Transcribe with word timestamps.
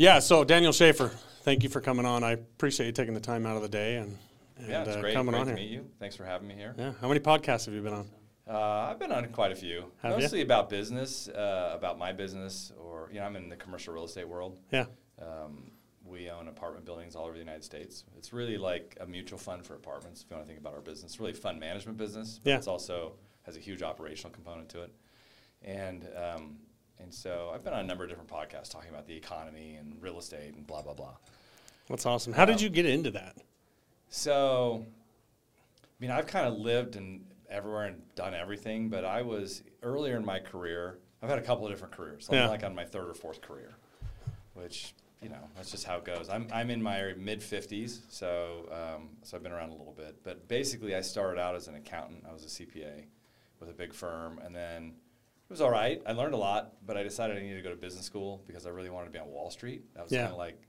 Yeah. 0.00 0.18
So 0.18 0.44
Daniel 0.44 0.72
Schaeffer, 0.72 1.08
thank 1.42 1.62
you 1.62 1.68
for 1.68 1.82
coming 1.82 2.06
on. 2.06 2.24
I 2.24 2.30
appreciate 2.32 2.86
you 2.86 2.92
taking 2.92 3.12
the 3.12 3.20
time 3.20 3.44
out 3.44 3.56
of 3.56 3.60
the 3.62 3.68
day 3.68 3.96
and, 3.96 4.16
and 4.56 4.68
yeah, 4.68 4.80
it's 4.80 4.96
uh, 4.96 5.00
great, 5.02 5.12
coming 5.12 5.32
great 5.32 5.40
on 5.40 5.46
to 5.48 5.52
here. 5.52 5.62
meet 5.62 5.70
you. 5.70 5.86
Thanks 5.98 6.16
for 6.16 6.24
having 6.24 6.48
me 6.48 6.54
here. 6.54 6.74
Yeah. 6.78 6.92
How 7.02 7.08
many 7.08 7.20
podcasts 7.20 7.66
have 7.66 7.74
you 7.74 7.82
been 7.82 7.92
on? 7.92 8.08
Uh, 8.48 8.88
I've 8.90 8.98
been 8.98 9.12
on 9.12 9.26
quite 9.28 9.52
a 9.52 9.54
few, 9.54 9.84
Have 10.02 10.18
mostly 10.18 10.40
about 10.40 10.70
business, 10.70 11.28
uh, 11.28 11.72
about 11.74 11.98
my 11.98 12.12
business, 12.12 12.72
or 12.82 13.10
you 13.12 13.20
know, 13.20 13.26
I'm 13.26 13.36
in 13.36 13.50
the 13.50 13.56
commercial 13.56 13.92
real 13.92 14.04
estate 14.04 14.26
world. 14.26 14.56
Yeah. 14.72 14.86
Um, 15.20 15.70
we 16.02 16.30
own 16.30 16.48
apartment 16.48 16.86
buildings 16.86 17.14
all 17.14 17.24
over 17.24 17.34
the 17.34 17.38
United 17.38 17.62
States. 17.62 18.04
It's 18.16 18.32
really 18.32 18.56
like 18.56 18.96
a 19.02 19.06
mutual 19.06 19.38
fund 19.38 19.66
for 19.66 19.74
apartments. 19.74 20.22
If 20.22 20.30
you 20.30 20.36
want 20.36 20.46
to 20.46 20.48
think 20.48 20.58
about 20.58 20.72
our 20.72 20.80
business, 20.80 21.12
it's 21.12 21.20
really 21.20 21.34
fund 21.34 21.60
management 21.60 21.98
business. 21.98 22.40
But 22.42 22.50
Yeah. 22.50 22.56
It's 22.56 22.66
also 22.68 23.12
has 23.42 23.58
a 23.58 23.60
huge 23.60 23.82
operational 23.82 24.32
component 24.32 24.70
to 24.70 24.82
it, 24.84 24.92
and 25.62 26.08
um, 26.16 26.56
and 27.02 27.12
so 27.12 27.50
I've 27.54 27.62
been 27.64 27.72
on 27.72 27.80
a 27.80 27.86
number 27.86 28.04
of 28.04 28.10
different 28.10 28.30
podcasts 28.30 28.70
talking 28.70 28.90
about 28.90 29.06
the 29.06 29.14
economy 29.16 29.76
and 29.76 30.00
real 30.00 30.18
estate 30.18 30.54
and 30.54 30.66
blah 30.66 30.82
blah 30.82 30.94
blah. 30.94 31.16
That's 31.88 32.06
awesome. 32.06 32.32
How 32.32 32.44
did 32.44 32.56
Um, 32.56 32.62
you 32.62 32.68
get 32.68 32.86
into 32.86 33.10
that? 33.12 33.36
So, 34.08 34.84
I 35.82 35.86
mean, 35.98 36.10
I've 36.10 36.26
kind 36.26 36.46
of 36.46 36.54
lived 36.58 36.96
in 36.96 37.24
everywhere 37.48 37.84
and 37.86 38.02
done 38.14 38.34
everything, 38.34 38.88
but 38.88 39.04
I 39.04 39.22
was 39.22 39.62
earlier 39.82 40.16
in 40.16 40.24
my 40.24 40.38
career. 40.38 40.98
I've 41.22 41.28
had 41.28 41.38
a 41.38 41.42
couple 41.42 41.66
of 41.66 41.72
different 41.72 41.94
careers. 41.94 42.28
I'm 42.28 42.36
Yeah. 42.36 42.48
like 42.48 42.64
on 42.64 42.74
my 42.74 42.84
third 42.84 43.08
or 43.08 43.14
fourth 43.14 43.40
career, 43.40 43.74
which 44.54 44.94
you 45.20 45.28
know 45.28 45.48
that's 45.54 45.70
just 45.70 45.84
how 45.84 45.96
it 45.98 46.04
goes. 46.04 46.28
I'm 46.28 46.46
I'm 46.52 46.70
in 46.70 46.82
my 46.82 47.12
mid 47.16 47.40
50s, 47.40 48.00
so 48.08 48.68
um, 48.72 49.10
so 49.22 49.36
I've 49.36 49.42
been 49.42 49.52
around 49.52 49.70
a 49.70 49.74
little 49.74 49.92
bit. 49.92 50.22
But 50.22 50.48
basically, 50.48 50.94
I 50.94 51.02
started 51.02 51.40
out 51.40 51.54
as 51.54 51.68
an 51.68 51.74
accountant. 51.74 52.24
I 52.28 52.32
was 52.32 52.44
a 52.44 52.48
CPA 52.48 53.04
with 53.60 53.68
a 53.68 53.74
big 53.74 53.92
firm, 53.92 54.38
and 54.44 54.54
then 54.54 54.94
it 55.50 55.54
was 55.54 55.60
all 55.60 55.70
right. 55.70 56.00
I 56.06 56.12
learned 56.12 56.34
a 56.34 56.36
lot, 56.38 56.74
but 56.86 56.96
I 56.96 57.02
decided 57.02 57.36
I 57.36 57.40
needed 57.40 57.56
to 57.56 57.62
go 57.62 57.70
to 57.70 57.76
business 57.76 58.06
school 58.06 58.40
because 58.46 58.66
I 58.66 58.70
really 58.70 58.88
wanted 58.88 59.06
to 59.06 59.10
be 59.12 59.18
on 59.18 59.28
Wall 59.28 59.50
Street. 59.50 59.82
That 59.94 60.04
was 60.04 60.12
Yeah. 60.12 60.20
kind 60.22 60.32
of 60.32 60.38
like 60.38 60.62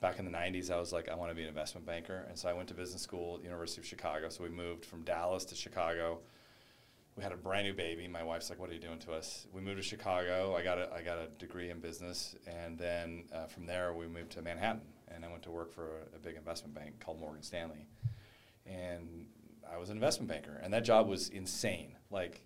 back 0.00 0.18
in 0.18 0.24
the 0.26 0.30
90s 0.30 0.70
i 0.70 0.76
was 0.78 0.92
like 0.92 1.08
i 1.08 1.14
want 1.14 1.30
to 1.30 1.34
be 1.34 1.42
an 1.42 1.48
investment 1.48 1.86
banker. 1.86 2.26
And 2.28 2.36
so 2.38 2.48
i 2.48 2.52
went 2.52 2.68
to 2.68 2.74
business 2.74 3.00
school 3.00 3.36
at 3.36 3.40
the 3.40 3.46
university 3.46 3.80
of 3.80 3.86
chicago. 3.86 4.28
So 4.28 4.42
we 4.42 4.50
moved 4.50 4.84
from 4.84 5.02
dallas 5.02 5.44
to 5.46 5.54
chicago. 5.54 6.18
We 7.16 7.22
had 7.22 7.32
a 7.32 7.36
brand 7.36 7.66
new 7.66 7.72
baby. 7.72 8.06
My 8.08 8.22
wife's 8.24 8.50
like 8.50 8.58
what 8.58 8.68
are 8.68 8.74
you 8.74 8.78
doing 8.80 8.98
to 9.00 9.12
us? 9.12 9.46
We 9.54 9.60
moved 9.62 9.78
to 9.78 9.82
chicago. 9.82 10.54
I 10.54 10.62
got 10.62 10.78
a, 10.78 10.92
I 10.92 11.00
got 11.02 11.18
a 11.18 11.28
degree 11.38 11.70
in 11.70 11.78
business. 11.80 12.34
And 12.46 12.76
then 12.76 13.24
uh, 13.32 13.46
from 13.46 13.64
there 13.64 13.94
we 13.94 14.06
moved 14.06 14.32
to 14.32 14.42
manhattan. 14.42 14.82
And 15.08 15.24
i 15.24 15.28
went 15.30 15.44
to 15.44 15.50
work 15.50 15.72
for 15.72 15.84
a, 15.86 16.16
a 16.16 16.18
big 16.18 16.34
investment 16.36 16.74
bank 16.74 17.00
called 17.00 17.18
morgan 17.20 17.42
stanley. 17.42 17.86
And 18.66 19.26
i 19.72 19.78
was 19.78 19.88
an 19.88 19.96
investment 19.96 20.28
banker. 20.28 20.60
And 20.62 20.74
that 20.74 20.84
job 20.84 21.08
was 21.08 21.30
insane. 21.30 21.96
Like 22.10 22.42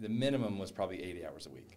the 0.00 0.08
minimum 0.08 0.58
was 0.58 0.72
probably 0.72 1.02
80 1.02 1.26
hours 1.26 1.46
a 1.46 1.50
week 1.50 1.76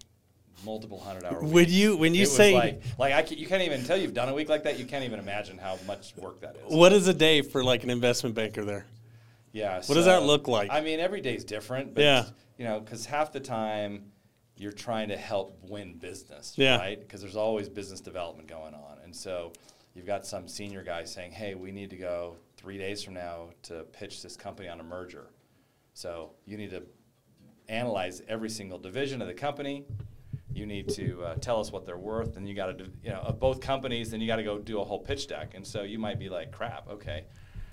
multiple 0.66 1.00
hundred 1.00 1.26
hour 1.26 1.42
weeks. 1.42 1.52
When 1.54 1.70
you 1.70 1.98
when 1.98 2.16
you 2.16 2.24
It 2.24 2.28
say 2.28 2.54
like, 2.54 2.82
like 2.98 3.14
I 3.14 3.22
can, 3.22 3.38
you 3.38 3.48
can't 3.48 3.64
even 3.64 3.84
tell 3.84 3.98
you've 3.98 4.14
done 4.14 4.30
a 4.30 4.34
week 4.34 4.50
like 4.50 4.64
that. 4.64 4.80
You 4.80 4.86
can't 4.86 5.04
even 5.04 5.20
imagine 5.20 5.58
how 5.58 5.78
much 5.86 6.16
work 6.18 6.42
that 6.42 6.56
is. 6.56 6.74
what 6.74 6.94
is 6.94 7.08
a 7.08 7.14
day 7.14 7.42
for 7.42 7.64
like 7.64 7.84
an 7.84 7.90
investment 7.90 8.36
banker 8.36 8.64
there? 8.64 8.86
Yeah. 9.52 9.82
What 9.86 9.96
does 9.96 10.06
that 10.06 10.24
look 10.24 10.48
like? 10.48 10.72
I 10.72 10.82
mean, 10.82 11.00
every 11.00 11.22
day's 11.22 11.44
different. 11.44 11.94
But 11.94 12.02
Yeah. 12.04 12.26
You 12.58 12.66
know, 12.66 12.80
because 12.80 13.06
half 13.06 13.32
the 13.32 13.40
time 13.40 14.12
you're 14.58 14.72
trying 14.72 15.10
to 15.10 15.18
help 15.18 15.58
win 15.68 15.96
business, 15.96 16.54
Yeah. 16.56 16.78
right? 16.78 17.00
Because 17.00 17.22
there's 17.22 17.36
always 17.36 17.68
business 17.68 18.00
development 18.00 18.48
going 18.48 18.74
on, 18.74 19.00
and 19.04 19.16
so 19.16 19.52
you've 19.96 20.06
got 20.06 20.26
some 20.26 20.48
senior 20.48 20.84
guy 20.84 21.04
saying, 21.04 21.32
"Hey, 21.32 21.56
we 21.56 21.72
need 21.72 21.90
to 21.90 21.98
go 21.98 22.38
three 22.58 22.78
days 22.78 23.04
from 23.04 23.16
now 23.16 23.50
to 23.64 23.84
pitch 23.92 24.22
this 24.22 24.38
company 24.38 24.70
on 24.70 24.80
a 24.80 24.84
merger." 24.84 25.28
So 25.96 26.32
you 26.46 26.58
need 26.58 26.70
to 26.70 26.84
analyze 27.70 28.22
every 28.28 28.50
single 28.50 28.78
division 28.80 29.22
of 29.22 29.28
the 29.28 29.34
company. 29.34 29.86
You 30.54 30.66
need 30.66 30.90
to 30.90 31.24
uh, 31.24 31.36
tell 31.36 31.60
us 31.60 31.72
what 31.72 31.86
they're 31.86 31.98
worth, 31.98 32.38
and 32.38 32.48
you 32.48 32.54
got 32.54 32.78
to, 32.78 32.86
you 33.04 33.10
know, 33.10 33.22
of 33.22 33.40
both 33.40 33.60
companies. 33.60 34.12
Then 34.12 34.22
you 34.22 34.28
got 34.28 34.36
to 34.36 34.44
go 34.44 34.60
do 34.60 34.80
a 34.80 34.84
whole 34.84 35.00
pitch 35.00 35.28
deck, 35.28 35.54
and 35.56 35.66
so 35.66 35.82
you 35.82 35.98
might 35.98 36.20
be 36.20 36.30
like, 36.30 36.52
"Crap, 36.52 36.88
okay, 36.90 37.26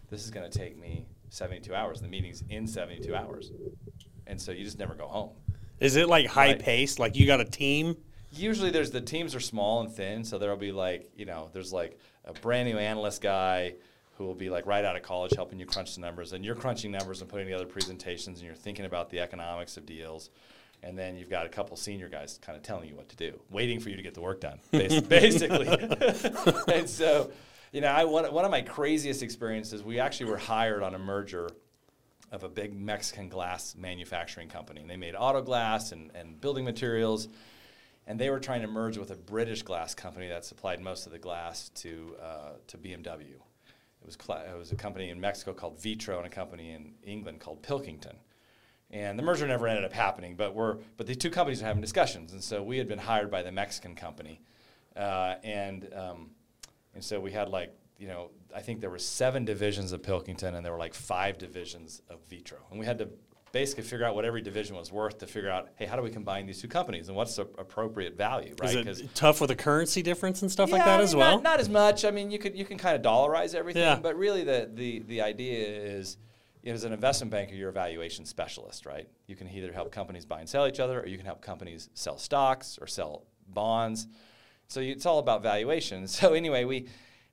this 0.09 0.25
is 0.25 0.31
going 0.31 0.51
to 0.51 0.59
take 0.59 0.79
me 0.79 1.07
72 1.29 1.75
hours. 1.75 2.01
The 2.01 2.09
meeting's 2.09 2.43
in 2.49 2.67
72 2.67 3.15
hours, 3.15 3.53
and 4.27 4.41
so 4.41 4.53
you 4.53 4.65
just 4.65 4.79
never 4.79 4.95
go 4.95 5.07
home." 5.07 5.31
Is 5.79 5.97
it 5.97 6.09
like 6.09 6.27
high 6.27 6.49
Right. 6.53 6.59
paced? 6.59 6.99
Like 6.99 7.17
you 7.17 7.27
got 7.27 7.41
a 7.41 7.45
team? 7.45 7.97
Usually, 8.33 8.71
there's 8.71 8.91
the 8.91 9.01
teams 9.01 9.35
are 9.35 9.41
small 9.41 9.81
and 9.81 9.91
thin, 9.93 10.25
so 10.25 10.39
there'll 10.39 10.57
be 10.57 10.73
like, 10.73 11.11
you 11.17 11.27
know, 11.27 11.51
there's 11.53 11.73
like 11.73 11.99
a 12.25 12.33
brand 12.33 12.69
new 12.69 12.79
analyst 12.79 13.21
guy 13.21 13.75
who 14.21 14.27
will 14.27 14.35
be 14.35 14.51
like 14.51 14.67
right 14.67 14.85
out 14.85 14.97
of 14.97 15.03
college 15.03 15.33
helping 15.35 15.59
you 15.59 15.65
crunch 15.65 15.95
the 15.95 16.01
numbers, 16.03 16.35
and 16.35 16.45
you're 16.45 16.55
crunching 16.55 16.93
numbers 16.93 17.23
and 17.23 17.31
putting 17.31 17.47
together 17.47 17.65
presentations, 17.65 18.39
and 18.39 18.47
you're 18.47 18.55
thinking 18.55 18.85
about 18.85 19.09
the 19.09 19.19
economics 19.19 19.79
of 19.79 19.87
deals. 19.87 20.29
And 20.83 20.99
then 20.99 21.17
you've 21.17 21.31
got 21.31 21.47
a 21.47 21.49
couple 21.49 21.75
senior 21.79 22.11
guys 22.11 22.39
kind 22.43 22.55
of 22.55 22.63
telling 22.63 22.91
you 22.91 22.95
what 22.95 23.09
to 23.09 23.17
do, 23.17 23.41
waiting 23.51 23.81
for 23.81 23.89
you 23.89 23.97
to 23.97 24.03
get 24.03 24.13
the 24.13 24.21
work 24.21 24.43
done, 24.43 24.59
basically. 24.73 25.69
and 26.75 26.87
so, 26.87 27.33
you 27.73 27.81
know, 27.81 27.89
I, 27.89 28.05
one, 28.05 28.31
one 28.31 28.45
of 28.45 28.51
my 28.51 28.61
craziest 28.61 29.23
experiences, 29.23 29.83
we 29.83 29.99
actually 29.99 30.31
were 30.31 30.37
hired 30.37 30.83
on 30.83 30.95
a 30.95 30.99
merger 30.99 31.49
of 32.31 32.45
a 32.45 32.49
big 32.49 32.79
Mexican 32.79 33.31
glass 33.31 33.75
manufacturing 33.75 34.49
company. 34.49 34.83
And 34.83 34.91
they 34.91 34.99
made 34.99 35.15
auto 35.15 35.41
glass 35.41 35.93
and, 35.93 36.11
and 36.15 36.39
building 36.39 36.67
materials. 36.67 37.27
And 38.07 38.21
they 38.21 38.29
were 38.29 38.41
trying 38.41 38.61
to 38.61 38.69
merge 38.69 38.99
with 38.99 39.13
a 39.13 39.17
British 39.17 39.63
glass 39.63 39.95
company 39.95 40.29
that 40.29 40.45
supplied 40.45 40.83
most 40.83 41.07
of 41.07 41.13
the 41.13 41.19
glass 41.19 41.71
to, 41.77 42.17
uh, 42.23 42.51
to 42.67 42.77
BMW. 42.77 43.41
It 44.03 44.07
was, 44.07 44.17
cla 44.17 44.43
it 44.51 44.57
was 44.57 44.73
a 44.73 44.77
company 44.77 45.11
in 45.11 45.21
Mexico 45.21 45.53
called 45.53 45.81
Vitro 45.81 46.19
and 46.19 46.27
a 46.27 46.31
company 46.31 46.73
in 46.73 46.95
England 47.05 47.41
called 47.41 47.63
Pilkington. 47.63 48.17
And 48.91 49.19
the 49.19 49.23
merger 49.23 49.47
never 49.47 49.69
ended 49.69 49.85
up 49.85 49.93
happening, 49.93 50.35
but 50.35 50.55
we're 50.55 50.79
but 50.97 51.07
the 51.07 51.15
two 51.15 51.31
companies 51.31 51.61
were 51.61 51.67
having 51.69 51.81
discussions, 51.81 52.33
and 52.33 52.43
so 52.43 52.61
we 52.61 52.77
had 52.77 52.89
been 52.89 52.99
hired 52.99 53.31
by 53.31 53.43
the 53.43 53.53
Mexican 53.53 53.95
company, 53.95 54.41
uh, 54.97 55.37
and 55.45 55.89
um, 55.95 56.31
and 56.95 57.05
so 57.05 57.21
we 57.21 57.31
had 57.31 57.49
like 57.49 57.73
you 57.99 58.09
know 58.09 58.31
I 58.55 58.61
think 58.63 58.81
there 58.81 58.91
were 58.91 58.99
seven 58.99 59.45
divisions 59.45 59.93
of 59.93 60.03
Pilkington, 60.03 60.57
and 60.57 60.67
there 60.67 60.73
were 60.73 60.79
like 60.79 60.95
five 60.95 61.39
divisions 61.39 62.03
of 62.11 62.19
Vitro, 62.29 62.59
and 62.73 62.81
we 62.81 62.87
had 62.87 62.99
to 62.99 63.09
basically 63.53 63.83
figure 63.85 64.07
out 64.07 64.15
what 64.15 64.25
every 64.25 64.41
division 64.43 64.77
was 64.77 64.93
worth 64.93 65.19
to 65.19 65.27
figure 65.27 65.51
out 65.51 65.69
hey 65.77 65.87
how 65.87 65.97
do 65.97 66.03
we 66.03 66.11
combine 66.11 66.47
these 66.47 66.61
two 66.61 66.69
companies 66.69 67.09
and 67.09 67.17
what's 67.17 67.35
the 67.37 67.43
appropriate 67.59 68.17
value 68.17 68.55
right 68.61 68.87
Is 68.87 69.01
it 69.01 69.15
tough 69.15 69.41
with 69.41 69.51
a 69.51 69.57
currency 69.57 70.03
difference 70.03 70.43
and 70.43 70.51
stuff 70.51 70.71
like 70.71 70.85
that 70.85 71.01
I 71.01 71.03
as 71.03 71.15
well? 71.17 71.37
Not, 71.37 71.43
not 71.43 71.61
as 71.61 71.69
much. 71.69 72.05
I 72.05 72.11
mean, 72.11 72.31
you 72.31 72.39
could 72.39 72.57
you 72.57 72.65
can 72.65 72.79
kind 72.79 72.95
of 72.97 73.03
dollarize 73.03 73.55
everything, 73.55 73.83
Yeah. 73.83 73.99
but 74.01 74.17
really 74.17 74.45
the 74.45 74.71
the 74.73 75.01
the 75.01 75.21
idea 75.23 75.67
is, 75.67 76.17
you 76.63 76.71
know, 76.71 76.75
as 76.75 76.85
an 76.85 76.93
investment 76.93 77.31
banker, 77.33 77.55
you're 77.55 77.71
a 77.71 77.73
valuation 77.73 78.25
specialist, 78.25 78.87
right? 78.87 79.09
You 79.27 79.35
can 79.37 79.49
either 79.49 79.73
help 79.73 79.91
companies 79.91 80.25
buy 80.27 80.41
and 80.41 80.49
sell 80.49 80.67
each 80.67 80.79
other, 80.81 81.01
or 81.01 81.07
you 81.07 81.17
can 81.17 81.27
help 81.27 81.41
companies 81.43 81.89
sell 81.95 82.19
stocks 82.19 82.79
or 82.81 82.87
sell 82.87 83.25
bonds. 83.49 84.07
So 84.69 84.81
you, 84.81 84.93
it's 84.93 85.07
all 85.07 85.19
about 85.19 85.43
valuation. 85.43 86.07
So 86.19 86.35
anyway, 86.35 86.65
we 86.65 86.87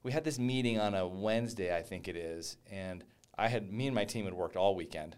we 0.04 0.12
had 0.12 0.24
this 0.24 0.40
meeting 0.40 0.80
on 0.80 0.96
a 0.96 1.08
Wednesday, 1.08 1.76
I 1.76 1.82
think 1.82 2.08
it 2.08 2.16
is, 2.16 2.58
and 2.72 3.04
I 3.38 3.48
had 3.50 3.72
me 3.72 3.86
and 3.88 3.94
my 3.96 4.06
team 4.06 4.26
had 4.26 4.34
worked 4.34 4.56
all 4.56 4.76
weekend. 4.76 5.16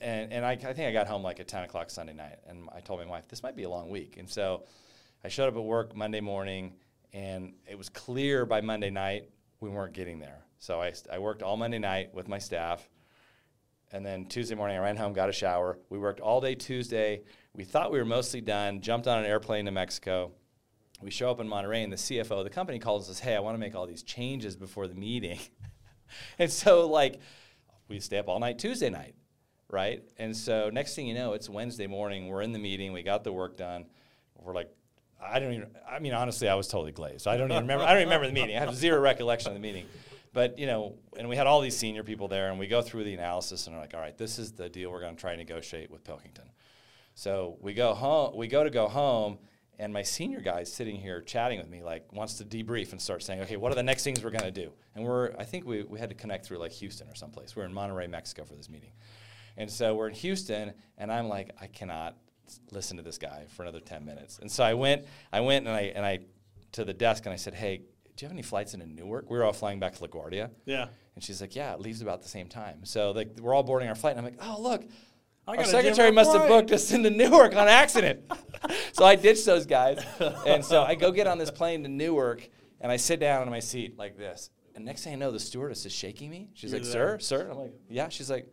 And, 0.00 0.32
and 0.32 0.44
I, 0.44 0.52
I 0.52 0.56
think 0.56 0.80
I 0.80 0.92
got 0.92 1.06
home 1.06 1.22
like 1.22 1.40
at 1.40 1.48
10 1.48 1.64
o'clock 1.64 1.90
Sunday 1.90 2.14
night, 2.14 2.38
and 2.48 2.68
I 2.74 2.80
told 2.80 3.00
my 3.00 3.06
wife, 3.06 3.28
this 3.28 3.42
might 3.42 3.56
be 3.56 3.62
a 3.62 3.70
long 3.70 3.90
week. 3.90 4.16
And 4.18 4.28
so 4.28 4.64
I 5.24 5.28
showed 5.28 5.48
up 5.48 5.56
at 5.56 5.62
work 5.62 5.94
Monday 5.94 6.20
morning, 6.20 6.74
and 7.12 7.54
it 7.68 7.78
was 7.78 7.88
clear 7.88 8.44
by 8.44 8.60
Monday 8.60 8.90
night 8.90 9.28
we 9.60 9.68
weren't 9.68 9.92
getting 9.92 10.18
there. 10.18 10.42
So 10.58 10.80
I, 10.80 10.92
I 11.12 11.18
worked 11.18 11.42
all 11.42 11.56
Monday 11.56 11.78
night 11.78 12.14
with 12.14 12.28
my 12.28 12.38
staff. 12.38 12.88
And 13.92 14.04
then 14.04 14.26
Tuesday 14.26 14.54
morning, 14.54 14.76
I 14.76 14.80
ran 14.80 14.96
home, 14.96 15.12
got 15.12 15.28
a 15.28 15.32
shower. 15.32 15.78
We 15.90 15.98
worked 15.98 16.20
all 16.20 16.40
day 16.40 16.54
Tuesday. 16.54 17.22
We 17.54 17.64
thought 17.64 17.92
we 17.92 17.98
were 17.98 18.04
mostly 18.04 18.40
done, 18.40 18.80
jumped 18.80 19.06
on 19.06 19.18
an 19.18 19.26
airplane 19.26 19.66
to 19.66 19.70
Mexico. 19.70 20.32
We 21.02 21.10
show 21.10 21.30
up 21.30 21.40
in 21.40 21.48
Monterrey, 21.48 21.82
and 21.82 21.92
the 21.92 21.96
CFO 21.96 22.38
of 22.38 22.44
the 22.44 22.50
company 22.50 22.78
calls 22.78 23.10
us, 23.10 23.18
Hey, 23.18 23.34
I 23.34 23.40
want 23.40 23.54
to 23.54 23.58
make 23.58 23.74
all 23.74 23.86
these 23.86 24.02
changes 24.02 24.56
before 24.56 24.86
the 24.86 24.94
meeting. 24.94 25.40
and 26.38 26.50
so, 26.50 26.88
like, 26.88 27.20
we 27.88 28.00
stay 28.00 28.18
up 28.18 28.28
all 28.28 28.38
night 28.38 28.58
Tuesday 28.58 28.88
night, 28.88 29.14
right? 29.72 30.04
And 30.18 30.36
so, 30.36 30.70
next 30.70 30.94
thing 30.94 31.08
you 31.08 31.14
know, 31.14 31.32
it's 31.32 31.48
Wednesday 31.48 31.88
morning. 31.88 32.28
We're 32.28 32.42
in 32.42 32.52
the 32.52 32.60
meeting. 32.60 32.92
We 32.92 33.02
got 33.02 33.24
the 33.24 33.32
work 33.32 33.56
done. 33.56 33.86
We're 34.36 34.54
like, 34.54 34.70
I 35.20 35.40
don't 35.40 35.52
even. 35.52 35.68
I 35.88 35.98
mean, 35.98 36.12
honestly, 36.12 36.48
I 36.48 36.54
was 36.54 36.68
totally 36.68 36.92
glazed. 36.92 37.26
I 37.26 37.36
don't 37.36 37.50
even 37.50 37.62
remember. 37.62 37.84
I 37.84 37.94
don't 37.94 38.04
remember 38.04 38.28
the 38.28 38.32
meeting. 38.32 38.56
I 38.56 38.60
have 38.60 38.74
zero 38.76 39.00
recollection 39.00 39.48
of 39.48 39.54
the 39.54 39.60
meeting. 39.60 39.86
But 40.32 40.58
you 40.58 40.66
know, 40.66 40.94
and 41.18 41.28
we 41.28 41.36
had 41.36 41.46
all 41.46 41.60
these 41.60 41.76
senior 41.76 42.02
people 42.02 42.28
there, 42.28 42.50
and 42.50 42.58
we 42.58 42.66
go 42.66 42.82
through 42.82 43.04
the 43.04 43.14
analysis, 43.14 43.66
and 43.66 43.74
we're 43.74 43.82
like, 43.82 43.94
all 43.94 44.00
right, 44.00 44.16
this 44.16 44.38
is 44.38 44.52
the 44.52 44.68
deal 44.68 44.90
we're 44.90 45.00
going 45.00 45.14
to 45.14 45.20
try 45.20 45.32
and 45.32 45.38
negotiate 45.38 45.90
with 45.90 46.04
Pilkington. 46.04 46.48
So 47.14 47.58
we 47.60 47.74
go 47.74 47.94
home. 47.94 48.36
We 48.36 48.48
go 48.48 48.64
to 48.64 48.70
go 48.70 48.88
home, 48.88 49.38
and 49.78 49.92
my 49.92 50.02
senior 50.02 50.40
guy 50.40 50.60
is 50.60 50.72
sitting 50.72 50.96
here 50.96 51.20
chatting 51.20 51.58
with 51.58 51.68
me, 51.68 51.82
like 51.82 52.12
wants 52.12 52.34
to 52.34 52.44
debrief 52.44 52.92
and 52.92 53.00
start 53.00 53.22
saying, 53.22 53.40
okay, 53.42 53.56
what 53.56 53.72
are 53.72 53.74
the 53.74 53.82
next 53.82 54.04
things 54.04 54.22
we're 54.22 54.30
going 54.30 54.44
to 54.44 54.50
do? 54.50 54.72
And 54.94 55.04
we're, 55.04 55.34
I 55.38 55.44
think 55.44 55.66
we, 55.66 55.82
we 55.82 55.98
had 55.98 56.08
to 56.08 56.14
connect 56.14 56.46
through 56.46 56.58
like 56.58 56.72
Houston 56.72 57.08
or 57.08 57.14
someplace. 57.14 57.54
We're 57.54 57.64
in 57.64 57.72
Monterrey, 57.72 58.08
Mexico 58.08 58.44
for 58.44 58.54
this 58.54 58.70
meeting, 58.70 58.92
and 59.56 59.70
so 59.70 59.94
we're 59.94 60.08
in 60.08 60.14
Houston, 60.14 60.72
and 60.98 61.12
I'm 61.12 61.28
like, 61.28 61.50
I 61.60 61.66
cannot 61.66 62.16
listen 62.70 62.96
to 62.96 63.02
this 63.02 63.18
guy 63.18 63.46
for 63.48 63.62
another 63.62 63.80
10 63.80 64.04
minutes. 64.04 64.38
And 64.38 64.50
so 64.50 64.64
I 64.64 64.74
went, 64.74 65.06
I 65.32 65.40
went 65.40 65.66
and 65.66 65.74
I, 65.74 65.92
and 65.94 66.04
I, 66.04 66.20
to 66.72 66.84
the 66.84 66.92
desk 66.94 67.24
and 67.26 67.32
I 67.32 67.36
said, 67.36 67.54
hey, 67.54 67.78
do 67.78 68.24
you 68.24 68.26
have 68.26 68.32
any 68.32 68.42
flights 68.42 68.74
into 68.74 68.86
Newark? 68.86 69.30
We 69.30 69.38
were 69.38 69.44
all 69.44 69.52
flying 69.52 69.80
back 69.80 69.94
to 69.94 70.00
LaGuardia. 70.06 70.50
Yeah. 70.66 70.88
And 71.14 71.24
she's 71.24 71.40
like, 71.40 71.54
yeah, 71.54 71.72
it 71.72 71.80
leaves 71.80 72.02
about 72.02 72.22
the 72.22 72.28
same 72.28 72.48
time. 72.48 72.84
So 72.84 73.12
like 73.12 73.38
we're 73.40 73.54
all 73.54 73.62
boarding 73.62 73.88
our 73.88 73.94
flight, 73.94 74.16
and 74.16 74.26
I'm 74.26 74.32
like, 74.32 74.42
oh 74.46 74.60
look, 74.60 74.84
Our 75.46 75.64
secretary 75.64 76.10
must 76.12 76.32
have 76.32 76.46
booked 76.48 76.70
us 76.72 76.92
into 76.92 77.10
Newark 77.10 77.56
on 77.56 77.68
accident. 77.68 78.20
so 78.92 79.04
I 79.04 79.16
ditched 79.16 79.44
those 79.44 79.66
guys. 79.66 80.04
And 80.46 80.64
so 80.64 80.82
I 80.82 80.94
go 80.94 81.10
get 81.10 81.26
on 81.26 81.38
this 81.38 81.50
plane 81.50 81.82
to 81.82 81.88
Newark 81.88 82.48
and 82.80 82.92
I 82.92 82.96
sit 82.96 83.20
down 83.20 83.42
in 83.42 83.50
my 83.50 83.60
seat 83.60 83.98
like 83.98 84.16
this. 84.16 84.50
And 84.74 84.84
next 84.84 85.04
thing 85.04 85.12
I 85.12 85.16
know, 85.16 85.30
the 85.30 85.40
stewardess 85.40 85.84
is 85.84 85.92
shaking 85.92 86.30
me. 86.30 86.48
She's 86.54 86.70
You're 86.70 86.80
like, 86.80 86.90
there. 86.90 87.18
Sir, 87.18 87.44
sir. 87.44 87.50
I'm 87.50 87.58
like, 87.58 87.74
Yeah. 87.88 88.08
She's 88.08 88.30
like, 88.30 88.46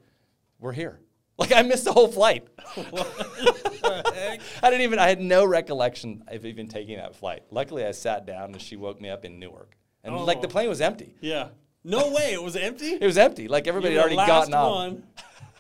We're 0.60 0.74
here. 0.74 1.00
Like 1.38 1.54
I 1.54 1.62
missed 1.62 1.86
the 1.86 1.94
whole 1.94 2.10
flight. 2.10 2.48
I 2.78 4.38
didn't 4.64 4.82
even 4.82 5.00
I 5.00 5.08
had 5.08 5.22
no 5.22 5.46
recollection 5.46 6.24
of 6.28 6.46
even 6.46 6.68
taking 6.68 6.98
that 6.98 7.16
flight. 7.16 7.44
Luckily 7.52 7.86
I 7.86 7.92
sat 7.92 8.26
down 8.26 8.52
and 8.54 8.62
she 8.62 8.76
woke 8.76 9.00
me 9.00 9.10
up 9.10 9.26
in 9.26 9.40
Newark. 9.40 9.76
And 10.04 10.16
like 10.16 10.42
the 10.42 10.48
Oh. 10.48 10.52
plane 10.52 10.70
was 10.70 10.82
empty. 10.82 11.16
Yeah. 11.22 11.50
No 11.84 12.12
way, 12.12 12.34
it 12.34 12.44
was 12.44 12.56
empty. 12.56 12.94
It 12.94 13.06
was 13.06 13.18
empty. 13.18 13.48
Like 13.48 13.68
everybody 13.68 13.94
had 13.96 14.02
already 14.02 14.16
the 14.18 14.26
gotten 14.26 14.54
off. 14.54 14.76
one. 14.76 15.04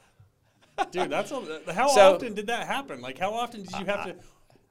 Dude, 0.92 1.10
that's 1.10 1.32
a, 1.32 1.74
how 1.74 1.88
So- 1.90 2.16
often 2.16 2.34
did 2.34 2.48
that 2.48 2.68
happen? 2.68 3.02
Like, 3.02 3.18
how 3.18 3.34
often 3.34 3.64
did 3.64 3.72
you 3.80 3.86
have 3.86 4.06
to? 4.06 4.16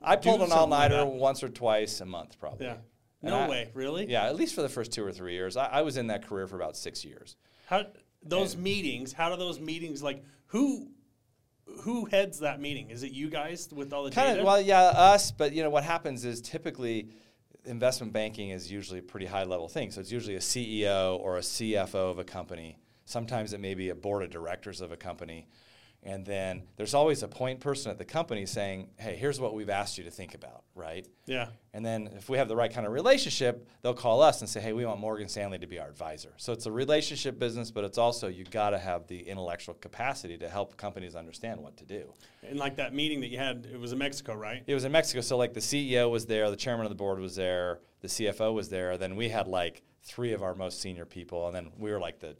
I 0.02 0.16
pulled 0.16 0.42
an 0.42 0.52
all-nighter 0.52 0.96
that? 0.96 1.06
once 1.06 1.42
or 1.42 1.48
twice 1.48 2.00
a 2.00 2.06
month, 2.06 2.38
probably. 2.38 2.66
Yeah. 2.66 2.76
And 3.22 3.32
No 3.32 3.38
I- 3.40 3.48
way, 3.48 3.70
really? 3.74 4.06
Yeah, 4.10 4.24
at 4.26 4.36
least 4.36 4.54
for 4.54 4.62
the 4.62 4.68
first 4.68 4.92
two 4.92 5.04
or 5.04 5.12
three 5.12 5.32
years. 5.34 5.56
I, 5.56 5.66
I 5.66 5.82
was 5.82 5.96
in 5.96 6.06
that 6.08 6.26
career 6.26 6.46
for 6.46 6.56
about 6.56 6.76
six 6.76 7.04
years. 7.04 7.36
How 7.66 7.84
those 8.22 8.56
meetings? 8.56 9.12
How 9.12 9.30
do 9.30 9.36
those 9.36 9.60
meetings 9.60 10.02
like 10.02 10.22
who? 10.46 10.88
Who 11.82 12.06
heads 12.06 12.38
that 12.40 12.62
meeting? 12.62 12.88
Is 12.88 13.02
it 13.02 13.12
you 13.12 13.28
guys 13.28 13.68
with 13.70 13.92
all 13.92 14.02
the 14.02 14.10
Kind 14.10 14.28
data? 14.28 14.40
of, 14.40 14.46
well, 14.46 14.60
yeah, 14.60 14.80
us. 14.80 15.30
But 15.30 15.52
you 15.52 15.62
know 15.62 15.68
what 15.68 15.84
happens 15.84 16.24
is 16.24 16.40
typically 16.40 17.10
investment 17.66 18.10
banking 18.10 18.50
is 18.50 18.72
usually 18.72 19.00
a 19.00 19.02
pretty 19.02 19.26
high-level 19.26 19.68
thing. 19.68 19.90
So 19.90 20.00
it's 20.00 20.10
usually 20.10 20.36
a 20.36 20.40
CEO 20.40 21.18
or 21.20 21.36
a 21.36 21.40
CFO 21.40 22.10
of 22.10 22.18
a 22.18 22.24
company. 22.24 22.78
Sometimes 23.04 23.52
it 23.52 23.60
may 23.60 23.74
be 23.74 23.90
a 23.90 23.94
board 23.94 24.22
of 24.22 24.30
directors 24.30 24.80
of 24.80 24.92
a 24.92 24.96
company. 24.96 25.46
And 26.02 26.24
then 26.24 26.62
there's 26.76 26.94
always 26.94 27.22
a 27.22 27.28
point 27.28 27.60
person 27.60 27.90
at 27.90 27.98
the 27.98 28.04
company 28.04 28.46
saying, 28.46 28.88
"Hey, 28.96 29.16
here's 29.16 29.40
what 29.40 29.54
we've 29.54 29.68
asked 29.68 29.98
you 29.98 30.04
to 30.04 30.10
think 30.10 30.34
about," 30.34 30.62
right? 30.74 31.06
yeah. 31.26 31.48
And 31.74 31.84
then 31.84 32.08
if 32.16 32.28
we 32.28 32.38
have 32.38 32.48
the 32.48 32.56
right 32.56 32.72
kind 32.72 32.86
of 32.86 32.92
relationship, 32.92 33.68
they'll 33.82 33.94
call 33.94 34.22
us 34.22 34.40
and 34.40 34.48
say, 34.48 34.60
"Hey, 34.60 34.72
we 34.72 34.86
want 34.86 35.00
Morgan 35.00 35.28
Stanley 35.28 35.58
to 35.58 35.66
be 35.66 35.78
our 35.78 35.88
advisor." 35.88 36.32
So 36.36 36.52
it's 36.52 36.66
a 36.66 36.72
relationship 36.72 37.38
business, 37.38 37.70
but 37.70 37.84
it's 37.84 37.98
also 37.98 38.28
you 38.28 38.44
got 38.44 38.70
to 38.70 38.78
have 38.78 39.06
the 39.06 39.28
intellectual 39.28 39.74
capacity 39.74 40.38
to 40.38 40.48
help 40.48 40.76
companies 40.76 41.16
understand 41.16 41.60
what 41.60 41.76
to 41.78 41.84
do. 41.84 42.12
And 42.42 42.58
like 42.58 42.76
that 42.76 42.94
meeting 42.94 43.20
that 43.20 43.28
you 43.28 43.38
had, 43.38 43.66
it 43.70 43.78
was 43.78 43.92
in 43.92 43.98
Mexico, 43.98 44.34
right? 44.34 44.62
It 44.66 44.74
was 44.74 44.84
in 44.84 44.92
Mexico, 44.92 45.20
so 45.20 45.36
like 45.36 45.52
the 45.52 45.60
CEO 45.60 46.10
was 46.10 46.26
there, 46.26 46.48
the 46.50 46.56
chairman 46.56 46.86
of 46.86 46.90
the 46.90 46.96
board 46.96 47.18
was 47.18 47.36
there, 47.36 47.80
the 48.00 48.08
CFO 48.08 48.54
was 48.54 48.68
there. 48.68 48.96
Then 48.96 49.16
we 49.16 49.28
had 49.28 49.48
like 49.48 49.82
three 50.02 50.32
of 50.32 50.42
our 50.42 50.54
most 50.54 50.80
senior 50.80 51.04
people, 51.04 51.46
and 51.46 51.54
then 51.54 51.70
we 51.76 51.90
were 51.90 52.00
like 52.00 52.20
the 52.20 52.36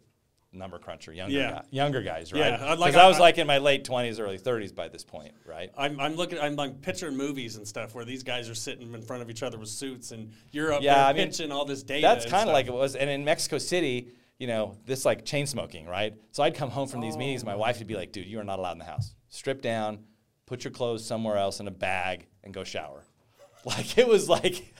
number 0.52 0.78
cruncher, 0.78 1.12
younger 1.12 1.34
Yeah. 1.34 1.50
guy, 1.50 1.62
younger 1.70 2.02
guys, 2.02 2.32
right? 2.32 2.40
Yeah, 2.40 2.56
Because 2.56 2.78
like- 2.78 2.94
I 2.94 3.06
was 3.06 3.18
I- 3.18 3.20
like 3.20 3.38
in 3.38 3.46
my 3.46 3.58
late 3.58 3.84
twenties, 3.84 4.18
early 4.18 4.38
thirties 4.38 4.72
by 4.72 4.88
this 4.88 5.04
point, 5.04 5.34
right? 5.44 5.70
I'm, 5.76 6.00
I'm 6.00 6.14
looking. 6.14 6.38
I'm 6.38 6.56
picturing 6.76 7.16
movies 7.16 7.56
and 7.56 7.66
stuff 7.66 7.94
where 7.94 8.04
these 8.04 8.22
guys 8.22 8.48
are 8.48 8.54
sitting 8.54 8.92
in 8.94 9.02
front 9.02 9.22
of 9.22 9.30
each 9.30 9.42
other 9.42 9.58
with 9.58 9.68
suits, 9.68 10.10
and 10.10 10.32
you're 10.50 10.72
up 10.72 10.82
Yeah, 10.82 10.94
there 10.94 11.04
I 11.04 11.12
mean, 11.12 11.28
pitching 11.28 11.52
all 11.52 11.64
this 11.64 11.82
data. 11.82 12.02
That's 12.02 12.26
kind 12.26 12.48
of 12.48 12.52
like 12.52 12.66
it 12.66 12.72
was. 12.72 12.96
And 12.96 13.10
in 13.10 13.24
Mexico 13.24 13.58
City, 13.58 14.08
you 14.38 14.46
know, 14.46 14.76
this 14.86 15.04
like 15.04 15.24
chain 15.24 15.46
smoking, 15.46 15.86
right? 15.86 16.14
So 16.32 16.42
I'd 16.42 16.54
come 16.54 16.70
home 16.70 16.88
from 16.88 17.00
these 17.00 17.16
meetings, 17.16 17.44
my 17.44 17.54
oh. 17.54 17.58
wife 17.58 17.78
would 17.78 17.88
be 17.88 17.96
like, 17.96 18.12
dude, 18.12 18.26
you 18.26 18.40
are 18.40 18.44
not 18.44 18.58
allowed 18.58 18.72
in 18.72 18.78
the 18.78 18.84
house. 18.84 19.14
Strip 19.28 19.60
down, 19.60 20.04
put 20.46 20.64
your 20.64 20.70
clothes 20.70 21.04
somewhere 21.04 21.36
else 21.36 21.60
in 21.60 21.68
a 21.68 21.72
bag, 21.72 22.26
and 22.44 22.54
go 22.54 22.64
shower. 22.64 23.04
Like 23.64 23.98
it 23.98 24.06
was 24.06 24.28
like. 24.28 24.72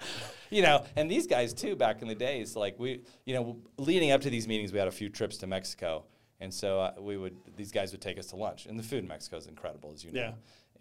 You 0.50 0.62
know, 0.62 0.84
and 0.96 1.10
these 1.10 1.26
guys 1.26 1.54
too. 1.54 1.76
Back 1.76 2.02
in 2.02 2.08
the 2.08 2.14
days, 2.14 2.56
like 2.56 2.78
we, 2.78 3.02
you 3.24 3.34
know, 3.34 3.56
leading 3.76 4.10
up 4.10 4.20
to 4.22 4.30
these 4.30 4.46
meetings, 4.48 4.72
we 4.72 4.78
had 4.78 4.88
a 4.88 4.92
few 4.92 5.08
trips 5.08 5.36
to 5.38 5.46
Mexico, 5.46 6.04
and 6.40 6.52
so 6.52 6.80
uh, 6.80 6.92
we 7.00 7.16
would. 7.16 7.36
These 7.56 7.72
guys 7.72 7.92
would 7.92 8.00
take 8.00 8.18
us 8.18 8.26
to 8.26 8.36
lunch, 8.36 8.66
and 8.66 8.78
the 8.78 8.82
food 8.82 9.00
in 9.04 9.08
Mexico 9.08 9.36
is 9.36 9.46
incredible, 9.46 9.92
as 9.94 10.04
you 10.04 10.12
know. 10.12 10.20
Yeah. 10.20 10.32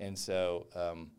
And 0.06 0.18
so 0.18 0.68
um, 0.75 1.12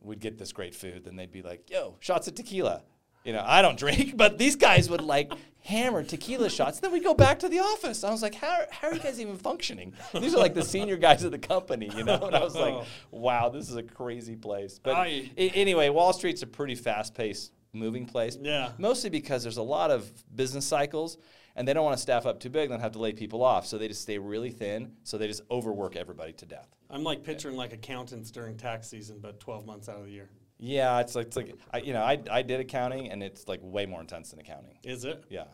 we'd 0.00 0.20
get 0.20 0.38
this 0.38 0.52
great 0.52 0.74
food. 0.74 1.04
Then 1.04 1.16
they'd 1.16 1.32
be 1.32 1.42
like, 1.42 1.70
"Yo, 1.70 1.96
shots 2.00 2.26
of 2.28 2.34
tequila." 2.34 2.82
You 3.24 3.32
know, 3.32 3.42
I 3.44 3.62
don't 3.62 3.78
drink, 3.84 4.16
but 4.16 4.36
these 4.38 4.54
guys 4.56 4.90
would 4.90 5.00
like 5.00 5.32
hammer 5.64 6.02
tequila 6.04 6.50
shots. 6.50 6.80
Then 6.80 6.92
we'd 6.92 7.02
go 7.04 7.14
back 7.14 7.38
to 7.38 7.48
the 7.48 7.58
office. 7.58 8.04
I 8.04 8.10
was 8.10 8.20
like, 8.22 8.34
"How, 8.34 8.64
how 8.70 8.88
are 8.88 8.94
you 8.94 9.00
guys 9.00 9.18
even 9.20 9.36
functioning?" 9.36 9.94
These 10.12 10.34
are 10.34 10.38
like 10.38 10.54
the 10.54 10.62
senior 10.62 10.96
guys 10.96 11.24
of 11.24 11.32
the 11.32 11.38
company, 11.38 11.90
you 11.96 12.04
know. 12.04 12.20
And 12.26 12.36
I 12.36 12.44
was 12.44 12.54
like, 12.54 12.84
"Wow, 13.10 13.48
this 13.48 13.68
is 13.70 13.76
a 13.76 13.82
crazy 13.82 14.36
place." 14.36 14.78
But 14.82 14.94
I- 14.94 15.30
a- 15.36 15.50
anyway, 15.50 15.88
Wall 15.88 16.12
Street's 16.12 16.42
a 16.42 16.46
pretty 16.46 16.74
fast-paced, 16.74 17.50
moving 17.74 18.06
place. 18.06 18.38
Yeah. 18.40 18.72
Mostly 18.78 19.10
because 19.10 19.42
there's 19.42 19.56
a 19.56 19.62
lot 19.62 19.90
of 19.90 20.10
business 20.34 20.66
cycles, 20.66 21.18
and 21.56 21.66
they 21.66 21.72
don't 21.72 21.84
want 21.84 21.96
to 21.96 22.02
staff 22.02 22.26
up 22.26 22.40
too 22.40 22.50
big, 22.50 22.70
then 22.70 22.80
have 22.80 22.92
to 22.92 22.98
lay 22.98 23.12
people 23.12 23.42
off. 23.42 23.66
So 23.66 23.78
they 23.78 23.88
just 23.88 24.02
stay 24.02 24.18
really 24.18 24.50
thin. 24.50 24.92
So 25.04 25.18
they 25.18 25.26
just 25.26 25.42
overwork 25.50 25.96
everybody 25.96 26.32
to 26.34 26.46
death. 26.46 26.68
I'm 26.90 27.04
like 27.04 27.22
picturing 27.22 27.56
like 27.56 27.72
accountants 27.72 28.30
during 28.30 28.56
tax 28.56 28.88
season, 28.88 29.18
but 29.20 29.40
12 29.40 29.66
months 29.66 29.88
out 29.88 29.98
of 29.98 30.04
the 30.04 30.10
year. 30.10 30.30
Yeah, 30.58 31.00
it's 31.00 31.14
like 31.14 31.26
it's 31.26 31.36
like 31.36 31.54
I, 31.72 31.78
you 31.78 31.92
know 31.92 32.02
I, 32.02 32.22
I 32.30 32.42
did 32.42 32.60
accounting 32.60 33.10
and 33.10 33.22
it's 33.22 33.48
like 33.48 33.60
way 33.62 33.86
more 33.86 34.00
intense 34.00 34.30
than 34.30 34.38
accounting. 34.38 34.78
Is 34.84 35.04
it? 35.04 35.24
Yeah, 35.28 35.44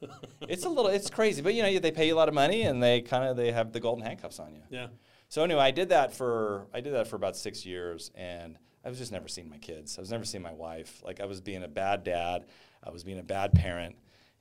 it's 0.42 0.64
a 0.64 0.68
little 0.68 0.90
it's 0.90 1.10
crazy, 1.10 1.42
but 1.42 1.54
you 1.54 1.62
know 1.62 1.78
they 1.78 1.90
pay 1.90 2.06
you 2.06 2.14
a 2.14 2.16
lot 2.16 2.28
of 2.28 2.34
money 2.34 2.62
and 2.62 2.82
they 2.82 3.00
kind 3.00 3.24
of 3.24 3.36
they 3.36 3.50
have 3.50 3.72
the 3.72 3.80
golden 3.80 4.04
handcuffs 4.04 4.38
on 4.38 4.54
you. 4.54 4.62
Yeah. 4.70 4.88
So 5.28 5.42
anyway, 5.42 5.62
I 5.62 5.70
did 5.70 5.88
that 5.88 6.12
for 6.12 6.66
I 6.74 6.80
did 6.80 6.92
that 6.92 7.08
for 7.08 7.16
about 7.16 7.36
six 7.36 7.64
years, 7.64 8.10
and 8.14 8.58
I 8.84 8.88
was 8.88 8.98
just 8.98 9.12
never 9.12 9.28
seeing 9.28 9.48
my 9.48 9.58
kids. 9.58 9.96
I 9.98 10.00
was 10.00 10.10
never 10.10 10.24
seeing 10.24 10.42
my 10.42 10.52
wife. 10.52 11.02
Like 11.04 11.20
I 11.20 11.26
was 11.26 11.40
being 11.40 11.62
a 11.62 11.68
bad 11.68 12.04
dad. 12.04 12.46
I 12.82 12.90
was 12.90 13.04
being 13.04 13.18
a 13.18 13.24
bad 13.24 13.52
parent. 13.52 13.96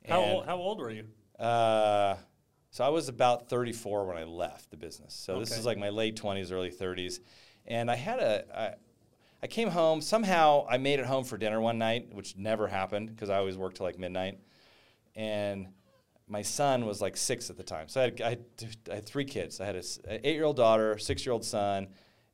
How 0.07 0.21
old, 0.21 0.45
how 0.45 0.57
old 0.57 0.79
were 0.79 0.89
you? 0.89 1.05
Uh, 1.39 2.15
so 2.71 2.83
I 2.83 2.89
was 2.89 3.09
about 3.09 3.49
34 3.49 4.05
when 4.05 4.17
I 4.17 4.23
left 4.23 4.71
the 4.71 4.77
business. 4.77 5.13
So 5.13 5.39
this 5.39 5.55
is 5.57 5.65
like 5.65 5.77
my 5.77 5.89
late 5.89 6.15
20s, 6.15 6.51
early 6.51 6.71
30s, 6.71 7.19
and 7.67 7.91
I 7.91 7.95
had 7.95 8.19
a. 8.19 8.59
I, 8.59 8.73
I 9.43 9.47
came 9.47 9.69
home 9.69 10.01
somehow. 10.01 10.67
I 10.69 10.77
made 10.77 10.99
it 10.99 11.05
home 11.05 11.23
for 11.23 11.35
dinner 11.35 11.59
one 11.59 11.79
night, 11.79 12.13
which 12.13 12.37
never 12.37 12.67
happened 12.67 13.09
because 13.09 13.29
I 13.29 13.37
always 13.37 13.57
worked 13.57 13.77
till 13.77 13.87
like 13.87 13.97
midnight, 13.97 14.39
and 15.15 15.67
my 16.27 16.43
son 16.43 16.85
was 16.85 17.01
like 17.01 17.17
six 17.17 17.49
at 17.49 17.57
the 17.57 17.63
time. 17.63 17.89
So 17.89 18.01
I 18.01 18.03
had, 18.05 18.21
I 18.21 18.29
had, 18.29 18.45
I 18.89 18.95
had 18.95 19.05
three 19.05 19.25
kids. 19.25 19.59
I 19.59 19.65
had 19.65 19.75
a 19.75 19.83
an 20.07 20.21
eight-year-old 20.23 20.55
daughter, 20.55 20.97
six-year-old 20.97 21.43
son, 21.43 21.89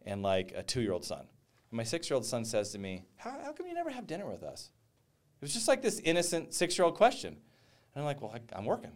and 0.06 0.22
like 0.22 0.54
a 0.56 0.64
two-year-old 0.64 1.04
son. 1.04 1.26
And 1.72 1.78
my 1.78 1.84
six-year-old 1.84 2.26
son 2.26 2.46
says 2.46 2.72
to 2.72 2.78
me, 2.78 3.04
how, 3.18 3.32
"How 3.44 3.52
come 3.52 3.68
you 3.68 3.74
never 3.74 3.90
have 3.90 4.08
dinner 4.08 4.26
with 4.26 4.44
us?" 4.44 4.72
It 5.40 5.42
was 5.42 5.54
just 5.54 5.68
like 5.68 5.82
this 5.82 6.00
innocent 6.00 6.54
six-year-old 6.54 6.96
question, 6.96 7.34
and 7.34 8.02
I'm 8.02 8.06
like, 8.06 8.22
"Well, 8.22 8.34
I, 8.34 8.40
I'm 8.58 8.66
working." 8.66 8.94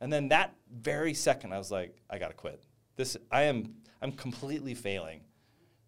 And 0.00 0.12
then 0.12 0.28
that 0.28 0.54
very 0.70 1.14
second, 1.14 1.52
I 1.52 1.58
was 1.58 1.70
like, 1.70 2.02
"I 2.08 2.18
gotta 2.18 2.34
quit. 2.34 2.62
This, 2.96 3.16
I 3.30 3.42
am, 3.42 3.76
I'm 4.00 4.12
completely 4.12 4.74
failing." 4.74 5.20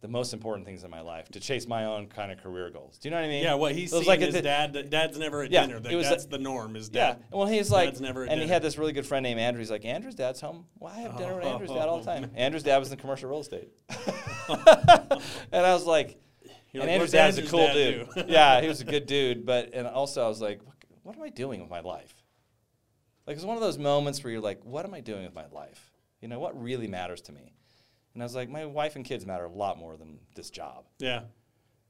The 0.00 0.06
most 0.06 0.33
important 0.33 0.65
things 0.65 0.85
in 0.85 0.91
my 0.93 1.00
life 1.00 1.29
to 1.31 1.41
chase 1.41 1.67
my 1.67 1.85
own 1.87 2.06
kind 2.06 2.31
of 2.31 2.39
career 2.41 2.71
goals. 2.71 2.99
Do 2.99 3.09
you 3.09 3.11
know 3.11 3.17
what 3.21 3.25
I 3.27 3.29
mean? 3.29 3.43
Yeah, 3.43 3.55
what 3.55 3.73
he's 3.75 3.93
like 3.93 4.21
his 4.21 4.41
dad. 4.41 4.89
Dad's 4.91 5.19
never 5.19 5.43
at 5.43 5.50
Yeah, 5.50 5.67
dinner. 5.67 5.81
That, 5.81 5.93
it 5.93 5.97
was 5.97 6.09
that's 6.09 6.25
a- 6.25 6.29
the 6.29 6.39
norm. 6.39 6.77
Is 6.77 6.89
Yeah. 6.93 7.15
dad. 7.15 7.25
Well, 7.32 7.49
he's 7.49 7.69
like, 7.70 7.89
Dad's 7.89 8.01
never 8.01 8.22
and 8.22 8.41
he 8.41 8.46
had 8.46 8.63
this 8.63 8.79
really 8.79 8.93
good 8.93 9.06
friend 9.06 9.25
named 9.25 9.41
Andrew. 9.41 9.58
He's 9.61 9.72
like, 9.72 9.84
Andrew's 9.84 10.15
dad's 10.15 10.41
home. 10.41 10.67
Well, 10.79 10.93
I 10.96 11.01
have 11.01 11.19
dinner 11.19 11.34
with 11.34 11.44
Andrew's 11.46 11.70
dad 11.70 11.89
all 11.89 11.99
the 11.99 12.05
time. 12.05 12.31
Andrew's 12.37 12.63
dad 12.63 12.79
was 12.79 12.93
in 12.93 12.99
commercial 12.99 13.29
real 13.29 13.41
estate. 13.41 13.70
and 14.49 15.67
I 15.67 15.72
was 15.75 15.84
like, 15.84 16.20
You're 16.72 16.82
and 16.84 16.89
like, 16.89 16.89
Andrew's 16.91 17.01
"What's 17.01 17.13
dad's 17.13 17.39
a 17.39 17.43
cool 17.46 17.67
dad 17.67 17.75
dude. 17.75 18.08
yeah, 18.29 18.61
he 18.61 18.69
was 18.69 18.81
a 18.81 18.84
good 18.84 19.06
dude. 19.06 19.44
But 19.44 19.70
and 19.75 19.87
also 19.89 20.25
I 20.25 20.29
was 20.29 20.41
like, 20.41 20.61
what, 20.65 20.77
what 21.03 21.17
am 21.17 21.22
I 21.22 21.31
doing 21.31 21.61
with 21.61 21.70
my 21.70 21.81
life? 21.81 22.15
Like 23.27 23.34
it's 23.37 23.44
one 23.44 23.56
of 23.56 23.63
those 23.63 23.79
moments 23.79 24.22
where 24.22 24.32
you're 24.32 24.41
like, 24.41 24.65
what 24.65 24.84
am 24.87 24.94
I 24.94 25.01
doing 25.01 25.25
with 25.25 25.34
my 25.34 25.46
life? 25.53 25.91
You 26.20 26.29
know, 26.29 26.39
what 26.39 26.61
really 26.61 26.87
matters 26.87 27.20
to 27.22 27.32
me? 27.32 27.53
And 28.15 28.22
I 28.22 28.27
was 28.27 28.34
like, 28.34 28.48
my 28.48 28.65
wife 28.67 28.96
and 28.96 29.05
kids 29.05 29.27
matter 29.27 29.44
a 29.44 29.53
lot 29.53 29.79
more 29.79 29.96
than 29.96 30.19
this 30.34 30.50
job. 30.50 30.86
Yeah. 30.98 31.22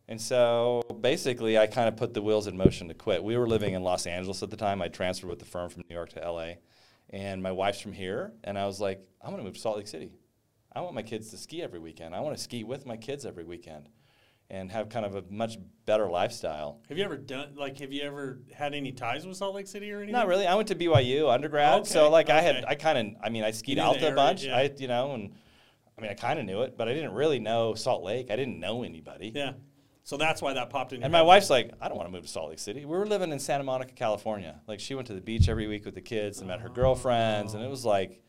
And 0.09 0.21
so 0.21 0.83
basically, 1.01 1.59
I 1.59 1.67
kind 1.67 1.89
of 1.89 1.97
put 1.97 2.15
the 2.15 2.23
wheels 2.23 2.47
in 2.47 2.57
motion 2.57 2.89
to 2.89 2.95
quit. 2.95 3.23
We 3.23 3.37
were 3.37 3.47
living 3.47 3.75
in 3.75 3.83
Los 3.83 4.07
Angeles 4.07 4.43
at 4.43 4.51
the 4.51 4.57
time. 4.57 4.81
I 4.81 4.89
transferred 4.89 5.29
with 5.29 5.39
the 5.39 5.45
firm 5.45 5.69
from 5.69 5.83
New 5.89 5.95
York 5.95 6.11
to 6.11 6.21
LA. 6.21 6.53
And 7.11 7.43
my 7.43 7.53
wife's 7.53 7.81
from 7.81 7.93
here. 7.93 8.33
And 8.45 8.59
I 8.59 8.67
was 8.67 8.81
like, 8.81 9.01
I'm 9.23 9.31
going 9.31 9.39
to 9.39 9.45
move 9.45 9.55
to 9.55 9.61
Salt 9.61 9.77
Lake 9.77 9.87
City. 9.89 10.13
I 10.73 10.81
want 10.81 10.95
my 10.95 11.03
kids 11.03 11.31
to 11.31 11.37
ski 11.37 11.63
every 11.63 11.79
weekend. 11.79 12.15
I 12.15 12.21
want 12.21 12.37
to 12.37 12.43
ski 12.43 12.65
with 12.65 12.87
my 12.87 12.97
kids 12.97 13.27
every 13.27 13.45
weekend 13.45 13.89
and 14.51 14.71
have 14.73 14.89
kind 14.89 15.05
of 15.05 15.15
a 15.15 15.25
much 15.31 15.59
better 15.85 16.09
lifestyle. 16.09 16.81
Have 16.89 16.97
you 16.97 17.05
ever 17.05 17.17
done 17.17 17.55
like? 17.57 17.79
Have 17.81 17.93
you 17.93 18.03
ever 18.03 18.41
had 18.55 18.75
any 18.75 18.93
ties 18.93 19.27
with 19.27 19.37
Salt 19.37 19.55
Lake 19.55 19.67
City 19.67 19.91
or 19.93 19.99
anything? 19.99 20.13
Not 20.13 20.27
really. 20.27 20.47
I 20.47 20.55
went 20.55 20.69
to 20.69 20.75
BYU 20.75 21.31
undergrad, 21.33 21.87
so 21.87 22.05
Okay, 22.05 22.13
like 22.13 22.31
I 22.31 22.41
had, 22.41 22.65
I 22.67 22.75
kind 22.75 22.99
of, 22.99 23.23
I 23.23 23.29
mean, 23.29 23.45
I 23.45 23.51
skied 23.51 23.79
Alta 23.79 24.11
a 24.11 24.15
bunch. 24.15 24.45
yeah. 24.45 24.57
I, 24.57 24.71
you 24.79 24.89
know, 24.89 25.13
and 25.13 25.33
I 25.99 26.01
mean, 26.01 26.11
I 26.11 26.15
kind 26.15 26.39
of 26.39 26.47
knew 26.47 26.63
it, 26.63 26.77
but 26.77 26.89
I 26.89 26.95
didn't 26.95 27.13
really 27.13 27.41
know 27.41 27.75
Salt 27.75 28.05
Lake. 28.05 28.31
I 28.31 28.37
didn't 28.37 28.61
know 28.61 28.85
anybody. 28.85 29.33
Yeah. 29.35 29.53
So 30.05 30.17
that's 30.17 30.41
why 30.41 30.55
that 30.55 30.71
popped 30.71 30.93
in. 30.93 31.03
And 31.03 31.13
my 31.13 31.19
head. 31.19 31.27
wife's 31.27 31.51
like, 31.51 31.73
I 31.83 31.89
don't 31.89 31.97
want 31.99 32.09
to 32.09 32.13
move 32.13 32.23
to 32.23 32.29
Salt 32.29 32.51
Lake 32.51 32.59
City. 32.59 32.87
We 32.87 32.97
were 32.97 33.07
living 33.07 33.31
in 33.31 33.39
Santa 33.39 33.65
Monica, 33.65 33.93
California. 33.93 34.61
Like 34.67 34.81
she 34.81 34.95
went 34.95 35.07
to 35.09 35.15
the 35.15 35.21
beach 35.21 35.49
every 35.49 35.67
week 35.67 35.85
with 35.85 35.95
the 35.95 36.01
kids 36.01 36.39
and 36.39 36.49
met 36.49 36.61
her 36.61 36.71
girlfriends, 36.71 37.55
and 37.55 37.63
it 37.63 37.69
was 37.69 37.85
like, 37.85 38.23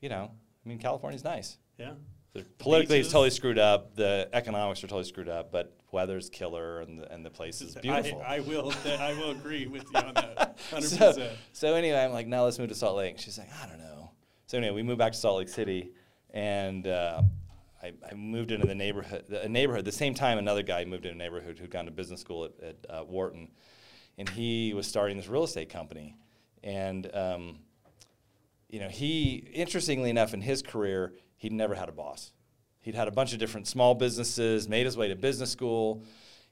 you 0.00 0.08
know, 0.08 0.30
I 0.30 0.68
mean, 0.68 0.78
California's 0.78 1.24
nice. 1.24 1.56
Yeah. 1.78 1.92
The- 2.34 2.44
politically, 2.58 3.00
it's 3.00 3.10
totally 3.10 3.30
screwed 3.30 3.58
up. 3.58 3.94
The 3.94 4.28
economics 4.32 4.82
are 4.84 4.88
totally 4.88 5.04
screwed 5.04 5.28
up, 5.28 5.52
but 5.52 5.74
weather's 5.90 6.28
killer, 6.28 6.80
and 6.80 6.98
the, 6.98 7.12
and 7.12 7.24
the 7.24 7.30
place 7.30 7.60
is 7.60 7.76
beautiful. 7.76 8.22
I, 8.26 8.36
I 8.36 8.40
will. 8.40 8.72
I 8.84 9.14
will 9.14 9.30
agree 9.30 9.66
with 9.66 9.84
you 9.84 10.00
on 10.00 10.14
that. 10.14 10.58
Hundred 10.70 10.88
so, 10.88 11.30
so 11.52 11.74
anyway, 11.74 11.98
I'm 11.98 12.12
like, 12.12 12.26
now 12.26 12.44
let's 12.44 12.58
move 12.58 12.68
to 12.68 12.74
Salt 12.74 12.96
Lake. 12.96 13.18
She's 13.18 13.38
like, 13.38 13.48
I 13.62 13.66
don't 13.66 13.78
know. 13.78 14.10
So 14.46 14.58
anyway, 14.58 14.74
we 14.74 14.82
moved 14.82 14.98
back 14.98 15.12
to 15.12 15.18
Salt 15.18 15.38
Lake 15.38 15.48
City, 15.48 15.92
and 16.32 16.86
uh, 16.86 17.22
I, 17.82 17.92
I, 18.10 18.14
moved 18.14 18.50
into 18.50 18.66
the 18.66 18.74
neighborhood. 18.74 19.24
A 19.30 19.48
neighborhood. 19.48 19.84
The 19.84 19.92
same 19.92 20.14
time, 20.14 20.38
another 20.38 20.62
guy 20.62 20.84
moved 20.84 21.04
into 21.04 21.14
a 21.14 21.18
neighborhood 21.18 21.58
who'd 21.58 21.70
gone 21.70 21.84
to 21.84 21.90
business 21.90 22.20
school 22.20 22.44
at, 22.46 22.52
at 22.62 22.76
uh, 22.88 23.04
Wharton, 23.04 23.48
and 24.18 24.28
he 24.28 24.72
was 24.74 24.86
starting 24.86 25.16
this 25.16 25.28
real 25.28 25.44
estate 25.44 25.68
company. 25.68 26.16
And 26.62 27.10
um, 27.14 27.58
you 28.68 28.80
know, 28.80 28.88
he 28.88 29.48
interestingly 29.52 30.10
enough 30.10 30.32
in 30.32 30.40
his 30.40 30.62
career, 30.62 31.12
he'd 31.36 31.52
never 31.52 31.74
had 31.74 31.88
a 31.88 31.92
boss. 31.92 32.32
He'd 32.80 32.94
had 32.94 33.06
a 33.06 33.12
bunch 33.12 33.32
of 33.32 33.38
different 33.38 33.68
small 33.68 33.94
businesses, 33.94 34.68
made 34.68 34.86
his 34.86 34.96
way 34.96 35.08
to 35.08 35.14
business 35.14 35.50
school, 35.50 36.02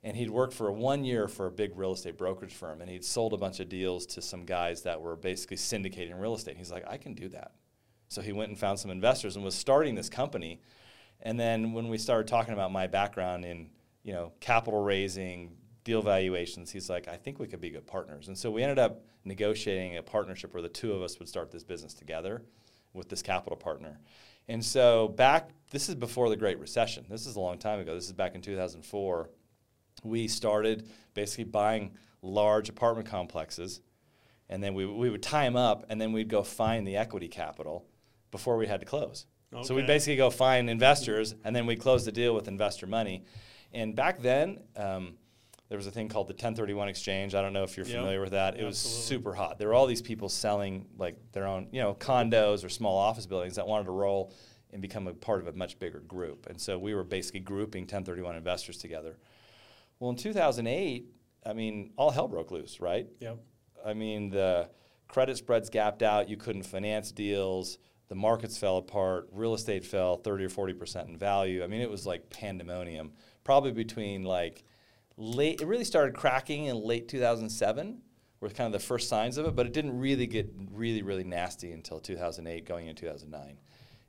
and 0.05 0.17
he'd 0.17 0.31
worked 0.31 0.53
for 0.55 0.71
one 0.71 1.05
year 1.05 1.27
for 1.27 1.47
a 1.47 1.51
big 1.51 1.77
real 1.77 1.93
estate 1.93 2.17
brokerage 2.17 2.55
firm, 2.55 2.81
and 2.81 2.91
he'd 2.91 3.05
sold 3.05 3.33
a 3.33 3.37
bunch 3.37 3.59
of 3.59 3.69
deals 3.69 4.07
to 4.07 4.23
some 4.23 4.45
guys 4.45 4.83
that 4.83 5.01
were 5.01 5.17
basically 5.17 5.57
syndicating 5.57 6.19
real 6.21 6.35
estate. 6.35 6.53
And 6.53 6.59
He's 6.59 6.71
like, 6.71 6.85
I 6.89 6.99
can 6.99 7.15
do 7.15 7.29
that. 7.31 7.53
So 8.11 8.21
he 8.21 8.33
went 8.33 8.51
and 8.51 8.59
found 8.59 8.79
some 8.79 8.91
investors 8.91 9.37
and 9.37 9.45
was 9.45 9.55
starting 9.55 9.95
this 9.95 10.09
company. 10.09 10.61
And 11.23 11.39
then 11.39 11.73
when 11.73 11.89
we 11.89 11.97
started 11.97 12.27
talking 12.27 12.53
about 12.53 12.73
my 12.73 12.87
background 12.87 13.45
in, 13.45 13.71
you 14.03 14.13
know, 14.13 14.33
capital 14.41 14.83
raising, 14.83 15.57
deal 15.85 16.03
valuations, 16.03 16.71
he's 16.71 16.91
like, 16.91 17.09
I 17.09 17.17
think 17.17 17.39
we 17.39 17.47
could 17.47 17.61
be 17.61 17.71
good 17.71 17.87
partners. 17.87 18.29
And 18.29 18.37
so 18.37 18.51
we 18.51 18.63
ended 18.63 18.79
up 18.79 19.05
negotiating 19.25 19.97
a 19.97 20.03
partnership 20.03 20.53
where 20.53 20.63
the 20.63 20.69
two 20.69 20.93
of 20.93 21.03
us 21.03 21.19
would 21.19 21.29
start 21.29 21.51
this 21.51 21.63
business 21.63 21.95
together 21.95 22.43
with 22.93 23.09
this 23.09 23.23
capital 23.23 23.57
partner. 23.57 23.99
And 24.49 24.65
so 24.65 25.09
back, 25.09 25.51
this 25.71 25.89
is 25.89 25.95
before 25.95 26.29
the 26.29 26.37
Great 26.37 26.59
Recession. 26.59 27.07
This 27.09 27.27
is 27.27 27.37
a 27.37 27.41
long 27.41 27.59
time 27.59 27.79
ago. 27.79 27.95
This 27.95 28.07
is 28.07 28.13
back 28.13 28.35
in 28.35 28.43
2004 28.43 29.31
we 30.05 30.29
started 30.29 30.89
basically 31.15 31.45
buying 31.45 31.93
large 32.23 32.69
apartment 32.69 33.09
complexes, 33.09 33.81
and 34.49 34.63
then 34.63 34.75
we, 34.75 34.87
we 34.87 35.11
would 35.11 35.23
tie 35.23 35.45
them 35.45 35.57
up, 35.57 35.87
and 35.89 36.01
then 36.01 36.13
we'd 36.13 36.29
go 36.29 36.43
find 36.43 36.87
the 36.87 36.97
equity 36.97 37.29
capital 37.29 37.87
before 38.31 38.57
we 38.57 38.67
had 38.67 38.81
to 38.81 38.87
close. 38.87 39.27
Okay. 39.53 39.65
So 39.65 39.75
we'd 39.75 39.87
basically 39.87 40.17
go 40.17 40.31
find 40.31 40.71
investors, 40.71 41.35
and 41.45 41.55
then 41.55 41.67
we'd 41.67 41.81
close 41.81 42.05
the 42.05 42.13
deal 42.13 42.35
with 42.35 42.47
investor 42.49 42.87
money. 42.87 43.25
And 43.73 43.97
back 43.97 44.21
then, 44.21 44.61
um, 44.77 45.15
there 45.69 45.79
was 45.79 45.87
a 45.87 45.91
thing 45.91 46.09
called 46.09 46.27
the 46.27 46.33
1031 46.33 46.89
exchange. 46.89 47.35
I 47.35 47.43
don't 47.43 47.53
know 47.53 47.63
if 47.63 47.77
you're 47.77 47.87
familiar 47.87 48.21
with 48.21 48.33
that. 48.33 48.55
It 48.55 48.65
Absolutely. 48.65 48.67
was 48.67 48.79
super 48.79 49.35
hot. 49.35 49.59
There 49.59 49.69
were 49.69 49.75
all 49.75 49.87
these 49.87 50.03
people 50.03 50.29
selling 50.29 50.87
like 50.99 51.17
their 51.33 51.47
own, 51.47 51.69
you 51.71 51.81
know, 51.81 51.95
condos 51.95 52.65
or 52.65 52.69
small 52.69 52.97
office 52.97 53.27
buildings 53.27 53.55
that 53.55 53.67
wanted 53.69 53.85
to 53.85 53.93
roll 53.93 54.33
and 54.73 54.83
become 54.83 55.07
a 55.07 55.15
part 55.15 55.41
of 55.41 55.47
a 55.47 55.53
much 55.53 55.79
bigger 55.79 56.01
group. 56.01 56.49
And 56.49 56.61
so 56.61 56.77
we 56.77 56.93
were 56.93 57.05
basically 57.05 57.41
grouping 57.41 57.83
1031 57.83 58.35
investors 58.37 58.79
together. 58.79 59.17
Well, 60.01 60.11
in 60.11 60.17
2008, 60.17 61.07
I 61.47 61.53
mean, 61.53 61.93
all 61.97 62.11
hell 62.11 62.27
broke 62.27 62.51
loose, 62.51 62.81
right? 62.81 63.07
Yep. 63.21 63.39
I 63.85 63.95
mean, 63.95 64.31
the 64.31 64.71
credit 65.09 65.37
spreads 65.37 65.71
gapped 65.71 66.03
out. 66.03 66.29
You 66.29 66.37
couldn't 66.37 66.65
finance 66.65 67.13
deals. 67.13 67.79
The 68.11 68.17
markets 68.17 68.59
fell 68.59 68.77
apart. 68.77 69.29
Real 69.33 69.55
estate 69.55 69.85
fell 69.85 70.17
30 70.17 70.45
or 70.45 70.49
40 70.49 70.75
percent 70.75 71.09
in 71.09 71.17
value. 71.17 71.63
I 71.63 71.69
mean, 71.69 71.81
it 71.81 71.89
was 71.89 72.07
like 72.07 72.29
pandemonium. 72.29 73.13
Probably 73.45 73.71
between 73.71 74.25
like 74.25 74.65
late. 75.17 75.63
It 75.63 75.67
really 75.67 75.85
started 75.85 76.15
cracking 76.15 76.65
in 76.67 76.77
late 76.77 77.09
2007. 77.09 78.03
Were 78.41 78.49
kind 78.49 78.67
of 78.67 78.73
the 78.73 78.85
first 78.85 79.09
signs 79.09 79.37
of 79.37 79.47
it, 79.47 79.55
but 79.55 79.67
it 79.67 79.73
didn't 79.73 79.99
really 80.01 80.27
get 80.27 80.51
really, 80.73 81.03
really 81.03 81.25
nasty 81.25 81.73
until 81.73 82.01
2008, 82.01 82.65
going 82.65 82.89
into 82.89 83.03
2009. 83.03 83.59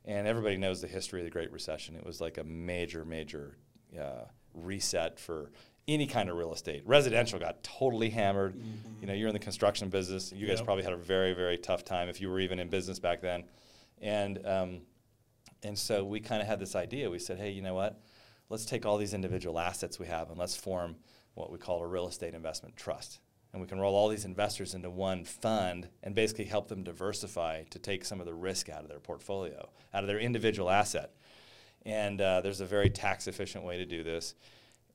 And 0.06 0.26
everybody 0.26 0.56
knows 0.56 0.80
the 0.80 0.88
history 0.88 1.20
of 1.20 1.24
the 1.24 1.30
Great 1.30 1.52
Recession. 1.52 1.94
It 1.96 2.04
was 2.04 2.20
like 2.20 2.38
a 2.38 2.44
major, 2.44 3.04
major 3.04 3.58
uh, 4.00 4.24
reset 4.54 5.20
for 5.20 5.52
any 5.86 6.06
kind 6.06 6.28
of 6.28 6.36
real 6.36 6.52
estate. 6.52 6.82
Residential 6.86 7.38
got 7.38 7.62
totally 7.62 8.08
hammered. 8.08 8.54
Mm-hmm. 8.54 9.00
You 9.00 9.06
know, 9.06 9.12
you're 9.12 9.28
in 9.28 9.34
the 9.34 9.38
construction 9.38 9.90
business. 9.90 10.32
You 10.32 10.46
guys 10.46 10.62
probably 10.62 10.84
had 10.84 10.92
a 10.92 10.96
very, 10.96 11.34
very 11.34 11.58
tough 11.58 11.84
time 11.84 12.08
if 12.08 12.20
you 12.20 12.30
were 12.30 12.40
even 12.40 12.58
in 12.58 12.68
business 12.68 12.98
back 12.98 13.20
then. 13.20 13.44
And 14.02 14.46
um, 14.46 14.80
and 15.62 15.78
so 15.78 16.04
we 16.04 16.20
kind 16.20 16.42
of 16.42 16.48
had 16.48 16.58
this 16.58 16.74
idea. 16.74 17.08
We 17.08 17.18
said, 17.18 17.38
hey, 17.38 17.50
you 17.50 17.62
know 17.62 17.74
what? 17.74 18.00
Let's 18.48 18.64
take 18.64 18.84
all 18.84 18.98
these 18.98 19.14
individual 19.14 19.58
assets 19.58 19.98
we 19.98 20.06
have 20.06 20.28
and 20.28 20.38
let's 20.38 20.56
form 20.56 20.96
what 21.34 21.50
we 21.50 21.58
call 21.58 21.82
a 21.82 21.86
real 21.86 22.08
estate 22.08 22.34
investment 22.34 22.76
trust. 22.76 23.20
And 23.52 23.60
we 23.60 23.68
can 23.68 23.78
roll 23.78 23.94
all 23.94 24.08
these 24.08 24.24
investors 24.24 24.74
into 24.74 24.90
one 24.90 25.24
fund 25.24 25.88
and 26.02 26.14
basically 26.14 26.46
help 26.46 26.68
them 26.68 26.82
diversify 26.82 27.64
to 27.70 27.78
take 27.78 28.04
some 28.04 28.18
of 28.18 28.26
the 28.26 28.34
risk 28.34 28.68
out 28.68 28.82
of 28.82 28.88
their 28.88 28.98
portfolio, 28.98 29.68
out 29.94 30.02
of 30.02 30.08
their 30.08 30.18
individual 30.18 30.70
asset. 30.70 31.14
And 31.84 32.20
uh, 32.20 32.40
there's 32.40 32.60
a 32.60 32.66
very 32.66 32.90
tax 32.90 33.28
efficient 33.28 33.64
way 33.64 33.76
to 33.76 33.84
do 33.84 34.02
this. 34.02 34.34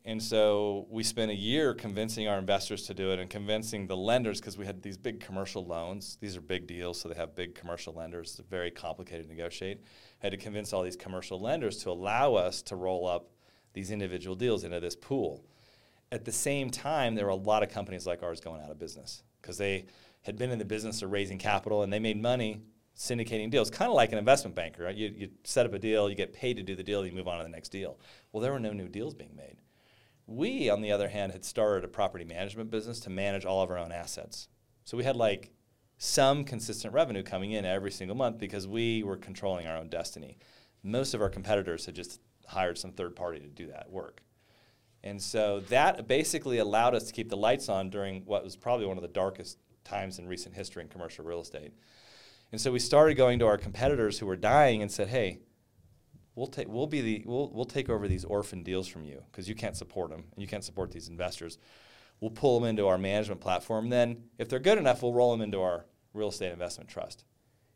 And 0.08 0.24
so 0.24 0.88
we 0.90 1.04
spent 1.04 1.32
a 1.32 1.36
year 1.36 1.74
convincing 1.74 2.30
our 2.30 2.40
investors 2.40 2.84
to 2.84 2.94
do 2.94 3.12
it 3.12 3.20
and 3.20 3.30
convincing 3.30 3.88
the 3.88 3.98
lenders 3.98 4.40
because 4.40 4.58
we 4.58 4.66
had 4.66 4.82
these 4.82 4.98
big 4.98 5.20
commercial 5.20 5.66
loans. 5.66 6.18
These 6.22 6.38
are 6.38 6.42
big 6.42 6.66
deals, 6.66 7.02
so 7.02 7.10
they 7.10 7.16
have 7.16 7.36
big 7.36 7.56
commercial 7.56 7.94
lenders. 7.94 8.40
It's 8.40 8.50
very 8.50 8.72
complicated 8.72 9.28
to 9.28 9.36
negotiate. 9.36 9.82
I 9.84 10.28
had 10.28 10.32
to 10.32 10.38
convince 10.38 10.72
all 10.72 10.82
these 10.82 10.96
commercial 10.96 11.42
lenders 11.42 11.84
to 11.84 11.92
allow 11.92 12.36
us 12.36 12.62
to 12.64 12.78
roll 12.78 13.06
up 13.06 13.32
these 13.74 13.92
individual 13.92 14.34
deals 14.34 14.64
into 14.64 14.80
this 14.80 14.96
pool. 14.96 15.44
At 16.10 16.24
the 16.24 16.32
same 16.32 16.70
time, 16.70 17.14
there 17.14 17.26
were 17.26 17.32
a 17.32 17.36
lot 17.36 17.62
of 17.62 17.68
companies 17.68 18.08
like 18.08 18.24
ours 18.24 18.40
going 18.40 18.62
out 18.62 18.72
of 18.72 18.80
business 18.80 19.24
because 19.42 19.58
they 19.58 19.88
had 20.22 20.38
been 20.38 20.52
in 20.52 20.58
the 20.58 20.64
business 20.64 21.02
of 21.02 21.12
raising 21.12 21.38
capital 21.38 21.84
and 21.84 21.92
they 21.92 22.00
made 22.00 22.22
money 22.22 22.62
syndicating 22.96 23.52
deals, 23.52 23.70
kind 23.70 23.90
of 23.90 23.96
like 23.96 24.14
an 24.14 24.20
investment 24.20 24.56
banker. 24.56 24.84
Right? 24.84 24.96
You, 24.96 25.14
you 25.14 25.30
set 25.44 25.66
up 25.66 25.74
a 25.74 25.80
deal, 25.80 26.10
you 26.10 26.16
get 26.16 26.32
paid 26.32 26.56
to 26.56 26.64
do 26.64 26.78
the 26.78 26.84
deal, 26.84 27.06
you 27.06 27.12
move 27.12 27.28
on 27.28 27.40
to 27.40 27.44
the 27.44 27.50
next 27.50 27.74
deal. 27.74 28.00
Well, 28.32 28.42
there 28.42 28.54
were 28.54 28.60
no 28.62 28.72
new 28.72 28.88
deals 28.88 29.14
being 29.14 29.36
made. 29.36 29.58
We, 30.28 30.70
on 30.70 30.82
the 30.82 30.92
other 30.92 31.08
hand, 31.08 31.32
had 31.32 31.46
started 31.46 31.86
a 31.86 31.88
property 31.88 32.26
management 32.26 32.70
business 32.70 33.00
to 33.02 33.10
manage 33.10 33.46
all 33.46 33.64
of 33.64 33.72
our 33.72 33.78
own 33.78 33.92
assets. 33.92 34.50
So 34.84 34.98
we 34.98 35.06
had 35.06 35.16
like 35.16 35.52
some 35.98 36.44
consistent 36.44 36.94
revenue 36.94 37.24
coming 37.24 37.54
in 37.54 37.66
every 37.66 37.92
single 37.92 38.16
month 38.16 38.38
because 38.38 38.68
we 38.68 39.04
were 39.04 39.18
controlling 39.18 39.66
our 39.66 39.78
own 39.78 39.90
destiny. 39.90 40.38
Most 40.84 41.14
of 41.14 41.22
our 41.22 41.30
competitors 41.30 41.86
had 41.86 41.96
just 41.96 42.20
hired 42.46 42.78
some 42.78 42.92
third 42.92 43.16
party 43.16 43.40
to 43.40 43.48
do 43.48 43.68
that 43.68 43.90
work. 43.90 44.22
And 45.04 45.22
so 45.22 45.62
that 45.70 46.08
basically 46.08 46.58
allowed 46.58 46.94
us 46.94 47.04
to 47.06 47.14
keep 47.14 47.30
the 47.30 47.38
lights 47.38 47.70
on 47.70 47.90
during 47.90 48.24
what 48.26 48.44
was 48.44 48.56
probably 48.56 48.86
one 48.86 48.98
of 48.98 49.02
the 49.02 49.08
darkest 49.08 49.58
times 49.84 50.20
in 50.20 50.28
recent 50.28 50.56
history 50.56 50.84
in 50.84 50.90
commercial 50.90 51.24
real 51.24 51.42
estate. 51.42 51.72
And 52.52 52.60
so 52.60 52.72
we 52.72 52.80
started 52.80 53.16
going 53.16 53.40
to 53.40 53.46
our 53.46 53.58
competitors 53.58 54.20
who 54.20 54.26
were 54.26 54.36
dying 54.36 54.82
and 54.82 54.92
said, 54.92 55.08
hey, 55.08 55.40
we'll 56.38 56.48
take 56.48 56.70
we'll 56.70 56.88
be 56.88 57.02
the 57.02 57.24
we'll 57.26 57.50
we'll 57.52 57.66
take 57.66 57.90
over 57.90 58.08
these 58.08 58.24
orphan 58.24 58.64
deals 58.64 58.88
from 58.88 59.04
you 59.04 59.22
because 59.32 59.50
you 59.50 59.56
can't 59.56 59.76
support 59.76 60.12
them 60.12 60.24
and 60.34 60.42
you 60.42 60.48
can't 60.48 60.64
support 60.64 60.92
these 60.92 61.10
investors. 61.10 61.58
We'll 62.22 62.32
pull 62.32 62.60
them 62.60 62.70
into 62.70 62.88
our 62.88 62.98
management 62.98 63.42
platform. 63.42 63.90
Then, 63.90 64.24
if 64.38 64.48
they're 64.48 64.60
good 64.60 64.78
enough, 64.78 65.04
we'll 65.04 65.14
roll 65.14 65.32
them 65.32 65.42
into 65.42 65.62
our 65.62 65.86
real 66.14 66.30
estate 66.30 66.52
investment 66.52 66.90
trust. 66.90 67.26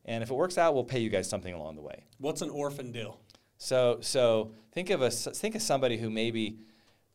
And 0.05 0.23
if 0.23 0.31
it 0.31 0.33
works 0.33 0.57
out, 0.57 0.73
we'll 0.73 0.83
pay 0.83 0.99
you 0.99 1.09
guys 1.09 1.29
something 1.29 1.53
along 1.53 1.75
the 1.75 1.81
way. 1.81 2.05
What's 2.17 2.41
an 2.41 2.49
orphan 2.49 2.91
deal? 2.91 3.19
So 3.57 3.97
so 4.01 4.53
think 4.71 4.89
of 4.89 5.01
a 5.01 5.09
think 5.09 5.55
of 5.55 5.61
somebody 5.61 5.97
who 5.97 6.09
maybe 6.09 6.59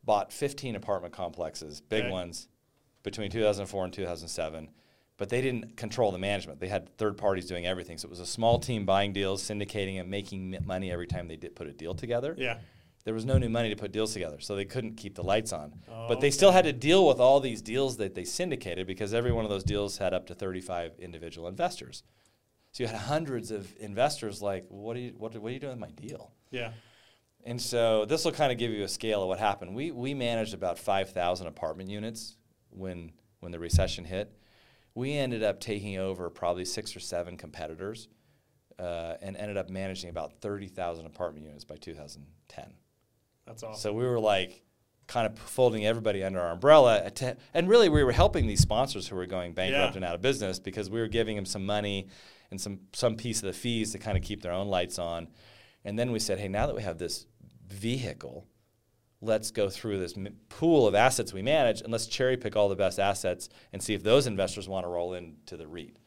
bought 0.03 0.31
15 0.31 0.75
apartment 0.75 1.13
complexes, 1.13 1.81
big 1.81 2.03
okay. 2.03 2.11
ones, 2.11 2.47
between 3.03 3.31
2004 3.31 3.85
and 3.85 3.93
2007 3.93 4.69
but 5.17 5.29
they 5.29 5.41
didn't 5.41 5.75
control 5.75 6.11
the 6.11 6.19
management. 6.19 6.59
They 6.59 6.67
had 6.67 6.95
third 6.97 7.17
parties 7.17 7.47
doing 7.47 7.65
everything. 7.65 7.97
So 7.97 8.05
it 8.05 8.11
was 8.11 8.19
a 8.19 8.25
small 8.25 8.59
team 8.59 8.85
buying 8.85 9.13
deals, 9.13 9.43
syndicating 9.43 9.99
and 9.99 10.09
making 10.09 10.55
money 10.63 10.91
every 10.91 11.07
time 11.07 11.27
they 11.27 11.35
did 11.35 11.55
put 11.55 11.67
a 11.67 11.73
deal 11.73 11.95
together. 11.95 12.35
Yeah. 12.37 12.59
There 13.03 13.13
was 13.13 13.25
no 13.25 13.37
new 13.37 13.49
money 13.49 13.69
to 13.69 13.75
put 13.75 13.93
deals 13.93 14.13
together, 14.13 14.39
so 14.41 14.55
they 14.55 14.65
couldn't 14.65 14.95
keep 14.95 15.15
the 15.15 15.23
lights 15.23 15.53
on. 15.53 15.73
Oh, 15.89 16.07
but 16.09 16.19
they 16.19 16.27
okay. 16.27 16.31
still 16.31 16.51
had 16.51 16.65
to 16.65 16.73
deal 16.73 17.07
with 17.07 17.19
all 17.19 17.39
these 17.39 17.61
deals 17.61 17.97
that 17.97 18.15
they 18.15 18.25
syndicated 18.25 18.85
because 18.85 19.13
every 19.13 19.31
one 19.31 19.45
of 19.45 19.49
those 19.49 19.63
deals 19.63 19.97
had 19.97 20.13
up 20.13 20.27
to 20.27 20.35
35 20.35 20.99
individual 20.99 21.47
investors. 21.47 22.03
So 22.73 22.83
you 22.83 22.87
had 22.87 22.97
hundreds 22.97 23.49
of 23.49 23.73
investors 23.79 24.41
like, 24.41 24.65
what 24.67 24.97
are 24.97 24.99
you, 24.99 25.13
what, 25.17 25.35
what 25.37 25.49
are 25.49 25.53
you 25.53 25.59
doing 25.59 25.79
with 25.79 25.79
my 25.79 25.91
deal? 25.91 26.33
Yeah. 26.51 26.73
And 27.45 27.61
so 27.61 28.03
this 28.03 28.25
will 28.25 28.33
kind 28.33 28.51
of 28.51 28.57
give 28.57 28.71
you 28.71 28.83
a 28.83 28.89
scale 28.89 29.21
of 29.21 29.29
what 29.29 29.39
happened. 29.39 29.73
We, 29.73 29.91
we 29.91 30.13
managed 30.13 30.53
about 30.53 30.77
5,000 30.77 31.47
apartment 31.47 31.89
units 31.89 32.35
when, 32.71 33.13
when 33.39 33.53
the 33.53 33.59
recession 33.59 34.03
hit 34.03 34.33
we 34.97 35.13
ended 35.13 35.43
up 35.43 35.59
taking 35.59 35.99
over 35.99 36.27
probably 36.27 36.65
six 36.65 36.95
or 36.95 36.99
seven 36.99 37.37
competitors 37.37 38.07
uh, 38.79 39.13
and 39.21 39.37
ended 39.37 39.55
up 39.55 39.69
managing 39.69 40.09
about 40.09 40.41
30,000 40.41 41.05
apartment 41.05 41.45
units 41.45 41.63
by 41.63 41.75
2010. 41.75 42.73
That's 43.45 43.61
awesome. 43.61 43.79
So 43.79 43.93
we 43.93 44.03
were 44.03 44.19
like 44.19 44.63
kind 45.05 45.27
of 45.27 45.37
folding 45.37 45.85
everybody 45.85 46.23
under 46.23 46.39
our 46.39 46.51
umbrella. 46.51 47.11
and 47.53 47.69
really, 47.69 47.89
we 47.89 48.03
were 48.03 48.11
helping 48.11 48.47
these 48.47 48.59
sponsors 48.59 49.07
who 49.07 49.15
were 49.15 49.27
going 49.27 49.53
bankrupt 49.53 49.93
yeah. 49.93 49.97
and 49.97 50.03
out 50.03 50.15
of 50.15 50.21
business 50.21 50.57
because 50.57 50.89
we 50.89 50.99
were 50.99 51.07
giving 51.07 51.35
them 51.35 51.45
some 51.45 51.63
money 51.63 52.07
and 52.49 52.59
some, 52.59 52.79
some 52.93 53.15
piece 53.15 53.43
of 53.43 53.45
the 53.45 53.53
fees 53.53 53.91
to 53.91 53.99
kind 53.99 54.17
of 54.17 54.23
keep 54.23 54.41
their 54.41 54.51
own 54.51 54.67
lights 54.67 54.97
on. 54.97 55.27
And 55.85 55.97
then 55.97 56.11
we 56.11 56.17
said, 56.17 56.39
hey, 56.39 56.47
now 56.47 56.65
that 56.65 56.75
we 56.75 56.81
have 56.81 56.97
this 56.97 57.27
vehicle, 57.67 58.47
let's 59.21 59.51
go 59.51 59.69
through 59.69 59.99
this 59.99 60.13
pool 60.49 60.87
of 60.87 60.95
assets 60.95 61.33
we 61.33 61.41
manage 61.41 61.81
and 61.81 61.91
let's 61.91 62.07
cherry 62.07 62.37
pick 62.37 62.55
all 62.55 62.69
the 62.69 62.75
best 62.75 62.99
assets 62.99 63.49
and 63.73 63.81
see 63.81 63.93
if 63.93 64.03
those 64.03 64.27
investors 64.27 64.69
want 64.69 64.85
to 64.85 64.89
roll 64.89 65.13
into 65.13 65.57
the 65.57 65.67
REIT. 65.67 65.97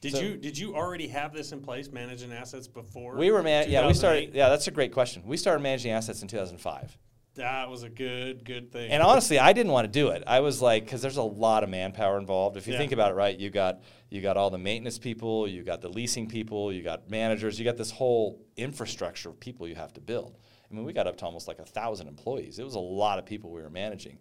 Did 0.00 0.12
so, 0.12 0.20
you 0.20 0.36
did 0.36 0.56
you 0.58 0.76
already 0.76 1.08
have 1.08 1.32
this 1.32 1.52
in 1.52 1.62
place, 1.62 1.90
managing 1.90 2.32
assets 2.32 2.68
before? 2.68 3.16
We 3.16 3.30
were 3.30 3.42
man- 3.42 3.70
yeah 3.70 3.86
we 3.86 3.94
started 3.94 4.34
yeah 4.34 4.48
that's 4.48 4.68
a 4.68 4.70
great 4.70 4.92
question. 4.92 5.22
We 5.26 5.36
started 5.36 5.62
managing 5.62 5.92
assets 5.92 6.22
in 6.22 6.28
2005. 6.28 6.96
That 7.36 7.68
was 7.68 7.82
a 7.82 7.90
good, 7.90 8.46
good 8.46 8.72
thing. 8.72 8.90
And 8.90 9.02
honestly, 9.02 9.38
I 9.38 9.52
didn't 9.52 9.72
want 9.72 9.84
to 9.84 9.92
do 9.92 10.08
it. 10.08 10.22
I 10.26 10.40
was 10.40 10.62
like, 10.62 10.86
because 10.86 11.02
there's 11.02 11.18
a 11.18 11.22
lot 11.22 11.64
of 11.64 11.68
manpower 11.68 12.18
involved. 12.18 12.56
If 12.56 12.66
you 12.66 12.72
Yeah. 12.72 12.78
think 12.78 12.92
about 12.92 13.10
it, 13.10 13.14
right, 13.14 13.38
you 13.38 13.50
got 13.50 13.82
you 14.08 14.22
got 14.22 14.36
all 14.36 14.50
the 14.50 14.58
maintenance 14.58 14.98
people, 14.98 15.48
you 15.48 15.62
got 15.62 15.80
the 15.80 15.88
leasing 15.88 16.28
people, 16.28 16.72
you 16.72 16.82
got 16.82 17.10
managers, 17.10 17.58
you 17.58 17.64
got 17.64 17.76
this 17.76 17.90
whole 17.90 18.40
infrastructure 18.56 19.30
of 19.30 19.40
people 19.40 19.66
you 19.66 19.74
have 19.74 19.92
to 19.94 20.00
build. 20.00 20.38
I 20.70 20.74
mean, 20.74 20.84
we 20.84 20.92
got 20.92 21.06
up 21.06 21.16
to 21.18 21.24
almost 21.24 21.48
like 21.48 21.58
a 21.58 21.64
thousand 21.64 22.08
employees. 22.08 22.58
It 22.58 22.64
was 22.64 22.74
a 22.74 22.80
lot 22.80 23.18
of 23.18 23.26
people 23.26 23.50
we 23.50 23.62
were 23.62 23.70
managing. 23.70 24.18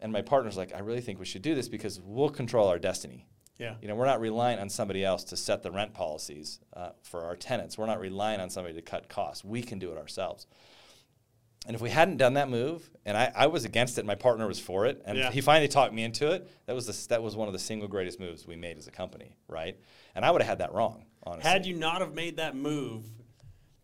And 0.00 0.12
my 0.12 0.22
partner's 0.22 0.56
like, 0.56 0.74
I 0.74 0.80
really 0.80 1.00
think 1.00 1.18
we 1.18 1.24
should 1.24 1.42
do 1.42 1.54
this 1.54 1.68
because 1.68 2.00
we'll 2.02 2.28
control 2.28 2.68
our 2.68 2.78
destiny. 2.78 3.26
yeah. 3.58 3.76
You 3.80 3.88
know, 3.88 3.94
we're 3.94 4.04
not 4.06 4.20
relying 4.20 4.58
on 4.58 4.68
somebody 4.68 5.04
else 5.04 5.24
to 5.24 5.36
set 5.36 5.62
the 5.62 5.70
rent 5.70 5.94
policies 5.94 6.60
uh, 6.74 6.90
for 7.02 7.24
our 7.24 7.36
tenants. 7.36 7.78
We're 7.78 7.86
not 7.86 8.00
relying 8.00 8.40
on 8.40 8.50
somebody 8.50 8.74
to 8.74 8.82
cut 8.82 9.08
costs. 9.08 9.42
We 9.44 9.62
can 9.62 9.78
do 9.78 9.90
it 9.92 9.96
ourselves. 9.98 10.46
And 11.66 11.74
if 11.74 11.80
we 11.82 11.90
hadn't 11.90 12.18
done 12.18 12.34
that 12.34 12.48
move, 12.48 12.88
and 13.04 13.16
I, 13.16 13.32
I 13.34 13.46
was 13.48 13.64
against 13.64 13.98
it, 13.98 14.04
my 14.06 14.14
partner 14.14 14.46
was 14.46 14.60
for 14.60 14.86
it, 14.86 15.02
and 15.04 15.18
Yeah. 15.18 15.32
he 15.32 15.40
finally 15.40 15.66
talked 15.66 15.92
me 15.92 16.04
into 16.04 16.30
it. 16.30 16.48
That 16.66 16.74
was 16.76 16.86
the, 16.86 17.08
that 17.08 17.22
was 17.24 17.34
one 17.34 17.48
of 17.48 17.52
the 17.54 17.58
single 17.58 17.88
greatest 17.88 18.20
moves 18.20 18.46
we 18.46 18.54
made 18.54 18.76
as 18.78 18.86
a 18.86 18.92
company, 18.92 19.36
right? 19.48 19.76
And 20.14 20.24
I 20.24 20.30
would 20.30 20.42
have 20.42 20.48
had 20.48 20.58
that 20.58 20.72
wrong, 20.74 21.06
honestly. 21.24 21.50
Had 21.50 21.66
you 21.66 21.74
not 21.74 22.02
have 22.02 22.14
made 22.14 22.36
that 22.36 22.54
move, 22.54 23.02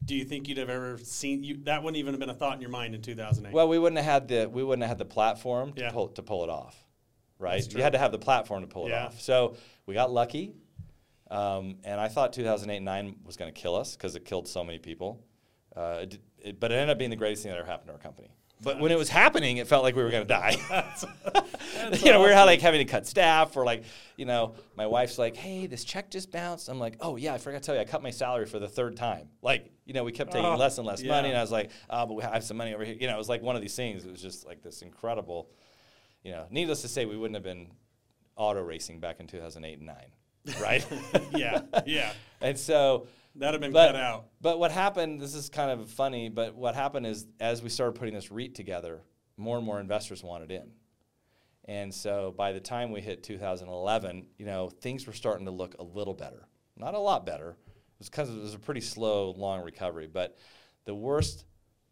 do 0.04 0.14
you 0.14 0.25
think 0.25 0.49
you'd 0.49 0.59
have 0.59 0.71
ever 0.71 0.99
seen 0.99 1.44
you? 1.44 1.59
That 1.64 1.82
wouldn't 1.82 1.99
even 1.99 2.12
have 2.14 2.21
been 2.21 2.30
a 2.30 2.35
thought 2.35 2.54
in 2.54 2.61
your 2.61 2.71
mind 2.71 2.94
in 2.94 3.02
2008. 3.02 3.52
Well, 3.54 3.68
we 3.68 3.78
wouldn't 3.78 3.99
have 4.02 4.12
had 4.12 4.28
the 4.28 4.47
we 4.49 4.62
wouldn't 4.64 4.82
have 4.82 4.90
had 4.90 4.99
the 4.99 5.04
platform 5.04 5.73
Yeah. 5.76 5.88
to 5.88 5.92
pull 5.92 6.09
to 6.09 6.23
pull 6.23 6.44
it 6.44 6.50
off, 6.50 6.76
right? 7.38 7.73
You 7.75 7.82
had 7.82 7.92
to 7.92 7.99
have 7.99 8.12
the 8.12 8.18
platform 8.18 8.62
to 8.62 8.66
pull 8.66 8.87
it 8.88 8.92
off. 8.92 9.21
So 9.21 9.56
we 9.87 9.94
got 9.94 10.11
lucky, 10.12 10.54
um, 11.30 11.76
and 11.85 12.00
I 12.00 12.09
thought 12.09 12.32
2008 12.32 12.80
9 12.82 13.16
was 13.25 13.37
going 13.37 13.52
to 13.52 13.59
kill 13.61 13.76
us 13.76 13.97
because 13.97 14.14
it 14.16 14.25
killed 14.25 14.49
so 14.49 14.62
many 14.64 14.78
people. 14.78 15.23
Uh, 15.75 15.99
it, 16.02 16.18
it- 16.38 16.61
but 16.61 16.71
it 16.71 16.75
ended 16.75 16.90
up 16.90 16.99
being 16.99 17.11
the 17.11 17.16
greatest 17.16 17.42
thing 17.42 17.52
that 17.52 17.59
ever 17.59 17.66
happened 17.66 17.87
to 17.88 17.92
our 17.94 17.99
company. 17.99 18.28
But 18.61 18.78
when 18.78 18.92
it 18.92 18.99
was 18.99 19.09
happening, 19.09 19.56
it 19.56 19.66
felt 19.66 19.82
like 19.82 19.97
we 19.97 20.04
were 20.04 20.11
going 20.11 20.23
to 20.23 20.28
die. 20.28 20.54
you 22.04 22.12
know, 22.12 22.21
we 22.21 22.26
were 22.28 22.35
like 22.35 22.61
having 22.61 22.78
to 22.78 22.85
cut 22.85 23.06
staff, 23.09 23.56
or 23.56 23.64
like, 23.64 23.82
you 24.16 24.25
know, 24.25 24.54
my 24.76 24.87
wife's 24.87 25.18
like, 25.18 25.35
"Hey, 25.37 25.66
this 25.66 25.82
check 25.85 26.11
just 26.11 26.30
bounced." 26.30 26.68
I'm 26.68 26.78
like, 26.78 26.97
"Oh 27.00 27.16
yeah, 27.16 27.35
I 27.35 27.38
forgot 27.38 27.62
to 27.62 27.66
tell 27.66 27.75
you, 27.75 27.80
I 27.80 27.85
cut 27.85 28.02
my 28.04 28.11
salary 28.11 28.47
for 28.47 28.61
the 28.61 28.68
third 28.68 28.97
time." 28.97 29.30
Like, 29.40 29.72
you 29.85 29.95
know, 29.95 30.05
we 30.05 30.12
kept 30.12 30.33
taking 30.33 30.47
Oh, 30.47 30.57
less 30.57 30.79
and 30.79 30.87
less 30.87 31.03
yeah. 31.03 31.11
money, 31.11 31.29
and 31.29 31.39
I 31.39 31.41
was 31.41 31.51
like, 31.51 31.71
"Oh, 31.91 32.07
but 32.07 32.15
we 32.15 32.23
have 32.23 32.45
some 32.45 32.57
money 32.57 32.75
over 32.75 32.85
here." 32.85 32.97
You 32.99 33.07
know, 33.09 33.15
it 33.15 33.19
was 33.19 33.29
like 33.29 33.43
one 33.43 33.57
of 33.57 33.62
these 33.62 33.75
things. 33.75 34.05
It 34.05 34.11
was 34.11 34.23
just 34.23 34.47
like 34.47 34.62
this 34.62 34.83
incredible. 34.83 35.51
You 36.23 36.33
know, 36.33 36.47
needless 36.51 36.83
to 36.83 36.89
say, 36.89 37.05
we 37.05 37.17
wouldn't 37.17 37.35
have 37.35 37.43
been 37.43 37.69
auto 38.37 38.62
racing 38.62 39.01
back 39.01 39.19
in 39.19 39.27
2008 39.27 39.79
and 39.79 39.87
nine, 39.87 40.61
right? 40.61 40.87
yeah, 41.33 41.62
yeah. 41.85 42.12
and 42.41 42.57
so 42.59 43.07
That'd 43.35 43.55
have 43.55 43.61
been 43.61 43.73
but, 43.73 43.93
cut 43.93 43.97
out. 43.97 44.27
But 44.41 44.59
what 44.59 44.71
happened, 44.71 45.21
this 45.21 45.35
is 45.35 45.49
kind 45.49 45.71
of 45.71 45.89
funny, 45.91 46.29
but 46.29 46.55
what 46.55 46.75
happened 46.75 47.07
is 47.07 47.27
as 47.41 47.62
we 47.62 47.69
started 47.69 47.99
putting 47.99 48.15
this 48.15 48.31
REIT 48.31 48.55
together, 48.55 49.03
more 49.37 49.57
and 49.57 49.65
more 49.65 49.81
investors 49.81 50.23
wanted 50.23 50.51
in. 50.51 50.71
And 51.65 51.95
so 51.95 52.35
by 52.37 52.53
the 52.53 52.61
time 52.61 52.91
we 52.91 53.01
hit 53.01 53.23
2011, 53.23 54.27
you 54.37 54.45
know, 54.45 54.69
things 54.69 55.07
were 55.07 55.12
starting 55.12 55.47
to 55.47 55.53
look 55.53 55.77
a 55.79 55.83
little 55.83 56.15
better. 56.15 56.47
Not 56.77 56.95
a 56.95 56.99
lot 56.99 57.25
better. 57.25 57.57
Was 58.02 58.11
because 58.11 58.30
it 58.30 58.40
was 58.40 58.54
a 58.54 58.59
pretty 58.59 58.80
slow, 58.80 59.30
long 59.30 59.62
recovery. 59.62 60.09
But 60.12 60.37
the 60.87 60.94
worst 60.94 61.44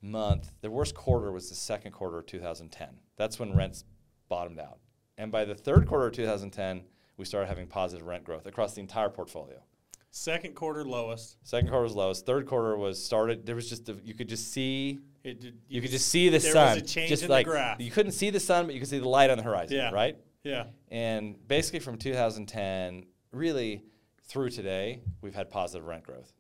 month, 0.03 0.51
the 0.61 0.69
worst 0.69 0.93
quarter 0.93 1.31
was 1.31 1.49
the 1.49 1.55
second 1.55 1.93
quarter 1.93 2.19
of 2.19 2.27
2010. 2.27 2.89
That's 3.17 3.39
when 3.39 3.55
rents 3.55 3.85
bottomed 4.29 4.59
out. 4.59 4.81
And 5.19 5.31
by 5.31 5.45
the 5.45 5.55
third 5.55 5.87
quarter 5.87 6.07
of 6.09 6.13
2010, 6.15 6.83
we 7.17 7.25
started 7.25 7.47
having 7.47 7.69
positive 7.69 8.07
rent 8.09 8.25
growth 8.25 8.47
across 8.47 8.75
the 8.75 8.81
entire 8.81 9.09
portfolio. 9.09 9.63
Second 10.11 10.57
quarter 10.57 10.85
lowest. 10.85 11.37
Second 11.47 11.69
quarter 11.69 11.85
was 11.85 11.95
lowest. 11.95 12.27
Third 12.27 12.45
quarter 12.47 12.77
was 12.77 13.01
started. 13.01 13.47
There 13.47 13.55
was 13.55 13.69
just 13.69 13.89
a, 13.89 13.97
you 14.03 14.15
could 14.15 14.29
just 14.29 14.53
see 14.53 14.99
It 15.23 15.41
did, 15.41 15.59
you 15.69 15.81
could 15.81 15.93
just 15.93 16.09
see 16.09 16.29
the 16.29 16.39
there 16.39 16.53
sun. 16.53 16.75
was 16.75 16.83
a 16.83 16.87
change 16.87 17.09
just 17.11 17.23
in 17.23 17.29
like 17.29 17.47
the 17.47 17.53
graph. 17.53 17.81
you 17.81 17.93
couldn't 17.93 18.13
see 18.13 18.31
the 18.31 18.41
sun, 18.41 18.67
but 18.67 18.75
you 18.75 18.81
could 18.81 18.89
see 18.89 18.99
the 18.99 19.09
light 19.09 19.31
on 19.31 19.39
the 19.39 19.45
horizon. 19.45 19.77
Yeah. 19.77 19.91
Right. 19.93 20.17
yeah. 20.43 20.65
And 20.91 21.37
basically 21.47 21.79
from 21.79 21.99
2010, 21.99 23.05
really 23.31 23.85
through 24.31 24.51
today, 24.51 25.03
we've 25.21 25.35
had 25.35 25.51
positive 25.51 25.87
rent 25.87 26.05
growth. 26.05 26.33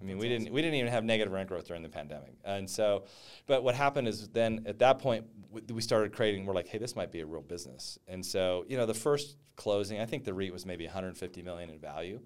I 0.00 0.04
mean, 0.04 0.16
we 0.16 0.28
didn't 0.28 0.52
we 0.52 0.62
didn't 0.62 0.76
even 0.76 0.90
have 0.90 1.04
negative 1.04 1.32
rent 1.32 1.48
growth 1.48 1.66
during 1.66 1.82
the 1.82 1.88
pandemic, 1.88 2.34
and 2.44 2.70
so, 2.70 3.04
but 3.46 3.64
what 3.64 3.74
happened 3.74 4.06
is 4.06 4.28
then 4.28 4.64
at 4.66 4.78
that 4.78 5.00
point 5.00 5.26
we 5.72 5.80
started 5.80 6.12
creating. 6.12 6.46
We're 6.46 6.54
like, 6.54 6.68
hey, 6.68 6.78
this 6.78 6.94
might 6.94 7.10
be 7.10 7.20
a 7.20 7.26
real 7.26 7.42
business, 7.42 7.98
and 8.06 8.24
so 8.24 8.64
you 8.68 8.76
know 8.76 8.86
the 8.86 8.94
first 8.94 9.36
closing, 9.56 10.00
I 10.00 10.06
think 10.06 10.24
the 10.24 10.32
REIT 10.32 10.52
was 10.52 10.64
maybe 10.64 10.84
150 10.84 11.42
million 11.42 11.68
in 11.68 11.78
value. 11.78 12.20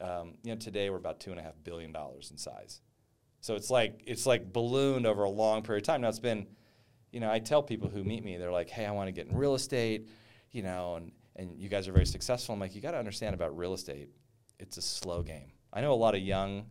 Um, 0.00 0.34
you 0.42 0.52
know, 0.52 0.58
today 0.58 0.90
we're 0.90 0.96
about 0.96 1.20
two 1.20 1.30
and 1.30 1.40
a 1.40 1.42
half 1.42 1.54
billion 1.64 1.92
dollars 1.92 2.30
in 2.30 2.36
size. 2.36 2.82
So 3.40 3.54
it's 3.54 3.70
like 3.70 4.02
it's 4.04 4.26
like 4.26 4.52
ballooned 4.52 5.06
over 5.06 5.22
a 5.22 5.30
long 5.30 5.62
period 5.62 5.84
of 5.84 5.86
time. 5.86 6.00
Now 6.00 6.08
it's 6.08 6.18
been, 6.18 6.48
you 7.12 7.20
know, 7.20 7.30
I 7.30 7.38
tell 7.38 7.62
people 7.62 7.88
who 7.88 8.02
meet 8.02 8.24
me, 8.24 8.36
they're 8.36 8.52
like, 8.52 8.68
"Hey, 8.68 8.84
I 8.84 8.90
want 8.90 9.06
to 9.06 9.12
get 9.12 9.28
in 9.28 9.36
real 9.36 9.54
estate," 9.54 10.08
you 10.50 10.62
know, 10.62 10.96
and 10.96 11.12
and 11.36 11.56
you 11.58 11.68
guys 11.68 11.86
are 11.88 11.92
very 11.92 12.06
successful. 12.06 12.54
I'm 12.54 12.60
like, 12.60 12.74
you 12.74 12.80
got 12.80 12.92
to 12.92 12.98
understand 12.98 13.34
about 13.34 13.56
real 13.56 13.74
estate. 13.74 14.08
It's 14.58 14.76
a 14.76 14.82
slow 14.82 15.22
game. 15.22 15.52
I 15.72 15.80
know 15.80 15.92
a 15.92 15.94
lot 15.94 16.14
of 16.14 16.22
young, 16.22 16.66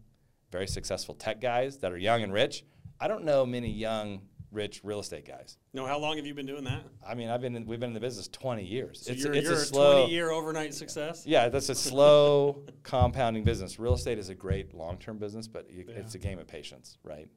very 0.52 0.68
successful 0.68 1.14
tech 1.16 1.40
guys 1.40 1.78
that 1.80 1.92
are 1.92 1.98
young 1.98 2.24
and 2.24 2.34
rich. 2.34 2.66
I 3.00 3.08
don't 3.08 3.24
know 3.24 3.46
many 3.46 3.70
young, 3.70 4.22
rich 4.52 4.82
real 4.84 5.00
estate 5.00 5.26
guys. 5.26 5.58
No, 5.74 5.86
how 5.86 6.00
long 6.00 6.16
have 6.18 6.26
you 6.26 6.34
been 6.34 6.46
doing 6.48 6.64
that? 6.64 6.84
I 7.08 7.14
mean, 7.14 7.30
I've 7.30 7.42
been 7.42 7.56
in, 7.56 7.66
we've 7.66 7.80
been 7.80 7.90
in 7.90 7.94
the 7.94 8.00
business 8.00 8.28
20 8.30 8.64
years. 8.64 9.04
So 9.06 9.12
it's 9.12 9.24
you're, 9.24 9.34
it's 9.34 9.44
you're 9.44 9.54
a 9.54 9.58
slow 9.58 10.00
20 10.04 10.12
year 10.14 10.32
overnight 10.32 10.74
success? 10.74 11.24
yeah, 11.28 11.50
that's 11.50 11.70
a 11.70 11.76
slow 11.76 12.64
compounding 12.84 13.44
business. 13.44 13.78
Real 13.80 13.94
estate 13.94 14.18
is 14.18 14.30
a 14.30 14.36
great 14.36 14.74
long 14.74 14.98
term 14.98 15.18
business, 15.18 15.48
but 15.48 15.70
you, 15.70 15.86
Yeah. 15.88 15.96
it's 15.96 16.16
a 16.16 16.20
game 16.20 16.40
of 16.40 16.48
patience, 16.48 16.98
right? 17.04 17.28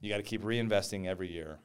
You 0.00 0.10
got 0.10 0.18
to 0.18 0.22
keep 0.22 0.42
reinvesting 0.42 1.06
every 1.06 1.32
year, 1.32 1.60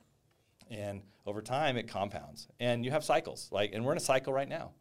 and 0.69 1.01
over 1.25 1.41
time 1.41 1.75
it 1.75 1.89
compounds. 1.89 2.47
And 2.61 2.85
you 2.85 2.91
have 2.91 3.03
cycles, 3.03 3.49
like, 3.51 3.71
and 3.73 3.83
we're 3.83 3.91
in 3.91 3.97
a 3.97 4.01
cycle 4.01 4.31
right 4.31 4.47
now. 4.47 4.71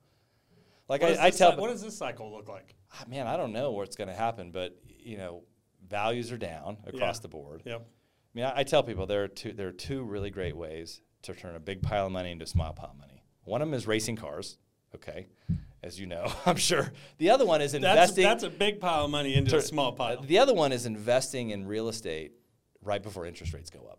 Like 0.88 1.02
What, 1.02 1.18
I, 1.18 1.26
I 1.26 1.30
tell, 1.30 1.52
cy- 1.52 1.58
what 1.58 1.68
does 1.70 1.82
this 1.82 1.96
cycle 1.96 2.32
look 2.32 2.48
like? 2.48 2.74
ah, 2.94 3.04
man, 3.08 3.26
I 3.26 3.36
don't 3.36 3.52
know 3.52 3.72
what's 3.72 3.96
going 3.96 4.08
to 4.08 4.14
happen, 4.14 4.50
but 4.50 4.76
you 4.86 5.16
know, 5.18 5.42
values 5.86 6.32
are 6.32 6.38
down 6.38 6.78
across 6.86 7.18
Yeah. 7.18 7.22
the 7.22 7.28
board. 7.28 7.62
Yep. 7.64 7.80
I 7.80 8.38
mean, 8.38 8.44
I, 8.46 8.60
I 8.60 8.62
tell 8.62 8.82
people 8.82 9.06
there 9.06 9.24
are 9.24 9.28
two 9.28 9.52
there 9.52 9.68
are 9.68 9.72
two 9.72 10.02
really 10.02 10.30
great 10.30 10.56
ways 10.56 11.00
to 11.22 11.34
turn 11.34 11.56
a 11.56 11.60
big 11.60 11.82
pile 11.82 12.06
of 12.06 12.12
money 12.12 12.30
into 12.32 12.44
a 12.44 12.48
small 12.48 12.72
pile 12.72 12.90
of 12.92 12.98
money. 12.98 13.22
One 13.44 13.60
of 13.62 13.68
them 13.68 13.74
is 13.74 13.86
racing 13.86 14.16
cars, 14.16 14.58
okay, 14.94 15.26
as 15.82 15.98
you 15.98 16.06
know, 16.06 16.30
I'm 16.46 16.56
sure. 16.56 16.92
The 17.18 17.30
other 17.30 17.44
one 17.46 17.60
is 17.62 17.74
investing. 17.74 18.24
that's 18.24 18.42
a 18.44 18.50
big 18.50 18.80
pile 18.80 19.04
of 19.06 19.10
money 19.10 19.34
into 19.34 19.56
a 19.56 19.62
small 19.62 19.88
uh, 19.88 19.96
pile. 19.96 20.22
the 20.22 20.38
other 20.38 20.54
one 20.54 20.72
is 20.72 20.86
investing 20.86 21.50
in 21.50 21.66
real 21.66 21.88
estate 21.88 22.32
right 22.82 23.02
before 23.02 23.26
interest 23.26 23.52
rates 23.54 23.70
go 23.70 23.80
up. 23.90 23.98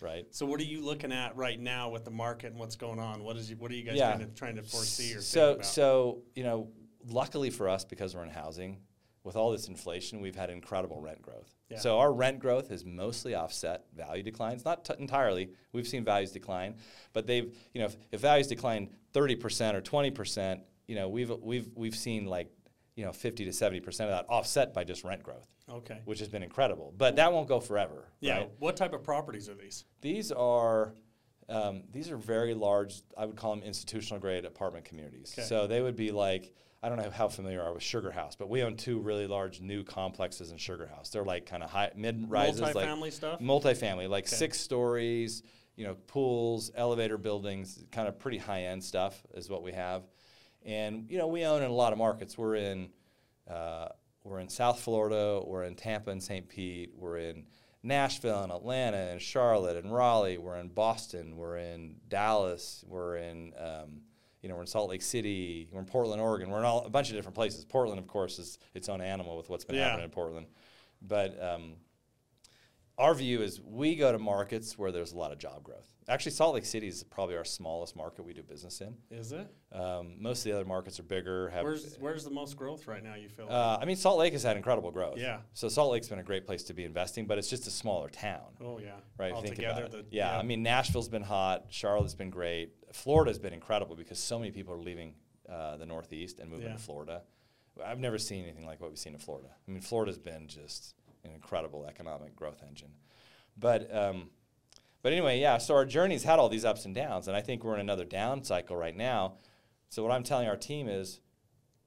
Right. 0.00 0.26
So 0.30 0.44
what 0.46 0.60
are 0.60 0.64
you 0.64 0.84
looking 0.84 1.12
at 1.12 1.36
right 1.36 1.58
now 1.58 1.88
with 1.90 2.04
the 2.04 2.10
market 2.10 2.48
and 2.50 2.58
what's 2.58 2.76
going 2.76 2.98
on? 2.98 3.22
What 3.24 3.36
is 3.36 3.48
you, 3.50 3.56
what 3.56 3.70
are 3.70 3.74
you 3.74 3.82
guys 3.82 3.96
Yeah. 3.96 4.14
trying 4.14 4.28
to 4.28 4.34
trying 4.34 4.56
to 4.56 4.62
foresee 4.62 5.14
or 5.14 5.20
so 5.22 5.46
think 5.48 5.56
about? 5.60 5.66
so 5.66 6.22
you 6.34 6.42
know, 6.44 6.68
luckily 7.06 7.50
for 7.50 7.68
us 7.68 7.84
because 7.84 8.14
we're 8.14 8.24
in 8.24 8.30
housing, 8.30 8.80
with 9.24 9.34
all 9.36 9.50
this 9.50 9.66
inflation, 9.68 10.20
we've 10.20 10.36
had 10.36 10.50
incredible 10.50 11.00
rent 11.00 11.20
growth. 11.20 11.50
Yeah. 11.68 11.78
So 11.78 11.98
our 11.98 12.12
rent 12.12 12.38
growth 12.38 12.68
has 12.68 12.84
mostly 12.84 13.34
offset 13.34 13.86
value 13.96 14.22
declines, 14.22 14.64
not 14.64 14.84
t- 14.84 14.94
entirely. 15.00 15.50
We've 15.72 15.88
seen 15.88 16.04
values 16.04 16.30
decline, 16.30 16.76
but 17.12 17.26
they've 17.26 17.52
you 17.72 17.80
know 17.80 17.86
if, 17.86 17.96
if 18.12 18.20
values 18.20 18.46
decline 18.46 18.90
30% 19.14 19.74
or 19.74 19.80
20%, 19.80 20.60
you 20.86 20.94
know 20.94 21.08
we've 21.08 21.30
we've 21.40 21.68
we've 21.74 21.96
seen 21.96 22.26
like 22.26 22.50
you 22.94 23.04
know 23.04 23.12
50 23.12 23.44
to 23.46 23.50
70% 23.50 23.86
of 23.86 23.94
that 23.96 24.26
offset 24.28 24.72
by 24.72 24.84
just 24.84 25.02
rent 25.04 25.22
growth, 25.22 25.48
okay. 25.70 26.00
which 26.04 26.18
has 26.18 26.28
been 26.28 26.42
incredible. 26.42 26.94
But 26.96 27.16
that 27.16 27.32
won't 27.32 27.48
go 27.48 27.60
forever. 27.60 28.08
Yeah. 28.20 28.38
right? 28.38 28.50
What 28.58 28.76
type 28.76 28.92
of 28.92 29.02
properties 29.02 29.48
are 29.48 29.54
these? 29.54 29.84
These 30.00 30.32
are 30.32 30.94
um, 31.48 31.84
these 31.92 32.10
are 32.10 32.16
very 32.16 32.54
large. 32.54 33.02
I 33.16 33.24
would 33.24 33.36
call 33.36 33.54
them 33.54 33.64
institutional 33.64 34.20
grade 34.20 34.44
apartment 34.44 34.84
communities. 34.84 35.34
Okay. 35.38 35.46
So 35.46 35.66
they 35.66 35.80
would 35.80 35.96
be 35.96 36.10
like 36.10 36.52
I 36.82 36.88
don't 36.88 36.98
know 36.98 37.10
how 37.10 37.28
familiar 37.28 37.58
you 37.58 37.64
are 37.64 37.72
with 37.72 37.82
Sugar 37.82 38.10
House, 38.10 38.36
but 38.36 38.48
we 38.48 38.62
own 38.62 38.76
two 38.76 39.00
really 39.00 39.26
large 39.26 39.60
new 39.60 39.82
complexes 39.82 40.50
in 40.52 40.58
Sugar 40.58 40.86
House. 40.86 41.10
They're 41.10 41.24
like 41.24 41.46
kind 41.46 41.62
of 41.62 41.70
high 41.70 41.90
mid 41.96 42.30
rises, 42.30 42.60
like 42.60 42.74
Multifamily 42.74 43.12
stuff? 43.12 43.40
multifamily, 43.40 44.08
like 44.08 44.26
Okay. 44.26 44.36
six 44.36 44.60
stories. 44.60 45.42
You 45.76 45.84
know, 45.84 45.94
pools, 46.06 46.70
elevator 46.74 47.18
buildings, 47.18 47.84
kind 47.92 48.08
of 48.08 48.18
pretty 48.18 48.38
high 48.38 48.62
end 48.62 48.82
stuff 48.82 49.22
is 49.34 49.50
what 49.50 49.62
we 49.62 49.72
have. 49.72 50.04
And 50.64 51.10
you 51.10 51.18
know, 51.18 51.26
we 51.26 51.44
own 51.44 51.62
in 51.62 51.70
a 51.70 51.74
lot 51.74 51.92
of 51.92 51.98
markets. 51.98 52.38
We're 52.38 52.54
in 52.54 52.88
uh, 53.46 53.88
we're 54.26 54.40
in 54.40 54.48
South 54.48 54.80
Florida, 54.80 55.40
we're 55.44 55.62
in 55.64 55.74
Tampa 55.76 56.10
and 56.10 56.22
St. 56.22 56.48
Pete, 56.48 56.90
we're 56.96 57.18
in 57.18 57.46
Nashville 57.82 58.42
and 58.42 58.50
Atlanta 58.52 58.96
and 58.96 59.20
Charlotte 59.22 59.76
and 59.76 59.92
Raleigh, 59.94 60.38
we're 60.38 60.56
in 60.56 60.68
Boston, 60.68 61.36
we're 61.36 61.58
in 61.58 61.96
Dallas, 62.08 62.84
we're 62.88 63.16
in 63.16 63.52
um, 63.58 64.00
you 64.42 64.48
know 64.48 64.56
we're 64.56 64.62
in 64.62 64.66
Salt 64.66 64.90
Lake 64.90 65.02
City, 65.02 65.68
we're 65.70 65.80
in 65.80 65.86
Portland, 65.86 66.20
Oregon, 66.20 66.50
we're 66.50 66.58
in 66.58 66.64
all, 66.64 66.84
a 66.84 66.90
bunch 66.90 67.10
of 67.10 67.14
different 67.16 67.36
places. 67.36 67.64
Portland, 67.64 67.98
of 68.00 68.06
course, 68.08 68.38
is 68.38 68.58
its 68.74 68.88
own 68.88 69.00
animal 69.00 69.36
with 69.36 69.48
what's 69.48 69.64
been 69.64 69.76
Yeah. 69.76 69.84
happening 69.90 70.04
in 70.06 70.10
Portland, 70.10 70.46
but 71.00 71.40
um, 71.42 71.74
our 72.98 73.14
view 73.14 73.42
is 73.42 73.60
we 73.60 73.94
go 73.94 74.10
to 74.10 74.18
markets 74.18 74.78
where 74.78 74.90
there's 74.90 75.12
a 75.12 75.16
lot 75.18 75.30
of 75.32 75.38
job 75.38 75.62
growth. 75.62 75.86
Actually, 76.08 76.32
Salt 76.32 76.54
Lake 76.54 76.64
City 76.64 76.86
is 76.88 77.02
probably 77.02 77.36
our 77.36 77.44
smallest 77.44 77.96
market 77.96 78.24
we 78.24 78.32
do 78.32 78.42
business 78.42 78.80
in. 78.80 78.94
Is 79.10 79.32
it? 79.32 79.48
Um, 79.72 80.14
most 80.20 80.38
of 80.40 80.44
the 80.44 80.52
other 80.52 80.64
markets 80.64 80.98
are 81.00 81.02
bigger. 81.02 81.48
Have, 81.50 81.64
Where's 81.64 81.96
Where's 81.98 82.24
the 82.24 82.30
most 82.30 82.56
growth 82.56 82.86
right 82.86 83.02
now? 83.02 83.16
You 83.16 83.28
feel? 83.28 83.48
uh, 83.50 83.78
I 83.80 83.84
mean, 83.84 83.96
Salt 83.96 84.18
Lake 84.18 84.32
has 84.32 84.42
had 84.44 84.56
incredible 84.56 84.90
growth. 84.92 85.18
Yeah. 85.18 85.38
So 85.52 85.68
Salt 85.68 85.92
Lake's 85.92 86.08
been 86.08 86.20
a 86.20 86.22
great 86.24 86.46
place 86.46 86.62
to 86.64 86.74
be 86.74 86.84
investing, 86.84 87.26
but 87.26 87.38
it's 87.38 87.50
just 87.50 87.66
a 87.66 87.70
smaller 87.70 88.08
town. 88.08 88.54
oh 88.62 88.78
yeah. 88.78 88.92
Right, 89.18 89.32
if 89.32 89.36
you 89.42 89.48
think 89.56 89.68
Altogether, 89.68 90.02
the 90.02 90.06
yeah, 90.10 90.38
I 90.38 90.42
mean 90.42 90.62
Nashville's 90.62 91.08
been 91.08 91.22
hot, 91.22 91.66
Charlotte's 91.70 92.14
been 92.14 92.30
great, 92.30 92.72
Florida's 92.92 93.38
been 93.40 93.52
incredible 93.52 93.96
because 93.96 94.18
so 94.18 94.38
many 94.38 94.52
people 94.52 94.72
are 94.74 94.80
leaving 94.80 95.14
uh, 95.50 95.76
the 95.76 95.86
Northeast 95.86 96.38
and 96.38 96.50
moving 96.50 96.66
Yeah. 96.68 96.72
to 96.74 96.78
Florida. 96.78 97.22
I've 97.84 97.98
never 97.98 98.16
seen 98.16 98.44
anything 98.44 98.64
like 98.64 98.80
what 98.80 98.88
we've 98.90 98.98
seen 98.98 99.12
in 99.12 99.18
Florida. 99.20 99.48
I 99.68 99.70
mean, 99.70 99.82
Florida's 99.82 100.18
been 100.18 100.46
just 100.46 100.94
an 101.26 101.34
incredible 101.34 101.86
economic 101.86 102.34
growth 102.36 102.62
engine. 102.66 102.92
But 103.56 103.94
um, 103.94 104.30
but 105.02 105.12
anyway, 105.12 105.40
yeah. 105.40 105.58
So 105.58 105.74
our 105.74 105.84
journey's 105.84 106.24
had 106.24 106.38
all 106.38 106.48
these 106.48 106.64
ups 106.64 106.84
and 106.84 106.94
downs, 106.94 107.28
and 107.28 107.36
I 107.36 107.40
think 107.40 107.64
we're 107.64 107.74
in 107.74 107.80
another 107.80 108.04
down 108.04 108.42
cycle 108.42 108.76
right 108.76 108.96
now. 108.96 109.34
So 109.88 110.02
what 110.02 110.12
I'm 110.12 110.24
telling 110.24 110.48
our 110.48 110.56
team 110.56 110.88
is, 110.88 111.20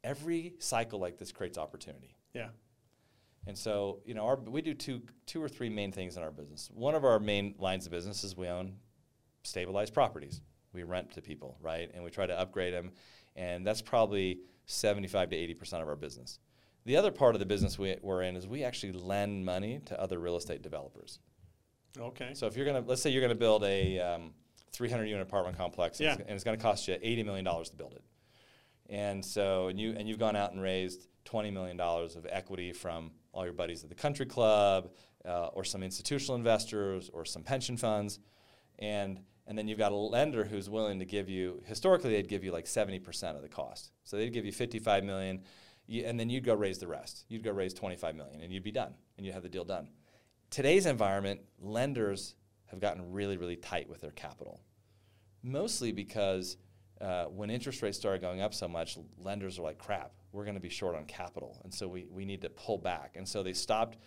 every 0.04 0.54
cycle 0.60 1.00
like 1.00 1.18
this 1.18 1.32
creates 1.32 1.58
opportunity. 1.58 2.16
yeah. 2.34 2.50
And 3.48 3.58
so, 3.58 4.00
you 4.06 4.14
know, 4.14 4.26
our, 4.26 4.36
we 4.38 4.62
do 4.62 4.74
two, 4.74 5.02
two 5.26 5.42
or 5.42 5.50
three 5.50 5.70
main 5.70 5.92
things 5.92 6.18
in 6.18 6.24
our 6.24 6.32
business. 6.32 6.70
One 6.74 6.94
of 6.94 7.04
our 7.04 7.20
main 7.20 7.56
lines 7.58 7.86
of 7.86 7.92
business 7.92 8.24
is 8.24 8.36
we 8.38 8.48
own 8.48 8.76
stabilized 9.44 9.94
properties. 9.94 10.42
We 10.74 10.84
rent 10.84 11.12
to 11.14 11.22
people, 11.22 11.58
right? 11.62 11.90
And 11.94 12.04
we 12.04 12.12
try 12.12 12.28
to 12.28 12.38
upgrade 12.38 12.74
them. 12.74 12.92
And 13.36 13.66
that's 13.66 13.82
probably 13.82 14.42
75 14.66 15.32
to 15.32 15.36
80% 15.36 15.82
of 15.82 15.88
our 15.88 15.96
business. 15.96 16.40
The 16.90 16.98
other 16.98 17.12
part 17.12 17.36
of 17.36 17.40
the 17.40 17.46
business 17.46 17.78
we, 17.78 17.98
we're 18.02 18.24
in 18.24 18.36
is 18.36 18.48
we 18.48 18.64
actually 18.64 18.94
lend 18.94 19.46
money 19.46 19.80
to 19.86 20.02
other 20.02 20.18
real 20.18 20.38
estate 20.38 20.64
developers. 20.64 21.20
Okay. 21.96 22.32
So 22.34 22.48
if 22.48 22.58
you're 22.58 22.66
going 22.66 22.82
to, 22.82 22.90
let's 22.90 23.00
say 23.00 23.12
you're 23.12 23.22
going 23.22 23.30
to 23.30 23.36
build 23.36 23.64
a 23.64 24.00
um, 24.00 24.34
300 24.72 25.06
unit 25.06 25.22
apartment 25.22 25.56
complex 25.56 26.00
and 26.00 26.06
Yeah. 26.08 26.14
it's, 26.14 26.22
and 26.22 26.32
it's 26.32 26.44
going 26.44 26.58
to 26.58 26.64
cost 26.64 26.88
you 26.88 26.96
$80 26.96 27.26
million 27.26 27.46
to 27.46 27.76
build 27.78 27.94
it. 27.94 28.04
And 28.90 29.24
so, 29.24 29.68
and 29.68 29.80
you 29.80 29.94
and 29.96 30.10
you've 30.10 30.18
gone 30.18 30.36
out 30.36 30.52
and 30.54 30.60
raised 30.64 31.08
twenty 31.26 31.52
million 31.52 31.78
dollars 31.78 32.16
of 32.16 32.26
equity 32.28 32.74
from 32.74 33.12
all 33.34 33.44
your 33.44 33.54
buddies 33.54 33.84
at 33.84 33.90
the 33.90 33.96
country 33.96 34.26
club, 34.26 34.90
uh, 35.26 35.50
or 35.54 35.64
some 35.64 35.84
institutional 35.84 36.38
investors, 36.38 37.08
or 37.14 37.24
some 37.24 37.44
pension 37.44 37.78
funds, 37.78 38.18
and 38.80 39.20
and 39.46 39.56
then 39.56 39.68
you've 39.68 39.78
got 39.78 39.92
a 39.92 39.96
lender 39.96 40.44
who's 40.44 40.72
willing 40.72 40.98
to 40.98 41.06
give 41.06 41.30
you. 41.30 41.62
Historically, 41.68 42.10
they'd 42.14 42.28
give 42.28 42.44
you 42.44 42.52
like 42.52 42.66
seventy 42.66 42.98
percent 42.98 43.36
of 43.38 43.44
the 43.44 43.48
cost. 43.48 43.92
So 44.06 44.18
they'd 44.18 44.34
give 44.34 44.44
you 44.44 44.52
fifty-five 44.52 45.04
million, 45.04 45.44
you, 45.90 46.06
and 46.06 46.20
then 46.20 46.30
you'd 46.30 46.46
go 46.46 46.54
raise 46.54 46.78
the 46.78 46.88
rest. 46.88 47.26
You'd 47.28 47.44
go 47.44 47.52
raise 47.52 47.74
twenty-five 47.74 48.16
million, 48.16 48.42
and 48.42 48.54
you'd 48.54 48.64
be 48.64 48.72
done, 48.72 48.94
and 49.18 49.26
you'd 49.26 49.34
have 49.34 49.44
the 49.44 49.50
deal 49.50 49.66
done. 49.66 49.90
Today's 50.50 50.86
environment, 50.86 51.42
lenders 51.60 52.36
have 52.68 52.80
gotten 52.80 53.12
really, 53.12 53.38
really 53.38 53.56
tight 53.56 53.90
with 53.90 54.02
their 54.02 54.12
capital 54.12 54.62
mostly 55.42 55.92
because 55.92 56.58
uh, 57.02 57.26
when 57.26 57.50
interest 57.50 57.82
rates 57.82 57.98
started 57.98 58.22
going 58.22 58.42
up 58.42 58.54
so 58.54 58.68
much, 58.68 58.98
lenders 59.18 59.58
are 59.58 59.62
like, 59.62 59.78
crap, 59.78 60.12
we're 60.32 60.44
going 60.44 60.56
to 60.56 60.62
be 60.62 60.70
short 60.70 60.96
on 60.96 61.06
capital. 61.06 61.62
And 61.64 61.74
so 61.74 61.88
we, 61.88 62.08
we 62.12 62.26
need 62.26 62.42
to 62.42 62.50
pull 62.50 62.78
back. 62.78 63.16
And 63.16 63.28
so 63.28 63.42
they 63.42 63.54
stopped 63.54 63.98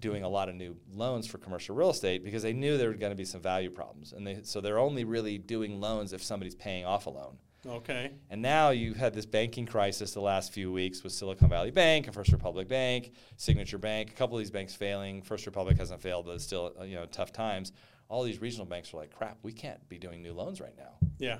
doing 0.00 0.24
a 0.24 0.28
lot 0.28 0.48
of 0.48 0.56
new 0.56 0.76
loans 0.92 1.26
for 1.26 1.38
commercial 1.38 1.76
real 1.76 1.90
estate 1.90 2.24
because 2.24 2.42
they 2.42 2.52
knew 2.52 2.76
there 2.76 2.88
were 2.88 2.96
going 2.96 3.12
to 3.12 3.16
be 3.16 3.24
some 3.24 3.40
value 3.40 3.70
problems. 3.70 4.12
And 4.12 4.26
they, 4.26 4.40
so 4.42 4.60
they're 4.60 4.78
only 4.78 5.04
really 5.04 5.38
doing 5.38 5.80
loans 5.80 6.12
if 6.12 6.22
somebody's 6.22 6.56
paying 6.56 6.84
off 6.84 7.06
a 7.06 7.10
loan. 7.10 7.38
Okay. 7.66 8.12
And 8.28 8.42
now 8.42 8.70
you've 8.70 8.96
had 8.96 9.14
this 9.14 9.26
banking 9.26 9.66
crisis 9.66 10.12
the 10.12 10.20
last 10.20 10.52
few 10.52 10.72
weeks 10.72 11.04
with 11.04 11.12
Silicon 11.12 11.48
Valley 11.48 11.70
Bank 11.70 12.06
and 12.06 12.14
First 12.14 12.32
Republic 12.32 12.66
Bank, 12.66 13.12
Signature 13.36 13.78
Bank, 13.78 14.10
a 14.10 14.14
couple 14.14 14.36
of 14.36 14.40
these 14.40 14.50
banks 14.50 14.74
failing. 14.74 15.22
First 15.22 15.46
Republic 15.46 15.78
hasn't 15.78 16.00
failed, 16.00 16.26
but 16.26 16.32
it's 16.32 16.44
still 16.44 16.72
uh, 16.80 16.84
you 16.84 16.96
know 16.96 17.06
tough 17.06 17.32
times. 17.32 17.72
All 18.08 18.24
these 18.24 18.40
regional 18.40 18.66
banks 18.66 18.92
are 18.92 18.96
like, 18.96 19.14
crap, 19.14 19.38
we 19.42 19.52
can't 19.52 19.88
be 19.88 19.98
doing 19.98 20.22
new 20.22 20.32
loans 20.32 20.60
right 20.60 20.76
now. 20.76 20.94
Yeah. 21.18 21.38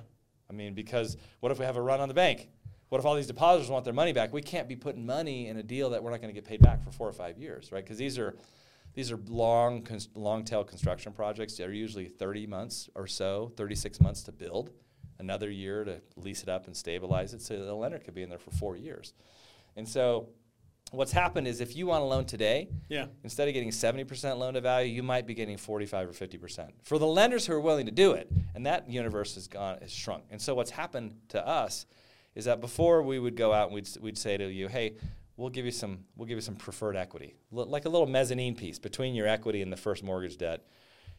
I 0.48 0.52
mean, 0.52 0.74
because 0.74 1.16
what 1.40 1.50
if 1.50 1.58
we 1.58 1.64
have 1.64 1.76
a 1.76 1.82
run 1.82 2.00
on 2.00 2.08
the 2.08 2.14
bank? 2.14 2.48
What 2.88 2.98
if 2.98 3.04
all 3.04 3.14
these 3.14 3.26
depositors 3.26 3.70
want 3.70 3.84
their 3.84 3.94
money 3.94 4.12
back? 4.12 4.32
We 4.32 4.42
can't 4.42 4.68
be 4.68 4.76
putting 4.76 5.04
money 5.04 5.48
in 5.48 5.56
a 5.56 5.62
deal 5.62 5.90
that 5.90 6.02
we're 6.02 6.10
not 6.10 6.20
going 6.20 6.32
to 6.32 6.38
get 6.38 6.46
paid 6.46 6.60
back 6.60 6.84
for 6.84 6.90
four 6.92 7.08
or 7.08 7.12
five 7.12 7.38
years, 7.38 7.72
right? 7.72 7.82
Because 7.82 7.98
these 7.98 8.18
are 8.18 8.36
these 8.94 9.10
are 9.10 9.18
long 9.28 9.86
long 10.14 10.44
tail 10.44 10.62
construction 10.62 11.12
projects. 11.12 11.56
They're 11.56 11.72
usually 11.72 12.06
30 12.06 12.46
months 12.46 12.90
or 12.94 13.06
so, 13.06 13.52
36 13.56 14.00
months 14.00 14.22
to 14.24 14.32
build, 14.32 14.70
another 15.22 15.48
year 15.50 15.84
to 15.84 16.00
lease 16.16 16.42
it 16.42 16.48
up 16.48 16.66
and 16.66 16.76
stabilize 16.76 17.32
it. 17.32 17.40
So 17.40 17.64
the 17.64 17.74
lender 17.74 17.98
could 17.98 18.14
be 18.14 18.22
in 18.22 18.28
there 18.28 18.38
for 18.38 18.50
four 18.50 18.76
years. 18.76 19.14
And 19.76 19.88
so 19.88 20.28
what's 20.90 21.12
happened 21.12 21.46
is 21.48 21.60
if 21.60 21.74
you 21.76 21.86
want 21.86 22.02
a 22.02 22.06
loan 22.06 22.26
today, 22.26 22.68
Yeah. 22.88 23.06
instead 23.24 23.48
of 23.48 23.54
getting 23.54 23.70
70% 23.70 24.38
loan 24.38 24.54
to 24.54 24.60
value, 24.60 24.92
you 24.92 25.02
might 25.02 25.26
be 25.26 25.32
getting 25.34 25.56
45 25.56 26.08
or 26.10 26.12
50%. 26.12 26.72
For 26.82 26.98
the 26.98 27.06
lenders 27.06 27.46
who 27.46 27.54
are 27.54 27.60
willing 27.60 27.86
to 27.86 27.92
do 27.92 28.12
it, 28.12 28.30
and 28.54 28.66
that 28.66 28.90
universe 28.90 29.34
has 29.36 29.46
gone 29.48 29.78
has 29.80 29.90
shrunk. 29.92 30.24
And 30.30 30.42
so 30.42 30.54
what's 30.54 30.70
happened 30.72 31.14
to 31.28 31.46
us 31.46 31.86
is 32.34 32.44
that 32.46 32.60
before 32.60 33.02
we 33.02 33.18
would 33.18 33.36
go 33.36 33.52
out 33.52 33.68
and 33.68 33.74
we'd, 33.74 33.88
we'd 34.00 34.18
say 34.18 34.36
to 34.36 34.50
you, 34.50 34.68
"Hey, 34.68 34.96
we'll 35.36 35.50
give 35.50 35.64
you 35.64 35.70
some 35.70 36.04
we'll 36.16 36.26
give 36.26 36.36
you 36.36 36.42
some 36.42 36.56
preferred 36.56 36.96
equity, 36.96 37.36
Li- 37.50 37.64
like 37.64 37.84
a 37.84 37.88
little 37.88 38.06
mezzanine 38.06 38.54
piece 38.56 38.78
between 38.78 39.14
your 39.14 39.26
equity 39.28 39.62
and 39.62 39.72
the 39.72 39.76
first 39.76 40.02
mortgage 40.02 40.36
debt." 40.36 40.66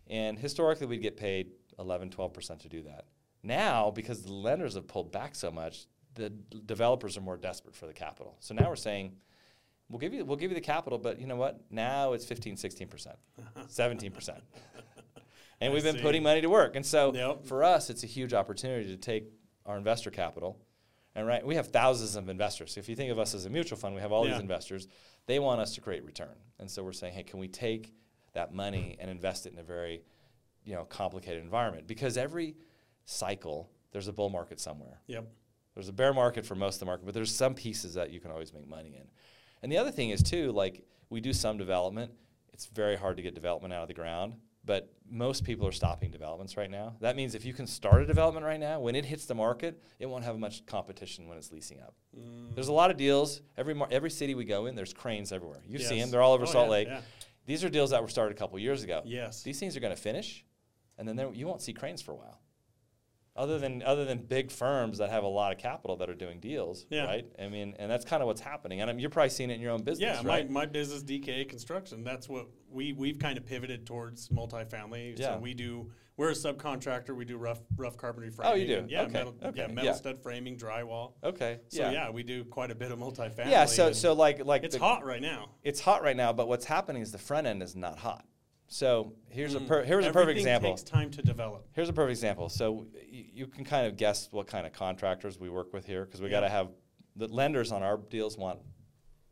And 0.07 0.37
historically 0.37 0.85
we'd 0.87 1.01
get 1.01 1.15
paid 1.17 1.51
11, 1.79 2.09
12% 2.11 2.59
to 2.61 2.69
do 2.69 2.83
that. 2.83 3.05
Now, 3.43 3.91
because 3.91 4.23
the 4.23 4.33
lenders 4.33 4.75
have 4.75 4.87
pulled 4.87 5.11
back 5.11 5.35
so 5.35 5.51
much, 5.51 5.85
the 6.15 6.29
d- 6.29 6.61
developers 6.65 7.17
are 7.17 7.21
more 7.21 7.37
desperate 7.37 7.75
for 7.75 7.85
the 7.87 7.93
capital. 7.93 8.37
So 8.39 8.53
now 8.53 8.69
we're 8.69 8.75
saying, 8.75 9.13
We'll 9.89 9.99
give 9.99 10.13
you 10.13 10.23
we'll 10.25 10.37
give 10.37 10.49
you 10.49 10.55
the 10.55 10.61
capital, 10.61 10.97
but 10.97 11.19
you 11.19 11.27
know 11.27 11.35
what? 11.35 11.59
Now 11.69 12.13
it's 12.13 12.25
15, 12.25 12.55
16%, 12.55 13.15
17%. 13.67 14.29
And 15.61 15.71
I 15.71 15.73
we've 15.73 15.83
been 15.83 15.97
see. 15.97 16.01
putting 16.01 16.23
money 16.23 16.41
to 16.41 16.49
work. 16.49 16.75
And 16.75 16.85
so 16.85 17.13
Yep. 17.13 17.45
for 17.45 17.63
us 17.63 17.89
it's 17.89 18.03
a 18.03 18.07
huge 18.07 18.33
opportunity 18.33 18.87
to 18.87 18.97
take 18.97 19.25
our 19.65 19.77
investor 19.77 20.09
capital. 20.09 20.57
And 21.15 21.27
right, 21.27 21.45
we 21.45 21.55
have 21.55 21.67
thousands 21.67 22.15
of 22.15 22.27
investors. 22.27 22.73
So 22.73 22.79
if 22.79 22.89
you 22.89 22.95
think 22.95 23.11
of 23.11 23.19
us 23.19 23.35
as 23.35 23.45
a 23.45 23.49
mutual 23.49 23.77
fund, 23.77 23.93
we 23.93 24.01
have 24.01 24.11
all 24.11 24.25
Yeah. 24.25 24.31
these 24.33 24.41
investors. 24.41 24.87
They 25.27 25.37
want 25.37 25.61
us 25.61 25.75
to 25.75 25.81
create 25.81 26.03
return. 26.05 26.35
And 26.59 26.71
so 26.71 26.83
we're 26.83 26.91
saying, 26.93 27.13
"Hey, 27.13 27.23
can 27.23 27.39
we 27.39 27.47
take 27.47 27.93
that 28.33 28.53
money 28.53 28.97
and 28.99 29.11
invest 29.11 29.45
it 29.45 29.53
in 29.53 29.59
a 29.59 29.63
very, 29.63 30.03
you 30.63 30.73
know, 30.73 30.85
complicated 30.85 31.43
environment?" 31.43 31.85
Because 31.87 32.17
every 32.17 32.55
cycle 33.05 33.69
there's 33.91 34.07
a 34.07 34.13
bull 34.13 34.29
market 34.29 34.59
somewhere. 34.59 34.99
Yep. 35.07 35.27
There's 35.75 35.87
a 35.89 35.93
bear 35.93 36.13
market 36.13 36.45
for 36.45 36.55
most 36.55 36.75
of 36.75 36.79
the 36.81 36.85
market, 36.87 37.05
but 37.05 37.13
there's 37.13 37.33
some 37.33 37.53
pieces 37.53 37.93
that 37.93 38.09
you 38.11 38.19
can 38.19 38.31
always 38.31 38.51
make 38.53 38.67
money 38.67 38.95
in. 38.95 39.07
And 39.61 39.71
the 39.71 39.77
other 39.77 39.91
thing 39.91 40.09
is 40.09 40.23
too, 40.23 40.51
like 40.51 40.83
we 41.09 41.21
do 41.21 41.31
some 41.33 41.57
development. 41.57 42.11
It's 42.53 42.65
very 42.67 42.95
hard 42.95 43.17
to 43.17 43.23
get 43.23 43.33
development 43.35 43.71
out 43.73 43.81
of 43.83 43.87
the 43.87 43.93
ground, 43.93 44.33
but 44.65 44.91
most 45.09 45.43
people 45.43 45.67
are 45.67 45.71
stopping 45.71 46.09
developments 46.11 46.57
right 46.57 46.69
now. 46.71 46.95
That 47.01 47.15
means 47.15 47.35
if 47.35 47.45
you 47.45 47.53
can 47.53 47.67
start 47.67 48.01
a 48.01 48.05
development 48.07 48.45
right 48.45 48.59
now, 48.59 48.79
when 48.79 48.95
it 48.95 49.05
hits 49.05 49.25
the 49.25 49.35
market, 49.35 49.79
it 49.99 50.05
won't 50.07 50.23
have 50.23 50.37
much 50.39 50.65
competition 50.65 51.27
when 51.27 51.37
it's 51.37 51.51
leasing 51.51 51.79
up. 51.81 51.93
Mm, 52.17 52.53
There's 52.55 52.67
a 52.67 52.73
lot 52.73 52.89
of 52.91 52.97
deals. 52.97 53.41
Every 53.57 53.73
mar- 53.75 53.87
every 53.91 54.09
city 54.11 54.33
we 54.35 54.45
go 54.45 54.65
in, 54.67 54.75
there's 54.75 54.93
cranes 54.93 55.31
everywhere. 55.31 55.61
You 55.67 55.77
see 55.79 55.95
Yes. 55.95 56.03
them; 56.05 56.11
they're 56.11 56.21
all 56.21 56.33
over 56.33 56.43
Oh, 56.45 56.51
Salt 56.51 56.65
yeah, 56.65 56.71
Lake. 56.71 56.87
yeah. 56.87 57.01
These 57.45 57.63
are 57.63 57.69
deals 57.69 57.89
that 57.91 58.01
were 58.01 58.07
started 58.09 58.35
a 58.35 58.39
couple 58.39 58.57
years 58.59 58.83
ago. 58.83 59.01
Yes. 59.05 59.43
These 59.43 59.59
things 59.59 59.75
are 59.77 59.79
going 59.81 59.95
to 59.95 60.01
finish, 60.01 60.45
and 60.97 61.07
then 61.07 61.15
there, 61.15 61.31
you 61.33 61.45
won't 61.47 61.61
see 61.61 61.73
cranes 61.73 62.01
for 62.01 62.11
a 62.11 62.15
while. 62.15 62.39
Other 63.35 63.57
than 63.57 63.81
other 63.81 64.05
than 64.05 64.19
big 64.19 64.51
firms 64.51 64.99
that 64.99 65.09
have 65.09 65.23
a 65.23 65.27
lot 65.27 65.51
of 65.51 65.57
capital 65.57 65.95
that 65.97 66.07
are 66.07 66.13
doing 66.13 66.39
deals, 66.39 66.85
Yeah. 66.91 67.05
right? 67.05 67.25
I 67.39 67.47
mean, 67.47 67.73
and 67.79 67.89
that's 67.89 68.05
kind 68.05 68.21
of 68.21 68.27
what's 68.27 68.41
happening. 68.41 68.81
And 68.81 68.91
I 68.91 68.93
mean, 68.93 68.99
you're 68.99 69.09
probably 69.09 69.31
seeing 69.31 69.49
it 69.49 69.55
in 69.55 69.61
your 69.61 69.71
own 69.71 69.81
business, 69.81 70.19
Yeah, 70.21 70.27
right? 70.27 70.47
my, 70.47 70.61
my 70.61 70.65
business 70.67 71.01
DKA 71.01 71.49
construction. 71.49 72.03
That's 72.03 72.29
what 72.29 72.45
we 72.69 72.93
we've 72.93 73.17
kind 73.17 73.39
of 73.39 73.45
pivoted 73.45 73.87
towards 73.87 74.29
multifamily. 74.29 75.17
Yeah. 75.19 75.33
So 75.33 75.39
we 75.39 75.55
do 75.55 75.89
we're 76.15 76.29
a 76.29 76.33
subcontractor. 76.33 77.15
We 77.15 77.25
do 77.25 77.37
rough 77.37 77.59
rough 77.75 77.97
carpentry 77.97 78.29
framing. 78.29 78.53
Oh, 78.53 78.55
you 78.55 78.67
do? 78.67 78.77
and 78.81 78.89
Yeah, 78.91 79.01
Okay, 79.01 79.13
metal, 79.13 79.35
okay, 79.43 79.61
yeah, 79.61 79.67
metal 79.67 79.85
yeah. 79.85 79.93
stud 79.93 80.21
framing, 80.21 80.55
drywall. 80.55 81.13
okay. 81.23 81.59
So 81.69 81.81
yeah. 81.81 81.91
yeah. 81.91 82.09
we 82.11 82.21
do 82.21 82.43
quite 82.43 82.69
a 82.69 82.75
bit 82.75 82.91
of 82.91 82.99
multifamily. 82.99 83.49
Yeah. 83.49 83.65
So 83.65 83.93
so 83.93 84.13
like 84.13 84.45
like 84.45 84.63
it's 84.63 84.75
the- 84.75 84.79
hot 84.83 85.03
right 85.03 85.23
now. 85.23 85.49
It's 85.63 85.79
hot 85.79 86.03
right 86.03 86.15
now, 86.15 86.33
but 86.33 86.47
what's 86.47 86.65
happening 86.65 87.01
is 87.01 87.11
the 87.11 87.17
front 87.17 87.47
end 87.47 87.63
is 87.63 87.75
not 87.75 87.97
hot. 87.97 88.25
So 88.73 89.13
here's 89.29 89.53
a 89.53 89.59
Mm. 89.59 89.67
per, 89.67 89.83
here's 89.83 90.03
a 90.03 90.07
perfect 90.07 90.31
Everything 90.31 90.39
example. 90.41 90.69
Takes 90.71 90.81
time 90.81 91.11
to 91.11 91.21
develop. 91.21 91.67
Here's 91.73 91.89
a 91.89 91.93
perfect 91.93 92.17
example. 92.17 92.49
So 92.49 92.71
y- 92.95 93.29
you 93.31 93.45
can 93.45 93.63
kind 93.65 93.85
of 93.85 93.97
guess 93.97 94.31
what 94.31 94.47
kind 94.47 94.65
of 94.65 94.73
contractors 94.73 95.39
we 95.39 95.47
work 95.47 95.73
with 95.73 95.85
here 95.85 96.05
because 96.05 96.21
we 96.21 96.27
Yeah. 96.27 96.31
got 96.31 96.39
to 96.41 96.49
have 96.49 96.71
the 97.15 97.27
lenders 97.27 97.71
on 97.71 97.83
our 97.83 97.97
deals 97.97 98.35
want 98.35 98.59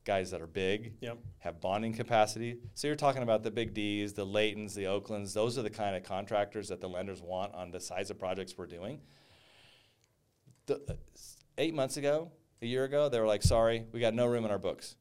guys 0.03 0.29
that 0.29 0.41
are 0.41 0.47
big, 0.47 0.93
Yep. 1.01 1.17
have 1.39 1.59
bonding 1.59 1.91
capacity. 1.93 2.59
So 2.75 2.85
you're 2.85 2.95
talking 2.95 3.23
about 3.23 3.41
the 3.41 3.49
big 3.49 3.73
D's, 3.73 4.13
the 4.13 4.25
Laytons, 4.27 4.75
the 4.75 4.83
Oklands. 4.83 5.33
Those 5.33 5.57
are 5.57 5.63
the 5.63 5.69
kind 5.71 5.95
of 5.95 6.03
contractors 6.03 6.67
that 6.67 6.79
the 6.79 6.89
lenders 6.89 7.19
want 7.23 7.55
on 7.55 7.71
the 7.71 7.79
size 7.79 8.11
of 8.11 8.19
projects 8.19 8.55
we're 8.55 8.67
doing. 8.67 9.01
The, 10.67 10.75
uh, 10.87 10.93
eight 11.57 11.73
months 11.73 11.97
ago, 11.97 12.31
a 12.61 12.67
year 12.67 12.83
ago, 12.83 13.09
they 13.09 13.19
were 13.19 13.25
like, 13.27 13.41
"Sorry, 13.41 13.87
we 13.91 13.99
got 13.99 14.13
no 14.13 14.27
room 14.27 14.45
in 14.45 14.51
our 14.51 14.59
books." 14.59 14.97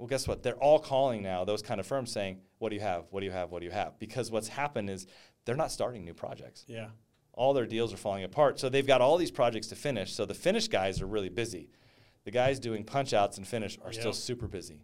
Well, 0.00 0.06
guess 0.08 0.26
what? 0.26 0.42
They're 0.42 0.56
all 0.56 0.78
calling 0.78 1.22
now. 1.22 1.44
Those 1.44 1.60
kind 1.60 1.78
of 1.78 1.86
firms 1.86 2.10
saying, 2.10 2.40
"What 2.56 2.70
do 2.70 2.74
you 2.74 2.80
have? 2.80 3.04
What 3.10 3.20
do 3.20 3.26
you 3.26 3.32
have? 3.32 3.50
What 3.50 3.58
do 3.58 3.66
you 3.66 3.70
have?" 3.70 3.98
Because 3.98 4.30
what's 4.30 4.48
happened 4.48 4.88
is 4.88 5.06
they're 5.44 5.54
not 5.56 5.70
starting 5.70 6.06
new 6.06 6.14
projects 6.14 6.64
Yeah. 6.66 6.88
all 7.34 7.52
their 7.52 7.66
deals 7.66 7.92
are 7.92 7.98
falling 7.98 8.24
apart. 8.24 8.58
So 8.58 8.70
they've 8.70 8.86
got 8.86 9.02
all 9.02 9.18
these 9.18 9.30
projects 9.30 9.66
to 9.68 9.76
finish. 9.76 10.14
So 10.14 10.24
the 10.24 10.32
finish 10.34 10.68
guys 10.68 11.02
are 11.02 11.06
really 11.06 11.28
busy. 11.28 11.68
The 12.24 12.30
guys 12.30 12.58
doing 12.58 12.82
punch 12.84 13.12
outs 13.12 13.36
and 13.36 13.46
finish 13.46 13.78
are 13.82 13.92
still 13.92 14.14
super 14.14 14.48
busy. 14.48 14.80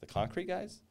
The 0.00 0.06
concrete 0.06 0.46
guys, 0.46 0.82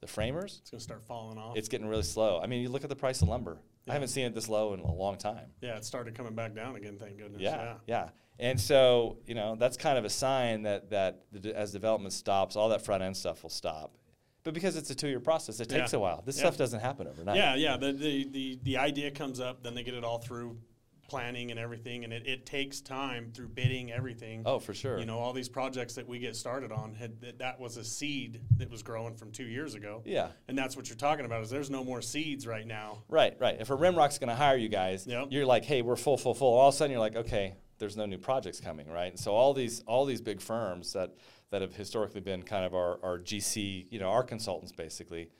the 0.00 0.06
framers, 0.06 0.58
It's 0.62 0.70
gonna 0.70 0.80
start 0.80 1.02
falling 1.04 1.36
off. 1.38 1.56
it's 1.58 1.68
getting 1.68 1.86
really 1.86 2.02
slow. 2.02 2.40
I 2.40 2.46
mean, 2.46 2.62
you 2.62 2.70
look 2.70 2.82
at 2.84 2.88
the 2.90 2.96
price 2.96 3.20
of 3.20 3.28
lumber. 3.28 3.58
I 3.86 3.92
haven't 3.92 4.08
seen 4.08 4.24
it 4.24 4.34
this 4.34 4.48
low 4.48 4.72
in 4.72 4.80
a 4.80 4.90
long 4.90 5.16
time. 5.18 5.52
yeah, 5.60 5.76
it 5.76 5.84
started 5.84 6.14
coming 6.14 6.34
back 6.34 6.54
down 6.54 6.76
again. 6.76 6.98
Thank 6.98 7.18
goodness. 7.18 7.42
Yeah, 7.42 7.76
yeah. 7.86 8.08
And 8.38 8.60
so, 8.60 9.18
you 9.26 9.34
know, 9.34 9.54
that's 9.56 9.76
kind 9.76 9.96
of 9.96 10.04
a 10.04 10.10
sign 10.10 10.62
that 10.62 10.90
that 10.90 11.22
the, 11.32 11.56
as 11.56 11.72
development 11.72 12.12
stops, 12.12 12.56
all 12.56 12.68
that 12.70 12.84
front 12.84 13.02
end 13.02 13.16
stuff 13.16 13.42
will 13.42 13.50
stop. 13.50 13.94
But 14.42 14.54
because 14.54 14.76
it's 14.76 14.90
a 14.90 14.94
two 14.94 15.08
year 15.08 15.20
process, 15.20 15.60
it 15.60 15.68
takes 15.68 15.92
Yeah. 15.92 15.98
a 15.98 16.00
while. 16.02 16.22
This 16.26 16.36
Yeah. 16.36 16.42
stuff 16.42 16.56
doesn't 16.58 16.80
happen 16.80 17.06
overnight. 17.06 17.36
Yeah, 17.36 17.54
yeah. 17.54 17.76
The, 17.76 17.92
the 17.92 18.24
the 18.30 18.58
the 18.62 18.76
idea 18.78 19.10
comes 19.10 19.40
up, 19.40 19.62
then 19.62 19.74
they 19.74 19.82
get 19.84 19.94
it 19.94 20.04
all 20.04 20.18
through 20.18 20.58
planning 21.06 21.50
and 21.50 21.60
everything, 21.60 22.02
and 22.04 22.14
it, 22.14 22.26
it 22.26 22.46
takes 22.46 22.80
time 22.80 23.30
through 23.34 23.46
bidding 23.48 23.92
everything. 23.92 24.42
Oh, 24.46 24.58
for 24.58 24.72
sure. 24.72 24.98
You 24.98 25.04
know, 25.04 25.18
all 25.18 25.34
these 25.34 25.50
projects 25.50 25.94
that 25.96 26.08
we 26.08 26.18
get 26.18 26.34
started 26.34 26.72
on 26.72 26.94
had 26.94 27.20
that, 27.20 27.38
that 27.40 27.60
was 27.60 27.76
a 27.76 27.84
seed 27.84 28.40
that 28.56 28.70
was 28.70 28.82
growing 28.82 29.14
from 29.14 29.30
two 29.30 29.44
years 29.44 29.74
ago. 29.74 30.00
Yeah. 30.06 30.28
And 30.48 30.56
that's 30.56 30.76
what 30.76 30.88
you're 30.88 30.96
talking 30.96 31.26
about 31.26 31.42
is 31.42 31.50
there's 31.50 31.68
no 31.70 31.84
more 31.84 32.00
seeds 32.00 32.46
right 32.46 32.66
now. 32.66 33.02
Right, 33.08 33.36
right. 33.38 33.60
If 33.60 33.68
a 33.68 33.76
Rimrock's 33.76 34.18
going 34.18 34.30
to 34.30 34.34
hire 34.34 34.56
you 34.56 34.70
guys, 34.70 35.06
Yep. 35.06 35.26
you're 35.30 35.44
like, 35.46 35.64
hey, 35.66 35.82
we're 35.82 35.94
full, 35.96 36.16
full, 36.16 36.34
full. 36.34 36.54
All 36.54 36.68
of 36.68 36.74
a 36.74 36.76
sudden, 36.76 36.90
you're 36.90 37.00
like, 37.00 37.16
okay, 37.16 37.54
there's 37.78 37.96
no 37.96 38.06
new 38.06 38.18
projects 38.18 38.60
coming, 38.60 38.88
right? 38.88 39.10
And 39.10 39.18
so 39.18 39.32
all 39.34 39.52
these 39.54 39.82
all 39.86 40.04
these 40.04 40.20
big 40.20 40.40
firms 40.40 40.92
that 40.92 41.14
that 41.50 41.62
have 41.62 41.74
historically 41.74 42.20
been 42.20 42.42
kind 42.42 42.64
of 42.64 42.74
our, 42.74 42.98
our 43.04 43.18
GC, 43.18 43.86
you 43.90 43.98
know, 44.00 44.08
our 44.10 44.24
consultants 44.24 44.72
basically, 44.72 45.30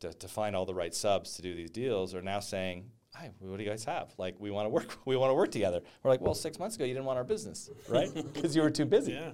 to, 0.00 0.12
to 0.14 0.26
find 0.26 0.56
all 0.56 0.66
the 0.66 0.74
right 0.74 0.92
subs 0.94 1.36
to 1.36 1.42
do 1.42 1.54
these 1.54 1.70
deals, 1.70 2.12
are 2.12 2.22
now 2.22 2.40
saying, 2.40 2.90
hi, 3.14 3.30
what 3.38 3.56
do 3.56 3.62
you 3.62 3.68
guys 3.70 3.84
have? 3.84 4.12
Like, 4.18 4.34
we 4.40 4.50
want 4.50 4.66
to 4.66 4.70
work, 4.70 4.98
we 5.04 5.16
want 5.16 5.30
to 5.30 5.34
work 5.34 5.52
together. 5.52 5.80
We're 6.02 6.10
like, 6.10 6.22
well, 6.22 6.34
six 6.34 6.58
months 6.58 6.74
ago, 6.74 6.84
you 6.84 6.94
didn't 6.94 7.06
want 7.06 7.18
our 7.18 7.24
business, 7.24 7.70
right? 7.88 8.10
Because 8.34 8.56
you 8.56 8.62
were 8.62 8.70
too 8.70 8.84
busy. 8.86 9.12
Yeah. 9.12 9.30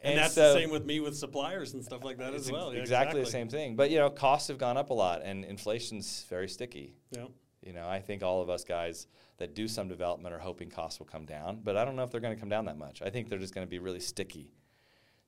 And 0.00 0.14
And, 0.14 0.18
that's 0.18 0.34
so- 0.34 0.54
the 0.54 0.60
same 0.60 0.70
with 0.70 0.84
me 0.84 0.98
with 0.98 1.16
suppliers 1.16 1.74
and 1.74 1.84
stuff 1.84 2.02
like 2.02 2.18
that 2.18 2.34
as 2.34 2.50
well. 2.50 2.74
Yeah, 2.74 2.80
exactly, 2.80 3.20
the 3.20 3.30
same 3.30 3.48
thing. 3.48 3.76
But 3.76 3.90
you 3.90 3.98
know, 3.98 4.10
costs 4.10 4.48
have 4.48 4.58
gone 4.58 4.76
up 4.76 4.90
a 4.90 4.94
lot, 4.94 5.22
and 5.22 5.44
inflation's 5.44 6.26
very 6.28 6.48
sticky. 6.48 6.94
Yeah. 7.12 7.26
You 7.62 7.72
know, 7.72 7.88
I 7.88 8.00
think 8.00 8.22
all 8.22 8.40
of 8.42 8.50
us 8.50 8.64
guys 8.64 9.06
that 9.38 9.54
do 9.54 9.68
some 9.68 9.88
development 9.88 10.34
are 10.34 10.38
hoping 10.38 10.68
costs 10.70 10.98
will 10.98 11.06
come 11.06 11.24
down, 11.24 11.60
but 11.62 11.76
I 11.76 11.84
don't 11.84 11.94
know 11.96 12.02
if 12.02 12.10
they're 12.10 12.20
going 12.20 12.34
to 12.34 12.40
come 12.40 12.48
down 12.48 12.64
that 12.66 12.76
much. 12.78 13.02
I 13.02 13.10
think 13.10 13.28
they're 13.28 13.38
just 13.38 13.54
going 13.54 13.66
to 13.66 13.70
be 13.70 13.78
really 13.78 14.00
sticky. 14.00 14.50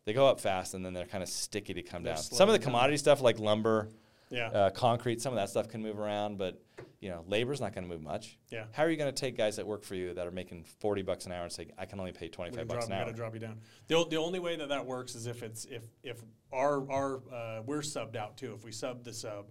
They 0.05 0.13
go 0.13 0.27
up 0.27 0.41
fast, 0.41 0.75
and 0.75 0.85
then 0.85 0.93
they're 0.93 1.07
kind 1.07 1.23
of 1.23 1.29
sticky 1.29 1.75
to 1.75 1.83
come 1.83 2.03
They're 2.03 2.15
down. 2.15 2.23
Some 2.23 2.33
of 2.33 2.39
the 2.39 2.45
slowing 2.45 2.61
down. 2.61 2.65
commodity 2.65 2.97
stuff, 2.99 3.21
like 3.23 3.39
lumber, 3.39 3.89
Yeah. 4.31 4.49
uh, 4.49 4.71
concrete, 4.71 5.21
some 5.23 5.33
of 5.33 5.37
that 5.37 5.49
stuff 5.49 5.69
can 5.69 5.81
move 5.83 5.99
around, 5.99 6.37
but 6.39 6.61
you 7.01 7.11
know, 7.11 7.23
labor's 7.29 7.61
not 7.61 7.75
going 7.75 7.85
to 7.85 7.89
move 7.91 8.03
much. 8.03 8.39
Yeah. 8.51 8.65
How 8.73 8.83
are 8.83 8.91
you 8.91 8.97
going 8.97 9.13
to 9.15 9.19
take 9.21 9.37
guys 9.37 9.57
that 9.57 9.67
work 9.67 9.85
for 9.85 9.95
you 9.95 10.15
that 10.15 10.27
are 10.27 10.31
making 10.31 10.65
forty 10.65 11.03
bucks 11.03 11.27
an 11.27 11.33
hour 11.33 11.43
and 11.45 11.53
say, 11.53 11.69
"I 11.79 11.85
can 11.85 12.01
only 12.01 12.13
pay 12.13 12.29
twenty 12.29 12.57
We're 12.57 12.65
bucks 12.65 12.87
drop, 12.87 12.91
an 12.91 12.93
hour"? 12.95 13.05
gotta 13.05 13.17
drop 13.17 13.35
you 13.35 13.41
down. 13.41 13.61
The, 13.89 13.95
o- 13.95 14.05
the 14.09 14.17
only 14.17 14.41
way 14.41 14.57
that 14.57 14.71
that 14.71 14.85
works 14.87 15.15
is 15.15 15.27
if 15.27 15.43
it's 15.43 15.67
if 15.67 15.83
if 16.03 16.23
our 16.53 16.91
our 16.91 17.17
uh, 17.33 17.63
we're 17.65 17.81
subbed 17.83 18.17
out 18.17 18.39
too. 18.39 18.55
If 18.55 18.65
we 18.65 18.73
sub 18.73 19.05
the 19.05 19.13
sub, 19.13 19.47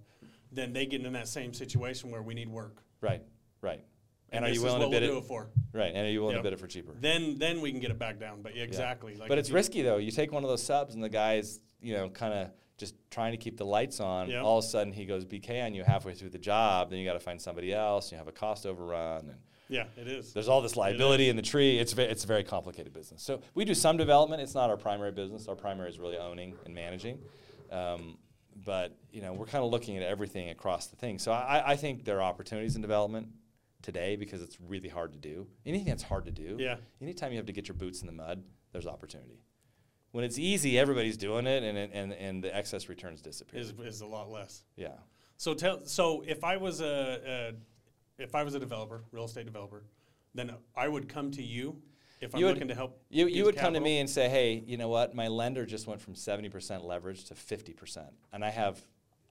then 0.53 0.73
they 0.73 0.85
get 0.85 1.05
in 1.05 1.13
that 1.13 1.27
same 1.27 1.53
situation 1.53 2.11
where 2.11 2.21
we 2.21 2.33
need 2.33 2.49
work. 2.49 2.83
Right, 3.01 3.23
right. 3.61 3.83
And, 4.29 4.43
are 4.43 4.49
you 4.49 4.63
willing 4.63 4.81
to 4.81 4.87
bid 4.89 5.01
we'll 5.03 5.09
it? 5.11 5.13
do 5.13 5.17
it 5.19 5.25
for? 5.25 5.49
Right, 5.73 5.91
and 5.93 6.07
are 6.07 6.09
you 6.09 6.19
willing 6.21 6.35
Yep. 6.35 6.43
to 6.43 6.49
bid 6.49 6.53
it 6.53 6.59
for 6.59 6.67
cheaper? 6.67 6.93
Then 6.99 7.37
then 7.37 7.61
we 7.61 7.71
can 7.71 7.79
get 7.79 7.91
it 7.91 7.99
back 7.99 8.19
down. 8.19 8.41
But 8.41 8.53
yeah, 8.55 8.59
Yeah. 8.61 8.67
exactly. 8.67 9.15
Like 9.15 9.29
but 9.29 9.37
it's 9.37 9.51
risky 9.51 9.81
though. 9.83 9.97
You 9.97 10.09
take 10.11 10.31
one 10.31 10.43
of 10.43 10.49
those 10.49 10.63
subs 10.63 10.95
and 10.95 11.03
the 11.03 11.09
guy's, 11.09 11.59
you 11.81 11.93
know, 11.93 12.09
kind 12.09 12.33
of 12.33 12.49
just 12.77 12.95
trying 13.11 13.31
to 13.33 13.37
keep 13.37 13.57
the 13.57 13.65
lights 13.65 13.99
on. 13.99 14.29
Yeah. 14.31 14.41
All 14.41 14.57
of 14.57 14.65
a 14.65 14.67
sudden 14.67 14.91
he 14.91 15.05
goes 15.05 15.23
BK 15.23 15.61
on 15.63 15.75
you 15.75 15.83
halfway 15.83 16.15
through 16.15 16.31
the 16.31 16.39
job. 16.39 16.89
Then 16.89 16.97
you 16.97 17.05
got 17.05 17.13
to 17.13 17.19
find 17.19 17.39
somebody 17.39 17.71
else. 17.71 18.11
You 18.11 18.17
have 18.17 18.27
a 18.27 18.31
cost 18.31 18.65
overrun, 18.65 19.29
and 19.29 19.37
Yeah, 19.69 19.85
it 19.97 20.07
is. 20.07 20.33
there's 20.33 20.47
all 20.47 20.61
this 20.61 20.75
liability 20.75 21.29
in 21.29 21.35
the 21.35 21.43
tree. 21.43 21.77
It's 21.77 21.93
ve- 21.93 22.03
it's 22.03 22.23
a 22.23 22.27
very 22.27 22.43
complicated 22.43 22.91
business. 22.91 23.21
So 23.21 23.39
we 23.53 23.65
do 23.65 23.75
some 23.75 23.97
development. 23.97 24.41
It's 24.41 24.55
not 24.55 24.71
our 24.71 24.77
primary 24.77 25.11
business. 25.11 25.47
Our 25.47 25.55
primary 25.55 25.89
is 25.89 25.99
really 25.99 26.17
owning 26.17 26.55
and 26.65 26.73
managing. 26.73 27.19
Um, 27.71 28.17
but 28.65 28.97
you 29.13 29.21
know, 29.21 29.31
we're 29.31 29.45
kind 29.45 29.63
of 29.63 29.71
looking 29.71 29.95
at 29.95 30.03
everything 30.03 30.49
across 30.49 30.87
the 30.87 30.95
thing. 30.97 31.19
So 31.19 31.31
I, 31.31 31.71
I 31.71 31.75
think 31.77 32.03
there 32.03 32.17
are 32.17 32.23
opportunities 32.23 32.75
in 32.75 32.81
development 32.81 33.27
today 33.81 34.15
because 34.15 34.41
it's 34.41 34.57
really 34.59 34.89
hard 34.89 35.13
to 35.13 35.19
do. 35.19 35.47
Anything 35.65 35.87
that's 35.87 36.03
hard 36.03 36.25
to 36.25 36.31
do. 36.31 36.57
Yeah. 36.59 36.77
Anytime 37.01 37.31
you 37.31 37.37
have 37.37 37.45
to 37.45 37.53
get 37.53 37.67
your 37.67 37.75
boots 37.75 38.01
in 38.01 38.07
the 38.07 38.13
mud, 38.13 38.43
there's 38.71 38.87
opportunity. 38.87 39.39
When 40.11 40.23
it's 40.23 40.37
easy, 40.37 40.77
everybody's 40.77 41.17
doing 41.17 41.47
it, 41.47 41.63
and 41.63 41.75
and 41.77 42.13
and 42.13 42.43
the 42.43 42.55
excess 42.55 42.87
returns 42.89 43.21
disappear. 43.21 43.59
Is 43.59 43.73
is 43.83 44.01
a 44.01 44.05
lot 44.05 44.29
less. 44.29 44.63
yeah. 44.75 44.89
So 45.37 45.53
tell 45.55 45.85
so 45.85 46.23
if 46.27 46.43
I 46.43 46.57
was 46.57 46.81
a, 46.81 47.53
a 48.17 48.21
if 48.23 48.35
I 48.35 48.43
was 48.43 48.53
a 48.53 48.59
developer, 48.59 49.03
real 49.11 49.25
estate 49.25 49.45
developer, 49.45 49.83
then 50.35 50.51
I 50.75 50.87
would 50.87 51.09
come 51.09 51.31
to 51.31 51.41
you 51.43 51.81
if 52.21 52.33
I'm 52.33 52.39
You 52.39 52.45
would- 52.45 52.53
looking 52.55 52.67
to 52.67 52.75
help. 52.75 53.01
You, 53.09 53.27
you 53.27 53.43
would 53.45 53.57
come 53.57 53.73
to 53.73 53.79
me 53.79 53.99
and 53.99 54.09
say, 54.09 54.29
hey, 54.29 54.63
you 54.67 54.77
know 54.77 54.87
what? 54.87 55.15
My 55.15 55.27
lender 55.27 55.65
just 55.65 55.87
went 55.87 55.99
from 55.99 56.13
70% 56.13 56.83
leverage 56.83 57.25
to 57.25 57.33
50%. 57.33 58.07
And 58.31 58.45
I 58.45 58.49
have, 58.51 58.79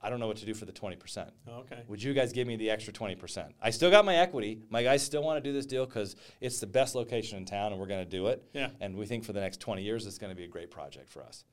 I 0.03 0.09
don't 0.09 0.19
know 0.19 0.27
what 0.27 0.37
to 0.37 0.45
do 0.45 0.53
for 0.53 0.65
the 0.65 0.71
20%. 0.73 1.29
Oh, 1.47 1.59
okay. 1.59 1.79
Would 1.87 2.03
you 2.03 2.13
guys 2.13 2.33
give 2.33 2.45
me 2.45 2.57
the 2.57 2.69
extra 2.69 2.91
20%? 2.91 3.51
I 3.61 3.69
still 3.69 3.89
got 3.89 4.03
my 4.03 4.15
equity. 4.17 4.59
My 4.69 4.83
guys 4.83 5.01
still 5.01 5.23
want 5.23 5.41
to 5.41 5.49
do 5.49 5.53
this 5.53 5.65
deal 5.65 5.85
because 5.85 6.17
it's 6.41 6.59
the 6.59 6.67
best 6.67 6.93
location 6.93 7.37
in 7.37 7.45
town 7.45 7.71
and 7.71 7.79
we're 7.79 7.87
going 7.87 8.03
to 8.03 8.09
do 8.09 8.27
it. 8.27 8.43
Yeah. 8.53 8.69
And 8.81 8.97
we 8.97 9.05
think 9.05 9.23
for 9.23 9.31
the 9.33 9.39
next 9.39 9.61
20 9.61 9.81
years 9.81 10.05
it's 10.05 10.17
going 10.17 10.31
to 10.31 10.35
be 10.35 10.43
a 10.43 10.47
great 10.49 10.69
project 10.69 11.09
for 11.09 11.23
us. 11.23 11.45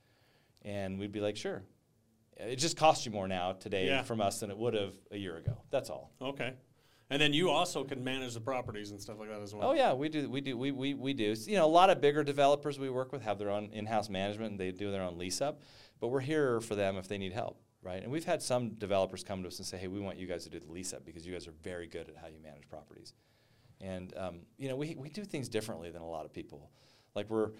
And 0.62 0.98
we'd 0.98 1.12
be 1.12 1.20
like, 1.20 1.36
sure. 1.36 1.62
It 2.36 2.56
just 2.56 2.76
costs 2.76 3.06
you 3.06 3.12
more 3.12 3.28
now 3.28 3.52
today 3.52 3.86
Yeah. 3.86 4.02
from 4.02 4.20
us 4.20 4.40
than 4.40 4.50
it 4.50 4.58
would 4.58 4.74
have 4.74 4.94
a 5.12 5.16
year 5.16 5.36
ago. 5.36 5.56
That's 5.70 5.88
all. 5.90 6.10
Okay. 6.20 6.54
And 7.10 7.20
then 7.20 7.32
you 7.32 7.50
also 7.50 7.82
can 7.84 8.02
manage 8.04 8.34
the 8.34 8.40
properties 8.40 8.90
and 8.92 9.00
stuff 9.00 9.18
like 9.18 9.28
that 9.28 9.40
as 9.42 9.52
well. 9.54 9.70
Oh 9.70 9.72
yeah, 9.74 9.92
we 9.92 10.08
do. 10.08 10.30
We 10.30 10.40
do. 10.40 10.56
We, 10.56 10.70
we, 10.70 10.94
we 10.94 11.12
do. 11.12 11.34
You 11.46 11.56
know, 11.56 11.66
a 11.66 11.68
lot 11.68 11.90
of 11.90 12.00
bigger 12.00 12.22
developers 12.22 12.78
we 12.78 12.88
work 12.88 13.10
with 13.12 13.22
have 13.22 13.36
their 13.38 13.50
own 13.50 13.68
in-house 13.72 14.08
management 14.08 14.52
and 14.52 14.60
they 14.60 14.70
do 14.70 14.90
their 14.92 15.02
own 15.02 15.18
lease 15.18 15.40
up. 15.40 15.60
But 16.00 16.08
we're 16.08 16.20
here 16.20 16.60
for 16.60 16.76
them 16.76 16.96
if 16.96 17.08
they 17.08 17.18
need 17.18 17.32
help, 17.32 17.60
right? 17.82 18.02
And 18.02 18.10
we've 18.12 18.24
had 18.24 18.42
some 18.42 18.70
developers 18.70 19.22
come 19.24 19.42
to 19.42 19.48
us 19.48 19.58
and 19.58 19.66
say, 19.66 19.78
"Hey, 19.78 19.88
we 19.88 20.00
want 20.00 20.18
you 20.18 20.26
guys 20.26 20.44
to 20.44 20.50
do 20.50 20.58
the 20.60 20.70
lease 20.70 20.92
up 20.92 21.04
because 21.04 21.26
you 21.26 21.32
guys 21.32 21.46
are 21.46 21.54
very 21.62 21.86
good 21.86 22.08
at 22.08 22.16
how 22.16 22.26
you 22.28 22.40
manage 22.42 22.68
properties." 22.68 23.12
And 23.80 24.12
um, 24.16 24.40
you 24.58 24.68
know, 24.68 24.76
we 24.76 24.94
we 24.98 25.08
do 25.08 25.24
things 25.24 25.48
differently 25.48 25.90
than 25.90 26.02
a 26.02 26.08
lot 26.08 26.24
of 26.24 26.32
people. 26.32 26.70
Like 27.14 27.30
we're 27.30 27.50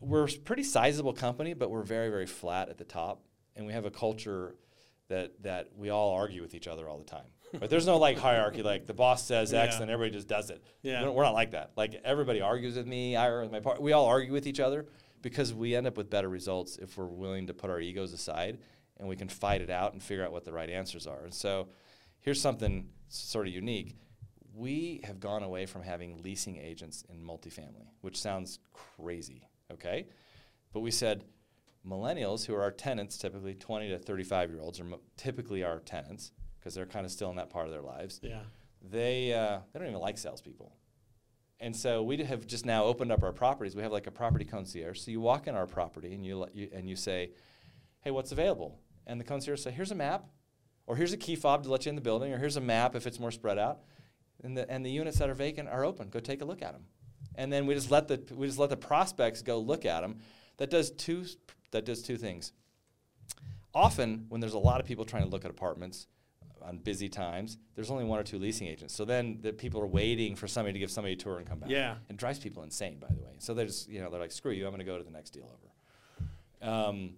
we're 0.00 0.24
a 0.24 0.32
pretty 0.44 0.64
sizable 0.64 1.12
company, 1.12 1.54
but 1.54 1.70
we're 1.70 1.82
very 1.82 2.08
very 2.10 2.26
flat 2.26 2.68
at 2.68 2.78
the 2.78 2.84
top, 2.84 3.22
and 3.56 3.66
we 3.66 3.72
have 3.72 3.84
a 3.84 3.90
culture 3.90 4.54
that 5.08 5.42
that 5.42 5.68
we 5.76 5.90
all 5.90 6.12
argue 6.14 6.42
with 6.42 6.54
each 6.54 6.68
other 6.68 6.88
all 6.88 6.98
the 6.98 7.04
time. 7.04 7.26
But 7.60 7.68
there's 7.68 7.86
no 7.86 7.98
like 7.98 8.16
hierarchy, 8.16 8.62
like 8.62 8.86
the 8.86 8.94
boss 8.94 9.26
says 9.26 9.52
X 9.52 9.74
Yeah. 9.76 9.82
and 9.82 9.90
everybody 9.90 10.16
just 10.16 10.26
does 10.26 10.48
it. 10.48 10.64
Yeah. 10.80 11.02
We're, 11.04 11.10
we're 11.10 11.22
not 11.24 11.34
like 11.34 11.50
that. 11.50 11.72
Like 11.76 12.00
everybody 12.02 12.40
argues 12.40 12.76
with 12.76 12.86
me, 12.86 13.14
I 13.14 13.28
argue 13.28 13.42
with 13.42 13.52
my 13.52 13.60
part. 13.60 13.82
We 13.82 13.92
all 13.92 14.06
argue 14.06 14.32
with 14.32 14.46
each 14.46 14.58
other 14.58 14.86
because 15.20 15.52
we 15.52 15.76
end 15.76 15.86
up 15.86 15.98
with 15.98 16.08
better 16.08 16.30
results 16.30 16.78
if 16.78 16.96
we're 16.96 17.04
willing 17.04 17.48
to 17.48 17.52
put 17.54 17.68
our 17.68 17.78
egos 17.78 18.14
aside 18.14 18.56
and 19.02 19.08
we 19.08 19.16
can 19.16 19.28
fight 19.28 19.60
it 19.60 19.68
out 19.68 19.92
and 19.92 20.00
figure 20.02 20.24
out 20.24 20.30
what 20.30 20.44
the 20.44 20.52
right 20.52 20.70
answers 20.70 21.08
are. 21.08 21.24
And 21.24 21.34
so 21.34 21.68
here's 22.20 22.40
something 22.40 22.88
sort 23.08 23.48
of 23.48 23.52
unique. 23.52 23.96
We 24.54 25.00
have 25.02 25.18
gone 25.18 25.42
away 25.42 25.66
from 25.66 25.82
having 25.82 26.22
leasing 26.22 26.56
agents 26.56 27.04
in 27.10 27.20
multifamily, 27.20 27.88
which 28.00 28.20
sounds 28.20 28.60
crazy, 28.72 29.48
okay? 29.72 30.06
But 30.72 30.80
we 30.80 30.92
said 30.92 31.24
millennials, 31.86 32.46
who 32.46 32.54
are 32.54 32.62
our 32.62 32.70
tenants, 32.70 33.18
typically 33.18 33.54
20 33.54 33.88
to 33.90 33.98
35 33.98 34.50
year 34.50 34.60
olds, 34.60 34.78
are 34.78 34.84
mo- 34.84 35.00
typically 35.16 35.64
our 35.64 35.80
tenants 35.80 36.30
because 36.60 36.74
they're 36.74 36.86
kind 36.86 37.04
of 37.04 37.10
still 37.10 37.30
in 37.30 37.36
that 37.36 37.50
part 37.50 37.66
of 37.66 37.72
their 37.72 37.82
lives 37.82 38.20
Yeah. 38.22 38.42
they 38.80 39.32
uh, 39.34 39.58
they 39.72 39.80
don't 39.80 39.88
even 39.88 40.00
like 40.00 40.16
salespeople. 40.16 40.76
And 41.58 41.74
so 41.74 42.02
we 42.04 42.16
have 42.22 42.46
just 42.46 42.66
now 42.66 42.84
opened 42.84 43.10
up 43.10 43.22
our 43.24 43.32
properties. 43.32 43.74
We 43.74 43.82
have 43.82 43.90
like 43.92 44.06
a 44.06 44.12
property 44.12 44.44
concierge. 44.44 44.98
So 45.00 45.10
you 45.10 45.20
walk 45.20 45.46
in 45.48 45.54
our 45.56 45.66
property 45.66 46.12
and 46.14 46.24
you, 46.24 46.38
let 46.38 46.54
you 46.54 46.68
and 46.72 46.88
you 46.88 46.94
say, 46.96 47.30
"Hey, 48.00 48.10
what's 48.10 48.32
available?" 48.32 48.78
And 49.06 49.20
the 49.20 49.24
concierge 49.24 49.60
say, 49.60 49.70
"Here's 49.70 49.90
a 49.90 49.96
map, 49.96 50.26
or 50.86 50.96
here's 50.96 51.12
a 51.12 51.16
key 51.16 51.36
fob 51.36 51.64
to 51.64 51.70
let 51.70 51.86
you 51.86 51.90
in 51.90 51.96
the 51.96 52.02
building, 52.02 52.32
or 52.32 52.38
here's 52.38 52.56
a 52.56 52.60
map 52.60 52.94
if 52.94 53.06
it's 53.06 53.18
more 53.18 53.30
spread 53.30 53.58
out." 53.58 53.80
And 54.42 54.56
the 54.56 54.70
and 54.70 54.84
the 54.84 54.90
units 54.90 55.18
that 55.18 55.28
are 55.30 55.34
vacant 55.34 55.68
are 55.68 55.84
open. 55.84 56.08
Go 56.08 56.20
take 56.20 56.42
a 56.42 56.44
look 56.44 56.62
at 56.62 56.72
them. 56.72 56.84
And 57.34 57.52
then 57.52 57.66
we 57.66 57.74
just 57.74 57.90
let 57.90 58.08
the 58.08 58.22
we 58.34 58.46
just 58.46 58.58
let 58.58 58.70
the 58.70 58.76
prospects 58.76 59.42
go 59.42 59.58
look 59.58 59.84
at 59.84 60.00
them. 60.00 60.18
That 60.58 60.70
does 60.70 60.90
two 60.90 61.24
that 61.70 61.84
does 61.84 62.02
two 62.02 62.16
things. 62.16 62.52
Often, 63.74 64.26
when 64.28 64.40
there's 64.40 64.54
a 64.54 64.58
lot 64.58 64.80
of 64.80 64.86
people 64.86 65.04
trying 65.04 65.22
to 65.22 65.28
look 65.28 65.44
at 65.44 65.50
apartments 65.50 66.06
on 66.60 66.76
busy 66.78 67.08
times, 67.08 67.58
there's 67.74 67.90
only 67.90 68.04
one 68.04 68.18
or 68.18 68.22
two 68.22 68.38
leasing 68.38 68.68
agents. 68.68 68.94
So 68.94 69.04
then 69.04 69.38
the 69.40 69.52
people 69.52 69.80
are 69.80 69.86
waiting 69.86 70.36
for 70.36 70.46
somebody 70.46 70.74
to 70.74 70.78
give 70.78 70.90
somebody 70.90 71.14
a 71.14 71.16
tour 71.16 71.38
and 71.38 71.46
come 71.46 71.58
back. 71.58 71.70
Yeah. 71.70 71.96
It 72.08 72.16
drives 72.16 72.38
people 72.38 72.62
insane, 72.62 72.98
by 72.98 73.08
the 73.08 73.20
way. 73.20 73.32
So 73.38 73.54
they're 73.54 73.66
just, 73.66 73.88
you 73.88 74.00
know, 74.00 74.10
they're 74.10 74.20
like, 74.20 74.30
screw 74.30 74.52
you, 74.52 74.66
I'm 74.66 74.70
going 74.70 74.80
to 74.80 74.84
go 74.84 74.98
to 74.98 75.04
the 75.04 75.10
next 75.10 75.30
deal 75.30 75.50
over. 75.50 76.70
Um, 76.70 77.14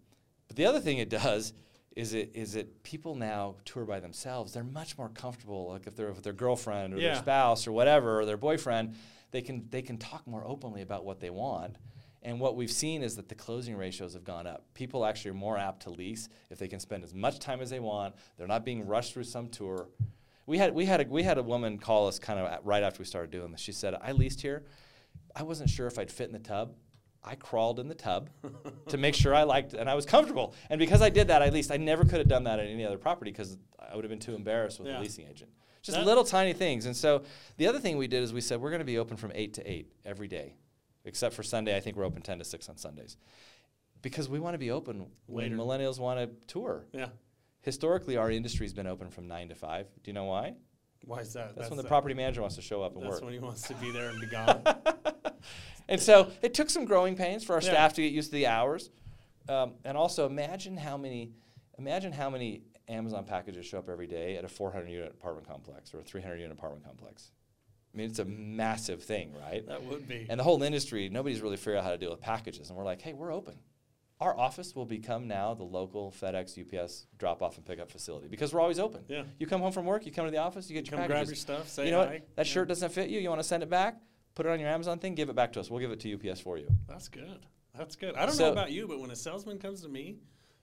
but 0.47 0.57
the 0.57 0.64
other 0.64 0.81
thing 0.81 0.99
it 0.99 1.11
does 1.11 1.53
is 1.96 2.14
it 2.14 2.30
is 2.35 2.57
it 2.57 2.83
people 2.83 3.14
now 3.14 3.57
tour 3.64 3.85
by 3.85 4.00
themselves. 4.00 4.52
They're 4.52 4.64
much 4.64 4.98
more 4.98 5.09
comfortable. 5.09 5.68
Like 5.68 5.87
if 5.87 5.94
they're 5.96 6.12
with 6.12 6.24
their 6.24 6.33
girlfriend 6.33 6.94
or 6.94 6.98
their 7.12 7.16
spouse 7.16 7.66
or 7.66 7.72
whatever 7.72 8.20
or 8.20 8.24
their 8.24 8.37
boyfriend, 8.37 8.94
they 9.30 9.42
can 9.42 9.66
they 9.70 9.83
can 9.83 9.98
talk 9.98 10.26
more 10.26 10.44
openly 10.46 10.83
about 10.83 11.04
what 11.04 11.20
they 11.20 11.30
want. 11.30 11.76
And 12.22 12.40
what 12.40 12.57
we've 12.57 12.70
seen 12.70 13.02
is 13.02 13.16
that 13.16 13.28
the 13.28 13.35
closing 13.35 13.76
ratios 13.76 14.14
have 14.14 14.24
gone 14.24 14.46
up. 14.46 14.64
People 14.72 15.04
actually 15.04 15.33
are 15.33 15.35
more 15.35 15.59
apt 15.59 15.83
to 15.83 15.90
lease 15.90 16.28
if 16.50 16.59
they 16.59 16.68
can 16.68 16.80
spend 16.80 17.04
as 17.04 17.12
much 17.12 17.38
time 17.38 17.61
as 17.61 17.68
they 17.68 17.80
want. 17.80 18.14
They're 18.38 18.46
not 18.46 18.64
being 18.64 18.87
rushed 18.87 19.12
through 19.12 19.24
some 19.24 19.48
tour. 19.48 19.88
We 20.46 20.59
had 20.59 20.74
we 20.74 20.87
had 20.87 21.02
a, 21.02 21.04
we 21.04 21.22
had 21.22 21.38
a 21.38 21.42
woman 21.42 21.78
call 21.78 22.09
us 22.09 22.18
kind 22.18 22.40
of 22.40 22.64
right 22.64 22.83
after 22.83 22.98
we 22.98 23.04
started 23.04 23.30
doing 23.30 23.52
this. 23.52 23.61
She 23.61 23.72
said, 23.72 23.94
"I 24.00 24.12
leased 24.12 24.40
here. 24.40 24.64
I 25.37 25.42
wasn't 25.42 25.70
sure 25.70 25.87
if 25.87 25.98
I'd 25.98 26.11
fit 26.11 26.26
in 26.26 26.33
the 26.33 26.38
tub. 26.38 26.74
I 27.25 27.35
crawled 27.37 27.81
in 27.81 27.89
the 27.89 27.95
tub 27.95 28.29
to 28.89 28.99
make 28.99 29.15
sure 29.15 29.35
I 29.35 29.45
liked 29.45 29.73
and 29.73 29.89
I 29.89 29.95
was 29.95 30.05
comfortable. 30.05 30.55
And 30.69 30.79
because 30.79 31.01
I 31.01 31.09
did 31.09 31.29
that, 31.29 31.41
at 31.43 31.53
least 31.55 31.71
I 31.73 31.79
never 31.79 32.05
could 32.05 32.19
have 32.19 32.29
done 32.29 32.45
that 32.45 32.59
at 32.61 32.67
any 32.67 32.85
other 32.85 32.99
property 32.99 33.31
because 33.31 33.57
I 33.79 33.95
would 33.97 34.05
have 34.05 34.11
been 34.11 34.19
too 34.19 34.35
embarrassed 34.35 34.79
with 34.79 34.89
Yeah. 34.89 34.95
the 34.95 35.01
leasing 35.01 35.27
agent. 35.27 35.51
Just 35.83 35.97
That- 35.99 36.05
little 36.07 36.25
tiny 36.25 36.53
things. 36.53 36.85
And 36.87 36.95
so 36.97 37.25
the 37.57 37.67
other 37.67 37.79
thing 37.81 37.97
we 37.97 38.09
did 38.09 38.23
is 38.23 38.33
we 38.33 38.41
said 38.43 38.61
we're 38.61 38.71
going 38.71 38.81
to 38.81 38.85
be 38.87 38.99
open 38.99 39.17
from 39.17 39.33
8 39.35 39.55
to 39.55 39.71
8 39.71 39.91
every 40.05 40.29
day. 40.29 40.57
Except 41.07 41.35
for 41.35 41.43
Sunday, 41.43 41.77
I 41.77 41.81
think 41.81 41.97
we're 41.97 42.05
open 42.05 42.23
10 42.23 42.39
to 42.39 42.45
6 42.45 42.69
on 42.69 42.77
Sundays. 42.77 43.17
Because 44.03 44.29
we 44.29 44.39
want 44.39 44.55
to 44.55 44.59
be 44.59 44.71
open 44.71 45.07
when 45.27 45.53
millennials 45.55 45.99
want 45.99 46.19
to 46.21 46.31
tour. 46.47 46.87
Yeah. 46.93 47.09
Historically, 47.63 48.17
our 48.19 48.31
industry's 48.31 48.73
been 48.75 48.87
open 48.87 49.09
from 49.11 49.29
9 49.29 49.49
to 49.49 49.55
5. 49.55 49.87
Do 50.03 50.11
you 50.11 50.13
know 50.15 50.25
why? 50.25 50.55
Why 51.07 51.21
is 51.21 51.33
that? 51.35 51.55
That's, 51.57 51.69
when 51.71 51.77
the 51.79 51.83
the- 51.83 51.89
property 51.89 52.15
manager 52.15 52.41
wants 52.41 52.57
to 52.57 52.63
show 52.63 52.83
up 52.83 52.95
and 52.95 53.03
That's 53.03 53.11
work. 53.11 53.21
That's 53.21 53.25
when 53.25 53.33
he 53.35 53.39
wants 53.39 53.63
to 53.69 53.75
be 53.75 53.91
there 53.93 54.09
and 54.11 54.21
be 54.21 54.27
gone. 54.27 54.63
And 55.88 56.01
so 56.01 56.31
it 56.42 56.55
took 56.55 56.70
some 56.70 56.85
growing 56.85 57.16
pains 57.16 57.44
for 57.44 57.55
our 57.55 57.61
Yeah. 57.61 57.70
staff 57.70 57.94
to 57.94 58.03
get 58.03 58.12
used 58.12 58.31
to 58.31 58.37
the 58.37 58.47
hours. 58.47 58.90
Um, 59.49 59.75
and 59.85 59.97
also 59.97 60.27
imagine 60.27 60.77
how 60.77 60.97
many 60.97 61.33
imagine 61.79 62.12
how 62.12 62.31
many 62.31 62.62
Amazon 62.88 63.25
packages 63.25 63.66
show 63.66 63.79
up 63.79 63.88
every 63.88 64.07
day 64.07 64.37
at 64.37 64.44
a 64.44 64.49
400 64.49 64.88
unit 64.88 65.11
apartment 65.11 65.47
complex 65.47 65.92
or 65.92 65.99
a 66.01 66.03
300 66.03 66.37
unit 66.37 66.53
apartment 66.57 66.85
complex. 66.85 67.33
I 67.92 67.97
mean, 67.97 68.09
it's 68.09 68.18
a 68.20 68.25
massive 68.25 69.03
thing, 69.03 69.33
right? 69.35 69.66
that 69.66 69.83
would 69.85 70.07
be. 70.09 70.27
And 70.29 70.38
the 70.38 70.44
whole 70.44 70.62
industry, 70.62 71.09
nobody's 71.09 71.40
really 71.40 71.57
figured 71.57 71.79
out 71.79 71.85
how 71.85 71.90
to 71.90 71.99
deal 71.99 72.11
with 72.11 72.20
packages. 72.20 72.68
And 72.68 72.77
we're 72.79 72.85
like, 72.85 73.01
hey, 73.03 73.12
we're 73.12 73.33
open. 73.33 73.55
Our 74.20 74.37
office 74.38 74.75
will 74.77 74.85
become 74.87 75.27
now 75.27 75.55
the 75.55 75.64
local 75.64 76.12
FedEx, 76.12 76.57
UPS 76.59 77.07
drop 77.18 77.42
off 77.42 77.57
and 77.57 77.66
pickup 77.66 77.90
facility 77.90 78.29
because 78.29 78.55
we're 78.55 78.61
always 78.61 78.79
open. 78.79 79.05
Yeah. 79.09 79.25
You 79.38 79.47
come 79.47 79.61
home 79.61 79.73
from 79.73 79.85
work, 79.87 80.07
you 80.07 80.12
come 80.12 80.25
to 80.27 80.31
the 80.31 80.38
office, 80.38 80.68
you 80.70 80.75
get 80.75 80.88
your 80.90 80.99
Come 80.99 81.09
grab 81.09 81.27
your 81.27 81.35
stuff, 81.37 81.68
say 81.68 81.87
you 81.87 81.90
know 81.90 82.05
hi. 82.05 82.12
what? 82.14 82.37
That 82.37 82.47
Yeah. 82.47 82.53
shirt 82.53 82.68
doesn't 82.68 82.90
fit 82.92 83.11
you. 83.11 83.18
You 83.20 83.29
want 83.29 83.40
to 83.40 83.47
send 83.49 83.62
it 83.62 83.68
back? 83.68 84.01
Put 84.35 84.47
it 84.47 84.49
on 84.51 84.61
your 84.61 84.68
Amazon 84.68 84.99
thing. 84.99 85.14
Give 85.14 85.29
it 85.29 85.37
back 85.37 85.53
to 85.55 85.61
us. 85.61 85.70
We'll 85.70 85.81
give 85.81 85.90
it 85.92 86.01
to 86.01 86.12
UPS 86.31 86.40
for 86.40 86.59
you. 86.59 86.66
That's 86.88 87.09
good. 87.09 87.47
That's 87.77 87.97
good. 87.97 88.14
I 88.16 88.27
don't 88.27 88.35
So- 88.35 88.47
know 88.47 88.53
about 88.53 88.70
you, 88.73 88.87
but 88.88 89.01
when 89.01 89.11
a 89.11 89.16
salesman 89.16 89.59
comes 89.59 89.83
to 89.83 89.88
me 89.88 90.18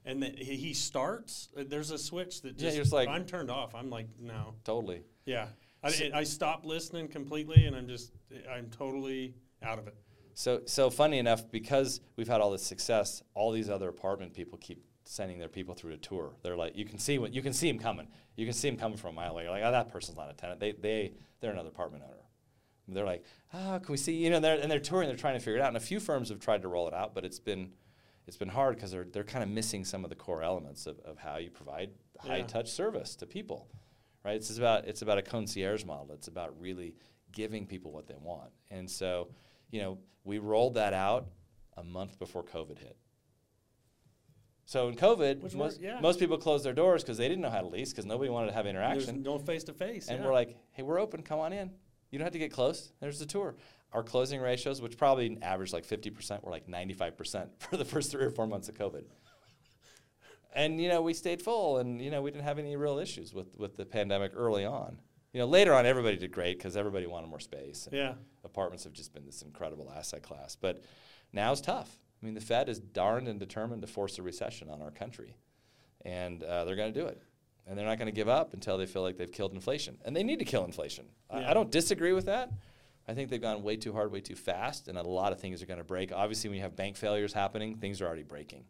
and 0.06 0.22
that 0.24 0.38
he 0.38 0.74
starts, 0.74 1.50
uh, 1.58 1.64
there's 1.66 1.92
a 1.92 1.98
switch 1.98 2.42
that 2.42 2.56
Yeah, 2.56 2.62
just, 2.62 2.76
you're 2.76 2.84
just 2.84 2.94
like- 2.94 3.08
I'm 3.10 3.26
turned 3.26 3.52
off. 3.52 3.74
I'm 3.76 3.90
like, 3.90 4.08
no. 4.20 4.56
Totally. 4.64 5.04
Yeah. 5.26 5.48
I, 5.84 5.92
So- 5.92 6.10
I 6.14 6.24
stop 6.24 6.66
listening 6.66 7.08
completely 7.08 7.66
and 7.66 7.76
I'm 7.76 7.88
just, 7.88 8.12
I'm 8.50 8.70
totally 8.70 9.36
out 9.62 9.80
of 9.80 9.88
it. 9.88 9.96
So, 10.34 10.62
so 10.66 10.90
funny 10.90 11.18
enough, 11.20 11.50
because 11.52 12.00
we've 12.16 12.28
had 12.28 12.40
all 12.42 12.52
this 12.52 12.64
success, 12.64 13.22
all 13.34 13.52
these 13.52 13.70
other 13.70 13.90
apartment 13.90 14.34
people 14.34 14.58
keep 14.58 14.84
sending 15.04 15.40
their 15.40 15.50
people 15.50 15.76
through 15.76 15.94
a 15.94 15.98
tour. 15.98 16.34
They're 16.42 16.56
like, 16.56 16.76
you 16.78 16.86
can 16.86 17.00
see 17.00 17.18
what 17.20 17.34
you 17.34 17.42
can 17.42 17.52
see 17.54 17.70
them 17.70 17.80
coming. 17.80 18.08
You 18.38 18.46
can 18.46 18.54
see 18.54 18.70
them 18.70 18.78
coming 18.78 18.98
from 18.98 19.10
a 19.12 19.14
mile 19.14 19.32
away. 19.32 19.44
You're 19.44 19.52
like, 19.52 19.64
oh, 19.64 19.72
that 19.72 19.90
person's 19.90 20.18
not 20.18 20.30
a 20.30 20.34
tenant. 20.34 20.60
They, 20.60 20.72
they, 20.72 21.14
they're 21.42 21.52
another 21.52 21.70
apartment 21.70 22.04
owner. 22.08 22.16
And 22.92 22.98
they're 22.98 23.06
like, 23.06 23.24
ah, 23.54 23.80
can 23.80 23.90
we 23.94 23.98
see? 23.98 24.12
You 24.14 24.30
know, 24.30 24.42
they're, 24.42 24.60
and 24.60 24.70
they're 24.70 24.78
touring. 24.80 25.08
They're 25.08 25.16
trying 25.16 25.36
to 25.36 25.40
figure 25.40 25.56
it 25.56 25.62
out. 25.62 25.70
And 25.70 25.78
a 25.78 25.80
few 25.80 26.02
firms 26.02 26.28
have 26.28 26.40
tried 26.42 26.62
to 26.64 26.68
roll 26.68 26.90
it 26.90 26.94
out, 26.94 27.16
but 27.16 27.24
it's 27.24 27.40
been, 27.40 27.72
it's 28.28 28.36
been 28.36 28.50
hard 28.50 28.76
because 28.76 28.92
they're, 28.92 29.06
they're 29.06 29.24
kind 29.24 29.44
of 29.44 29.50
missing 29.50 29.86
some 29.86 30.04
of 30.04 30.10
the 30.10 30.16
core 30.18 30.44
elements 30.44 30.88
of, 30.88 31.00
of 31.06 31.18
how 31.18 31.38
you 31.38 31.50
provide 31.50 31.92
high 32.20 32.40
Yeah. 32.40 32.48
touch 32.48 32.70
service 32.70 33.16
to 33.16 33.26
people, 33.26 33.70
right? 34.26 34.36
It's 34.36 34.58
about, 34.58 34.88
it's 34.90 35.02
about 35.02 35.18
a 35.20 35.22
concierge 35.22 35.86
model. 35.86 36.14
It's 36.14 36.28
about 36.28 36.60
really 36.60 36.96
giving 37.32 37.66
people 37.66 37.94
what 37.94 38.08
they 38.08 38.18
want. 38.22 38.52
And 38.70 38.90
so, 38.92 39.30
you 39.70 39.80
know, 39.82 39.98
we 40.26 40.40
rolled 40.40 40.74
that 40.74 40.94
out 40.94 41.28
a 41.78 41.84
month 41.84 42.20
before 42.20 42.44
COVID 42.44 42.78
hit. 42.78 42.98
So 44.66 44.88
in 44.88 44.96
COVID, 44.96 45.42
Which 45.42 45.56
most, 45.56 45.74
worked, 45.76 45.82
yeah. 45.84 46.00
most 46.00 46.20
people 46.20 46.38
closed 46.38 46.64
their 46.64 46.74
doors 46.74 47.04
because 47.04 47.18
they 47.18 47.28
didn't 47.28 47.42
know 47.42 47.50
how 47.50 47.62
to 47.62 47.68
lease 47.68 47.92
because 47.92 48.06
nobody 48.06 48.30
wanted 48.30 48.48
to 48.48 48.54
have 48.54 48.66
There's 48.66 48.76
interaction. 48.76 49.24
no 49.24 49.38
face 49.38 49.64
to 49.66 49.74
face. 49.74 50.08
And 50.08 50.24
we're 50.24 50.34
like, 50.34 50.56
hey, 50.72 50.84
we're 50.84 51.00
open. 51.00 51.24
Come 51.24 51.40
on 51.40 51.52
in. 51.54 51.72
You 52.12 52.20
don't 52.20 52.26
have 52.26 52.34
to 52.34 52.40
get 52.40 52.52
close. 52.52 52.92
There's 53.00 53.20
the 53.20 53.26
tour. 53.26 53.56
Our 53.94 54.04
closing 54.04 54.40
ratios, 54.40 54.82
which 54.82 54.98
probably 54.98 55.38
averaged 55.42 55.74
like 55.74 55.86
50%, 55.86 56.44
were 56.44 56.52
like 56.52 56.68
95% 56.68 57.50
for 57.58 57.78
the 57.78 57.86
first 57.86 58.12
three 58.12 58.24
or 58.24 58.30
four 58.30 58.48
months 58.48 58.70
of 58.70 58.76
COVID. 58.76 59.04
And, 60.54 60.82
you 60.82 60.90
know, 60.90 61.02
we 61.02 61.14
stayed 61.14 61.42
full 61.42 61.78
and, 61.78 62.02
you 62.02 62.12
know, 62.12 62.22
we 62.22 62.30
didn't 62.30 62.44
have 62.44 62.60
any 62.60 62.76
real 62.76 63.00
issues 63.00 63.34
with, 63.34 63.56
with 63.58 63.78
the 63.78 63.86
pandemic 63.86 64.34
early 64.36 64.66
on. 64.66 64.98
You 65.34 65.40
know, 65.40 65.46
later 65.46 65.74
on, 65.74 65.86
everybody 65.86 66.18
did 66.18 66.34
great 66.34 66.58
because 66.58 66.76
everybody 66.76 67.08
wanted 67.08 67.28
more 67.28 67.40
space. 67.40 67.88
and 67.88 67.96
yeah. 67.96 68.14
Apartments 68.44 68.84
have 68.84 68.92
just 68.92 69.14
been 69.14 69.26
this 69.26 69.44
incredible 69.44 69.90
asset 69.96 70.24
class. 70.24 70.58
But 70.58 70.84
now 71.32 71.54
it's 71.54 71.62
tough. 71.62 71.90
I 72.22 72.26
mean, 72.26 72.36
the 72.36 72.42
Fed 72.42 72.68
is 72.68 72.80
darned 72.80 73.30
and 73.30 73.40
determined 73.40 73.82
to 73.82 73.88
force 73.88 74.20
a 74.20 74.22
recession 74.22 74.70
on 74.70 74.82
our 74.82 74.92
country. 74.92 75.38
And 76.04 76.44
uh, 76.44 76.66
they're 76.66 76.76
going 76.76 76.94
to 76.94 77.00
do 77.00 77.08
it. 77.08 77.22
And 77.68 77.78
they're 77.78 77.86
not 77.86 77.98
going 77.98 78.08
to 78.08 78.12
give 78.16 78.28
up 78.28 78.54
until 78.54 78.78
they 78.78 78.86
feel 78.86 79.02
like 79.02 79.18
they've 79.18 79.32
killed 79.32 79.54
inflation. 79.54 79.98
And 80.04 80.16
they 80.16 80.24
need 80.24 80.40
to 80.40 80.46
kill 80.46 80.66
inflation. 80.66 81.06
I, 81.30 81.42
Yeah. 81.42 81.52
I 81.52 81.54
don't 81.54 81.72
disagree 81.72 82.14
with 82.14 82.26
that. 82.26 82.52
I 83.08 83.14
think 83.14 83.30
they've 83.30 83.42
gone 83.42 83.64
way 83.64 83.78
too 83.78 83.94
hard, 83.94 84.12
way 84.12 84.22
too 84.22 84.36
fast, 84.36 84.88
and 84.88 84.98
a 84.98 85.04
lot 85.04 85.32
of 85.32 85.40
things 85.40 85.62
are 85.62 85.66
going 85.66 85.80
to 85.80 85.84
break. 85.84 86.12
Obviously, 86.12 86.50
when 86.50 86.58
you 86.58 86.64
have 86.64 86.76
bank 86.76 86.98
failures 86.98 87.34
happening, 87.34 87.78
things 87.78 88.02
are 88.02 88.06
already 88.08 88.24
breaking. 88.24 88.64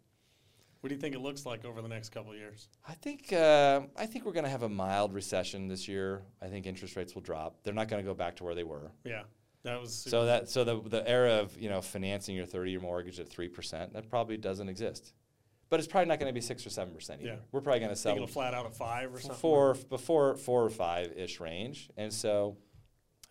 What 0.80 0.88
do 0.90 0.96
you 0.96 1.02
think 1.02 1.14
it 1.14 1.22
looks 1.22 1.46
like 1.46 1.64
over 1.64 1.82
the 1.82 1.88
next 1.88 2.10
couple 2.10 2.32
of 2.32 2.38
years? 2.38 2.68
I 2.88 2.94
think 2.94 3.32
uh, 3.34 3.82
I 3.96 4.08
think 4.08 4.26
we're 4.26 4.32
going 4.32 4.46
to 4.46 4.50
have 4.50 4.64
a 4.64 4.70
mild 4.70 5.14
recession 5.14 5.68
this 5.68 5.88
year. 5.88 6.24
I 6.42 6.48
think 6.48 6.66
interest 6.66 6.96
rates 6.96 7.14
will 7.14 7.22
drop. 7.22 7.58
They're 7.64 7.74
not 7.74 7.88
going 7.88 8.04
to 8.04 8.08
go 8.08 8.16
back 8.16 8.36
to 8.38 8.44
where 8.44 8.56
they 8.56 8.64
were. 8.64 8.92
Yeah. 9.04 9.24
That 9.64 9.80
was 9.80 9.94
So 9.94 10.26
that 10.26 10.50
so 10.50 10.64
the 10.64 10.82
the 10.82 11.08
era 11.08 11.34
of 11.34 11.56
you 11.62 11.70
know 11.70 11.82
financing 11.82 12.36
your 12.36 12.48
thirty 12.48 12.72
year 12.72 12.80
mortgage 12.80 13.20
at 13.20 13.30
three 13.30 13.48
percent 13.48 13.94
that 13.94 14.10
probably 14.10 14.38
doesn't 14.38 14.70
exist, 14.70 15.14
but 15.72 15.80
it's 15.80 15.88
probably 15.88 16.08
not 16.08 16.20
going 16.20 16.30
to 16.30 16.34
be 16.34 16.42
six 16.42 16.64
or 16.66 16.70
seven 16.70 16.94
percent 16.94 17.22
either. 17.22 17.32
Yeah. 17.32 17.36
We're 17.52 17.62
probably 17.62 17.80
going 17.80 17.90
to 17.92 17.96
sell 17.96 18.28
flat 18.28 18.54
out 18.54 18.68
at 18.68 18.76
five 18.76 19.12
or 19.12 19.20
something. 19.20 19.40
four 19.40 19.74
before 19.90 20.36
four 20.36 20.64
or 20.64 20.70
five 20.70 21.14
ish 21.18 21.40
range, 21.40 21.90
and 21.98 22.14
so 22.14 22.58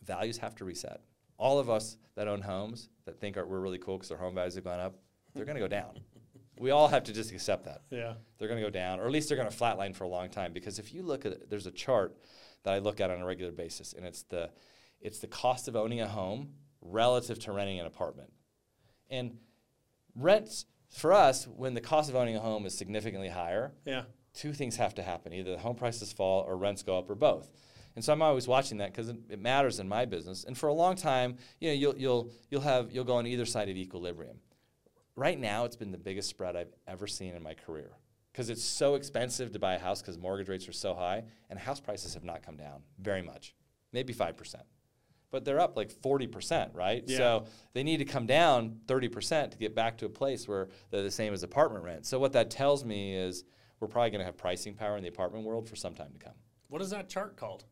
values 0.04 0.38
have 0.38 0.56
to 0.56 0.64
reset. 0.64 1.00
All 1.38 1.58
of 1.60 1.70
us 1.70 1.96
that 2.16 2.26
own 2.26 2.40
homes 2.42 2.88
that 3.04 3.20
think 3.20 3.36
are, 3.36 3.46
we're 3.46 3.60
really 3.60 3.78
cool 3.78 3.96
because 3.96 4.10
our 4.10 4.18
home 4.18 4.34
values 4.34 4.56
have 4.56 4.64
gone 4.64 4.80
up, 4.80 4.96
they're 5.34 5.44
going 5.44 5.54
to 5.56 5.60
go 5.62 5.68
down. 5.68 6.00
We 6.58 6.72
all 6.72 6.88
have 6.88 7.04
to 7.04 7.14
just 7.14 7.32
accept 7.32 7.64
that 7.64 7.80
Yeah. 7.90 8.16
they're 8.36 8.46
going 8.46 8.60
to 8.60 8.66
go 8.66 8.68
down, 8.70 9.00
or 9.00 9.06
at 9.06 9.12
least 9.12 9.30
they're 9.30 9.38
going 9.38 9.48
to 9.48 9.56
flatline 9.56 9.94
for 9.96 10.04
a 10.04 10.08
long 10.08 10.28
time. 10.28 10.52
Because 10.52 10.78
if 10.78 10.92
you 10.92 11.02
look 11.02 11.24
at 11.24 11.32
it, 11.32 11.48
there's 11.48 11.66
a 11.66 11.70
chart 11.70 12.18
that 12.64 12.74
I 12.74 12.80
look 12.80 13.00
at 13.00 13.10
on 13.10 13.18
a 13.22 13.24
regular 13.24 13.50
basis, 13.50 13.94
and 13.94 14.04
it's 14.04 14.24
the 14.24 14.50
it's 15.00 15.20
the 15.20 15.26
cost 15.26 15.68
of 15.68 15.74
owning 15.76 16.02
a 16.02 16.06
home 16.06 16.50
relative 16.82 17.38
to 17.44 17.52
renting 17.52 17.80
an 17.80 17.86
apartment. 17.86 18.30
And 19.08 19.38
rents 20.14 20.66
for 20.90 21.12
us, 21.12 21.46
when 21.46 21.74
the 21.74 21.80
cost 21.80 22.10
of 22.10 22.16
owning 22.16 22.36
a 22.36 22.40
home 22.40 22.66
is 22.66 22.76
significantly 22.76 23.28
higher, 23.28 23.72
Yeah. 23.84 24.04
two 24.34 24.52
things 24.52 24.76
have 24.76 24.94
to 24.96 25.02
happen: 25.02 25.32
either 25.32 25.52
the 25.52 25.58
home 25.58 25.76
prices 25.76 26.12
fall 26.12 26.42
or 26.42 26.56
rents 26.56 26.82
go 26.82 26.98
up, 26.98 27.08
or 27.08 27.14
both. 27.14 27.50
And 27.96 28.04
so 28.04 28.12
I'm 28.12 28.22
always 28.22 28.46
watching 28.46 28.78
that 28.78 28.92
because 28.92 29.08
it, 29.08 29.16
it 29.30 29.40
matters 29.40 29.80
in 29.80 29.88
my 29.88 30.04
business. 30.04 30.44
And 30.44 30.56
for 30.56 30.68
a 30.68 30.72
long 30.72 30.94
time, 30.94 31.36
you 31.60 31.68
know, 31.68 31.74
you'll 31.74 31.96
you'll 31.96 32.30
you'll 32.50 32.60
have 32.60 32.92
you'll 32.92 33.04
go 33.04 33.16
on 33.16 33.26
either 33.26 33.44
side 33.46 33.68
of 33.68 33.76
equilibrium. 33.76 34.38
Right 35.16 35.38
now, 35.38 35.64
it's 35.64 35.76
been 35.76 35.90
the 35.90 35.98
biggest 35.98 36.28
spread 36.30 36.56
I've 36.56 36.72
ever 36.86 37.06
seen 37.06 37.34
in 37.34 37.42
my 37.42 37.54
career 37.54 37.90
because 38.32 38.48
it's 38.48 38.62
so 38.64 38.94
expensive 38.94 39.52
to 39.52 39.58
buy 39.58 39.74
a 39.74 39.78
house 39.78 40.00
because 40.00 40.16
mortgage 40.18 40.48
rates 40.48 40.68
are 40.68 40.72
so 40.72 40.94
high, 40.94 41.24
and 41.50 41.58
house 41.58 41.80
prices 41.80 42.14
have 42.14 42.24
not 42.24 42.42
come 42.42 42.56
down 42.56 42.82
very 43.00 43.22
much, 43.22 43.54
maybe 43.92 44.12
five 44.12 44.36
percent, 44.36 44.62
but 45.30 45.44
they're 45.44 45.60
up 45.60 45.76
like 45.76 45.90
forty 45.90 46.26
percent, 46.26 46.72
right? 46.74 47.04
Yeah. 47.06 47.16
So 47.16 47.44
they 47.72 47.82
need 47.82 47.98
to 47.98 48.04
come 48.04 48.26
down 48.26 48.80
thirty 48.86 49.08
percent 49.08 49.52
to 49.52 49.58
get 49.58 49.74
back 49.74 49.98
to 49.98 50.06
a 50.06 50.10
place 50.10 50.46
where 50.48 50.68
they're 50.90 51.02
the 51.02 51.10
same 51.10 51.32
as 51.32 51.42
apartment 51.42 51.84
rent. 51.84 52.06
So 52.06 52.18
what 52.18 52.32
that 52.32 52.50
tells 52.50 52.84
me 52.84 53.14
is 53.14 53.44
we're 53.80 53.88
probably 53.88 54.10
going 54.10 54.20
to 54.20 54.26
have 54.26 54.36
pricing 54.36 54.74
power 54.74 54.96
in 54.96 55.02
the 55.02 55.08
apartment 55.08 55.44
world 55.44 55.68
for 55.68 55.76
some 55.76 55.94
time 55.94 56.12
to 56.12 56.18
come. 56.18 56.34
What 56.68 56.82
is 56.82 56.90
that 56.90 57.08
chart 57.08 57.36
called? 57.36 57.64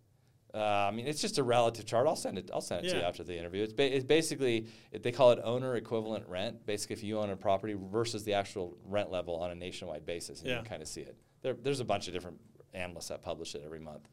Uh, 0.54 0.58
I 0.58 0.90
mean, 0.90 1.06
it's 1.06 1.20
just 1.20 1.36
a 1.36 1.42
relative 1.42 1.84
chart. 1.84 2.06
I'll 2.06 2.16
send 2.16 2.38
it. 2.38 2.50
I'll 2.54 2.62
send 2.62 2.86
it 2.86 2.88
to 2.90 2.96
you 2.96 3.02
after 3.02 3.22
the 3.22 3.38
interview. 3.38 3.62
It's, 3.62 3.74
ba- 3.74 3.94
it's 3.94 4.04
basically 4.04 4.66
it, 4.92 5.02
they 5.02 5.12
call 5.12 5.30
it 5.32 5.38
owner 5.44 5.76
equivalent 5.76 6.26
rent. 6.26 6.64
Basically, 6.64 6.94
if 6.96 7.04
you 7.04 7.18
own 7.18 7.28
a 7.28 7.36
property 7.36 7.76
versus 7.78 8.24
the 8.24 8.32
actual 8.32 8.78
rent 8.86 9.10
level 9.12 9.36
on 9.36 9.50
a 9.50 9.54
nationwide 9.54 10.06
basis, 10.06 10.38
and 10.40 10.48
you 10.48 10.54
Yeah. 10.54 10.60
can 10.62 10.66
kind 10.70 10.82
of 10.82 10.88
see 10.88 11.02
it. 11.02 11.16
There, 11.42 11.52
there's 11.52 11.80
a 11.80 11.84
bunch 11.84 12.08
of 12.08 12.14
different 12.14 12.38
analysts 12.72 13.08
that 13.08 13.20
publish 13.20 13.54
it 13.54 13.62
every 13.64 13.78
month, 13.78 14.08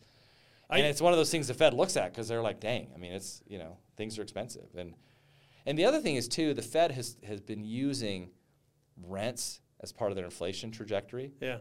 I- 0.69 0.79
and 0.79 0.87
it's 0.87 1.01
one 1.01 1.13
of 1.13 1.17
those 1.17 1.29
things 1.31 1.47
the 1.47 1.53
Fed 1.53 1.73
looks 1.73 1.95
at 1.97 2.11
because 2.11 2.27
they're 2.27 2.41
like, 2.41 2.59
"Dang, 2.59 2.91
I 2.93 2.97
mean, 2.97 3.13
it's 3.13 3.41
you 3.47 3.57
know 3.59 3.77
things 3.97 4.17
are 4.17 4.21
expensive." 4.23 4.67
And 4.75 4.93
and 5.65 5.77
the 5.77 5.85
other 5.85 5.99
thing 6.01 6.15
is 6.15 6.27
too, 6.27 6.53
the 6.53 6.61
Fed 6.61 6.91
has 6.91 7.17
has 7.25 7.41
been 7.41 7.63
using 7.63 8.31
rents 9.01 9.61
as 9.81 9.91
part 9.91 10.11
of 10.11 10.15
their 10.15 10.25
inflation 10.25 10.71
trajectory. 10.71 11.33
Yeah. 11.41 11.57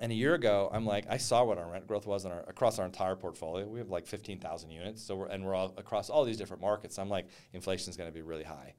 And 0.00 0.12
a 0.12 0.14
year 0.14 0.34
ago, 0.34 0.68
I'm 0.72 0.84
like, 0.84 1.06
I 1.08 1.16
saw 1.16 1.42
what 1.44 1.56
our 1.56 1.70
rent 1.70 1.86
growth 1.86 2.06
was 2.06 2.26
in 2.26 2.30
our, 2.30 2.40
across 2.48 2.78
our 2.78 2.84
entire 2.84 3.16
portfolio. 3.16 3.66
We 3.66 3.78
have 3.78 3.88
like 3.88 4.06
15,000 4.06 4.70
units, 4.70 5.02
so 5.02 5.16
we're, 5.16 5.26
and 5.28 5.42
we're 5.42 5.54
all 5.54 5.72
across 5.78 6.10
all 6.10 6.24
these 6.24 6.36
different 6.36 6.60
markets. 6.60 6.98
I'm 6.98 7.08
like, 7.08 7.26
inflation 7.54 7.88
is 7.90 7.96
going 7.96 8.10
to 8.10 8.14
be 8.14 8.20
really 8.20 8.44
high. 8.44 8.74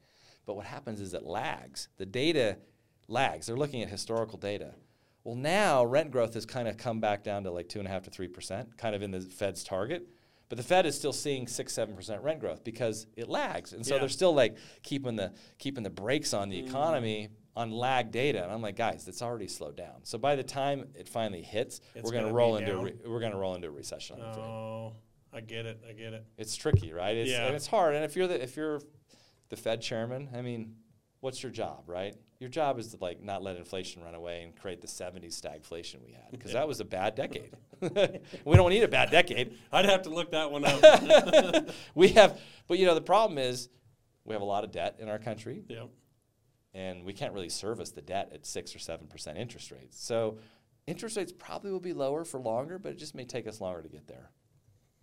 But 0.46 0.56
what 0.58 0.68
happens 0.68 1.02
is 1.02 1.16
it 1.16 1.24
lags. 1.24 1.90
The 1.98 2.06
data 2.06 2.60
lags. 3.08 3.48
They're 3.48 3.58
looking 3.58 3.82
at 3.82 3.90
historical 3.90 4.38
data. 4.38 4.76
Well, 5.28 5.36
now 5.36 5.84
rent 5.84 6.10
growth 6.10 6.36
has 6.36 6.46
kind 6.46 6.70
of 6.70 6.78
come 6.78 7.02
back 7.02 7.22
down 7.22 7.44
to 7.44 7.52
like 7.52 7.68
two 7.68 7.80
and 7.80 7.88
a 7.88 7.92
half 7.92 8.04
to 8.04 8.10
three 8.10 8.30
percent, 8.30 8.78
kind 8.78 8.96
of 8.96 9.02
in 9.02 9.12
the 9.12 9.20
Fed's 9.20 9.62
target. 9.62 10.08
But 10.48 10.58
the 10.58 10.64
Fed 10.64 10.86
is 10.86 10.96
still 10.96 11.12
seeing 11.12 11.48
six, 11.48 11.74
seven 11.74 11.98
percent 11.98 12.24
rent 12.24 12.40
growth 12.40 12.64
because 12.64 13.08
it 13.18 13.28
lags, 13.28 13.74
and 13.74 13.86
so 13.86 13.96
Yeah. 13.96 14.00
they're 14.00 14.08
still 14.08 14.34
like 14.34 14.56
keeping 14.84 15.18
the 15.18 15.34
keeping 15.58 15.84
the 15.84 15.90
brakes 15.90 16.34
on 16.34 16.48
the 16.48 16.62
Mm. 16.64 16.68
economy 16.70 17.28
on 17.58 17.72
lag 17.72 18.10
data. 18.10 18.42
And 18.42 18.50
I'm 18.54 18.62
like, 18.62 18.78
guys, 18.78 19.06
it's 19.10 19.22
already 19.22 19.50
slowed 19.50 19.76
down. 19.76 20.06
So 20.06 20.18
by 20.18 20.38
the 20.38 20.44
time 20.44 20.88
it 20.96 21.10
finally 21.10 21.42
hits, 21.42 21.82
It's 21.94 22.06
we're 22.06 22.12
going 22.12 22.24
to 22.24 22.30
gonna 22.30 22.34
roll 22.34 22.56
into 22.56 22.78
a 22.78 22.82
re- 22.86 22.96
we're 23.06 23.20
going 23.20 23.34
to 23.34 23.38
roll 23.38 23.54
into 23.56 23.68
a 23.68 23.72
recession. 23.72 24.22
Oh, 24.22 24.94
I 25.34 25.42
get 25.42 25.66
it. 25.66 25.82
I 25.90 25.92
get 25.92 26.14
it. 26.14 26.24
It's 26.38 26.56
tricky, 26.56 26.94
right? 26.94 27.18
It's, 27.18 27.30
Yeah. 27.32 27.48
and 27.48 27.54
it's 27.54 27.68
hard. 27.68 27.96
And 27.96 28.06
if 28.06 28.16
you're 28.16 28.28
the 28.28 28.42
if 28.42 28.56
you're 28.56 28.80
the 29.50 29.58
Fed 29.58 29.82
chairman, 29.82 30.30
I 30.34 30.42
mean, 30.42 30.78
what's 31.20 31.44
your 31.44 31.52
job, 31.52 31.84
right? 31.90 32.16
Your 32.40 32.50
job 32.50 32.78
is 32.78 32.90
to 32.94 32.98
like 33.02 33.22
not 33.24 33.42
let 33.42 33.56
inflation 33.58 34.04
run 34.04 34.14
away 34.14 34.44
and 34.44 34.56
create 34.56 34.80
the 34.82 34.88
70s 34.88 35.40
stagflation 35.42 36.06
we 36.06 36.12
had 36.12 36.30
because 36.32 36.52
Yeah. 36.54 36.60
that 36.60 36.68
was 36.68 36.80
a 36.80 36.86
bad 36.86 37.16
decade. 37.16 37.52
we 38.46 38.56
don't 38.56 38.70
need 38.70 38.84
a 38.84 38.88
bad 38.88 39.10
decade. 39.10 39.58
I'd 39.72 39.86
have 39.86 40.04
to 40.04 40.10
look 40.10 40.32
that 40.32 40.52
one 40.52 40.64
up. 40.66 41.70
we 41.96 42.10
have, 42.10 42.40
but 42.68 42.78
you 42.78 42.86
know, 42.86 42.94
the 42.94 43.02
problem 43.02 43.38
is 43.40 43.70
we 44.24 44.34
have 44.34 44.42
a 44.42 44.46
lot 44.46 44.64
of 44.64 44.72
debt 44.72 44.98
in 45.00 45.10
our 45.10 45.18
country 45.20 45.64
yeah. 45.68 45.86
and 46.76 47.04
we 47.06 47.14
can't 47.14 47.34
really 47.34 47.50
service 47.50 47.90
the 47.92 48.02
debt 48.02 48.30
at 48.34 48.46
six 48.46 48.76
or 48.76 48.80
seven 48.80 49.08
percent 49.08 49.38
interest 49.40 49.72
rates. 49.72 50.00
So 50.00 50.38
interest 50.86 51.18
rates 51.18 51.32
probably 51.32 51.72
will 51.72 51.80
be 51.80 51.94
lower 51.94 52.24
for 52.24 52.40
longer, 52.40 52.78
but 52.78 52.92
it 52.92 52.98
just 53.00 53.16
may 53.16 53.26
take 53.26 53.48
us 53.48 53.60
longer 53.60 53.82
to 53.82 53.90
get 53.90 54.08
there. 54.08 54.30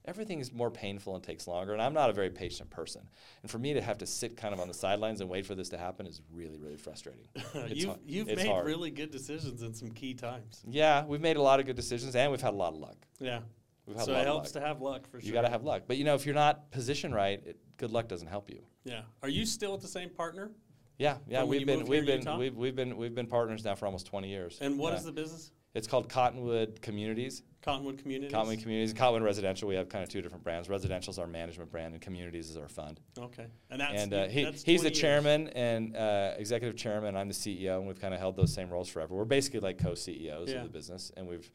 Everything 0.07 0.38
is 0.40 0.52
more 0.52 0.70
painful 0.70 1.14
and 1.14 1.24
takes 1.24 1.46
longer, 1.48 1.72
and 1.72 1.80
I'm 1.80 1.94
not 1.94 2.11
a 2.11 2.12
very 2.12 2.28
patient 2.28 2.68
person. 2.68 3.00
And 3.42 3.50
for 3.50 3.59
me 3.59 3.72
to 3.72 3.80
have 3.80 3.96
to 3.98 4.07
sit 4.07 4.36
kind 4.36 4.52
of 4.52 4.61
on 4.61 4.68
the 4.68 4.74
sidelines 4.74 5.22
and 5.22 5.30
wait 5.30 5.46
for 5.46 5.55
this 5.55 5.70
to 5.70 5.78
happen 5.78 6.07
is 6.07 6.20
really, 6.30 6.59
really 6.59 6.76
frustrating. 6.76 7.26
You've 7.68 7.88
har- 7.88 7.98
you've 8.05 8.28
it's 8.28 8.42
made 8.42 8.50
hard. 8.50 8.66
really 8.66 8.90
good 8.90 9.11
decisions 9.11 9.62
in 9.62 9.72
some 9.72 9.90
key 9.90 10.12
times. 10.12 10.62
Yeah, 10.68 11.07
we've 11.07 11.22
made 11.22 11.38
a 11.38 11.42
lot 11.42 11.59
of 11.59 11.64
good 11.64 11.76
decisions, 11.76 12.14
and 12.16 12.30
we've 12.30 12.40
had 12.42 12.52
a 12.52 12.57
lot 12.57 12.74
of 12.74 12.80
luck. 12.80 12.96
Yeah. 13.18 13.40
We've 13.86 13.96
had 13.96 14.05
So 14.05 14.12
a 14.12 14.14
lot 14.14 14.20
it 14.20 14.26
helps 14.26 14.52
to 14.52 14.61
have 14.61 14.82
luck 14.82 15.07
for 15.11 15.20
sure. 15.20 15.26
You 15.26 15.32
got 15.32 15.42
to 15.42 15.50
have 15.50 15.62
luck, 15.64 15.84
but 15.86 15.96
you 15.96 16.05
know, 16.05 16.14
if 16.14 16.26
you're 16.26 16.34
not 16.34 16.70
positioned 16.70 17.14
right, 17.14 17.40
it, 17.46 17.57
good 17.78 17.90
luck 17.90 18.07
doesn't 18.07 18.28
help 18.28 18.50
you. 18.50 18.61
Yeah. 18.84 19.02
Are 19.22 19.28
you 19.30 19.46
still 19.46 19.72
with 19.72 19.80
the 19.80 19.88
same 19.88 20.11
partner? 20.11 20.50
Yeah, 20.98 21.16
yeah, 21.26 21.42
we've 21.44 21.66
been 21.66 21.86
we've 21.86 22.07
been 22.07 22.38
we've, 22.38 22.55
we've 22.55 22.76
been 22.76 22.96
we've 22.96 23.14
been 23.14 23.26
partners 23.26 23.64
now 23.64 23.74
for 23.74 23.86
almost 23.86 24.07
20 24.07 24.28
years. 24.28 24.59
And 24.61 24.78
what 24.78 24.92
is 24.94 25.00
Yeah. 25.00 25.07
the 25.07 25.12
business? 25.12 25.50
It's 25.75 25.89
called 25.89 26.09
Cottonwood 26.09 26.81
Communities. 26.83 27.43
Cottonwood 27.62 27.99
Communities. 27.99 28.33
Cottonwood 28.33 28.61
Communities 28.61 28.93
Cottonwood 28.93 29.22
Residential. 29.22 29.66
We 29.68 29.75
have 29.75 29.89
kind 29.89 30.05
of 30.05 30.09
two 30.09 30.22
different 30.22 30.45
brands. 30.45 30.68
Residential 30.68 31.11
is 31.11 31.18
our 31.18 31.27
management 31.27 31.70
brand, 31.72 31.95
and 31.95 32.01
Communities 32.03 32.49
is 32.49 32.57
our 32.57 32.68
fund. 32.68 33.01
Okay. 33.18 33.47
And 33.70 33.81
that's 33.81 34.03
and 34.03 34.14
uh, 34.14 34.27
he, 34.29 34.45
that's 34.45 34.62
he's 34.62 34.83
the 34.83 34.91
20 34.91 34.95
years. 34.95 35.01
chairman 35.01 35.49
and 35.49 35.97
uh, 35.97 36.35
executive 36.37 36.77
chairman. 36.77 37.16
I'm 37.16 37.27
the 37.27 37.35
CEO, 37.35 37.79
and 37.79 37.89
we've 37.89 38.01
kind 38.01 38.14
of 38.14 38.20
held 38.20 38.37
those 38.37 38.55
same 38.55 38.70
roles 38.70 38.89
forever. 38.89 39.14
We're 39.16 39.25
basically 39.25 39.61
like 39.61 39.79
co-CEOs 39.79 40.51
Yeah. 40.51 40.59
of 40.59 40.62
the 40.64 40.68
business, 40.68 41.11
and 41.16 41.27
we've 41.27 41.51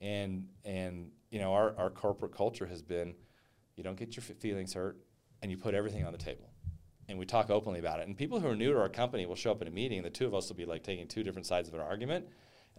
and 0.00 0.46
and 0.64 1.10
you 1.30 1.40
know 1.40 1.52
our 1.52 1.74
our 1.76 1.90
corporate 1.90 2.32
culture 2.32 2.66
has 2.66 2.82
been, 2.82 3.14
you 3.74 3.82
don't 3.82 3.96
get 3.96 4.14
your 4.14 4.22
f- 4.28 4.36
feelings 4.36 4.74
hurt, 4.74 4.98
and 5.40 5.50
you 5.50 5.56
put 5.56 5.74
everything 5.74 6.04
on 6.04 6.12
the 6.12 6.18
table. 6.18 6.48
And 7.08 7.18
we 7.18 7.26
talk 7.26 7.50
openly 7.50 7.80
about 7.80 7.98
it. 7.98 8.06
And 8.06 8.16
people 8.16 8.38
who 8.38 8.46
are 8.48 8.54
new 8.56 8.72
to 8.72 8.78
our 8.80 8.88
company 8.88 9.26
will 9.26 9.34
show 9.34 9.50
up 9.50 9.60
in 9.62 9.66
a 9.66 9.72
meeting, 9.72 9.98
and 9.98 10.06
the 10.06 10.10
two 10.10 10.26
of 10.26 10.34
us 10.34 10.48
will 10.48 10.56
be 10.56 10.64
like 10.64 10.84
taking 10.84 11.08
two 11.08 11.24
different 11.24 11.46
sides 11.46 11.66
of 11.68 11.74
an 11.74 11.80
argument, 11.80 12.26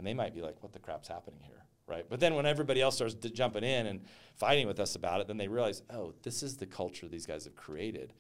and 0.04 0.08
they 0.10 0.14
might 0.14 0.36
be 0.36 0.42
like, 0.42 0.62
"What 0.62 0.74
the 0.74 0.80
crap's 0.80 1.08
happening 1.08 1.40
here?" 1.42 1.64
Right? 1.88 2.06
But 2.10 2.20
then 2.20 2.36
when 2.36 2.46
everybody 2.46 2.82
else 2.82 2.96
starts 2.96 3.14
d- 3.14 3.30
jumping 3.30 3.64
in 3.64 3.88
and 3.88 4.02
fighting 4.36 4.68
with 4.68 4.80
us 4.82 4.96
about 4.96 5.22
it, 5.22 5.28
then 5.28 5.38
they 5.38 5.48
realize, 5.48 5.82
"Oh, 5.90 6.14
this 6.24 6.44
is 6.44 6.58
the 6.58 6.66
culture 6.66 7.08
these 7.08 7.26
guys 7.26 7.46
have 7.46 7.56
created." 7.56 8.14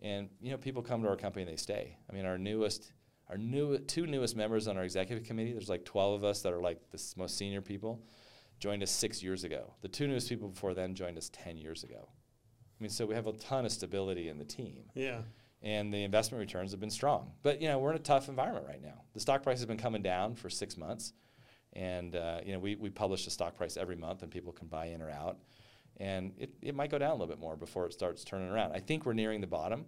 And 0.00 0.28
you 0.40 0.50
know, 0.52 0.56
people 0.56 0.82
come 0.82 1.02
to 1.02 1.08
our 1.08 1.16
company 1.16 1.42
and 1.42 1.50
they 1.52 1.56
stay. 1.56 1.96
I 2.08 2.12
mean, 2.12 2.26
our 2.26 2.38
newest, 2.38 2.92
our 3.28 3.36
new 3.38 3.78
two 3.78 4.06
newest 4.06 4.36
members 4.36 4.68
on 4.68 4.76
our 4.76 4.84
executive 4.84 5.24
committee. 5.24 5.52
There's 5.52 5.68
like 5.68 5.84
12 5.84 6.14
of 6.14 6.24
us 6.24 6.42
that 6.42 6.52
are 6.52 6.60
like 6.60 6.78
the 6.90 7.02
most 7.16 7.36
senior 7.36 7.60
people. 7.62 8.02
Joined 8.60 8.82
us 8.82 8.90
six 8.90 9.22
years 9.22 9.42
ago. 9.44 9.74
The 9.82 9.88
two 9.88 10.06
newest 10.06 10.28
people 10.28 10.48
before 10.48 10.72
then 10.74 10.94
joined 10.94 11.18
us 11.18 11.28
10 11.32 11.58
years 11.58 11.82
ago. 11.84 12.08
I 12.08 12.82
mean, 12.82 12.90
so 12.90 13.04
we 13.06 13.14
have 13.14 13.26
a 13.26 13.32
ton 13.32 13.66
of 13.66 13.72
stability 13.72 14.28
in 14.28 14.38
the 14.38 14.44
team, 14.44 14.90
Yeah. 14.94 15.22
And 15.62 15.92
the 15.92 16.04
investment 16.04 16.40
returns 16.40 16.70
have 16.72 16.80
been 16.80 16.90
strong. 16.90 17.32
But 17.42 17.60
you 17.60 17.68
know, 17.68 17.78
we're 17.78 17.90
in 17.90 17.96
a 17.96 18.00
tough 18.00 18.28
environment 18.28 18.66
right 18.68 18.82
now. 18.82 19.02
The 19.14 19.20
stock 19.20 19.42
price 19.42 19.58
has 19.58 19.66
been 19.66 19.78
coming 19.78 20.02
down 20.02 20.34
for 20.34 20.50
six 20.50 20.76
months, 20.76 21.12
and 21.72 22.14
uh, 22.16 22.40
you 22.44 22.52
know, 22.52 22.58
we 22.58 22.74
we 22.76 22.90
publish 22.90 23.24
the 23.24 23.30
stock 23.30 23.56
price 23.56 23.76
every 23.76 23.96
month, 23.96 24.22
and 24.22 24.30
people 24.30 24.52
can 24.52 24.68
buy 24.68 24.86
in 24.86 25.00
or 25.02 25.10
out. 25.10 25.38
And 25.98 26.34
it, 26.36 26.50
it 26.60 26.74
might 26.74 26.90
go 26.90 26.98
down 26.98 27.10
a 27.12 27.14
little 27.14 27.26
bit 27.26 27.38
more 27.40 27.56
before 27.56 27.86
it 27.86 27.92
starts 27.94 28.22
turning 28.22 28.50
around. 28.50 28.72
I 28.72 28.80
think 28.80 29.06
we're 29.06 29.14
nearing 29.14 29.40
the 29.40 29.46
bottom 29.46 29.86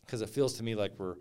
because 0.00 0.22
it 0.22 0.30
feels 0.30 0.54
to 0.54 0.62
me 0.62 0.74
like 0.74 0.92
we're, 0.98 1.16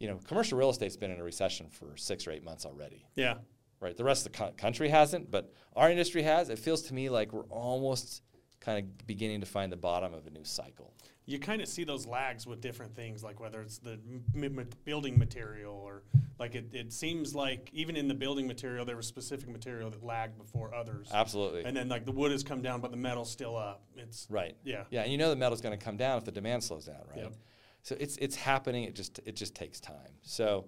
you 0.00 0.08
know, 0.08 0.18
commercial 0.26 0.58
real 0.58 0.70
estate's 0.70 0.96
been 0.96 1.12
in 1.12 1.20
a 1.20 1.22
recession 1.22 1.68
for 1.68 1.96
six 1.96 2.26
or 2.26 2.32
eight 2.32 2.42
months 2.42 2.66
already, 2.66 3.06
Yeah. 3.14 3.34
right? 3.78 3.96
The 3.96 4.02
rest 4.02 4.26
of 4.26 4.32
the 4.32 4.38
co- 4.38 4.52
country 4.56 4.88
hasn't, 4.88 5.30
but 5.30 5.52
our 5.76 5.88
industry 5.88 6.22
has. 6.22 6.48
It 6.48 6.58
feels 6.58 6.82
to 6.82 6.94
me 6.94 7.08
like 7.10 7.32
we're 7.32 7.44
almost 7.44 8.22
kind 8.64 8.78
of 8.78 9.06
beginning 9.06 9.40
to 9.40 9.46
find 9.46 9.70
the 9.70 9.76
bottom 9.76 10.14
of 10.14 10.26
a 10.26 10.30
new 10.30 10.44
cycle. 10.44 10.92
You 11.26 11.38
kind 11.38 11.62
of 11.62 11.68
see 11.68 11.84
those 11.84 12.06
lags 12.06 12.46
with 12.46 12.60
different 12.60 12.94
things, 12.94 13.22
like 13.24 13.40
whether 13.40 13.62
it's 13.62 13.78
the 13.78 13.98
m- 14.34 14.44
m- 14.58 14.68
building 14.84 15.18
material 15.18 15.72
or 15.74 16.02
like 16.38 16.54
it, 16.54 16.66
it 16.72 16.92
seems 16.92 17.34
like 17.34 17.70
even 17.72 17.96
in 17.96 18.08
the 18.08 18.14
building 18.14 18.46
material, 18.46 18.84
there 18.84 18.96
was 18.96 19.06
specific 19.06 19.48
material 19.48 19.88
that 19.90 20.04
lagged 20.04 20.36
before 20.36 20.74
others. 20.74 21.08
Absolutely. 21.12 21.64
And 21.64 21.74
then 21.76 21.88
like 21.88 22.04
the 22.04 22.12
wood 22.12 22.30
has 22.32 22.42
come 22.42 22.60
down, 22.60 22.80
but 22.80 22.90
the 22.90 22.96
metal's 22.98 23.30
still 23.30 23.56
up. 23.56 23.84
It's 23.96 24.26
right. 24.28 24.54
yeah. 24.64 24.84
Yeah, 24.90 25.02
and 25.02 25.12
you 25.12 25.16
know 25.18 25.30
the 25.30 25.36
metal's 25.36 25.62
going 25.62 25.78
to 25.78 25.82
come 25.82 25.96
down 25.96 26.18
if 26.18 26.24
the 26.24 26.32
demand 26.32 26.62
slows 26.62 26.84
down, 26.86 27.00
right? 27.08 27.24
Yep. 27.24 27.34
So 27.82 27.96
it's 27.98 28.16
it's 28.18 28.36
happening. 28.36 28.84
It 28.84 28.94
just 28.94 29.18
it 29.24 29.34
just 29.36 29.54
takes 29.54 29.80
time. 29.80 30.12
So 30.22 30.66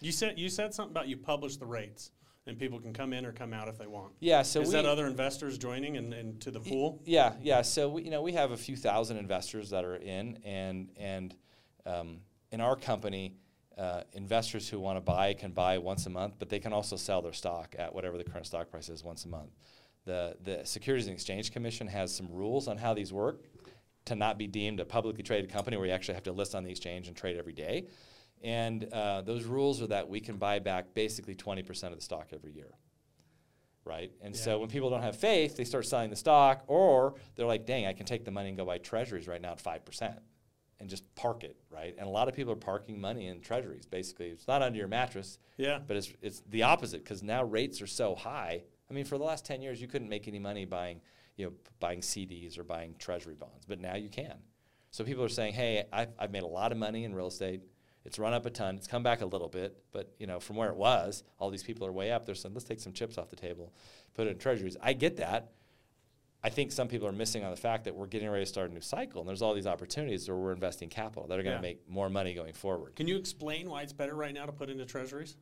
You 0.00 0.12
said 0.12 0.38
you 0.38 0.48
said 0.48 0.74
something 0.74 0.92
about 0.92 1.08
you 1.08 1.16
publish 1.16 1.56
the 1.56 1.66
rates 1.66 2.10
and 2.48 2.58
people 2.58 2.80
can 2.80 2.92
come 2.92 3.12
in 3.12 3.26
or 3.26 3.32
come 3.32 3.52
out 3.52 3.68
if 3.68 3.78
they 3.78 3.86
want. 3.86 4.12
yeah, 4.20 4.42
so 4.42 4.62
Is 4.62 4.68
we 4.68 4.74
that 4.74 4.86
other 4.86 5.06
investors 5.06 5.58
joining 5.58 5.98
and, 5.98 6.12
and 6.14 6.40
to 6.40 6.50
the 6.50 6.60
pool? 6.60 7.00
Yeah, 7.04 7.34
yeah. 7.42 7.62
So 7.62 7.90
we, 7.90 8.02
you 8.02 8.10
know, 8.10 8.22
we 8.22 8.32
have 8.32 8.50
a 8.50 8.56
few 8.56 8.74
thousand 8.74 9.18
investors 9.18 9.70
that 9.70 9.84
are 9.84 9.96
in, 9.96 10.38
and 10.44 10.88
and 10.96 11.34
um, 11.86 12.20
in 12.50 12.60
our 12.60 12.74
company, 12.74 13.34
uh, 13.76 14.02
investors 14.14 14.68
who 14.68 14.80
want 14.80 14.96
to 14.96 15.00
buy 15.00 15.34
can 15.34 15.52
buy 15.52 15.78
once 15.78 16.06
a 16.06 16.10
month, 16.10 16.34
but 16.38 16.48
they 16.48 16.58
can 16.58 16.72
also 16.72 16.96
sell 16.96 17.22
their 17.22 17.34
stock 17.34 17.76
at 17.78 17.94
whatever 17.94 18.16
the 18.16 18.24
current 18.24 18.46
stock 18.46 18.70
price 18.70 18.88
is 18.88 19.04
once 19.04 19.24
a 19.26 19.28
month. 19.28 19.50
The 20.06 20.36
the 20.42 20.64
Securities 20.64 21.06
and 21.06 21.14
Exchange 21.14 21.52
Commission 21.52 21.86
has 21.86 22.14
some 22.14 22.28
rules 22.32 22.66
on 22.66 22.78
how 22.78 22.94
these 22.94 23.12
work 23.12 23.44
to 24.06 24.14
not 24.14 24.38
be 24.38 24.46
deemed 24.46 24.80
a 24.80 24.86
publicly 24.86 25.22
traded 25.22 25.50
company 25.50 25.76
where 25.76 25.86
you 25.86 25.92
actually 25.92 26.14
have 26.14 26.22
to 26.24 26.32
list 26.32 26.54
on 26.54 26.64
the 26.64 26.70
exchange 26.70 27.08
and 27.08 27.16
trade 27.16 27.36
every 27.36 27.52
day. 27.52 27.86
And 28.42 28.84
uh, 28.92 29.22
those 29.22 29.44
rules 29.44 29.82
are 29.82 29.88
that 29.88 30.08
we 30.08 30.20
can 30.20 30.36
buy 30.36 30.58
back 30.60 30.94
basically 30.94 31.34
20% 31.34 31.84
of 31.84 31.96
the 31.96 32.00
stock 32.02 32.28
every 32.32 32.52
year 32.52 32.72
right? 33.84 34.12
And 34.20 34.34
Yeah. 34.34 34.40
so 34.42 34.58
when 34.58 34.68
people 34.68 34.90
don't 34.90 35.00
have 35.00 35.16
faith, 35.16 35.56
they 35.56 35.64
start 35.64 35.86
selling 35.86 36.10
the 36.10 36.16
stock, 36.16 36.62
or 36.66 37.14
they're 37.36 37.46
like, 37.46 37.64
"Dang, 37.64 37.86
I 37.86 37.94
can 37.94 38.04
take 38.04 38.22
the 38.22 38.30
money 38.30 38.48
and 38.48 38.56
go 38.58 38.66
buy 38.66 38.76
treasuries 38.76 39.26
right 39.26 39.40
now 39.40 39.52
at 39.52 39.60
five 39.60 39.82
percent, 39.82 40.18
and 40.78 40.90
just 40.90 41.04
park 41.14 41.42
it, 41.42 41.56
right?" 41.70 41.94
And 41.96 42.06
a 42.06 42.10
lot 42.10 42.28
of 42.28 42.34
people 42.34 42.52
are 42.52 42.56
parking 42.56 43.00
money 43.00 43.28
in 43.28 43.40
treasuries. 43.40 43.86
Basically, 43.86 44.28
it's 44.28 44.46
not 44.46 44.60
under 44.60 44.78
your 44.78 44.88
mattress, 44.88 45.38
Yeah. 45.56 45.78
but 45.86 45.96
it's 45.96 46.12
it's 46.20 46.42
the 46.50 46.64
opposite 46.64 47.02
because 47.02 47.22
now 47.22 47.42
rates 47.44 47.80
are 47.80 47.86
so 47.86 48.14
high. 48.14 48.62
I 48.90 48.92
mean, 48.92 49.06
for 49.06 49.16
the 49.16 49.24
last 49.24 49.46
ten 49.46 49.62
years, 49.62 49.80
you 49.80 49.88
couldn't 49.88 50.10
make 50.10 50.28
any 50.28 50.38
money 50.38 50.66
buying, 50.66 51.00
you 51.36 51.46
know, 51.46 51.52
buying 51.80 52.00
CDs 52.02 52.58
or 52.58 52.64
buying 52.64 52.94
treasury 52.98 53.36
bonds, 53.36 53.64
but 53.64 53.80
now 53.80 53.94
you 53.96 54.10
can. 54.10 54.36
So 54.90 55.02
people 55.02 55.24
are 55.24 55.30
saying, 55.30 55.54
"Hey, 55.54 55.86
I've, 55.90 56.12
I've 56.18 56.30
made 56.30 56.42
a 56.42 56.46
lot 56.46 56.72
of 56.72 56.78
money 56.78 57.04
in 57.04 57.14
real 57.14 57.28
estate." 57.28 57.62
It's 58.04 58.18
run 58.18 58.32
up 58.32 58.46
a 58.46 58.50
ton. 58.50 58.76
It's 58.76 58.86
come 58.86 59.02
back 59.02 59.20
a 59.20 59.26
little 59.26 59.48
bit, 59.48 59.76
but 59.92 60.12
you 60.18 60.26
know, 60.26 60.40
from 60.40 60.56
where 60.56 60.70
it 60.70 60.76
was, 60.76 61.24
all 61.38 61.50
these 61.50 61.62
people 61.62 61.86
are 61.86 61.92
way 61.92 62.10
up. 62.12 62.24
They're 62.24 62.34
saying, 62.34 62.54
let's 62.54 62.64
take 62.64 62.80
some 62.80 62.92
chips 62.92 63.18
off 63.18 63.28
the 63.28 63.36
table, 63.36 63.72
put 64.14 64.26
it 64.26 64.30
in 64.30 64.38
treasuries. 64.38 64.76
I 64.80 64.92
get 64.94 65.16
that. 65.18 65.52
I 66.42 66.50
think 66.50 66.70
some 66.70 66.86
people 66.86 67.08
are 67.08 67.12
missing 67.12 67.44
on 67.44 67.50
the 67.50 67.56
fact 67.56 67.84
that 67.84 67.94
we're 67.96 68.06
getting 68.06 68.30
ready 68.30 68.44
to 68.44 68.48
start 68.48 68.70
a 68.70 68.72
new 68.72 68.80
cycle, 68.80 69.20
and 69.20 69.28
there's 69.28 69.42
all 69.42 69.54
these 69.54 69.66
opportunities 69.66 70.28
where 70.28 70.38
we're 70.38 70.52
investing 70.52 70.88
capital 70.88 71.26
that 71.26 71.38
are 71.38 71.42
going 71.42 71.52
Yeah. 71.54 71.56
to 71.56 71.62
make 71.62 71.88
more 71.88 72.08
money 72.08 72.32
going 72.32 72.52
forward. 72.52 72.94
Can 72.94 73.08
you 73.08 73.16
explain 73.16 73.68
why 73.68 73.82
it's 73.82 73.92
better 73.92 74.14
right 74.14 74.32
now 74.32 74.46
to 74.46 74.52
put 74.52 74.70
into 74.70 74.86
treasuries? 74.86 75.36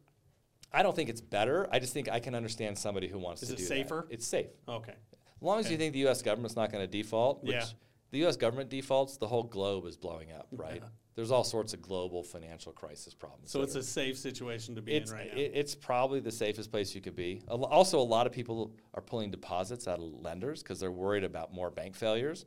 I 0.73 0.83
don't 0.83 0.97
think 0.97 1.11
it's 1.11 1.21
better. 1.21 1.69
I 1.71 1.79
just 1.79 1.93
think 1.93 2.09
I 2.09 2.19
can 2.19 2.35
understand 2.35 2.79
somebody 2.79 3.09
who 3.09 3.19
wants 3.19 3.43
Is 3.43 3.51
to 3.51 3.57
do 3.57 3.63
it 3.63 3.67
safer? 3.67 4.07
that. 4.09 4.15
It's 4.15 4.27
safe. 4.27 4.49
Okay. 4.67 4.93
As 4.93 5.43
long 5.43 5.61
as 5.61 5.71
you 5.71 5.77
think 5.77 5.93
the 5.93 5.99
U.S. 6.01 6.23
government's 6.23 6.57
not 6.57 6.73
going 6.73 6.83
to 6.83 6.91
default, 6.91 7.45
which 7.45 7.53
Yeah. 7.53 7.65
the 8.11 8.19
U.S. 8.21 8.37
government 8.39 8.71
defaults, 8.71 9.19
the 9.19 9.29
whole 9.29 9.45
globe 9.45 9.85
is 9.85 9.99
blowing 9.99 10.33
up, 10.33 10.49
right? 10.51 10.83
There's 11.17 11.31
all 11.31 11.45
sorts 11.45 11.73
of 11.73 11.81
global 11.83 12.23
financial 12.23 12.73
crisis 12.73 13.15
problems. 13.15 13.51
So 13.51 13.63
it's 13.63 13.75
are- 13.75 13.81
a 13.81 13.83
safe 13.83 14.19
situation 14.19 14.75
to 14.77 14.83
be 14.83 14.95
in 14.95 15.05
right 15.11 15.35
now. 15.35 15.41
it- 15.41 15.53
it's 15.55 15.75
probably 15.75 16.21
the 16.21 16.31
safest 16.31 16.71
place 16.71 16.95
you 16.95 17.01
could 17.01 17.17
be. 17.17 17.43
Also, 17.49 17.99
a 17.99 18.03
lot 18.03 18.27
of 18.27 18.33
people 18.33 18.75
are 18.95 19.01
pulling 19.03 19.31
deposits 19.31 19.89
out 19.89 19.99
of 19.99 20.05
lenders 20.05 20.63
because 20.63 20.79
they're 20.79 20.93
worried 20.93 21.25
about 21.25 21.53
more 21.53 21.71
bank 21.71 21.97
failures, 21.97 22.45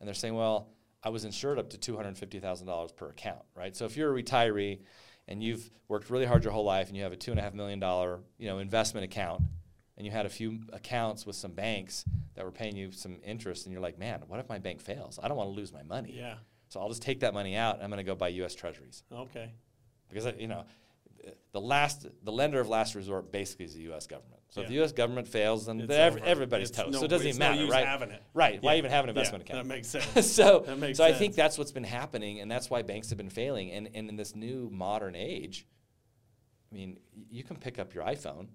and 0.00 0.06
they're 0.08 0.14
saying, 0.14 0.34
"Well, 0.34 0.68
I 1.02 1.08
was 1.10 1.24
insured 1.24 1.58
up 1.58 1.70
to 1.70 1.78
two 1.78 1.96
hundred 1.96 2.18
fifty 2.18 2.40
thousand 2.40 2.66
dollars 2.66 2.92
per 2.92 3.08
account, 3.08 3.42
right? 3.54 3.74
So 3.76 3.84
if 3.86 3.96
you're 3.96 4.14
a 4.14 4.22
retiree 4.22 4.80
and 5.28 5.42
you've 5.42 5.70
worked 5.88 6.10
really 6.10 6.26
hard 6.26 6.42
your 6.42 6.52
whole 6.52 6.64
life 6.64 6.88
and 6.88 6.96
you 6.96 7.04
have 7.04 7.12
a 7.12 7.16
two 7.16 7.30
and 7.30 7.38
a 7.38 7.42
half 7.42 7.54
million 7.54 7.78
dollar, 7.78 8.20
you 8.38 8.48
know, 8.48 8.58
investment 8.58 9.04
account, 9.04 9.42
and 9.96 10.04
you 10.04 10.10
had 10.10 10.26
a 10.26 10.30
few 10.30 10.60
accounts 10.72 11.24
with 11.26 11.36
some 11.36 11.52
banks 11.52 12.04
that 12.34 12.44
were 12.44 12.50
paying 12.50 12.74
you 12.76 12.90
some 12.90 13.20
interest, 13.22 13.66
and 13.66 13.72
you're 13.72 13.80
like, 13.82 13.98
"Man, 13.98 14.22
what 14.26 14.40
if 14.40 14.48
my 14.48 14.58
bank 14.58 14.80
fails? 14.80 15.18
I 15.22 15.28
don't 15.28 15.36
want 15.36 15.48
to 15.48 15.54
lose 15.54 15.72
my 15.72 15.84
money." 15.84 16.12
yeah. 16.16 16.38
So 16.70 16.80
I'll 16.80 16.88
just 16.88 17.02
take 17.02 17.20
that 17.20 17.34
money 17.34 17.56
out. 17.56 17.74
and 17.76 17.84
I'm 17.84 17.90
going 17.90 17.98
to 17.98 18.04
go 18.04 18.14
buy 18.14 18.28
U.S. 18.28 18.54
Treasuries 18.54 19.02
Okay. 19.12 19.52
because 20.08 20.26
you 20.38 20.48
know 20.48 20.64
the 21.52 21.60
last 21.60 22.06
the 22.24 22.32
lender 22.32 22.60
of 22.60 22.68
last 22.68 22.94
resort 22.94 23.30
basically 23.30 23.66
is 23.66 23.74
the 23.74 23.82
U.S. 23.82 24.06
government. 24.06 24.40
So 24.48 24.62
if 24.62 24.68
the 24.68 24.74
U.S. 24.74 24.90
government 24.92 25.28
fails, 25.28 25.66
then 25.66 25.78
It's 25.80 25.88
the 25.88 25.98
ev- 26.00 26.16
everybody's 26.24 26.70
It's 26.70 26.78
toast. 26.78 26.92
no- 26.92 26.98
so 27.00 27.04
it 27.04 27.08
doesn't 27.08 27.26
even 27.26 27.38
no 27.38 27.50
matter, 27.50 27.60
use 27.60 27.70
right? 27.70 28.20
Right. 28.34 28.62
Why 28.62 28.76
even 28.78 28.90
have 28.90 29.04
an 29.06 29.14
Yeah, 29.14 29.22
account? 29.22 29.46
That 29.48 29.66
makes 29.66 29.88
sense. 30.14 30.30
so 30.32 30.64
makes 30.78 30.98
so 30.98 31.04
I 31.04 31.12
think 31.12 31.34
that's 31.34 31.58
what's 31.58 31.70
been 31.72 31.84
happening, 31.84 32.40
and 32.40 32.50
that's 32.50 32.70
why 32.70 32.82
banks 32.82 33.10
have 33.10 33.18
been 33.18 33.30
failing. 33.30 33.70
And 33.72 33.90
and 33.94 34.08
in 34.08 34.16
this 34.16 34.34
new 34.34 34.70
modern 34.72 35.14
age, 35.14 35.66
I 36.72 36.74
mean, 36.74 36.98
you 37.30 37.42
can 37.44 37.56
pick 37.56 37.78
up 37.78 37.94
your 37.94 38.04
iPhone. 38.04 38.46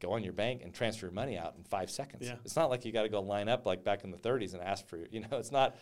Go 0.00 0.12
on 0.12 0.22
your 0.24 0.32
bank 0.32 0.62
and 0.62 0.72
transfer 0.74 1.06
your 1.06 1.12
money 1.12 1.38
out 1.38 1.54
in 1.56 1.64
five 1.64 1.90
seconds. 1.90 2.26
Yeah. 2.26 2.34
It's 2.44 2.56
not 2.56 2.68
like 2.70 2.84
you 2.84 2.92
got 2.92 3.02
to 3.02 3.08
go 3.08 3.20
line 3.20 3.48
up 3.48 3.64
like 3.66 3.84
back 3.84 4.04
in 4.04 4.10
the 4.10 4.18
30s 4.18 4.52
and 4.54 4.62
ask 4.62 4.86
for, 4.86 4.96
your- 4.98 5.06
you 5.10 5.20
know, 5.20 5.38
it's 5.38 5.52
not, 5.52 5.76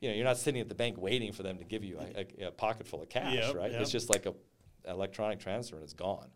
you 0.00 0.08
know, 0.08 0.14
you're 0.14 0.24
not 0.24 0.36
sitting 0.38 0.60
at 0.60 0.68
the 0.68 0.74
bank 0.74 0.96
waiting 0.98 1.32
for 1.32 1.42
them 1.42 1.58
to 1.58 1.64
give 1.64 1.84
you 1.84 1.98
a, 1.98 2.26
a, 2.44 2.48
a 2.48 2.50
pocket 2.50 2.86
full 2.86 3.02
of 3.02 3.08
cash, 3.08 3.34
Yep, 3.34 3.54
right? 3.54 3.72
yep. 3.72 3.80
It's 3.80 3.90
just 3.90 4.10
like 4.10 4.26
a, 4.26 4.34
electronic 4.86 5.38
transfer 5.38 5.76
and 5.76 5.84
it's 5.84 5.92
gone. 5.92 6.28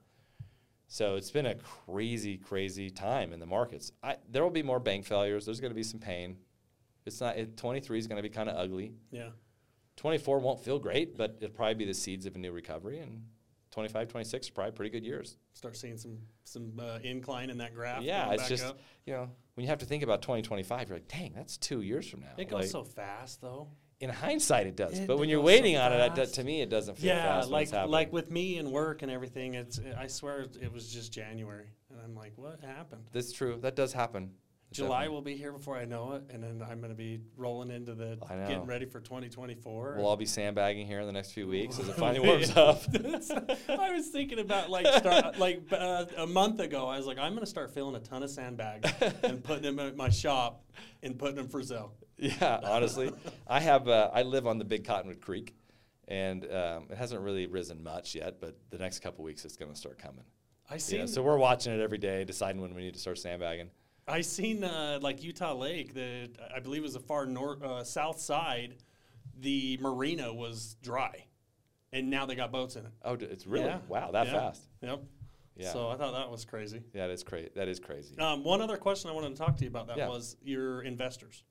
So 0.88 1.16
it's 1.16 1.30
been 1.30 1.46
a 1.46 1.54
crazy, 1.54 2.36
crazy 2.36 2.90
time 2.90 3.32
in 3.32 3.40
the 3.40 3.46
markets. 3.46 3.92
I, 4.02 4.16
there 4.28 4.42
will 4.42 4.50
be 4.50 4.62
more 4.62 4.78
bank 4.78 5.06
failures. 5.06 5.46
There's 5.46 5.60
going 5.60 5.70
to 5.70 5.74
be 5.76 5.82
some 5.82 6.00
pain. 6.00 6.36
It's 7.06 7.20
not. 7.20 7.36
It, 7.38 7.56
23 7.56 7.98
is 7.98 8.06
going 8.06 8.18
to 8.18 8.22
be 8.22 8.28
kind 8.28 8.50
of 8.50 8.56
ugly. 8.56 8.92
Yeah. 9.10 9.30
24 9.96 10.38
won't 10.40 10.60
feel 10.62 10.78
great, 10.78 11.16
but 11.16 11.38
it'll 11.40 11.54
probably 11.54 11.74
be 11.74 11.84
the 11.86 11.94
seeds 11.94 12.26
of 12.26 12.34
a 12.34 12.38
new 12.38 12.52
recovery. 12.52 12.98
And 12.98 13.22
25, 13.70 14.08
26 14.08 14.48
are 14.48 14.52
probably 14.52 14.72
pretty 14.72 14.90
good 14.90 15.04
years. 15.04 15.38
Start 15.54 15.76
seeing 15.76 15.96
some 15.96 16.18
some 16.44 16.72
uh, 16.78 16.98
incline 17.02 17.48
in 17.48 17.58
that 17.58 17.74
graph. 17.74 18.02
yeah, 18.02 18.30
it's 18.32 18.42
back 18.42 18.48
just 18.50 18.64
up. 18.64 18.78
you 19.06 19.14
know 19.14 19.30
when 19.54 19.64
you 19.64 19.68
have 19.70 19.78
to 19.80 19.86
think 19.86 20.02
about 20.02 20.22
2025, 20.22 20.88
you're 20.88 20.96
like, 20.96 21.08
dang, 21.08 21.32
that's 21.34 21.56
two 21.56 21.82
years 21.82 22.08
from 22.08 22.20
now. 22.20 22.28
It 22.38 22.48
goes 22.48 22.60
Like, 22.60 22.68
so 22.70 22.84
fast 22.84 23.40
though. 23.40 23.68
in 24.00 24.08
hindsight, 24.10 24.66
it 24.66 24.76
does, 24.76 24.98
It 24.98 25.06
but 25.06 25.18
when 25.18 25.28
you're 25.28 25.40
goes 25.40 25.50
so 25.50 25.56
waiting 25.56 25.76
on 25.76 25.92
it, 25.92 26.32
to 26.34 26.44
me, 26.44 26.60
it 26.62 26.70
doesn't 26.70 26.96
feel 26.98 27.08
Yeah, 27.14 27.42
like 27.46 27.70
like 27.72 28.12
with 28.12 28.30
me 28.30 28.58
and 28.58 28.72
work 28.72 29.02
and 29.02 29.10
everything. 29.10 29.54
It's 29.54 29.78
I 29.98 30.06
swear 30.06 30.46
it 30.60 30.72
was 30.72 30.92
just 30.92 31.12
January, 31.12 31.68
and 31.90 32.00
I'm 32.02 32.14
like, 32.14 32.32
what 32.36 32.60
happened? 32.62 33.02
that's 33.12 33.32
true. 33.32 33.58
That 33.60 33.76
does 33.76 33.92
happen. 33.92 34.30
July 34.72 35.08
will 35.08 35.22
be 35.22 35.36
here 35.36 35.52
before 35.52 35.76
I 35.76 35.84
know 35.84 36.12
it, 36.12 36.24
and 36.30 36.42
then 36.42 36.62
I'm 36.68 36.78
going 36.78 36.90
to 36.90 36.96
be 36.96 37.20
rolling 37.36 37.70
into 37.70 37.94
the 37.94 38.18
I 38.28 38.36
know. 38.36 38.46
getting 38.46 38.66
ready 38.66 38.86
for 38.86 39.00
2024. 39.00 39.94
We'll 39.96 40.06
all 40.06 40.16
be 40.16 40.26
sandbagging 40.26 40.86
here 40.86 41.00
in 41.00 41.06
the 41.06 41.12
next 41.12 41.32
few 41.32 41.46
weeks 41.46 41.78
as 41.78 41.88
it 41.88 41.96
finally 41.96 42.26
warms 42.26 42.56
up. 42.56 42.82
I 43.68 43.92
was 43.92 44.08
thinking 44.08 44.38
about 44.38 44.70
like 44.70 44.86
start 44.86 45.38
like 45.38 45.62
uh, 45.72 46.06
a 46.16 46.26
month 46.26 46.60
ago. 46.60 46.86
I 46.86 46.96
was 46.96 47.06
like, 47.06 47.18
I'm 47.18 47.32
going 47.32 47.44
to 47.44 47.50
start 47.50 47.72
filling 47.72 47.94
a 47.96 48.00
ton 48.00 48.22
of 48.22 48.30
sandbags 48.30 48.90
and 49.22 49.42
putting 49.44 49.62
them 49.62 49.78
at 49.78 49.96
my 49.96 50.08
shop 50.08 50.64
and 51.02 51.18
putting 51.18 51.36
them 51.36 51.48
for 51.48 51.62
sale. 51.62 51.94
Yeah, 52.16 52.60
honestly, 52.64 53.12
I 53.46 53.60
have. 53.60 53.88
Uh, 53.88 54.10
I 54.12 54.22
live 54.22 54.46
on 54.46 54.58
the 54.58 54.64
Big 54.64 54.84
Cottonwood 54.84 55.20
Creek, 55.20 55.54
and 56.08 56.44
um, 56.44 56.86
it 56.90 56.96
hasn't 56.96 57.20
really 57.20 57.46
risen 57.46 57.82
much 57.82 58.14
yet. 58.14 58.40
But 58.40 58.56
the 58.70 58.78
next 58.78 59.00
couple 59.00 59.24
weeks, 59.24 59.44
it's 59.44 59.56
going 59.56 59.72
to 59.72 59.76
start 59.76 59.98
coming. 59.98 60.24
I 60.70 60.78
seen 60.78 61.00
Yeah, 61.00 61.06
so 61.06 61.22
we're 61.22 61.36
watching 61.36 61.72
it 61.72 61.80
every 61.80 61.98
day, 61.98 62.24
deciding 62.24 62.60
when 62.60 62.74
we 62.74 62.82
need 62.82 62.94
to 62.94 63.00
start 63.00 63.18
sandbagging. 63.18 63.70
I 64.08 64.20
seen 64.20 64.64
uh, 64.64 64.98
like 65.00 65.22
Utah 65.22 65.54
Lake, 65.54 65.94
the 65.94 66.28
I 66.54 66.60
believe 66.60 66.80
it 66.80 66.84
was 66.84 66.94
the 66.94 67.00
far 67.00 67.26
north 67.26 67.62
uh, 67.62 67.84
south 67.84 68.20
side. 68.20 68.74
The 69.40 69.78
marina 69.80 70.32
was 70.32 70.76
dry, 70.82 71.26
and 71.92 72.10
now 72.10 72.26
they 72.26 72.34
got 72.34 72.52
boats 72.52 72.76
in 72.76 72.84
it. 72.86 72.92
Oh, 73.04 73.16
d- 73.16 73.26
it's 73.26 73.46
really 73.46 73.66
Yeah. 73.66 73.78
wow 73.88 74.10
that 74.12 74.26
Yeah. 74.26 74.32
fast. 74.32 74.62
Yep. 74.82 75.02
Yeah, 75.56 75.72
So 75.72 75.88
I 75.88 75.96
thought 75.96 76.12
that 76.12 76.30
was 76.30 76.44
crazy. 76.44 76.82
yeah, 76.94 77.06
that 77.06 77.12
is 77.12 77.22
crazy. 77.22 77.50
That 77.54 77.68
is 77.68 77.78
crazy. 77.78 78.16
Um, 78.18 78.42
one 78.42 78.60
other 78.62 78.76
question 78.76 79.10
I 79.10 79.12
wanted 79.12 79.30
to 79.30 79.36
talk 79.36 79.56
to 79.58 79.64
you 79.64 79.68
about 79.70 79.86
that 79.88 79.98
Yeah. 79.98 80.08
was 80.08 80.36
your 80.42 80.82
investors. 80.82 81.44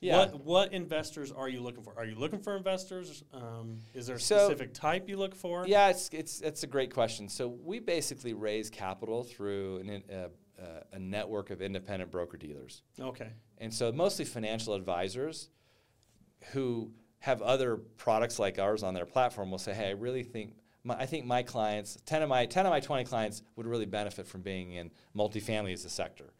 yeah, 0.00 0.18
What 0.26 0.44
what 0.44 0.72
investors 0.74 1.32
are 1.32 1.48
you 1.48 1.60
looking 1.62 1.82
for? 1.82 1.94
Are 1.96 2.04
you 2.04 2.16
looking 2.16 2.40
for 2.40 2.54
investors? 2.56 3.24
Um, 3.32 3.78
is 3.94 4.06
there 4.06 4.16
a 4.16 4.20
So- 4.20 4.46
specific 4.48 4.74
type 4.74 5.08
you 5.08 5.16
look 5.16 5.34
for? 5.34 5.66
Yeah, 5.66 5.88
it's 5.88 6.10
it's 6.12 6.40
it's 6.42 6.62
a 6.64 6.66
great 6.66 6.92
question. 6.92 7.28
So 7.30 7.48
we 7.48 7.78
basically 7.78 8.34
raise 8.34 8.68
capital 8.68 9.22
through 9.24 9.78
an, 9.78 9.88
in- 9.88 10.10
uh, 10.10 10.28
uh, 10.60 10.80
a 10.92 10.98
network 10.98 11.50
of 11.50 11.60
independent 11.62 12.10
broker 12.10 12.36
dealers, 12.36 12.82
Okay. 13.00 13.30
and 13.58 13.72
so 13.72 13.92
mostly 13.92 14.24
financial 14.24 14.74
advisors 14.74 15.50
who 16.52 16.92
have 17.20 17.42
other 17.42 17.76
products 17.76 18.38
like 18.38 18.58
ours 18.58 18.82
on 18.82 18.94
their 18.94 19.06
platform 19.06 19.50
will 19.50 19.58
say, 19.58 19.74
"Hey, 19.74 19.88
I 19.88 19.92
really 19.92 20.22
think." 20.22 20.54
My, 20.84 20.94
I 20.94 21.06
think 21.06 21.26
my 21.26 21.42
clients, 21.42 21.98
ten 22.06 22.22
of 22.22 22.28
my 22.28 22.46
ten 22.46 22.64
of 22.66 22.70
my 22.70 22.80
twenty 22.80 23.04
clients, 23.04 23.42
would 23.56 23.66
really 23.66 23.86
benefit 23.86 24.26
from 24.26 24.42
being 24.42 24.72
in 24.72 24.90
multifamily 25.16 25.72
as 25.72 25.84
a 25.84 25.88
sector. 25.90 26.32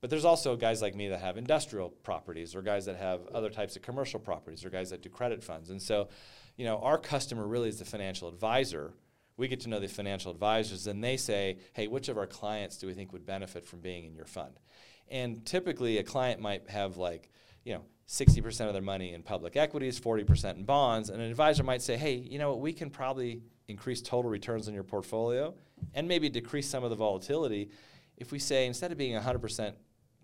But 0.00 0.08
there's 0.10 0.24
also 0.24 0.56
guys 0.56 0.80
like 0.80 0.94
me 0.94 1.08
that 1.08 1.20
have 1.20 1.36
industrial 1.36 1.88
properties, 1.90 2.54
or 2.54 2.62
guys 2.62 2.86
that 2.86 2.96
have 2.96 3.26
other 3.28 3.50
types 3.50 3.76
of 3.76 3.82
commercial 3.82 4.20
properties, 4.20 4.64
or 4.64 4.70
guys 4.70 4.90
that 4.90 5.02
do 5.02 5.08
credit 5.10 5.42
funds. 5.42 5.70
And 5.70 5.82
so, 5.82 6.08
you 6.56 6.64
know, 6.64 6.78
our 6.78 6.96
customer 6.98 7.46
really 7.46 7.68
is 7.68 7.78
the 7.80 7.84
financial 7.84 8.28
advisor. 8.28 8.92
We 9.40 9.48
get 9.48 9.60
to 9.60 9.70
know 9.70 9.80
the 9.80 9.88
financial 9.88 10.30
advisors, 10.30 10.86
and 10.86 11.02
they 11.02 11.16
say, 11.16 11.56
"Hey, 11.72 11.88
which 11.88 12.10
of 12.10 12.18
our 12.18 12.26
clients 12.26 12.76
do 12.76 12.86
we 12.86 12.92
think 12.92 13.12
would 13.14 13.24
benefit 13.24 13.64
from 13.66 13.80
being 13.80 14.04
in 14.04 14.14
your 14.14 14.26
fund?" 14.26 14.60
And 15.08 15.44
typically, 15.46 15.96
a 15.96 16.02
client 16.04 16.40
might 16.40 16.68
have 16.68 16.98
like, 16.98 17.30
you 17.64 17.72
know, 17.72 17.84
60% 18.06 18.68
of 18.68 18.74
their 18.74 18.82
money 18.82 19.14
in 19.14 19.22
public 19.22 19.56
equities, 19.56 19.98
40% 19.98 20.58
in 20.58 20.64
bonds, 20.64 21.08
and 21.08 21.22
an 21.22 21.30
advisor 21.30 21.62
might 21.62 21.80
say, 21.80 21.96
"Hey, 21.96 22.16
you 22.16 22.38
know 22.38 22.50
what? 22.50 22.60
We 22.60 22.74
can 22.74 22.90
probably 22.90 23.42
increase 23.66 24.02
total 24.02 24.30
returns 24.30 24.68
on 24.68 24.74
your 24.74 24.84
portfolio, 24.84 25.54
and 25.94 26.06
maybe 26.06 26.28
decrease 26.28 26.68
some 26.68 26.84
of 26.84 26.90
the 26.90 26.96
volatility." 26.96 27.70
If 28.18 28.32
we 28.32 28.38
say 28.38 28.66
instead 28.66 28.92
of 28.92 28.98
being 28.98 29.14
100% 29.16 29.74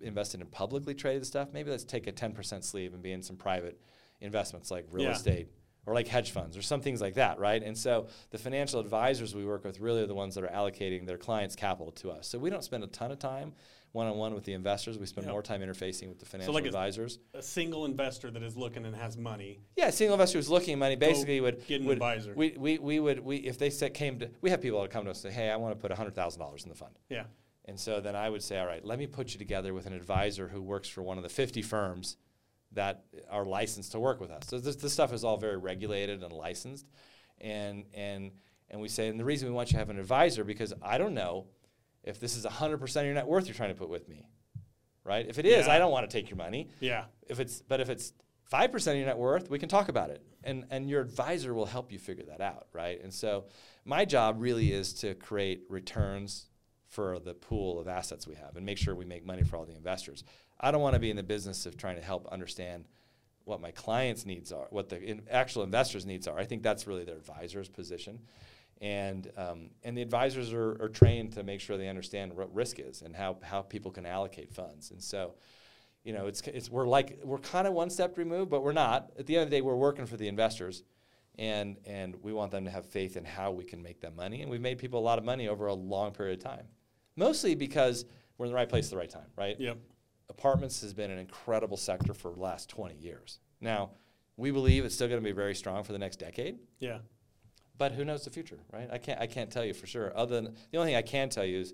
invested 0.02 0.42
in 0.42 0.48
publicly 0.48 0.94
traded 0.94 1.24
stuff, 1.24 1.54
maybe 1.54 1.70
let's 1.70 1.84
take 1.84 2.06
a 2.06 2.12
10% 2.12 2.64
sleeve 2.64 2.92
and 2.92 3.02
be 3.02 3.12
in 3.12 3.22
some 3.22 3.36
private 3.36 3.80
investments 4.20 4.70
like 4.70 4.84
real 4.90 5.04
Yeah. 5.04 5.12
estate 5.12 5.48
or 5.86 5.94
like 5.94 6.08
hedge 6.08 6.32
funds 6.32 6.56
or 6.56 6.62
some 6.62 6.80
things 6.80 7.00
like 7.00 7.14
that, 7.14 7.38
right? 7.38 7.62
And 7.62 7.78
so 7.78 8.08
the 8.30 8.38
financial 8.38 8.80
advisors 8.80 9.34
we 9.34 9.44
work 9.46 9.64
with 9.64 9.80
really 9.80 10.02
are 10.02 10.06
the 10.06 10.14
ones 10.14 10.34
that 10.34 10.44
are 10.44 10.48
allocating 10.48 11.06
their 11.06 11.16
clients' 11.16 11.54
capital 11.56 11.92
to 11.92 12.10
us. 12.10 12.26
So 12.28 12.38
we 12.38 12.50
don't 12.50 12.64
spend 12.64 12.84
a 12.84 12.88
ton 12.88 13.12
of 13.12 13.18
time 13.18 13.54
one 13.92 14.08
on 14.08 14.16
one 14.18 14.34
with 14.34 14.44
the 14.44 14.52
investors. 14.52 14.98
We 14.98 15.06
spend 15.06 15.26
Yeah. 15.26 15.32
more 15.32 15.42
time 15.42 15.62
interfacing 15.62 16.08
with 16.08 16.18
the 16.18 16.26
financial 16.26 16.52
like 16.52 16.64
a- 16.64 16.66
advisors. 16.66 17.18
A 17.32 17.40
single 17.40 17.86
investor 17.86 18.30
that 18.30 18.42
is 18.42 18.56
looking 18.56 18.84
and 18.84 18.94
has 18.94 19.16
money. 19.16 19.60
Yeah, 19.76 19.86
a 19.86 19.92
single 19.92 20.14
investor 20.14 20.36
who's 20.38 20.50
looking 20.50 20.72
at 20.74 20.78
money 20.78 20.96
basically 20.96 21.40
would 21.40 21.66
get 21.66 21.80
an 21.80 21.86
would- 21.86 21.94
advisor. 21.94 22.34
We, 22.34 22.56
we, 22.58 22.78
we 22.78 23.00
would 23.00 23.20
we 23.20 23.36
if 23.36 23.56
they 23.58 23.70
said, 23.70 23.94
came 23.94 24.18
to 24.18 24.30
we 24.42 24.50
have 24.50 24.60
people 24.60 24.82
that 24.82 24.90
come 24.90 25.04
to 25.04 25.10
us 25.12 25.24
and 25.24 25.32
say, 25.32 25.40
hey, 25.40 25.50
I 25.50 25.56
want 25.56 25.74
to 25.74 25.80
put 25.80 25.96
hundred 25.96 26.14
thousand 26.14 26.40
dollars 26.40 26.64
in 26.64 26.68
the 26.68 26.74
fund. 26.74 26.98
Yeah. 27.08 27.24
And 27.64 27.80
so 27.80 28.00
then 28.00 28.14
I 28.14 28.28
would 28.28 28.42
say, 28.42 28.58
all 28.60 28.66
right, 28.66 28.84
let 28.84 28.98
me 28.98 29.06
put 29.06 29.32
you 29.32 29.38
together 29.38 29.72
with 29.72 29.86
an 29.86 29.92
advisor 29.92 30.48
who 30.48 30.60
works 30.62 30.88
for 30.88 31.02
one 31.02 31.16
of 31.16 31.22
the 31.24 31.28
50 31.30 31.62
firms 31.62 32.16
that 32.76 33.04
are 33.30 33.44
licensed 33.44 33.92
to 33.92 33.98
work 33.98 34.20
with 34.20 34.30
us. 34.30 34.44
So 34.46 34.58
this, 34.58 34.76
this 34.76 34.92
stuff 34.92 35.12
is 35.12 35.24
all 35.24 35.36
very 35.36 35.56
regulated 35.56 36.22
and 36.22 36.32
licensed. 36.32 36.86
And, 37.40 37.84
and, 37.92 38.30
and 38.70 38.80
we 38.80 38.88
say, 38.88 39.08
and 39.08 39.18
the 39.18 39.24
reason 39.24 39.48
we 39.48 39.54
want 39.54 39.68
you 39.70 39.72
to 39.74 39.78
have 39.78 39.90
an 39.90 39.98
advisor, 39.98 40.44
because 40.44 40.72
I 40.82 40.98
don't 40.98 41.14
know 41.14 41.46
if 42.04 42.20
this 42.20 42.36
is 42.36 42.46
100% 42.46 42.96
of 42.96 43.04
your 43.04 43.14
net 43.14 43.26
worth 43.26 43.46
you're 43.46 43.54
trying 43.54 43.70
to 43.70 43.74
put 43.74 43.88
with 43.88 44.08
me, 44.08 44.28
right? 45.04 45.26
If 45.26 45.38
it 45.38 45.46
is, 45.46 45.66
Yeah. 45.66 45.74
I 45.74 45.78
don't 45.78 45.90
want 45.90 46.08
to 46.08 46.16
take 46.16 46.30
your 46.30 46.36
money. 46.36 46.68
Yeah. 46.80 47.04
If 47.28 47.40
it's, 47.40 47.62
but 47.62 47.80
if 47.80 47.88
it's 47.90 48.12
5% 48.52 48.74
of 48.90 48.96
your 48.96 49.06
net 49.06 49.18
worth, 49.18 49.50
we 49.50 49.58
can 49.58 49.68
talk 49.68 49.88
about 49.88 50.10
it. 50.10 50.22
And, 50.44 50.66
and 50.70 50.88
your 50.88 51.00
advisor 51.00 51.52
will 51.54 51.66
help 51.66 51.90
you 51.90 51.98
figure 51.98 52.24
that 52.26 52.40
out, 52.40 52.68
right? 52.72 53.02
And 53.02 53.12
so 53.12 53.46
my 53.84 54.04
job 54.04 54.36
really 54.38 54.72
is 54.72 54.92
to 54.94 55.14
create 55.14 55.62
returns 55.68 56.46
for 56.88 57.18
the 57.18 57.34
pool 57.34 57.80
of 57.80 57.88
assets 57.88 58.26
we 58.26 58.36
have 58.36 58.56
and 58.56 58.64
make 58.64 58.78
sure 58.78 58.94
we 58.94 59.04
make 59.04 59.26
money 59.26 59.42
for 59.42 59.56
all 59.56 59.64
the 59.64 59.74
investors. 59.74 60.22
I 60.60 60.70
don't 60.70 60.80
want 60.80 60.94
to 60.94 61.00
be 61.00 61.10
in 61.10 61.16
the 61.16 61.22
business 61.22 61.66
of 61.66 61.76
trying 61.76 61.96
to 61.96 62.02
help 62.02 62.26
understand 62.28 62.84
what 63.44 63.60
my 63.60 63.70
clients' 63.70 64.26
needs 64.26 64.52
are, 64.52 64.66
what 64.70 64.88
the 64.88 65.00
in 65.00 65.22
actual 65.30 65.62
investors' 65.62 66.04
needs 66.04 66.26
are. 66.26 66.38
I 66.38 66.44
think 66.44 66.62
that's 66.62 66.86
really 66.86 67.04
their 67.04 67.16
advisor's 67.16 67.68
position. 67.68 68.20
And, 68.80 69.30
um, 69.36 69.70
and 69.84 69.96
the 69.96 70.02
advisors 70.02 70.52
are, 70.52 70.82
are 70.82 70.88
trained 70.88 71.32
to 71.34 71.42
make 71.42 71.60
sure 71.60 71.78
they 71.78 71.88
understand 71.88 72.34
what 72.34 72.54
risk 72.54 72.78
is 72.78 73.02
and 73.02 73.16
how, 73.16 73.38
how 73.42 73.62
people 73.62 73.90
can 73.90 74.04
allocate 74.04 74.52
funds. 74.52 74.90
And 74.90 75.02
so, 75.02 75.34
you 76.06 76.12
know, 76.12 76.26
it's, 76.26 76.40
it's 76.42 76.70
we're 76.70 76.86
like 76.86 77.18
we're 77.24 77.38
kind 77.38 77.66
of 77.66 77.72
one 77.72 77.90
step 77.90 78.16
removed, 78.16 78.50
but 78.50 78.62
we're 78.62 78.72
not. 78.72 79.10
At 79.18 79.26
the 79.26 79.36
end 79.36 79.42
of 79.42 79.50
the 79.50 79.56
day, 79.56 79.60
we're 79.60 79.74
working 79.74 80.06
for 80.06 80.16
the 80.16 80.28
investors, 80.28 80.84
and 81.36 81.76
and 81.84 82.14
we 82.22 82.32
want 82.32 82.52
them 82.52 82.64
to 82.64 82.70
have 82.70 82.86
faith 82.86 83.16
in 83.16 83.24
how 83.24 83.50
we 83.50 83.64
can 83.64 83.82
make 83.82 84.00
them 84.00 84.14
money. 84.14 84.40
And 84.42 84.48
we've 84.48 84.60
made 84.60 84.78
people 84.78 85.00
a 85.00 85.02
lot 85.02 85.18
of 85.18 85.24
money 85.24 85.48
over 85.48 85.66
a 85.66 85.74
long 85.74 86.12
period 86.12 86.38
of 86.38 86.44
time, 86.44 86.66
mostly 87.16 87.56
because 87.56 88.04
we're 88.38 88.46
in 88.46 88.52
the 88.52 88.56
right 88.56 88.68
place 88.68 88.86
at 88.86 88.90
the 88.92 88.96
right 88.98 89.10
time, 89.10 89.26
right? 89.36 89.58
Yep. 89.58 89.78
Apartments 90.38 90.82
has 90.82 90.92
been 90.92 91.10
an 91.10 91.18
incredible 91.18 91.76
sector 91.78 92.12
for 92.12 92.30
the 92.30 92.38
last 92.40 92.68
20 92.68 92.94
years. 92.96 93.38
Now, 93.60 93.90
we 94.36 94.50
believe 94.50 94.84
it's 94.84 94.94
still 94.94 95.08
going 95.08 95.20
to 95.20 95.24
be 95.24 95.32
very 95.32 95.54
strong 95.54 95.82
for 95.82 95.92
the 95.92 95.98
next 95.98 96.16
decade, 96.18 96.58
Yeah. 96.78 96.98
but 97.78 97.92
who 97.92 98.04
knows 98.04 98.24
the 98.24 98.30
future, 98.30 98.58
right? 98.70 98.88
I 98.92 98.98
can't 98.98 99.18
I 99.18 99.26
can't 99.26 99.50
tell 99.50 99.64
you 99.64 99.72
for 99.72 99.86
sure. 99.86 100.12
Other 100.16 100.34
than 100.42 100.54
the 100.70 100.78
only 100.78 100.90
thing 100.90 100.96
I 100.96 101.02
can 101.02 101.30
tell 101.30 101.44
you 101.44 101.58
is 101.60 101.72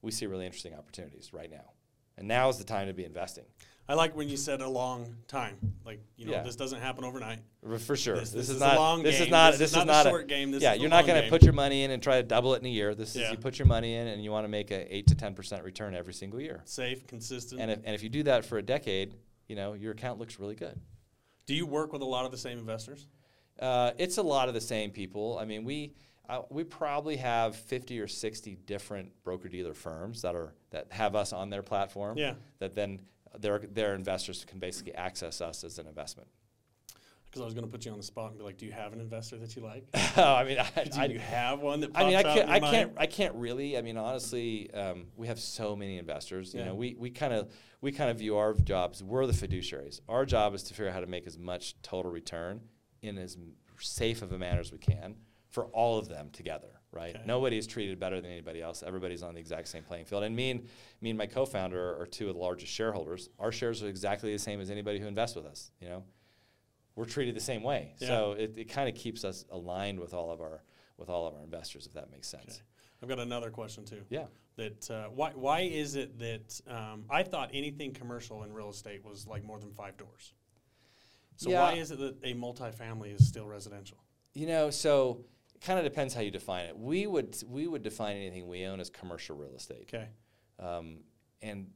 we 0.00 0.12
see 0.12 0.26
really 0.26 0.46
interesting 0.46 0.74
opportunities 0.74 1.32
right 1.32 1.50
now, 1.50 1.72
and 2.16 2.28
now 2.28 2.48
is 2.48 2.58
the 2.58 2.64
time 2.64 2.86
to 2.86 2.94
be 2.94 3.04
investing. 3.04 3.44
I 3.88 3.94
like 3.94 4.16
when 4.16 4.28
you 4.30 4.36
said 4.38 4.62
a 4.62 4.68
long 4.68 5.14
time. 5.28 5.56
Like, 5.84 6.00
you 6.16 6.24
know, 6.24 6.32
Yeah. 6.32 6.42
this 6.42 6.56
doesn't 6.56 6.80
happen 6.80 7.04
overnight. 7.04 7.40
For 7.80 7.96
sure. 7.96 8.14
This- 8.16 8.30
This, 8.30 8.48
this 8.48 8.48
is, 8.50 8.56
is 8.56 8.62
a 8.62 8.66
not. 8.66 8.76
long 8.76 9.02
this 9.02 9.16
game. 9.16 9.24
is 9.26 9.30
not. 9.30 9.50
This 9.52 9.58
This, 9.58 9.70
is 9.72 9.76
is 9.78 9.84
not 9.84 10.06
a 10.06 10.08
short 10.08 10.26
game. 10.26 10.50
This 10.52 10.62
yeah, 10.62 10.72
you're 10.74 10.88
not 10.88 11.06
going 11.06 11.22
to 11.22 11.28
put 11.28 11.42
your 11.42 11.52
money 11.52 11.82
in 11.82 11.90
and 11.90 12.02
try 12.02 12.16
to 12.16 12.22
double 12.26 12.54
it 12.54 12.60
in 12.60 12.66
a 12.66 12.70
year. 12.70 12.94
This 12.94 13.14
Yeah. 13.14 13.26
is 13.26 13.30
you 13.32 13.36
put 13.38 13.58
your 13.58 13.66
money 13.66 13.94
in 13.94 14.06
and 14.06 14.24
you 14.24 14.30
want 14.30 14.44
to 14.44 14.48
make 14.48 14.70
a 14.70 14.94
eight 14.94 15.06
to 15.08 15.14
ten 15.14 15.34
percent 15.34 15.64
return 15.64 15.94
every 15.94 16.14
single 16.14 16.40
year. 16.40 16.62
Safe, 16.64 17.06
consistent. 17.06 17.60
And 17.60 17.70
if 17.70 17.78
and 17.84 17.94
if 17.94 18.02
you 18.02 18.08
do 18.08 18.22
that 18.24 18.44
for 18.46 18.56
a 18.58 18.62
decade, 18.62 19.16
you 19.48 19.56
know 19.56 19.74
your 19.74 19.92
account 19.92 20.18
looks 20.18 20.38
really 20.38 20.54
good. 20.54 20.80
Do 21.46 21.54
you 21.54 21.66
work 21.66 21.92
with 21.92 22.00
a 22.00 22.06
lot 22.06 22.24
of 22.24 22.30
the 22.30 22.38
same 22.38 22.58
investors? 22.58 23.06
Uh, 23.60 23.92
it's 23.98 24.16
a 24.16 24.22
lot 24.22 24.48
of 24.48 24.54
the 24.54 24.60
same 24.62 24.90
people. 24.90 25.36
I 25.38 25.44
mean, 25.44 25.62
we 25.64 25.92
uh, 26.28 26.40
we 26.50 26.64
probably 26.64 27.18
have 27.18 27.54
fifty 27.54 28.00
or 28.00 28.08
sixty 28.08 28.56
different 28.56 29.12
broker 29.24 29.48
dealer 29.48 29.74
firms 29.74 30.22
that 30.22 30.34
are 30.34 30.54
that 30.70 30.90
have 30.90 31.14
us 31.14 31.34
on 31.34 31.50
their 31.50 31.62
platform. 31.62 32.16
Yeah. 32.16 32.34
That 32.60 32.74
then 32.74 33.00
their 33.38 33.58
their 33.58 33.94
investors 33.94 34.44
can 34.46 34.58
basically 34.58 34.94
access 34.94 35.40
us 35.40 35.64
as 35.64 35.78
an 35.78 35.86
investment. 35.86 36.28
Because 37.26 37.42
I 37.42 37.44
was 37.46 37.54
going 37.54 37.66
to 37.66 37.70
put 37.70 37.84
you 37.84 37.90
on 37.90 37.96
the 37.98 38.04
spot 38.04 38.30
and 38.30 38.38
be 38.38 38.44
like, 38.44 38.58
do 38.58 38.64
you 38.64 38.70
have 38.70 38.92
an 38.92 39.00
investor 39.00 39.36
that 39.38 39.56
you 39.56 39.62
like? 39.62 39.84
I 40.16 40.44
mean, 40.44 40.56
I, 40.58 40.84
Do 40.84 41.00
I, 41.00 41.04
you 41.06 41.18
have 41.18 41.58
one 41.58 41.80
that 41.80 41.90
I 41.92 42.04
mean, 42.04 42.14
I 42.14 42.22
can't, 42.22 42.48
I 42.48 42.60
mind? 42.60 42.76
can't, 42.76 42.92
I 42.96 43.06
can't 43.06 43.34
really. 43.34 43.76
I 43.76 43.82
mean, 43.82 43.96
honestly, 43.96 44.72
um, 44.72 45.06
we 45.16 45.26
have 45.26 45.40
so 45.40 45.74
many 45.74 45.98
investors. 45.98 46.54
You 46.54 46.60
Yeah. 46.60 46.66
know, 46.66 46.74
we 46.76 46.94
we 46.96 47.10
kind 47.10 47.32
of 47.32 47.50
we 47.80 47.90
kind 47.90 48.08
of 48.08 48.18
view 48.18 48.36
our 48.36 48.54
jobs. 48.54 49.02
We're 49.02 49.26
the 49.26 49.32
fiduciaries. 49.32 50.00
Our 50.08 50.24
job 50.24 50.54
is 50.54 50.62
to 50.64 50.74
figure 50.74 50.88
out 50.88 50.94
how 50.94 51.00
to 51.00 51.08
make 51.08 51.26
as 51.26 51.36
much 51.36 51.74
total 51.82 52.12
return 52.12 52.60
in 53.02 53.18
as 53.18 53.36
safe 53.80 54.22
of 54.22 54.30
a 54.30 54.38
manner 54.38 54.60
as 54.60 54.70
we 54.70 54.78
can 54.78 55.16
for 55.48 55.64
all 55.66 55.98
of 55.98 56.08
them 56.08 56.30
together, 56.32 56.68
right? 56.94 57.14
Okay. 57.14 57.24
Nobody 57.26 57.58
is 57.58 57.66
treated 57.66 57.98
better 57.98 58.20
than 58.20 58.30
anybody 58.30 58.62
else. 58.62 58.82
Everybody's 58.86 59.22
on 59.22 59.34
the 59.34 59.40
exact 59.40 59.68
same 59.68 59.82
playing 59.82 60.04
field. 60.04 60.22
And 60.22 60.34
me 60.34 60.50
and 60.50 60.68
me 61.00 61.10
and 61.10 61.18
my 61.18 61.26
co-founder 61.26 62.00
are 62.00 62.06
two 62.06 62.28
of 62.28 62.34
the 62.34 62.40
largest 62.40 62.72
shareholders. 62.72 63.28
Our 63.38 63.52
shares 63.52 63.82
are 63.82 63.88
exactly 63.88 64.32
the 64.32 64.38
same 64.38 64.60
as 64.60 64.70
anybody 64.70 65.00
who 65.00 65.06
invests 65.06 65.36
with 65.36 65.46
us. 65.46 65.70
You 65.80 65.88
know, 65.88 66.04
we're 66.96 67.04
treated 67.04 67.34
the 67.34 67.40
same 67.40 67.62
way. 67.62 67.94
Yeah. 67.98 68.08
So 68.08 68.32
it, 68.32 68.54
it 68.56 68.64
kind 68.70 68.88
of 68.88 68.94
keeps 68.94 69.24
us 69.24 69.44
aligned 69.50 69.98
with 69.98 70.14
all 70.14 70.30
of 70.30 70.40
our 70.40 70.62
with 70.96 71.08
all 71.08 71.26
of 71.26 71.34
our 71.34 71.42
investors, 71.42 71.86
if 71.86 71.94
that 71.94 72.10
makes 72.12 72.28
sense. 72.28 72.54
Okay. 72.54 72.62
I've 73.02 73.08
got 73.08 73.18
another 73.18 73.50
question 73.50 73.84
too. 73.84 74.02
Yeah. 74.08 74.26
That 74.56 74.90
uh, 74.90 75.04
why 75.08 75.32
why 75.34 75.60
is 75.62 75.96
it 75.96 76.18
that 76.20 76.60
um, 76.68 77.04
I 77.10 77.22
thought 77.24 77.50
anything 77.52 77.92
commercial 77.92 78.44
in 78.44 78.52
real 78.52 78.70
estate 78.70 79.04
was 79.04 79.26
like 79.26 79.44
more 79.44 79.58
than 79.58 79.72
five 79.72 79.96
doors. 79.96 80.32
So 81.36 81.50
Yeah. 81.50 81.62
why 81.62 81.72
is 81.74 81.90
it 81.90 81.98
that 81.98 82.16
a 82.22 82.34
multifamily 82.34 83.14
is 83.14 83.26
still 83.26 83.46
residential? 83.46 83.98
You 84.34 84.46
know, 84.46 84.70
so 84.70 85.24
kind 85.64 85.78
of 85.78 85.84
depends 85.84 86.14
how 86.14 86.20
you 86.20 86.30
define 86.30 86.66
it. 86.66 86.78
We 86.78 87.06
would 87.06 87.36
we 87.48 87.66
would 87.66 87.82
define 87.82 88.16
anything 88.16 88.46
we 88.46 88.64
own 88.66 88.80
as 88.80 88.90
commercial 88.90 89.36
real 89.36 89.54
estate. 89.56 89.90
Okay. 89.92 90.08
Um, 90.60 90.98
and 91.42 91.70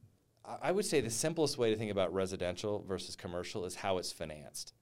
I 0.45 0.57
I 0.69 0.71
would 0.71 0.85
say 0.85 1.01
the 1.01 1.09
simplest 1.09 1.57
way 1.57 1.71
to 1.71 1.75
think 1.75 1.91
about 1.91 2.13
residential 2.13 2.83
versus 2.87 3.15
commercial 3.15 3.65
is 3.65 3.75
how 3.75 3.97
it's 3.97 4.11
financed. 4.11 4.73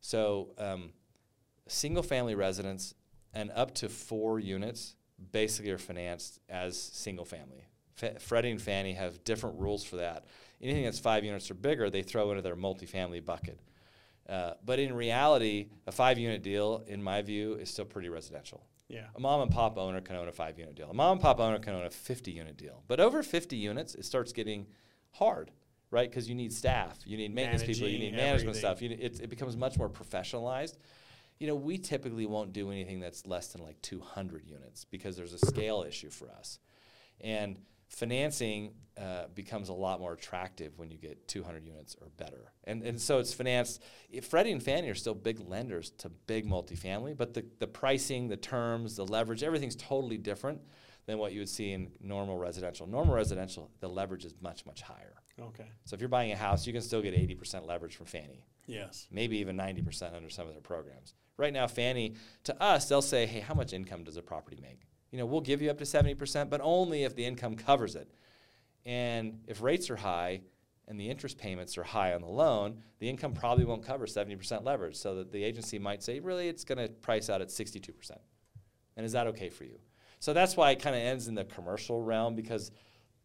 So, 0.00 0.50
um, 0.58 0.90
single 1.68 2.02
family 2.02 2.34
residence 2.34 2.94
and 3.32 3.50
up 3.54 3.74
to 3.76 3.88
four 3.88 4.40
units 4.40 4.96
basically 5.30 5.70
are 5.70 5.78
financed 5.78 6.40
as 6.48 6.76
single 6.76 7.24
family. 7.24 7.64
F- 8.02 8.20
Freddie 8.20 8.50
and 8.50 8.60
Fannie 8.60 8.94
have 8.94 9.22
different 9.24 9.60
rules 9.60 9.84
for 9.84 9.96
that. 9.96 10.24
Anything 10.60 10.84
that's 10.84 10.98
five 10.98 11.24
units 11.24 11.50
or 11.50 11.54
bigger, 11.54 11.88
they 11.88 12.02
throw 12.02 12.30
into 12.30 12.42
their 12.42 12.56
multifamily 12.56 13.24
bucket. 13.24 13.60
Uh, 14.32 14.54
but 14.64 14.78
in 14.78 14.94
reality, 14.94 15.68
a 15.86 15.92
five 15.92 16.18
unit 16.18 16.42
deal, 16.42 16.84
in 16.86 17.02
my 17.02 17.20
view, 17.20 17.52
is 17.54 17.68
still 17.68 17.84
pretty 17.84 18.08
residential. 18.08 18.64
Yeah. 18.88 19.04
A 19.14 19.20
mom 19.20 19.42
and 19.42 19.50
pop 19.50 19.76
owner 19.76 20.00
can 20.00 20.16
own 20.16 20.26
a 20.26 20.32
five 20.32 20.58
unit 20.58 20.74
deal. 20.74 20.88
A 20.90 20.94
mom 20.94 21.12
and 21.12 21.20
pop 21.20 21.38
owner 21.38 21.58
can 21.58 21.74
own 21.74 21.84
a 21.84 21.90
50 21.90 22.30
unit 22.30 22.56
deal. 22.56 22.82
But 22.88 22.98
over 22.98 23.22
50 23.22 23.56
units, 23.56 23.94
it 23.94 24.06
starts 24.06 24.32
getting 24.32 24.66
hard, 25.10 25.50
right? 25.90 26.08
Because 26.08 26.30
you 26.30 26.34
need 26.34 26.50
staff, 26.50 26.98
you 27.04 27.18
need 27.18 27.34
maintenance 27.34 27.62
people, 27.62 27.88
you 27.88 27.98
need 27.98 28.14
management 28.14 28.56
everything. 28.56 28.60
stuff. 28.60 28.80
You, 28.80 28.90
it, 28.98 29.20
it 29.20 29.28
becomes 29.28 29.54
much 29.54 29.76
more 29.76 29.90
professionalized. 29.90 30.78
You 31.38 31.48
know, 31.48 31.54
we 31.54 31.76
typically 31.76 32.24
won't 32.24 32.54
do 32.54 32.70
anything 32.70 33.00
that's 33.00 33.26
less 33.26 33.48
than 33.48 33.62
like 33.62 33.82
200 33.82 34.46
units 34.46 34.86
because 34.86 35.14
there's 35.14 35.34
a 35.34 35.46
scale 35.46 35.84
issue 35.86 36.08
for 36.08 36.30
us. 36.30 36.58
And 37.20 37.58
financing 37.92 38.74
uh, 39.00 39.24
becomes 39.34 39.68
a 39.68 39.72
lot 39.72 40.00
more 40.00 40.12
attractive 40.12 40.78
when 40.78 40.90
you 40.90 40.98
get 40.98 41.26
200 41.28 41.64
units 41.64 41.96
or 42.00 42.08
better. 42.16 42.52
And, 42.64 42.82
and 42.82 43.00
so 43.00 43.18
it's 43.18 43.32
financed. 43.32 43.82
Freddie 44.22 44.52
and 44.52 44.62
Fannie 44.62 44.88
are 44.90 44.94
still 44.94 45.14
big 45.14 45.40
lenders 45.40 45.90
to 45.98 46.08
big 46.08 46.46
multifamily, 46.46 47.16
but 47.16 47.34
the, 47.34 47.44
the 47.58 47.66
pricing, 47.66 48.28
the 48.28 48.36
terms, 48.36 48.96
the 48.96 49.06
leverage, 49.06 49.42
everything's 49.42 49.76
totally 49.76 50.18
different 50.18 50.60
than 51.06 51.18
what 51.18 51.32
you 51.32 51.40
would 51.40 51.48
see 51.48 51.72
in 51.72 51.90
normal 52.00 52.38
residential. 52.38 52.86
Normal 52.86 53.14
residential, 53.14 53.70
the 53.80 53.88
leverage 53.88 54.24
is 54.24 54.34
much, 54.40 54.64
much 54.66 54.82
higher. 54.82 55.14
Okay. 55.40 55.66
So 55.84 55.94
if 55.94 56.00
you're 56.00 56.08
buying 56.08 56.32
a 56.32 56.36
house, 56.36 56.66
you 56.66 56.72
can 56.72 56.82
still 56.82 57.02
get 57.02 57.14
80% 57.14 57.66
leverage 57.66 57.96
from 57.96 58.06
Fannie 58.06 58.44
Yes. 58.66 59.08
maybe 59.10 59.38
even 59.38 59.56
90% 59.56 60.14
under 60.14 60.30
some 60.30 60.46
of 60.46 60.52
their 60.52 60.62
programs. 60.62 61.14
Right 61.36 61.52
now, 61.52 61.66
Fannie, 61.66 62.14
to 62.44 62.62
us, 62.62 62.88
they'll 62.88 63.02
say, 63.02 63.26
hey, 63.26 63.40
how 63.40 63.54
much 63.54 63.72
income 63.72 64.04
does 64.04 64.16
a 64.16 64.22
property 64.22 64.58
make? 64.62 64.82
You 65.12 65.18
know, 65.18 65.26
we'll 65.26 65.42
give 65.42 65.62
you 65.62 65.70
up 65.70 65.78
to 65.78 65.84
70%, 65.84 66.48
but 66.50 66.60
only 66.64 67.04
if 67.04 67.14
the 67.14 67.24
income 67.24 67.54
covers 67.54 67.94
it. 67.94 68.08
And 68.84 69.40
if 69.46 69.62
rates 69.62 69.90
are 69.90 69.96
high 69.96 70.40
and 70.88 70.98
the 70.98 71.08
interest 71.08 71.38
payments 71.38 71.78
are 71.78 71.82
high 71.84 72.14
on 72.14 72.22
the 72.22 72.28
loan, 72.28 72.82
the 72.98 73.08
income 73.08 73.34
probably 73.34 73.64
won't 73.64 73.84
cover 73.84 74.06
70% 74.06 74.64
leverage. 74.64 74.96
So 74.96 75.16
that 75.16 75.30
the 75.30 75.44
agency 75.44 75.78
might 75.78 76.02
say, 76.02 76.18
really, 76.18 76.48
it's 76.48 76.64
going 76.64 76.78
to 76.78 76.88
price 76.88 77.28
out 77.28 77.42
at 77.42 77.48
62%. 77.48 77.92
And 78.96 79.06
is 79.06 79.12
that 79.12 79.26
okay 79.28 79.50
for 79.50 79.64
you? 79.64 79.78
So 80.18 80.32
that's 80.32 80.56
why 80.56 80.70
it 80.70 80.80
kind 80.80 80.96
of 80.96 81.02
ends 81.02 81.28
in 81.28 81.34
the 81.34 81.44
commercial 81.44 82.00
realm 82.00 82.34
because 82.34 82.70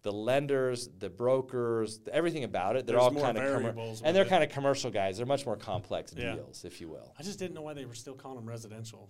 the 0.01 0.11
lenders, 0.11 0.89
the 0.99 1.09
brokers, 1.09 1.99
the, 1.99 2.13
everything 2.13 2.43
about 2.43 2.75
it, 2.75 2.85
they're 2.85 2.95
There's 2.97 3.13
all 3.13 3.21
kind 3.21 3.37
of 3.37 3.43
variables 3.43 4.01
with 4.01 4.07
and 4.07 4.15
they're 4.15 4.25
kind 4.25 4.43
of 4.43 4.49
commercial 4.49 4.91
guys. 4.91 5.17
They're 5.17 5.25
much 5.25 5.45
more 5.45 5.55
complex 5.57 6.13
Yeah. 6.15 6.35
deals, 6.35 6.65
if 6.65 6.81
you 6.81 6.89
will. 6.89 7.13
I 7.17 7.23
just 7.23 7.39
didn't 7.39 7.55
know 7.55 7.61
why 7.61 7.73
they 7.73 7.85
were 7.85 7.93
still 7.95 8.13
calling 8.13 8.37
them 8.37 8.47
residential 8.47 9.09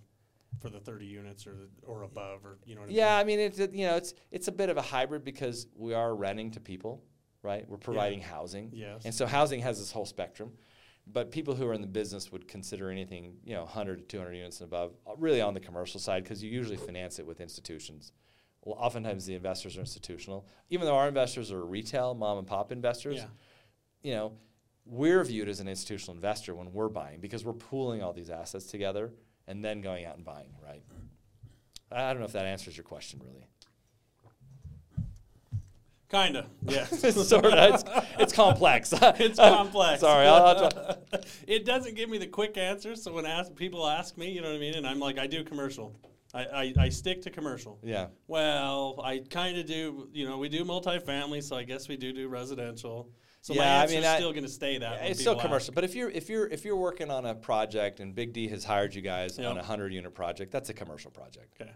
for 0.60 0.70
the 0.70 0.80
30 0.80 1.06
units 1.06 1.46
or 1.46 1.54
the, 1.54 1.68
or 1.86 2.02
above 2.02 2.44
or 2.44 2.58
you 2.64 2.74
know 2.74 2.82
what 2.82 2.90
Yeah, 2.90 3.16
I 3.16 3.24
mean, 3.24 3.38
it's 3.38 3.58
you 3.58 3.86
know, 3.86 3.96
it's 3.96 4.14
it's 4.30 4.48
a 4.48 4.52
bit 4.52 4.70
of 4.70 4.76
a 4.76 4.82
hybrid 4.82 5.24
because 5.24 5.66
we 5.76 5.94
are 5.94 6.14
renting 6.14 6.50
to 6.52 6.60
people, 6.60 7.02
right? 7.42 7.68
We're 7.68 7.76
providing 7.76 8.20
housing, 8.20 8.70
Yes. 8.72 9.04
and 9.04 9.14
so 9.14 9.26
housing 9.26 9.60
has 9.60 9.78
this 9.78 9.92
whole 9.92 10.06
spectrum. 10.06 10.52
But 11.10 11.30
people 11.30 11.54
who 11.54 11.66
are 11.66 11.72
in 11.72 11.80
the 11.80 11.86
business 11.86 12.30
would 12.32 12.46
consider 12.46 12.90
anything, 12.90 13.36
you 13.42 13.54
know, 13.54 13.62
100 13.62 13.96
to 14.00 14.04
200 14.04 14.34
units 14.34 14.60
and 14.60 14.66
above, 14.68 14.92
uh, 15.06 15.12
really 15.16 15.40
on 15.40 15.54
the 15.54 15.60
commercial 15.60 15.98
side, 15.98 16.22
because 16.22 16.44
you 16.44 16.50
usually 16.50 16.76
finance 16.76 17.18
it 17.18 17.26
with 17.26 17.40
institutions. 17.40 18.12
Well, 18.62 18.76
oftentimes 18.78 19.24
the 19.24 19.34
investors 19.34 19.78
are 19.78 19.80
institutional, 19.80 20.46
even 20.68 20.84
though 20.86 20.96
our 20.96 21.08
investors 21.08 21.50
are 21.50 21.64
retail 21.64 22.14
mom 22.14 22.36
and 22.36 22.46
pop 22.46 22.72
investors. 22.72 23.16
yeah. 23.16 23.26
you 24.02 24.12
know, 24.12 24.32
we're 24.84 25.24
viewed 25.24 25.48
as 25.48 25.60
an 25.60 25.68
institutional 25.68 26.14
investor 26.14 26.54
when 26.54 26.74
we're 26.74 26.88
buying 26.90 27.20
because 27.20 27.42
we're 27.42 27.54
pooling 27.54 28.02
all 28.02 28.12
these 28.12 28.28
assets 28.30 28.66
together 28.66 29.12
and 29.48 29.64
then 29.64 29.80
going 29.80 30.04
out 30.04 30.16
and 30.16 30.24
buying, 30.24 30.50
right? 30.64 30.82
I 31.90 32.12
don't 32.12 32.20
know 32.20 32.26
if 32.26 32.32
that 32.32 32.44
answers 32.44 32.76
your 32.76 32.84
question 32.84 33.20
really. 33.24 33.48
Kinda. 36.10 36.46
Yeah. 36.62 36.84
sort 36.86 37.44
of. 37.44 37.52
It's, 37.52 37.84
it's 38.18 38.32
complex. 38.32 38.94
it's 39.02 39.38
complex. 39.38 40.00
Sorry. 40.00 40.26
I'll, 40.26 40.64
I'll 40.64 40.98
it 41.46 41.66
doesn't 41.66 41.96
give 41.96 42.08
me 42.08 42.18
the 42.18 42.26
quick 42.26 42.56
answer. 42.56 42.94
So 42.96 43.12
when 43.12 43.26
ask, 43.26 43.54
people 43.54 43.86
ask 43.86 44.16
me, 44.16 44.30
you 44.30 44.40
know 44.40 44.48
what 44.48 44.56
I 44.56 44.60
mean, 44.60 44.74
and 44.74 44.86
I'm 44.86 45.00
like, 45.00 45.18
I 45.18 45.26
do 45.26 45.44
commercial. 45.44 45.94
I, 46.32 46.44
I, 46.44 46.74
I 46.78 46.88
stick 46.88 47.22
to 47.22 47.30
commercial. 47.30 47.78
Yeah. 47.82 48.06
Well, 48.26 49.00
I 49.02 49.18
kind 49.30 49.58
of 49.58 49.66
do. 49.66 50.08
You 50.12 50.26
know, 50.26 50.38
we 50.38 50.48
do 50.48 50.64
multifamily, 50.64 51.42
so 51.42 51.56
I 51.56 51.64
guess 51.64 51.88
we 51.88 51.96
do 51.96 52.12
do 52.12 52.28
residential. 52.28 53.10
So 53.40 53.54
my 53.54 53.62
Yeah, 53.64 53.80
I 53.82 53.86
mean, 53.86 54.02
still 54.02 54.32
going 54.32 54.44
to 54.44 54.48
stay 54.50 54.78
that. 54.78 55.00
when 55.00 55.10
It's 55.10 55.20
still 55.20 55.34
people 55.34 55.40
ask. 55.40 55.46
commercial, 55.48 55.74
but 55.74 55.84
if 55.84 55.94
you're 55.94 56.10
if 56.10 56.28
you're 56.28 56.46
if 56.48 56.64
you're 56.64 56.76
working 56.76 57.10
on 57.10 57.24
a 57.24 57.34
project 57.34 58.00
and 58.00 58.14
Big 58.14 58.32
D 58.32 58.48
has 58.48 58.64
hired 58.64 58.94
you 58.94 59.00
guys 59.02 59.38
Yep. 59.38 59.50
on 59.50 59.58
a 59.58 59.62
hundred 59.62 59.92
unit 59.92 60.14
project, 60.14 60.50
that's 60.50 60.68
a 60.70 60.74
commercial 60.74 61.10
project, 61.10 61.54
Okay. 61.60 61.70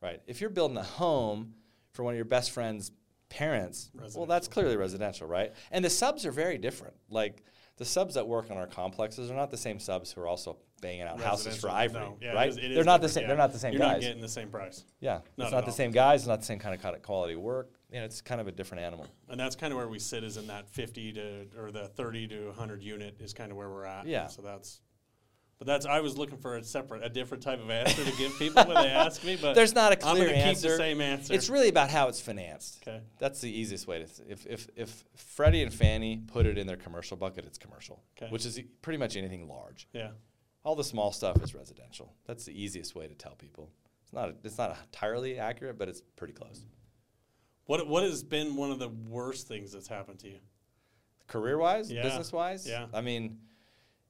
right? 0.00 0.20
If 0.26 0.40
you're 0.40 0.50
building 0.50 0.76
a 0.76 0.82
home 0.82 1.54
for 1.92 2.02
one 2.04 2.14
of 2.14 2.16
your 2.16 2.24
best 2.24 2.50
friends' 2.50 2.90
parents, 3.28 3.90
well, 4.14 4.26
that's 4.26 4.48
clearly 4.48 4.76
residential, 4.76 5.26
right? 5.26 5.52
And 5.70 5.84
the 5.84 5.90
subs 5.90 6.26
are 6.26 6.32
very 6.32 6.58
different. 6.58 6.94
Like 7.08 7.42
the 7.76 7.84
subs 7.84 8.14
that 8.14 8.26
work 8.26 8.50
on 8.50 8.56
our 8.58 8.66
complexes 8.66 9.30
are 9.30 9.34
not 9.34 9.50
the 9.50 9.56
same 9.56 9.78
subs 9.78 10.12
who 10.12 10.20
are 10.20 10.26
also 10.26 10.58
banging 10.82 11.02
out 11.02 11.20
houses 11.20 11.56
for. 11.60 11.70
Ivory, 11.70 12.00
No, 12.02 12.18
yeah, 12.20 12.32
right? 12.32 12.48
is- 12.50 12.56
it 12.58 12.64
is 12.64 12.74
they're 12.74 12.84
not 12.84 13.00
the 13.00 13.08
same. 13.08 13.22
yeah. 13.22 13.28
They're 13.28 13.36
not 13.36 13.52
the 13.52 13.58
same 13.58 13.72
You're 13.72 13.80
guys. 13.80 13.92
not 13.92 14.00
getting 14.00 14.20
the 14.20 14.28
same 14.28 14.50
price. 14.50 14.84
yeah, 15.00 15.20
Not 15.36 15.44
it's 15.46 15.52
not 15.52 15.64
the 15.64 15.72
same 15.72 15.92
guys. 15.92 16.22
It's 16.22 16.28
not 16.28 16.40
the 16.40 16.44
same 16.46 16.58
kind 16.58 16.74
of 16.84 17.02
quality 17.02 17.36
work. 17.36 17.70
You 17.92 17.98
know, 17.98 18.04
it's 18.06 18.20
kind 18.22 18.40
of 18.40 18.48
a 18.48 18.52
different 18.52 18.82
animal. 18.84 19.06
And 19.28 19.38
that's 19.38 19.54
kind 19.54 19.72
of 19.72 19.76
where 19.76 19.88
we 19.88 19.98
sit 19.98 20.24
is 20.24 20.36
in 20.38 20.46
that 20.46 20.68
50 20.70 21.12
to 21.12 21.46
or 21.58 21.70
the 21.70 21.88
30 21.88 22.28
to 22.28 22.46
100 22.46 22.82
unit 22.82 23.16
is 23.20 23.34
kind 23.34 23.50
of 23.50 23.56
where 23.58 23.68
we're 23.68 23.84
at. 23.84 24.06
Yeah. 24.06 24.28
So 24.28 24.40
that's 24.42 24.80
but 25.58 25.66
that's 25.66 25.86
I 25.86 26.00
was 26.00 26.16
looking 26.18 26.38
for 26.38 26.56
a 26.56 26.64
separate 26.64 27.04
a 27.04 27.08
different 27.08 27.42
type 27.42 27.60
of 27.62 27.70
answer 27.70 28.02
to 28.04 28.16
give 28.16 28.36
people 28.38 28.64
when 28.64 28.74
they 28.76 28.88
ask 28.90 29.22
me, 29.22 29.36
but 29.40 29.54
There's 29.54 29.74
not 29.74 29.92
a 29.92 30.06
I'm 30.06 30.16
clear 30.16 30.30
gonna 30.30 30.42
keep 30.52 30.58
the 30.58 30.76
same 30.76 31.00
answer. 31.00 31.34
It's 31.34 31.48
really 31.50 31.68
about 31.68 31.90
how 31.90 32.08
it's 32.08 32.20
financed. 32.20 32.82
okay. 32.82 33.00
That's 33.18 33.40
the 33.42 33.50
easiest 33.50 33.86
way 33.86 33.98
to. 34.00 34.06
Th- 34.06 34.28
if 34.28 34.46
if 34.46 34.68
if 34.74 35.04
Freddie 35.14 35.62
and 35.62 35.72
Fannie 35.72 36.16
put 36.26 36.46
it 36.46 36.56
in 36.58 36.66
their 36.66 36.76
commercial 36.78 37.16
bucket, 37.16 37.44
it's 37.44 37.58
commercial, 37.58 38.02
Okay. 38.16 38.30
which 38.32 38.44
is 38.46 38.58
pretty 38.80 38.96
much 38.98 39.16
anything 39.16 39.46
large. 39.46 39.86
Yeah. 39.92 40.12
All 40.64 40.74
the 40.74 40.82
small 40.84 41.12
stuff 41.12 41.42
is 41.44 41.54
residential. 41.54 42.12
That's 42.26 42.44
the 42.46 42.60
easiest 42.60 42.94
way 42.94 43.06
to 43.06 43.14
tell 43.14 43.34
people. 43.36 43.70
It's 44.02 44.12
not 44.12 44.34
it's 44.42 44.58
not 44.58 44.76
entirely 44.86 45.38
accurate, 45.38 45.78
but 45.78 45.88
it's 45.88 46.00
pretty 46.16 46.32
close. 46.32 46.64
What 47.66 47.86
what 47.88 48.02
has 48.02 48.22
been 48.22 48.56
one 48.56 48.70
of 48.70 48.78
the 48.78 48.88
worst 48.88 49.48
things 49.48 49.72
that's 49.72 49.88
happened 49.88 50.18
to 50.20 50.28
you? 50.28 50.38
Career 51.26 51.58
wise, 51.58 51.90
Yeah. 51.90 52.02
business 52.02 52.32
wise, 52.32 52.68
Yeah. 52.68 52.86
I 52.92 53.00
mean, 53.00 53.38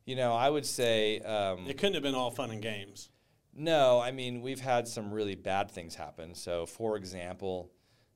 you 0.04 0.16
know, 0.16 0.32
I 0.34 0.50
would 0.50 0.66
say 0.66 1.20
um, 1.20 1.66
It 1.68 1.78
couldn't 1.78 1.94
have 1.94 2.02
been 2.02 2.14
all 2.14 2.30
fun 2.30 2.50
and 2.50 2.62
games. 2.62 3.10
No, 3.54 4.00
I 4.00 4.10
mean 4.10 4.40
we've 4.40 4.60
had 4.60 4.88
some 4.88 5.12
really 5.12 5.34
bad 5.34 5.70
things 5.70 5.94
happen. 5.94 6.34
So, 6.34 6.66
for 6.66 6.96
example, 6.96 7.70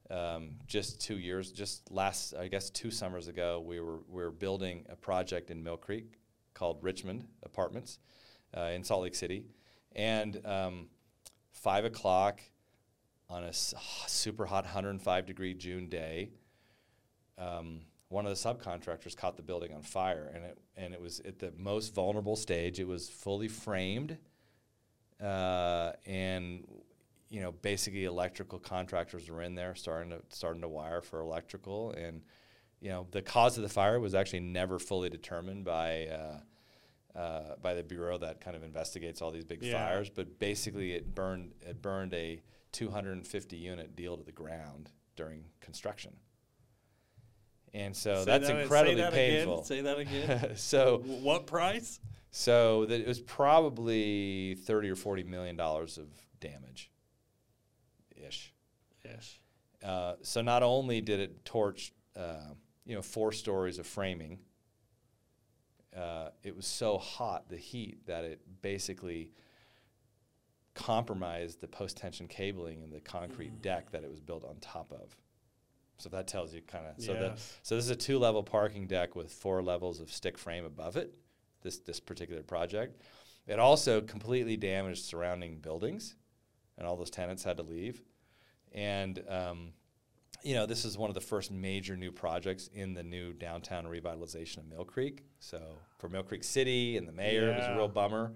um, 0.08 0.56
just 0.66 1.00
two 1.00 1.18
years, 1.18 1.52
just 1.52 1.90
last, 1.90 2.34
I 2.34 2.48
guess, 2.48 2.70
two 2.70 2.90
summers 2.90 3.28
ago, 3.28 3.60
we 3.60 3.80
were 3.80 3.98
we 4.08 4.22
were 4.22 4.30
building 4.30 4.86
a 4.88 4.96
project 4.96 5.50
in 5.50 5.62
Mill 5.62 5.76
Creek 5.76 6.14
called 6.54 6.82
Richmond 6.82 7.26
Apartments 7.42 7.98
uh, 8.56 8.70
in 8.74 8.82
Salt 8.82 9.02
Lake 9.02 9.14
City, 9.14 9.44
and 9.94 10.40
um, 10.46 10.88
five 11.52 11.84
o'clock 11.84 12.40
on 13.28 13.44
a 13.44 13.52
super 13.52 14.46
hot 14.46 14.64
105 14.64 15.26
degree 15.26 15.54
June 15.54 15.88
day. 15.88 16.30
Um, 17.38 17.80
one 18.08 18.24
of 18.24 18.30
the 18.30 18.36
subcontractors 18.48 19.16
caught 19.16 19.36
the 19.36 19.42
building 19.42 19.74
on 19.74 19.82
fire, 19.82 20.30
and 20.34 20.44
it 20.44 20.58
and 20.76 20.94
it 20.94 21.00
was 21.00 21.20
at 21.20 21.38
the 21.38 21.52
most 21.58 21.94
vulnerable 21.94 22.36
stage. 22.36 22.78
It 22.78 22.86
was 22.86 23.08
fully 23.08 23.48
framed, 23.48 24.16
uh, 25.20 25.92
and 26.06 26.64
you 27.28 27.40
know 27.40 27.50
basically 27.52 28.04
electrical 28.04 28.58
contractors 28.60 29.28
were 29.28 29.42
in 29.42 29.54
there 29.56 29.74
starting 29.74 30.10
to 30.10 30.20
starting 30.28 30.62
to 30.62 30.68
wire 30.68 31.02
for 31.02 31.20
electrical, 31.20 31.90
and 31.92 32.22
you 32.80 32.90
know 32.90 33.06
the 33.10 33.22
cause 33.22 33.56
of 33.56 33.64
the 33.64 33.68
fire 33.68 33.98
was 33.98 34.14
actually 34.14 34.40
never 34.40 34.78
fully 34.78 35.10
determined 35.10 35.64
by. 35.64 36.06
Uh, 36.06 36.36
uh, 37.18 37.56
by 37.62 37.72
the 37.72 37.82
bureau 37.82 38.18
that 38.18 38.42
kind 38.42 38.54
of 38.54 38.62
investigates 38.62 39.22
all 39.22 39.30
these 39.30 39.42
big 39.46 39.62
Yeah. 39.62 39.86
fires. 39.88 40.10
But 40.10 40.38
basically, 40.38 40.92
it 40.92 41.14
burned 41.14 41.54
it 41.62 41.80
burned 41.80 42.12
a 42.12 42.42
250 42.72 43.56
unit 43.56 43.96
deal 43.96 44.16
to 44.16 44.22
the 44.24 44.32
ground 44.32 44.90
during 45.16 45.44
construction. 45.60 46.16
And 47.74 47.94
so 47.94 48.16
Say 48.20 48.24
that's 48.24 48.46
that- 48.48 48.52
say 48.54 48.62
incredibly 48.62 48.94
that 49.02 49.12
again, 49.12 49.36
painful. 49.38 49.64
Say 49.64 49.80
that 49.82 49.98
again. 49.98 50.52
so 50.56 50.98
what 51.04 51.46
price? 51.46 52.00
so 52.30 52.84
that 52.84 53.00
it 53.00 53.06
was 53.06 53.20
probably 53.20 54.54
30 54.56 54.90
or 54.90 54.94
40 54.96 55.22
million 55.24 55.56
dollars 55.56 55.96
of 55.96 56.08
damage 56.38 56.90
ish. 58.14 58.52
Yes. 59.04 59.38
Uh, 59.82 60.14
so 60.22 60.42
not 60.42 60.62
only 60.62 61.00
did 61.00 61.18
it 61.20 61.44
torch, 61.46 61.92
uh, 62.14 62.52
you 62.84 62.94
know, 62.94 63.00
four 63.00 63.32
stories 63.32 63.78
of 63.78 63.86
framing, 63.86 64.38
uh, 65.96 66.28
it 66.42 66.54
was 66.54 66.66
so 66.66 66.98
hot, 66.98 67.48
the 67.48 67.56
heat, 67.56 68.06
that 68.06 68.24
it 68.24 68.40
basically 68.60 69.30
compromised 70.76 71.60
the 71.60 71.66
post-tension 71.66 72.28
cabling 72.28 72.82
and 72.84 72.92
the 72.92 73.00
concrete 73.00 73.62
deck 73.62 73.90
that 73.90 74.04
it 74.04 74.10
was 74.10 74.20
built 74.20 74.44
on 74.44 74.56
top 74.60 74.92
of. 74.92 75.16
So 75.98 76.10
that 76.10 76.28
tells 76.28 76.54
you 76.54 76.60
kind 76.60 76.84
of. 76.86 77.02
So 77.02 77.14
that 77.14 77.22
Yes. 77.22 77.58
so 77.62 77.74
this 77.74 77.84
is 77.84 77.90
a 77.90 77.96
two-level 77.96 78.42
parking 78.42 78.86
deck 78.86 79.16
with 79.16 79.32
four 79.32 79.62
levels 79.62 79.98
of 80.00 80.12
stick 80.12 80.36
frame 80.36 80.64
above 80.64 80.96
it. 80.96 81.14
This 81.62 81.78
this 81.78 81.98
particular 81.98 82.42
project. 82.42 83.00
It 83.46 83.58
also 83.58 84.02
completely 84.02 84.56
damaged 84.56 85.04
surrounding 85.04 85.58
buildings, 85.58 86.14
and 86.76 86.86
all 86.86 86.96
those 86.96 87.10
tenants 87.10 87.42
had 87.42 87.56
to 87.56 87.62
leave. 87.62 88.02
And 88.72 89.22
um, 89.28 89.72
you 90.42 90.54
know, 90.54 90.66
this 90.66 90.84
is 90.84 90.98
one 90.98 91.08
of 91.08 91.14
the 91.14 91.20
first 91.22 91.50
major 91.50 91.96
new 91.96 92.12
projects 92.12 92.68
in 92.74 92.92
the 92.92 93.02
new 93.02 93.32
downtown 93.32 93.86
revitalization 93.86 94.58
of 94.58 94.66
Mill 94.66 94.84
Creek. 94.84 95.24
So 95.38 95.60
for 95.98 96.10
Mill 96.10 96.22
Creek 96.22 96.44
City 96.44 96.98
and 96.98 97.08
the 97.08 97.12
mayor, 97.12 97.50
it 97.50 97.56
was 97.56 97.66
a 97.66 97.74
real 97.74 97.88
bummer. 97.88 98.34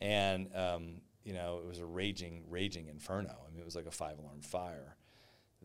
And 0.00 0.48
um, 0.56 1.00
you 1.24 1.32
know, 1.32 1.60
it 1.62 1.68
was 1.68 1.78
a 1.78 1.86
raging, 1.86 2.44
raging 2.48 2.88
inferno. 2.88 3.36
I 3.46 3.50
mean, 3.50 3.60
it 3.60 3.64
was 3.64 3.76
like 3.76 3.86
a 3.86 3.90
five-alarm 3.90 4.40
fire. 4.42 4.96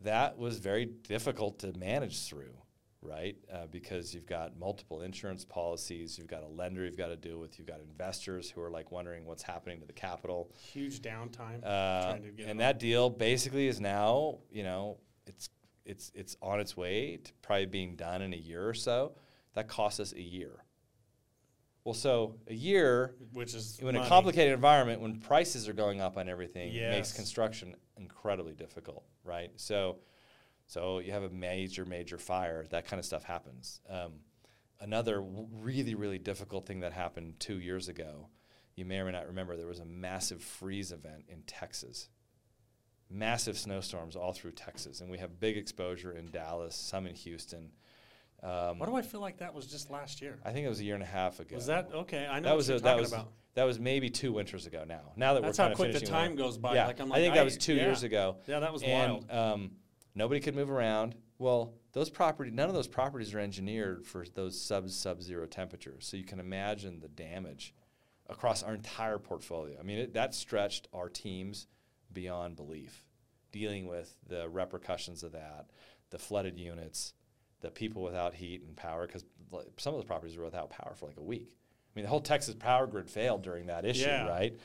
That 0.04 0.36
was 0.36 0.58
very 0.58 0.84
difficult 0.84 1.58
to 1.60 1.72
manage 1.78 2.28
through, 2.28 2.54
right? 3.00 3.36
Uh, 3.52 3.66
because 3.70 4.14
you've 4.14 4.26
got 4.26 4.58
multiple 4.58 5.00
insurance 5.00 5.44
policies, 5.44 6.18
you've 6.18 6.26
got 6.26 6.42
a 6.42 6.48
lender 6.48 6.84
you've 6.84 6.98
got 6.98 7.08
to 7.08 7.16
deal 7.16 7.38
with, 7.38 7.58
you've 7.58 7.68
got 7.68 7.80
investors 7.80 8.50
who 8.50 8.60
are 8.60 8.70
like 8.70 8.92
wondering 8.92 9.24
what's 9.24 9.42
happening 9.42 9.80
to 9.80 9.86
the 9.86 9.92
capital. 9.92 10.50
Huge 10.72 11.00
downtime. 11.00 11.64
Uh, 11.64 12.02
trying 12.10 12.22
to 12.22 12.30
get 12.30 12.48
and 12.48 12.60
that 12.60 12.78
deal 12.78 13.08
basically 13.08 13.68
is 13.68 13.80
now, 13.80 14.38
you 14.50 14.62
know, 14.62 14.98
it's 15.26 15.48
it's 15.86 16.12
it's 16.14 16.36
on 16.42 16.60
its 16.60 16.76
way 16.76 17.18
to 17.22 17.32
probably 17.42 17.66
being 17.66 17.96
done 17.96 18.20
in 18.20 18.34
a 18.34 18.36
year 18.36 18.68
or 18.68 18.74
so. 18.74 19.14
That 19.54 19.68
costs 19.68 20.00
us 20.00 20.12
a 20.12 20.20
year. 20.20 20.65
Well, 21.86 21.94
so 21.94 22.34
a 22.48 22.52
year 22.52 23.14
which 23.32 23.54
is 23.54 23.78
in 23.78 23.94
a 23.94 24.08
complicated 24.08 24.52
environment 24.52 25.00
when 25.00 25.20
prices 25.20 25.68
are 25.68 25.72
going 25.72 26.00
up 26.00 26.16
on 26.16 26.28
everything 26.28 26.74
makes 26.90 27.12
construction 27.12 27.76
incredibly 27.96 28.54
difficult, 28.54 29.04
right? 29.22 29.52
So, 29.54 29.98
so 30.66 30.98
you 30.98 31.12
have 31.12 31.22
a 31.22 31.30
major, 31.30 31.84
major 31.84 32.18
fire, 32.18 32.66
that 32.70 32.88
kind 32.88 32.98
of 32.98 33.06
stuff 33.06 33.22
happens. 33.22 33.82
Um, 33.88 34.14
another 34.80 35.20
w- 35.20 35.46
really, 35.52 35.94
really 35.94 36.18
difficult 36.18 36.66
thing 36.66 36.80
that 36.80 36.92
happened 36.92 37.38
two 37.38 37.60
years 37.60 37.88
ago, 37.88 38.30
you 38.74 38.84
may 38.84 38.98
or 38.98 39.04
may 39.04 39.12
not 39.12 39.28
remember, 39.28 39.56
there 39.56 39.68
was 39.68 39.78
a 39.78 39.84
massive 39.84 40.42
freeze 40.42 40.90
event 40.90 41.26
in 41.28 41.42
Texas. 41.42 42.08
Massive 43.08 43.56
snowstorms 43.56 44.16
all 44.16 44.32
through 44.32 44.50
Texas, 44.50 45.00
and 45.00 45.08
we 45.08 45.18
have 45.18 45.38
big 45.38 45.56
exposure 45.56 46.10
in 46.10 46.32
Dallas, 46.32 46.74
some 46.74 47.06
in 47.06 47.14
Houston. 47.14 47.70
Um, 48.46 48.78
Why 48.78 48.86
do 48.86 48.94
I 48.94 49.02
feel 49.02 49.20
like 49.20 49.38
that 49.38 49.54
was 49.54 49.66
just 49.66 49.90
last 49.90 50.22
year? 50.22 50.38
I 50.44 50.52
think 50.52 50.64
it 50.64 50.68
was 50.68 50.78
a 50.78 50.84
year 50.84 50.94
and 50.94 51.02
a 51.02 51.06
half 51.06 51.40
ago. 51.40 51.56
Was 51.56 51.66
that 51.66 51.90
okay? 51.92 52.28
I 52.30 52.38
know 52.38 52.44
that 52.44 52.50
what 52.50 52.56
was 52.58 52.68
you're 52.68 52.76
a, 52.76 52.80
that 52.80 52.88
talking 52.90 53.02
was 53.02 53.12
about. 53.12 53.32
that 53.54 53.64
was 53.64 53.80
maybe 53.80 54.08
two 54.08 54.32
winters 54.32 54.66
ago. 54.66 54.84
Now, 54.86 55.00
now 55.16 55.34
that 55.34 55.42
That's 55.42 55.58
we're 55.58 55.68
how 55.68 55.74
quick 55.74 55.92
the 55.92 56.00
time 56.00 56.30
winter. 56.30 56.44
goes 56.44 56.56
by. 56.56 56.74
Yeah, 56.76 56.86
Like 56.86 57.00
I'm 57.00 57.10
I 57.10 57.16
like, 57.16 57.22
think 57.24 57.34
that 57.34 57.44
was 57.44 57.56
two 57.56 57.74
yeah. 57.74 57.86
years 57.86 58.04
ago. 58.04 58.36
Yeah, 58.46 58.60
that 58.60 58.72
was 58.72 58.82
and, 58.84 59.12
wild. 59.12 59.30
Um, 59.32 59.70
nobody 60.14 60.40
could 60.40 60.54
move 60.54 60.70
around. 60.70 61.16
Well, 61.38 61.74
those 61.92 62.08
property, 62.08 62.52
none 62.52 62.68
of 62.68 62.74
those 62.74 62.86
properties 62.86 63.34
are 63.34 63.40
engineered 63.40 64.06
for 64.06 64.24
those 64.34 64.60
sub 64.60 64.88
sub 64.90 65.20
zero 65.22 65.46
temperatures. 65.46 66.06
So 66.06 66.16
you 66.16 66.24
can 66.24 66.38
imagine 66.38 67.00
the 67.00 67.08
damage 67.08 67.74
across 68.28 68.62
our 68.62 68.74
entire 68.74 69.18
portfolio. 69.18 69.76
I 69.78 69.82
mean, 69.82 69.98
it, 69.98 70.14
that 70.14 70.34
stretched 70.34 70.86
our 70.92 71.08
teams 71.08 71.66
beyond 72.12 72.54
belief, 72.54 73.04
dealing 73.50 73.86
with 73.88 74.16
the 74.28 74.48
repercussions 74.48 75.24
of 75.24 75.32
that, 75.32 75.66
the 76.10 76.18
flooded 76.18 76.58
units, 76.58 77.12
the 77.60 77.70
people 77.70 78.02
without 78.02 78.34
heat 78.34 78.62
and 78.66 78.76
power, 78.76 79.06
because 79.06 79.24
some 79.78 79.94
of 79.94 80.00
the 80.00 80.06
properties 80.06 80.36
were 80.36 80.44
without 80.44 80.70
power 80.70 80.94
for 80.94 81.06
like 81.06 81.16
a 81.16 81.22
week. 81.22 81.48
I 81.50 81.90
mean, 81.94 82.04
the 82.04 82.10
whole 82.10 82.20
Texas 82.20 82.54
power 82.54 82.86
grid 82.86 83.08
failed 83.08 83.42
during 83.42 83.66
that 83.66 83.84
issue, 83.84 84.06
Yeah. 84.06 84.28
right? 84.28 84.58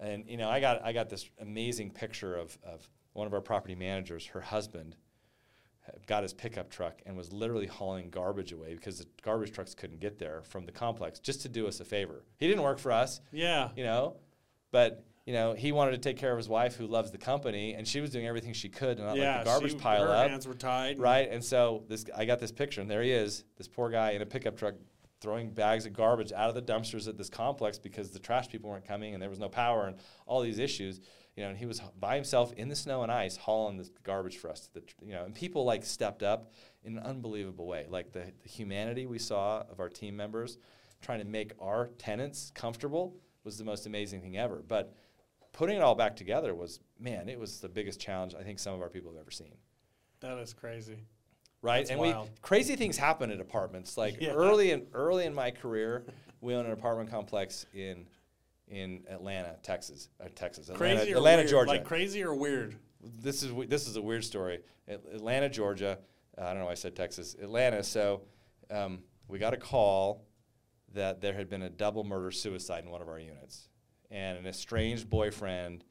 And 0.00 0.28
you 0.28 0.36
know, 0.36 0.48
I 0.50 0.58
got 0.60 0.84
I 0.84 0.92
got 0.92 1.08
this 1.08 1.28
amazing 1.40 1.90
picture 1.92 2.34
of 2.36 2.58
of 2.64 2.88
one 3.12 3.26
of 3.26 3.34
our 3.34 3.40
property 3.40 3.74
managers, 3.74 4.26
her 4.26 4.40
husband, 4.40 4.96
got 6.06 6.22
his 6.22 6.32
pickup 6.32 6.70
truck 6.70 7.00
and 7.06 7.16
was 7.16 7.32
literally 7.32 7.66
hauling 7.66 8.08
garbage 8.10 8.52
away 8.52 8.74
because 8.74 8.98
the 8.98 9.06
garbage 9.22 9.52
trucks 9.52 9.74
couldn't 9.74 10.00
get 10.00 10.18
there 10.18 10.42
from 10.44 10.64
the 10.64 10.72
complex 10.72 11.18
just 11.18 11.42
to 11.42 11.48
do 11.48 11.66
us 11.66 11.80
a 11.80 11.84
favor. 11.84 12.24
He 12.38 12.46
didn't 12.48 12.62
work 12.62 12.78
for 12.78 12.90
us, 12.92 13.20
Yeah. 13.32 13.70
you 13.76 13.84
know, 13.84 14.16
but 14.70 15.04
you 15.26 15.32
know 15.32 15.54
he 15.54 15.72
wanted 15.72 15.92
to 15.92 15.98
take 15.98 16.16
care 16.16 16.32
of 16.32 16.38
his 16.38 16.48
wife 16.48 16.76
who 16.76 16.86
loves 16.86 17.10
the 17.10 17.18
company, 17.18 17.74
and 17.74 17.86
she 17.86 18.00
was 18.00 18.10
doing 18.10 18.26
everything 18.26 18.52
she 18.52 18.68
could 18.68 18.96
to 18.96 19.04
not 19.04 19.16
yeah. 19.16 19.36
let 19.36 19.44
the 19.44 19.50
garbage 19.50 19.72
she, 19.72 19.78
pile 19.78 20.04
her 20.04 20.12
up 20.12 20.30
hands 20.30 20.46
were 20.46 20.54
tied. 20.54 20.98
right? 20.98 21.30
And 21.30 21.44
so 21.44 21.84
this, 21.88 22.04
I 22.16 22.24
got 22.24 22.38
this 22.38 22.52
picture, 22.52 22.80
and 22.80 22.90
there 22.90 23.02
he 23.02 23.12
is, 23.12 23.44
this 23.56 23.68
poor 23.68 23.90
guy 23.90 24.12
in 24.12 24.22
a 24.22 24.26
pickup 24.26 24.56
truck, 24.56 24.74
throwing 25.20 25.50
bags 25.50 25.86
of 25.86 25.92
garbage 25.92 26.32
out 26.32 26.48
of 26.48 26.54
the 26.54 26.62
dumpsters 26.62 27.08
at 27.08 27.16
this 27.16 27.30
complex 27.30 27.78
because 27.78 28.10
the 28.10 28.18
trash 28.18 28.48
people 28.48 28.70
weren't 28.70 28.86
coming, 28.86 29.14
and 29.14 29.22
there 29.22 29.30
was 29.30 29.38
no 29.38 29.48
power, 29.48 29.86
and 29.86 29.96
all 30.26 30.40
these 30.40 30.58
issues. 30.58 31.00
You 31.36 31.44
know, 31.44 31.48
and 31.48 31.56
he 31.56 31.64
was 31.64 31.80
by 31.98 32.16
himself 32.16 32.52
in 32.54 32.68
the 32.68 32.76
snow 32.76 33.02
and 33.02 33.10
ice 33.10 33.38
hauling 33.38 33.78
this 33.78 33.90
garbage 34.02 34.36
for 34.36 34.50
us. 34.50 34.68
The, 34.74 34.80
tr- 34.80 34.96
you 35.02 35.12
know, 35.12 35.24
and 35.24 35.34
people 35.34 35.64
like 35.64 35.82
stepped 35.82 36.22
up 36.22 36.52
in 36.84 36.98
an 36.98 37.04
unbelievable 37.04 37.66
way. 37.66 37.86
Like 37.88 38.12
the, 38.12 38.32
the 38.42 38.48
humanity 38.50 39.06
we 39.06 39.18
saw 39.18 39.62
of 39.70 39.80
our 39.80 39.88
team 39.88 40.14
members 40.14 40.58
trying 41.00 41.20
to 41.20 41.24
make 41.24 41.52
our 41.58 41.88
tenants 41.96 42.52
comfortable 42.54 43.16
was 43.44 43.58
the 43.58 43.64
most 43.64 43.86
amazing 43.86 44.20
thing 44.20 44.36
ever. 44.36 44.62
But 44.66 44.94
putting 45.52 45.76
it 45.76 45.82
all 45.82 45.94
back 45.94 46.16
together 46.16 46.54
was, 46.54 46.80
man, 46.98 47.28
it 47.28 47.38
was 47.38 47.60
the 47.60 47.68
biggest 47.68 48.00
challenge 48.00 48.34
I 48.34 48.42
think 48.42 48.58
some 48.58 48.74
of 48.74 48.80
our 48.82 48.88
people 48.88 49.12
have 49.12 49.20
ever 49.20 49.30
seen 49.30 49.54
That 50.20 50.38
is 50.38 50.52
crazy. 50.54 50.98
right? 51.62 51.78
That's 51.80 51.90
and 51.90 52.00
wild. 52.00 52.28
we 52.28 52.34
crazy 52.42 52.76
things 52.76 52.96
happen 52.96 53.30
at 53.30 53.40
apartments. 53.40 53.96
Like 53.96 54.20
Yeah. 54.20 54.30
early 54.32 54.70
in 54.70 54.86
early 54.94 55.24
in 55.26 55.34
my 55.34 55.50
career, 55.50 56.04
we 56.40 56.54
owned 56.54 56.66
an 56.66 56.72
apartment 56.72 57.10
complex 57.10 57.66
in 57.74 58.06
in 58.68 59.04
Atlanta, 59.10 59.56
Texas, 59.62 60.08
uh, 60.20 60.28
Texas, 60.34 60.70
Atlanta, 60.70 60.96
Crazy 61.00 61.12
or 61.12 61.16
Atlanta, 61.18 61.42
weird? 61.42 61.50
Georgia. 61.50 61.70
Like 61.72 61.84
crazy 61.84 62.22
or 62.24 62.34
weird? 62.34 62.76
this 63.02 63.42
is 63.42 63.52
this 63.68 63.86
is 63.88 63.96
a 63.96 64.02
weird 64.02 64.24
story. 64.24 64.60
Atlanta, 64.88 65.48
Georgia. 65.48 65.98
Uh, 66.38 66.42
I 66.44 66.48
don't 66.50 66.60
know 66.60 66.64
why 66.66 66.70
I 66.72 66.74
said 66.76 66.96
Texas. 66.96 67.34
Atlanta. 67.42 67.82
So 67.82 68.22
um, 68.70 69.00
we 69.28 69.38
got 69.38 69.52
a 69.52 69.56
call 69.58 70.24
that 70.94 71.20
there 71.20 71.34
had 71.34 71.48
been 71.50 71.62
a 71.62 71.70
double 71.70 72.04
murder 72.04 72.30
suicide 72.30 72.84
in 72.84 72.90
one 72.90 73.02
of 73.02 73.08
our 73.08 73.18
units, 73.18 73.68
and 74.12 74.38
an 74.38 74.46
estranged 74.46 75.08
boyfriend 75.10 75.84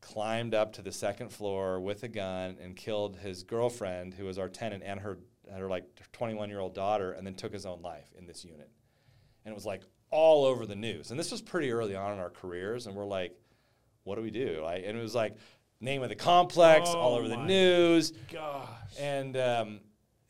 climbed 0.00 0.54
up 0.54 0.72
to 0.74 0.82
the 0.82 0.92
second 0.92 1.30
floor 1.30 1.80
with 1.80 2.04
a 2.04 2.08
gun 2.08 2.56
and 2.62 2.76
killed 2.76 3.16
his 3.16 3.42
girlfriend, 3.42 4.14
who 4.14 4.24
was 4.24 4.38
our 4.38 4.48
tenant, 4.48 4.82
and 4.86 5.00
her 5.00 5.18
her 5.52 5.68
like 5.68 5.84
21 6.12 6.48
year 6.48 6.60
old 6.60 6.74
daughter, 6.74 7.12
and 7.12 7.26
then 7.26 7.34
took 7.34 7.52
his 7.52 7.66
own 7.66 7.82
life 7.82 8.08
in 8.16 8.26
this 8.26 8.44
unit. 8.44 8.70
And 9.44 9.52
it 9.52 9.54
was 9.54 9.66
like 9.66 9.82
all 10.10 10.44
over 10.44 10.64
the 10.64 10.76
news. 10.76 11.10
And 11.10 11.18
this 11.18 11.32
was 11.32 11.42
pretty 11.42 11.72
early 11.72 11.96
on 11.96 12.12
in 12.12 12.18
our 12.18 12.30
careers, 12.30 12.86
and 12.86 12.94
we're 12.94 13.06
like, 13.06 13.34
what 14.04 14.16
do 14.16 14.22
we 14.22 14.30
do? 14.30 14.60
Like, 14.62 14.84
and 14.86 14.96
it 14.96 15.00
was 15.00 15.14
like 15.14 15.36
name 15.80 16.02
of 16.02 16.08
the 16.08 16.14
complex, 16.14 16.88
all 16.90 17.14
Oh 17.14 17.18
over 17.18 17.28
the 17.28 17.36
news, 17.36 18.12
Gosh. 18.32 18.68
and 18.98 19.36
um, 19.36 19.80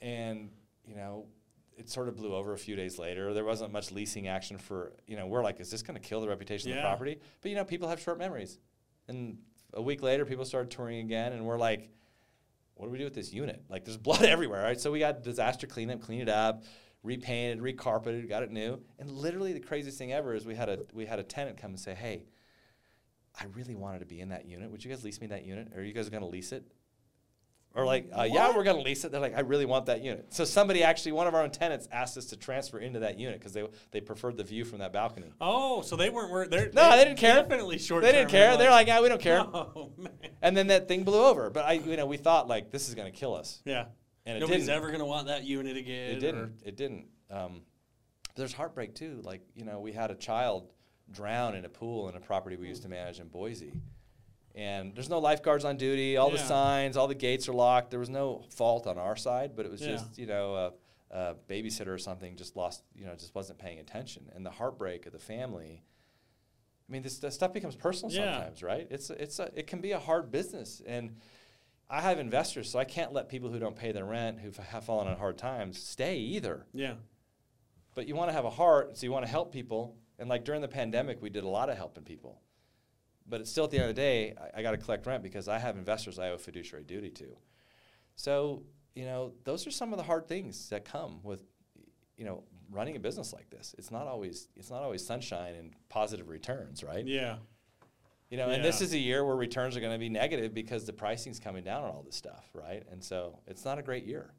and 0.01 0.51
you 0.86 0.97
know. 0.97 1.26
It 1.79 1.89
sort 1.89 2.09
of 2.09 2.16
blew 2.16 2.35
over 2.35 2.53
a 2.53 2.59
few 2.59 2.74
days 2.74 2.99
later. 2.99 3.33
There 3.33 3.45
wasn't 3.45 3.72
much 3.72 3.93
leasing 3.93 4.26
action 4.26 4.59
for, 4.59 4.93
you 5.07 5.16
know, 5.16 5.26
we're 5.26 5.45
like, 5.45 5.61
is 5.61 5.70
this 5.70 5.83
going 5.83 6.01
to 6.01 6.07
kill 6.07 6.20
the 6.20 6.29
reputation 6.29 6.70
of 6.70 6.76
the 6.76 6.83
property? 6.83 7.20
But, 7.41 7.51
you 7.51 7.57
know, 7.57 7.64
people 7.64 7.89
have 7.89 8.01
short 8.01 8.18
memories. 8.18 8.59
And 9.07 9.39
a 9.72 9.81
week 9.83 10.03
later, 10.03 10.24
people 10.24 10.45
started 10.45 10.70
touring 10.70 10.99
again, 10.99 11.33
and 11.33 11.45
we're 11.45 11.59
like, 11.59 11.91
what 12.74 12.87
do 12.87 12.93
we 12.93 12.99
do 12.99 13.05
with 13.05 13.14
this 13.14 13.33
unit? 13.33 13.62
Like, 13.68 13.85
there's 13.85 13.97
blood 14.09 14.24
everywhere, 14.24 14.62
right? 14.62 14.81
So 14.81 14.91
we 14.91 14.99
got 14.99 15.22
disaster 15.22 15.66
cleanup, 15.66 16.01
clean 16.01 16.20
it 16.20 16.29
up, 16.29 16.64
repainted, 17.03 17.61
recarpeted, 17.61 18.29
got 18.29 18.43
it 18.43 18.51
new. 18.51 18.81
And 18.99 19.11
literally, 19.11 19.53
the 19.53 19.61
craziest 19.61 19.99
thing 19.99 20.12
ever 20.12 20.35
is 20.35 20.47
we 20.47 20.55
had 20.55 20.68
a 20.68 20.81
we 20.93 21.07
had 21.07 21.18
a 21.18 21.22
tenant 21.22 21.59
come 21.59 21.70
and 21.70 21.81
say, 21.81 21.95
"Hey, 21.95 22.24
I 23.39 23.45
really 23.55 23.74
wanted 23.74 24.01
to 24.01 24.07
be 24.07 24.20
in 24.20 24.31
that 24.31 24.47
unit. 24.47 24.70
Would 24.70 24.85
you 24.85 24.91
guys 24.91 25.05
lease 25.05 25.20
me 25.20 25.29
that 25.29 25.45
unit? 25.45 25.68
Or 25.74 25.81
are 25.81 25.85
you 25.85 25.93
guys 25.93 26.09
going 26.09 26.22
to 26.22 26.29
lease 26.29 26.53
it?" 26.53 26.64
Or 27.75 27.85
like, 27.85 28.11
uh, 28.12 28.23
"Yeah, 28.23 28.57
we're 28.57 28.64
going 28.64 28.77
to 28.77 28.83
lease 28.83 29.05
it." 29.05 29.12
They're 29.12 29.21
like, 29.21 29.37
"I 29.37 29.41
really 29.41 29.66
want 29.66 29.87
that 29.87 30.03
unit." 30.03 30.27
So 30.31 30.45
somebody 30.45 30.83
actually, 30.83 31.12
one 31.12 31.27
of 31.27 31.35
our 31.35 31.43
own 31.43 31.51
tenants, 31.51 31.87
asked 31.93 32.16
us 32.16 32.27
to 32.27 32.37
transfer 32.37 32.79
into 32.79 33.01
that 33.01 33.19
unit 33.19 33.39
because 33.39 33.53
they 33.53 33.69
they 33.91 34.01
preferred 34.01 34.37
the 34.37 34.43
view 34.43 34.64
from 34.64 34.79
that 34.79 34.93
balcony. 34.93 35.33
Oh, 35.41 35.83
so 35.83 35.95
they 35.95 36.11
weren't. 36.11 36.31
were 36.31 36.49
they're, 36.49 36.71
No, 36.73 36.91
they 36.97 37.05
didn't 37.05 37.19
care. 37.19 37.35
Definitely 37.35 37.79
short. 37.79 38.03
They 38.03 38.12
didn't 38.12 38.31
care. 38.31 38.57
They're 38.57 38.71
like, 38.71 38.87
"Yeah, 38.89 39.01
we 39.01 39.09
don't 39.09 39.21
care." 39.21 39.41
oh 39.53 39.93
man. 39.97 40.11
And 40.43 40.57
then 40.57 40.69
that 40.69 40.89
thing 40.89 41.05
blew 41.05 41.23
over. 41.25 41.51
But 41.51 41.66
I, 41.66 41.73
you 41.75 41.97
know, 41.97 42.07
we 42.07 42.16
thought 42.16 42.49
like 42.49 42.71
this 42.71 42.89
is 42.89 42.95
going 42.95 43.12
to 43.12 43.16
kill 43.16 43.35
us. 43.35 43.61
Yeah. 43.64 43.87
And 44.27 44.37
it 44.37 44.41
Nobody's 44.41 44.66
didn't. 44.66 44.77
ever 44.77 44.91
gonna 44.91 45.07
want 45.07 45.29
that 45.29 45.45
unit 45.45 45.77
again. 45.77 46.11
It 46.11 46.21
didn't. 46.21 46.53
It 46.64 46.77
didn't. 46.77 47.07
Um, 47.31 47.62
there's 48.35 48.53
heartbreak 48.53 48.95
too. 48.95 49.21
Like 49.23 49.43
you 49.55 49.64
know, 49.64 49.81
we 49.81 49.93
had 49.93 50.11
a 50.11 50.14
child 50.14 50.71
drown 51.11 51.55
in 51.55 51.64
a 51.64 51.69
pool 51.69 52.09
in 52.09 52.16
a 52.16 52.21
property 52.21 52.57
we 52.57 52.69
used 52.69 52.83
to 52.83 52.89
manage 52.89 53.21
in 53.21 53.29
Boise, 53.29 53.73
and 54.59 54.94
there's 54.94 55.09
no 55.09 55.20
lifeguards 55.20 55.64
on 55.64 55.76
duty. 55.76 56.16
All 56.16 56.30
the 56.30 56.36
signs, 56.38 56.96
all 56.96 57.06
the 57.09 57.14
gates 57.14 57.48
are 57.48 57.52
locked. 57.54 57.90
There 57.90 58.00
was 58.00 58.11
no 58.11 58.42
fault 58.50 58.86
on 58.86 58.98
our 58.98 59.16
side, 59.16 59.52
but 59.56 59.64
it 59.64 59.70
was 59.72 59.80
Yeah. 59.80 59.92
just 59.92 60.18
you 60.18 60.26
know 60.26 60.54
a, 61.12 61.16
a 61.16 61.34
babysitter 61.48 61.88
or 61.88 61.98
something 61.98 62.36
just 62.36 62.56
lost 62.56 62.82
you 62.94 63.06
know 63.06 63.14
just 63.14 63.34
wasn't 63.34 63.59
paying 63.59 63.78
attention, 63.78 64.24
and 64.34 64.44
the 64.44 64.50
heartbreak 64.50 65.06
of 65.06 65.12
the 65.12 65.18
family. 65.18 65.84
I 66.88 66.92
mean, 66.92 67.02
this, 67.02 67.18
this 67.18 67.34
stuff 67.34 67.52
becomes 67.52 67.76
personal 67.76 68.14
Yeah. 68.14 68.32
sometimes, 68.34 68.62
right? 68.62 68.86
It's 68.90 69.11
a, 69.11 69.22
it's 69.22 69.38
a, 69.38 69.50
it 69.54 69.66
can 69.66 69.80
be 69.82 69.92
a 69.92 69.98
hard 69.98 70.30
business, 70.30 70.80
and 70.86 71.16
I 71.90 72.00
have 72.00 72.18
investors, 72.18 72.70
so 72.70 72.78
I 72.78 72.84
can't 72.84 73.12
let 73.12 73.28
people 73.28 73.50
who 73.50 73.59
don't 73.59 73.76
pay 73.76 73.92
their 73.92 74.06
rent, 74.06 74.40
who 74.40 74.50
have 74.70 74.84
fallen 74.84 75.06
on 75.06 75.16
hard 75.18 75.36
times, 75.38 75.78
stay 75.82 76.16
either. 76.16 76.66
Yeah. 76.72 76.94
But 77.94 78.09
you 78.09 78.14
want 78.14 78.30
to 78.30 78.32
have 78.32 78.46
a 78.46 78.50
heart, 78.50 78.96
so 78.96 79.04
you 79.04 79.12
want 79.12 79.24
to 79.26 79.30
help 79.30 79.52
people. 79.52 79.96
And 80.18 80.28
like 80.30 80.44
during 80.44 80.62
the 80.62 80.68
pandemic, 80.68 81.20
we 81.20 81.28
did 81.30 81.44
a 81.44 81.48
lot 81.48 81.68
of 81.68 81.76
helping 81.76 82.04
people. 82.04 82.40
But 83.29 83.41
it's 83.41 83.51
still 83.51 83.64
at 83.64 83.70
the 83.70 83.79
end 83.79 83.91
of 83.91 83.95
the 83.95 84.01
day, 84.01 84.35
I, 84.41 84.61
I 84.61 84.62
got 84.62 84.70
to 84.70 84.79
collect 84.79 85.07
rent 85.07 85.22
because 85.22 85.49
I 85.49 85.59
have 85.59 85.76
investors 85.76 86.18
I 86.18 86.31
owe 86.31 86.39
fiduciary 86.39 86.85
duty 86.85 87.11
to. 87.11 87.37
So 88.16 88.62
you 88.99 89.05
know, 89.05 89.33
those 89.45 89.64
are 89.64 89.70
some 89.70 89.93
of 89.93 89.97
the 89.97 90.03
hard 90.03 90.26
things 90.26 90.70
that 90.70 90.85
come 90.85 91.20
with, 91.22 91.45
you 92.16 92.24
know, 92.24 92.43
running 92.68 92.97
a 92.97 92.99
business 92.99 93.33
like 93.33 93.49
this. 93.49 93.72
It's 93.79 93.93
not 93.93 94.09
always 94.09 94.49
it's 94.57 94.70
not 94.70 94.83
always 94.83 95.07
sunshine 95.07 95.55
and 95.55 95.72
positive 95.89 96.29
returns, 96.29 96.83
right? 96.83 97.07
Yeah. 97.07 97.37
You 98.29 98.39
know, 98.39 98.49
and 98.49 98.62
this 98.64 98.81
is 98.81 98.93
a 98.93 98.99
year 98.99 99.24
where 99.24 99.37
returns 99.37 99.76
are 99.76 99.81
going 99.81 99.93
to 99.93 100.01
be 100.01 100.09
negative 100.09 100.53
because 100.53 100.85
the 100.85 100.93
pricing's 100.93 101.39
coming 101.39 101.62
down 101.62 101.85
on 101.85 101.91
all 101.91 102.03
this 102.03 102.16
stuff, 102.16 102.51
right? 102.53 102.83
And 102.91 103.03
so 103.03 103.39
it's 103.47 103.64
not 103.64 103.79
a 103.79 103.83
great 103.83 104.05
year. 104.05 104.35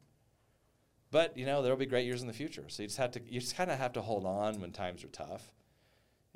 But 1.10 1.38
you 1.38 1.46
know, 1.46 1.62
there'll 1.62 1.78
be 1.78 1.86
great 1.86 2.04
years 2.04 2.20
in 2.20 2.28
the 2.28 2.34
future. 2.34 2.66
So 2.68 2.82
you 2.82 2.88
just 2.88 2.98
have 2.98 3.12
to 3.12 3.20
you 3.26 3.40
just 3.40 3.56
kind 3.56 3.70
of 3.70 3.78
have 3.78 3.94
to 3.94 4.02
hold 4.02 4.26
on 4.26 4.60
when 4.60 4.72
times 4.72 5.02
are 5.04 5.08
tough 5.08 5.50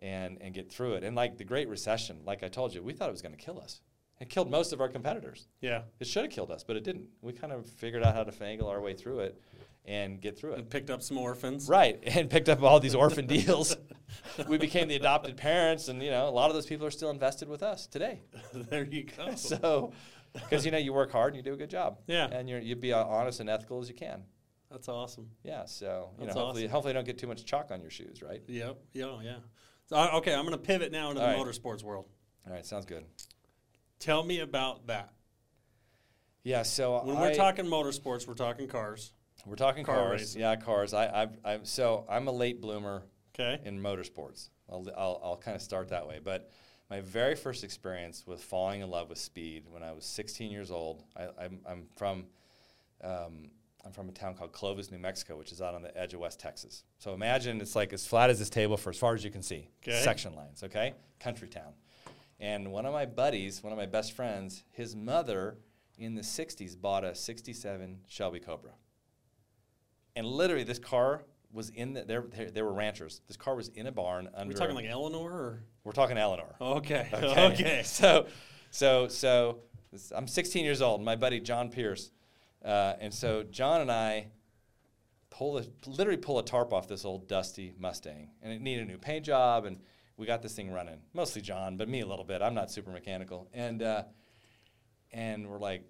and 0.05 0.39
and 0.41 0.55
get 0.55 0.71
through 0.71 0.95
it. 0.95 1.03
And 1.03 1.17
like 1.17 1.39
the 1.39 1.45
Great 1.45 1.69
Recession, 1.69 2.21
like 2.25 2.43
I 2.45 2.49
told 2.49 2.75
you, 2.75 2.83
we 2.83 2.93
thought 2.93 3.09
it 3.09 3.13
was 3.13 3.23
going 3.23 3.35
to 3.35 3.43
kill 3.43 3.59
us. 3.59 3.81
It 4.21 4.29
killed 4.29 4.51
most 4.51 4.73
of 4.73 4.81
our 4.81 4.89
competitors. 4.89 5.49
Yeah. 5.61 5.83
It 5.99 6.07
should 6.07 6.25
have 6.25 6.33
killed 6.33 6.51
us, 6.51 6.63
but 6.63 6.77
it 6.77 6.85
didn't. 6.85 7.09
We 7.21 7.33
kind 7.33 7.53
of 7.53 7.67
figured 7.67 8.05
out 8.05 8.15
how 8.15 8.23
to 8.23 8.31
finagle 8.31 8.69
our 8.69 8.81
way 8.81 8.95
through 8.95 9.21
it 9.21 9.41
and 9.85 10.21
get 10.21 10.39
through 10.39 10.53
it. 10.53 10.59
And 10.61 10.71
picked 10.71 10.89
up 10.89 11.03
some 11.03 11.19
orphans. 11.19 11.69
Right, 11.69 12.01
and 12.07 12.31
picked 12.31 12.49
up 12.49 12.63
all 12.63 12.79
these 12.81 12.95
orphan 12.95 13.27
deals. 13.39 13.77
We 14.49 14.57
became 14.59 14.89
the 14.89 14.95
adopted 14.95 15.37
parents, 15.37 15.89
and 15.89 16.03
you 16.03 16.11
know, 16.11 16.29
a 16.29 16.31
lot 16.31 16.49
of 16.49 16.55
those 16.55 16.67
people 16.67 16.87
are 16.87 16.93
still 16.93 17.11
invested 17.11 17.49
with 17.49 17.63
us 17.63 17.87
today. 17.87 18.23
there 18.55 18.85
you 18.85 19.05
go. 19.05 19.35
So, 19.35 19.93
because 20.33 20.65
you 20.65 20.71
know, 20.71 20.79
you 20.79 20.93
work 20.93 21.11
hard 21.11 21.35
and 21.35 21.37
you 21.37 21.43
do 21.43 21.55
a 21.55 21.59
good 21.59 21.71
job. 21.71 21.99
Yeah. 22.07 22.29
and 22.31 22.49
you're 22.49 22.61
you 22.61 22.77
be 22.77 22.93
uh, 22.93 23.05
honest 23.05 23.41
and 23.41 23.51
ethical 23.51 23.81
as 23.81 23.89
you 23.89 23.95
can. 23.95 24.23
That's 24.71 24.89
awesome. 24.89 25.31
Yeah, 25.43 25.67
so 25.67 26.11
you 26.19 26.25
That's 26.25 26.35
know, 26.35 26.43
hopefully, 26.47 26.65
awesome. 26.65 26.73
hopefully, 26.73 26.91
you 26.93 26.95
don't 26.95 27.07
get 27.07 27.19
too 27.19 27.27
much 27.27 27.45
chalk 27.45 27.71
on 27.71 27.81
your 27.81 27.91
shoes, 27.91 28.23
right? 28.23 28.43
Yep. 28.47 28.79
Yeah. 28.93 29.21
Yeah. 29.23 29.37
So, 29.87 29.97
okay, 29.97 30.35
I'm 30.35 30.47
going 30.47 30.53
to 30.59 30.62
pivot 30.64 30.93
now 30.93 31.11
into 31.11 31.20
All 31.22 31.28
the 31.28 31.35
right. 31.35 31.47
motorsports 31.47 31.82
world. 31.82 32.07
All 32.47 32.53
right, 32.53 32.64
sounds 32.64 32.87
good. 32.87 33.05
Tell 33.99 34.22
me 34.22 34.41
about 34.41 34.87
that. 34.87 35.12
Yeah, 36.43 36.62
so 36.62 37.03
When 37.05 37.16
I- 37.16 37.20
we're 37.20 37.35
talking 37.35 37.66
motorsports, 37.66 38.26
we're 38.26 38.35
talking 38.35 38.66
cars. 38.68 39.12
we're 39.47 39.57
talking 39.57 39.85
car 39.85 39.97
cars. 39.97 40.20
racing. 40.20 40.41
Yeah, 40.41 40.57
cars. 40.57 40.95
I, 40.95 41.22
I've, 41.22 41.39
I'm 41.45 41.64
so 41.64 42.05
I'm 42.09 42.28
a 42.28 42.32
late 42.32 42.61
bloomer 42.61 43.03
Okay. 43.39 43.61
in 43.66 43.80
motorsports. 43.80 44.49
I'll, 44.70 44.87
I'll, 44.97 45.20
I'll 45.22 45.37
kind 45.37 45.55
of 45.55 45.62
start 45.62 45.89
that 45.89 46.07
way. 46.07 46.20
But 46.22 46.51
my 46.91 47.01
very 47.01 47.35
first 47.35 47.64
experience 47.64 48.24
with 48.26 48.43
falling 48.43 48.80
in 48.82 48.91
love 48.91 49.09
with 49.09 49.18
speed 49.18 49.64
when 49.70 49.82
I 49.82 49.93
was 49.93 50.05
16 50.05 50.51
years 50.51 50.70
old, 50.70 51.03
I, 51.16 51.28
I'm, 51.45 51.61
I'm 51.66 51.87
from 51.97 52.26
um, 53.03 53.51
I'm 53.85 53.93
from 53.93 54.09
a 54.09 54.12
town 54.12 54.35
called 54.35 54.53
Clovis, 54.53 54.91
New 54.91 54.99
Mexico, 54.99 55.37
which 55.37 55.53
is 55.53 55.61
out 55.61 55.74
on 55.74 55.82
the 55.82 55.97
edge 55.97 56.14
of 56.14 56.20
West 56.20 56.41
Texas. 56.41 56.85
So 56.99 57.12
imagine 57.12 57.61
it's 57.61 57.76
like 57.76 57.93
as 57.93 58.07
flat 58.07 58.30
as 58.30 58.39
this 58.39 58.49
table 58.49 58.76
for 58.76 58.91
as 58.91 58.97
far 58.97 59.14
as 59.14 59.22
you 59.22 59.30
can 59.30 59.43
see, 59.43 59.68
section 59.85 60.35
lines, 60.35 60.62
okay? 60.62 60.95
Country 61.20 61.49
town. 61.49 61.74
And 62.41 62.72
one 62.72 62.87
of 62.87 62.93
my 62.93 63.05
buddies, 63.07 63.62
one 63.62 63.72
of 63.72 63.78
my 63.78 63.87
best 63.87 64.12
friends, 64.12 64.64
his 64.70 64.97
mother 64.97 65.59
in 65.99 66.14
the 66.14 66.22
60s 66.22 66.80
bought 66.80 67.05
a 67.05 67.14
67 67.14 68.01
Shelby 68.09 68.41
Cobra. 68.41 68.72
And 70.16 70.26
literally, 70.26 70.64
this 70.64 70.78
car 70.78 71.22
was 71.53 71.70
in 71.70 71.93
the, 71.93 72.05
there, 72.05 72.22
there, 72.22 72.51
there 72.51 72.64
were 72.64 72.72
ranchers. 72.72 73.20
This 73.28 73.37
car 73.37 73.55
was 73.55 73.68
in 73.68 73.87
a 73.87 73.93
barn 73.93 74.28
under. 74.35 74.53
We're 74.53 74.59
talking 74.59 74.74
like 74.74 74.87
Eleanor 74.87 75.30
or? 75.30 75.62
we're 75.85 75.93
talking 75.93 76.18
Eleanor. 76.18 76.55
Okay. 76.61 77.09
Okay. 77.14 77.53
Okay. 77.53 77.82
So, 77.85 78.26
so, 78.70 79.09
so 79.09 79.61
I'm 80.14 80.26
16 80.26 80.64
years 80.64 80.82
old. 80.82 81.03
My 81.03 81.16
buddy 81.16 81.41
John 81.41 81.70
Pierce, 81.70 82.11
uh, 82.65 82.95
and 83.01 83.12
so 83.12 83.43
John 83.43 83.81
and 83.81 83.91
I 83.91 84.29
pull 85.31 85.59
a, 85.59 85.65
literally 85.87 86.17
pull 86.17 86.39
a 86.39 86.45
tarp 86.45 86.73
off 86.73 86.89
this 86.89 87.05
old 87.05 87.29
dusty 87.29 87.75
Mustang, 87.79 88.31
and 88.43 88.53
it 88.53 88.61
needed 88.61 88.85
a 88.85 88.91
new 88.91 88.99
paint 88.99 89.25
job, 89.25 89.65
and 89.65 89.79
we 90.17 90.27
got 90.27 90.43
this 90.43 90.55
thing 90.55 90.71
running. 90.71 91.01
Mostly 91.12 91.43
John, 91.43 91.77
but 91.77 91.89
me 91.89 92.01
a 92.01 92.07
little 92.07 92.25
bit. 92.25 92.41
I'm 92.41 92.55
not 92.55 92.71
super 92.71 92.91
mechanical, 92.91 93.49
and 93.53 93.83
uh, 93.83 94.05
and 95.12 95.49
we're 95.49 95.59
like, 95.59 95.83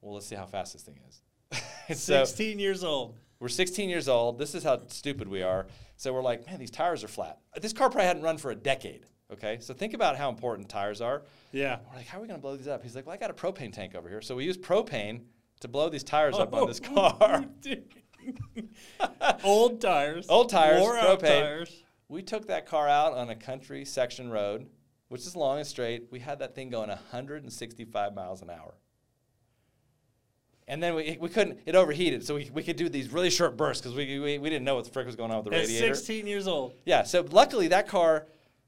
well, 0.00 0.14
let's 0.14 0.26
see 0.26 0.36
how 0.36 0.46
fast 0.46 0.72
this 0.72 0.82
thing 0.82 1.00
is. 1.08 1.20
So 1.92 2.24
16 2.24 2.58
years 2.58 2.82
old. 2.82 3.14
we're 3.40 3.48
16 3.48 3.90
years 3.90 4.08
old. 4.08 4.38
This 4.38 4.54
is 4.54 4.64
how 4.64 4.80
stupid 4.86 5.28
we 5.28 5.42
are. 5.42 5.66
So 5.98 6.14
we're 6.14 6.22
like, 6.22 6.46
man, 6.46 6.58
these 6.58 6.70
tires 6.70 7.04
are 7.04 7.08
flat. 7.08 7.40
This 7.60 7.74
car 7.74 7.90
probably 7.90 8.06
hadn't 8.06 8.22
run 8.22 8.38
for 8.38 8.50
a 8.50 8.54
decade. 8.54 9.04
Okay, 9.30 9.58
so 9.60 9.74
think 9.74 9.92
about 9.92 10.16
how 10.16 10.30
important 10.30 10.70
tires 10.70 11.02
are. 11.02 11.24
Yeah. 11.52 11.80
We're 11.90 11.98
like, 11.98 12.06
how 12.06 12.18
are 12.18 12.20
we 12.22 12.26
going 12.26 12.38
to 12.38 12.42
blow 12.42 12.56
these 12.56 12.68
up? 12.68 12.82
He's 12.82 12.96
like, 12.96 13.04
well, 13.04 13.14
I 13.14 13.18
got 13.18 13.30
a 13.30 13.34
propane 13.34 13.70
tank 13.70 13.94
over 13.94 14.08
here. 14.08 14.22
So 14.22 14.34
we 14.34 14.44
use 14.44 14.56
propane 14.56 15.22
to 15.64 15.68
blow 15.68 15.88
these 15.88 16.04
tires 16.04 16.36
up 16.38 16.54
on 16.54 16.66
this 16.68 16.80
Oh, 16.94 17.10
car. 17.18 17.44
Old 19.44 19.80
tires. 19.80 20.26
Old 20.28 20.48
tires, 20.50 20.82
propane. 20.82 21.20
tires. 21.20 21.82
we 22.08 22.22
took 22.22 22.46
that 22.48 22.66
car 22.66 22.88
out 22.88 23.14
on 23.14 23.30
a 23.30 23.34
country 23.34 23.84
section 23.84 24.30
road, 24.30 24.66
which 25.08 25.22
is 25.22 25.34
long 25.36 25.58
and 25.58 25.66
straight. 25.66 26.08
We 26.10 26.20
had 26.20 26.38
that 26.40 26.54
thing 26.54 26.70
going 26.70 26.88
165 26.88 28.14
miles 28.14 28.42
an 28.42 28.50
hour. 28.50 28.74
And 30.66 30.82
then 30.82 30.94
we, 30.94 31.18
we 31.20 31.28
couldn't, 31.28 31.60
it 31.66 31.74
overheated. 31.74 32.24
So 32.24 32.36
we, 32.36 32.50
we 32.54 32.62
could 32.62 32.76
do 32.76 32.88
these 32.88 33.12
really 33.12 33.28
short 33.30 33.56
bursts 33.56 33.82
because 33.82 33.94
we, 33.96 34.18
we, 34.18 34.38
we 34.38 34.48
didn't 34.48 34.64
know 34.64 34.76
what 34.76 34.84
the 34.86 34.90
frick 34.90 35.04
was 35.06 35.16
going 35.16 35.30
on 35.30 35.38
with 35.44 35.52
the 35.52 35.56
At 35.58 35.66
radiator. 35.66 35.94
16 35.94 36.26
years 36.26 36.46
old. 36.48 36.72
Yeah, 36.86 37.02
so 37.02 37.26
luckily 37.30 37.68
that 37.68 37.86
car, 37.86 38.26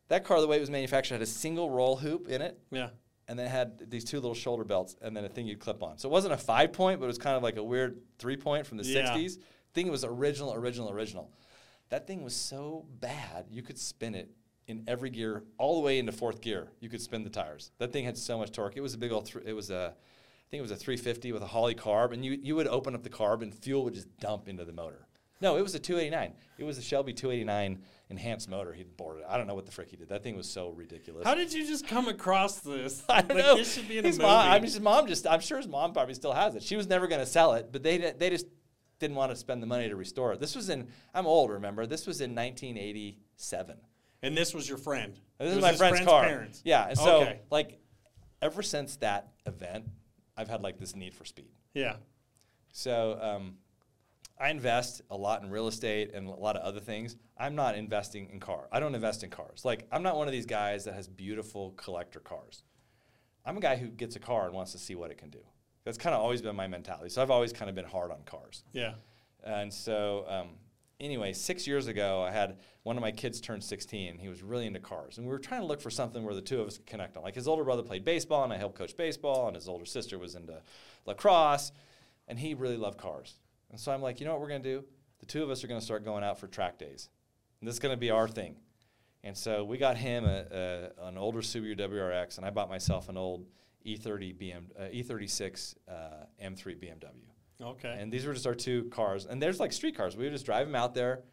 that 0.08 0.22
car, 0.24 0.40
the 0.42 0.46
way 0.46 0.58
it 0.58 0.60
was 0.60 0.68
manufactured, 0.70 1.14
had 1.14 1.22
a 1.22 1.26
single 1.26 1.70
roll 1.70 1.96
hoop 1.96 2.28
in 2.28 2.42
it, 2.42 2.58
Yeah. 2.70 2.88
And 3.28 3.38
then 3.38 3.46
it 3.46 3.50
had 3.50 3.90
these 3.90 4.04
two 4.04 4.18
little 4.18 4.34
shoulder 4.34 4.62
belts, 4.64 4.94
and 5.02 5.16
then 5.16 5.24
a 5.24 5.28
thing 5.28 5.46
you'd 5.46 5.58
clip 5.58 5.82
on. 5.82 5.98
So 5.98 6.08
it 6.08 6.12
wasn't 6.12 6.34
a 6.34 6.36
five 6.36 6.72
point, 6.72 7.00
but 7.00 7.04
it 7.06 7.08
was 7.08 7.18
kind 7.18 7.36
of 7.36 7.42
like 7.42 7.56
a 7.56 7.62
weird 7.64 8.00
three 8.18 8.36
point 8.36 8.66
from 8.66 8.78
the 8.78 8.84
Yeah. 8.84 9.14
'60s. 9.14 9.38
Thing 9.74 9.90
was 9.90 10.04
original, 10.04 10.54
original, 10.54 10.90
original. 10.90 11.30
That 11.88 12.06
thing 12.06 12.22
was 12.22 12.34
so 12.34 12.86
bad 13.00 13.46
you 13.50 13.62
could 13.62 13.78
spin 13.78 14.14
it 14.14 14.30
in 14.68 14.84
every 14.88 15.10
gear, 15.10 15.44
all 15.58 15.74
the 15.74 15.80
way 15.80 15.98
into 15.98 16.12
fourth 16.12 16.40
gear. 16.40 16.68
You 16.80 16.88
could 16.88 17.00
spin 17.00 17.22
the 17.24 17.30
tires. 17.30 17.70
That 17.78 17.92
thing 17.92 18.04
had 18.04 18.16
so 18.16 18.38
much 18.38 18.50
torque. 18.52 18.76
It 18.76 18.80
was 18.80 18.94
a 18.94 18.98
big 18.98 19.12
old. 19.12 19.26
Th- 19.26 19.44
it 19.44 19.52
was 19.52 19.70
a, 19.70 19.94
I 19.94 20.46
think 20.50 20.58
it 20.58 20.62
was 20.62 20.70
a 20.70 20.76
350 20.76 21.32
with 21.32 21.42
a 21.42 21.46
Holley 21.46 21.74
carb, 21.74 22.12
and 22.12 22.24
you 22.24 22.32
you 22.42 22.54
would 22.56 22.68
open 22.68 22.94
up 22.94 23.02
the 23.02 23.10
carb 23.10 23.42
and 23.42 23.52
fuel 23.54 23.82
would 23.84 23.94
just 23.94 24.08
dump 24.18 24.48
into 24.48 24.64
the 24.64 24.72
motor. 24.72 25.06
No, 25.40 25.56
it 25.56 25.62
was 25.62 25.74
a 25.74 25.78
289. 25.78 26.32
It 26.58 26.64
was 26.64 26.78
a 26.78 26.82
Shelby 26.82 27.12
289 27.12 27.82
enhanced 28.08 28.48
motor. 28.48 28.72
He'd 28.72 28.96
bored 28.96 29.18
it. 29.18 29.26
I 29.28 29.36
don't 29.36 29.46
know 29.46 29.54
what 29.54 29.66
the 29.66 29.72
frick 29.72 29.90
he 29.90 29.96
did. 29.96 30.08
That 30.08 30.22
thing 30.22 30.36
was 30.36 30.48
so 30.48 30.70
ridiculous. 30.70 31.24
How 31.24 31.34
did 31.34 31.52
you 31.52 31.66
just 31.66 31.86
come 31.86 32.08
across 32.08 32.60
this? 32.60 33.02
I 33.08 33.20
don't 33.20 33.36
like, 33.36 33.44
know. 33.44 33.56
This 33.56 33.74
should 33.74 33.88
be 33.88 33.98
in 33.98 34.04
his 34.04 34.16
a 34.16 34.22
movie. 34.22 34.32
mom, 34.32 34.46
I 34.50 34.54
mean, 34.54 34.64
his 34.64 34.80
mom 34.80 35.06
just, 35.06 35.26
I'm 35.26 35.40
sure 35.40 35.58
his 35.58 35.68
mom 35.68 35.92
probably 35.92 36.14
still 36.14 36.32
has 36.32 36.54
it. 36.54 36.62
She 36.62 36.76
was 36.76 36.86
never 36.86 37.06
going 37.06 37.20
to 37.20 37.26
sell 37.26 37.52
it, 37.54 37.68
but 37.70 37.82
they, 37.82 37.98
they 37.98 38.30
just 38.30 38.46
didn't 38.98 39.16
want 39.16 39.30
to 39.30 39.36
spend 39.36 39.62
the 39.62 39.66
money 39.66 39.88
to 39.90 39.96
restore 39.96 40.32
it. 40.32 40.40
This 40.40 40.54
was 40.56 40.70
in, 40.70 40.88
I'm 41.12 41.26
old, 41.26 41.50
remember? 41.50 41.86
This 41.86 42.06
was 42.06 42.20
in 42.22 42.34
1987. 42.34 43.76
and 44.22 44.36
this 44.36 44.54
was 44.54 44.66
your 44.68 44.78
friend. 44.78 45.20
This 45.38 45.52
It 45.52 45.56
is 45.58 45.62
my 45.62 45.74
friend's, 45.74 45.98
friend's 45.98 46.08
car. 46.08 46.24
Parents. 46.24 46.62
Yeah, 46.64 46.88
and 46.88 46.96
so, 46.98 47.20
Okay. 47.20 47.40
like, 47.50 47.78
ever 48.40 48.62
since 48.62 48.96
that 48.96 49.32
event, 49.44 49.84
I've 50.34 50.48
had, 50.48 50.62
like, 50.62 50.78
this 50.78 50.96
need 50.96 51.14
for 51.14 51.26
speed. 51.26 51.50
Yeah. 51.74 51.96
So 52.72 53.18
um, 53.20 53.54
I 54.38 54.50
invest 54.50 55.00
a 55.10 55.16
lot 55.16 55.42
in 55.42 55.50
real 55.50 55.66
estate 55.66 56.12
and 56.14 56.28
a 56.28 56.30
lot 56.30 56.56
of 56.56 56.62
other 56.62 56.80
things. 56.80 57.16
I'm 57.38 57.54
not 57.54 57.74
investing 57.74 58.28
in 58.30 58.40
car. 58.40 58.68
I 58.70 58.80
don't 58.80 58.94
invest 58.94 59.24
in 59.24 59.30
cars. 59.30 59.64
Like 59.64 59.86
I'm 59.90 60.02
not 60.02 60.16
one 60.16 60.28
of 60.28 60.32
these 60.32 60.46
guys 60.46 60.84
that 60.84 60.94
has 60.94 61.08
beautiful 61.08 61.72
collector 61.76 62.20
cars. 62.20 62.62
I'm 63.44 63.56
a 63.56 63.60
guy 63.60 63.76
who 63.76 63.88
gets 63.88 64.16
a 64.16 64.18
car 64.18 64.46
and 64.46 64.54
wants 64.54 64.72
to 64.72 64.78
see 64.78 64.94
what 64.94 65.10
it 65.10 65.18
can 65.18 65.30
do. 65.30 65.38
That's 65.84 65.96
kind 65.96 66.14
of 66.14 66.20
always 66.20 66.42
been 66.42 66.56
my 66.56 66.66
mentality. 66.66 67.10
So 67.10 67.22
I've 67.22 67.30
always 67.30 67.52
kind 67.52 67.68
of 67.68 67.76
been 67.76 67.84
hard 67.84 68.10
on 68.10 68.22
cars. 68.26 68.64
Yeah. 68.72 68.94
And 69.44 69.72
so, 69.72 70.24
um, 70.28 70.48
anyway, 70.98 71.32
six 71.32 71.64
years 71.64 71.86
ago, 71.86 72.22
I 72.22 72.32
had 72.32 72.58
one 72.82 72.96
of 72.96 73.02
my 73.02 73.12
kids 73.12 73.40
turn 73.40 73.60
16. 73.60 74.18
He 74.18 74.28
was 74.28 74.42
really 74.42 74.66
into 74.66 74.80
cars. 74.80 75.18
And 75.18 75.26
we 75.26 75.32
were 75.32 75.38
trying 75.38 75.60
to 75.60 75.66
look 75.66 75.80
for 75.80 75.90
something 75.90 76.24
where 76.24 76.34
the 76.34 76.42
two 76.42 76.60
of 76.60 76.66
us 76.66 76.76
could 76.76 76.86
connect 76.86 77.16
on. 77.16 77.22
Like 77.22 77.36
his 77.36 77.46
older 77.46 77.62
brother 77.62 77.84
played 77.84 78.04
baseball, 78.04 78.42
and 78.42 78.52
I 78.52 78.56
helped 78.56 78.76
coach 78.76 78.96
baseball, 78.96 79.46
and 79.46 79.54
his 79.54 79.68
older 79.68 79.86
sister 79.86 80.18
was 80.18 80.34
into 80.34 80.60
lacrosse, 81.06 81.70
and 82.26 82.36
he 82.36 82.54
really 82.54 82.76
loved 82.76 82.98
cars. 82.98 83.34
And 83.76 83.80
so 83.82 83.92
I'm 83.92 84.00
like, 84.00 84.20
you 84.20 84.26
know 84.26 84.32
what 84.32 84.40
we're 84.40 84.48
going 84.48 84.62
to 84.62 84.74
do? 84.80 84.84
The 85.20 85.26
two 85.26 85.42
of 85.42 85.50
us 85.50 85.62
are 85.62 85.66
going 85.66 85.78
to 85.78 85.84
start 85.84 86.02
going 86.02 86.24
out 86.24 86.40
for 86.40 86.46
track 86.46 86.78
days. 86.78 87.10
And 87.60 87.68
this 87.68 87.74
is 87.74 87.78
going 87.78 87.92
to 87.92 87.98
be 87.98 88.10
our 88.10 88.26
thing. 88.26 88.56
And 89.22 89.36
so 89.36 89.64
we 89.64 89.76
got 89.76 89.98
him 89.98 90.24
a, 90.24 90.92
a, 90.98 91.08
an 91.08 91.18
older 91.18 91.42
Subaru 91.42 91.78
WRX, 91.78 92.38
and 92.38 92.46
I 92.46 92.48
bought 92.48 92.70
myself 92.70 93.10
an 93.10 93.18
old 93.18 93.44
E30 93.84 94.34
BM, 94.34 94.62
uh, 94.78 94.84
E36 94.84 95.74
uh, 95.86 95.92
M3 96.42 96.58
BMW. 96.58 97.04
Okay. 97.60 97.98
And 98.00 98.10
these 98.10 98.24
were 98.24 98.32
just 98.32 98.46
our 98.46 98.54
two 98.54 98.84
cars. 98.84 99.26
And 99.26 99.42
there's 99.42 99.60
like 99.60 99.74
street 99.74 99.94
cars. 99.94 100.16
We 100.16 100.24
would 100.24 100.32
just 100.32 100.46
drive 100.46 100.66
them 100.66 100.74
out 100.74 100.94
there 100.94 101.24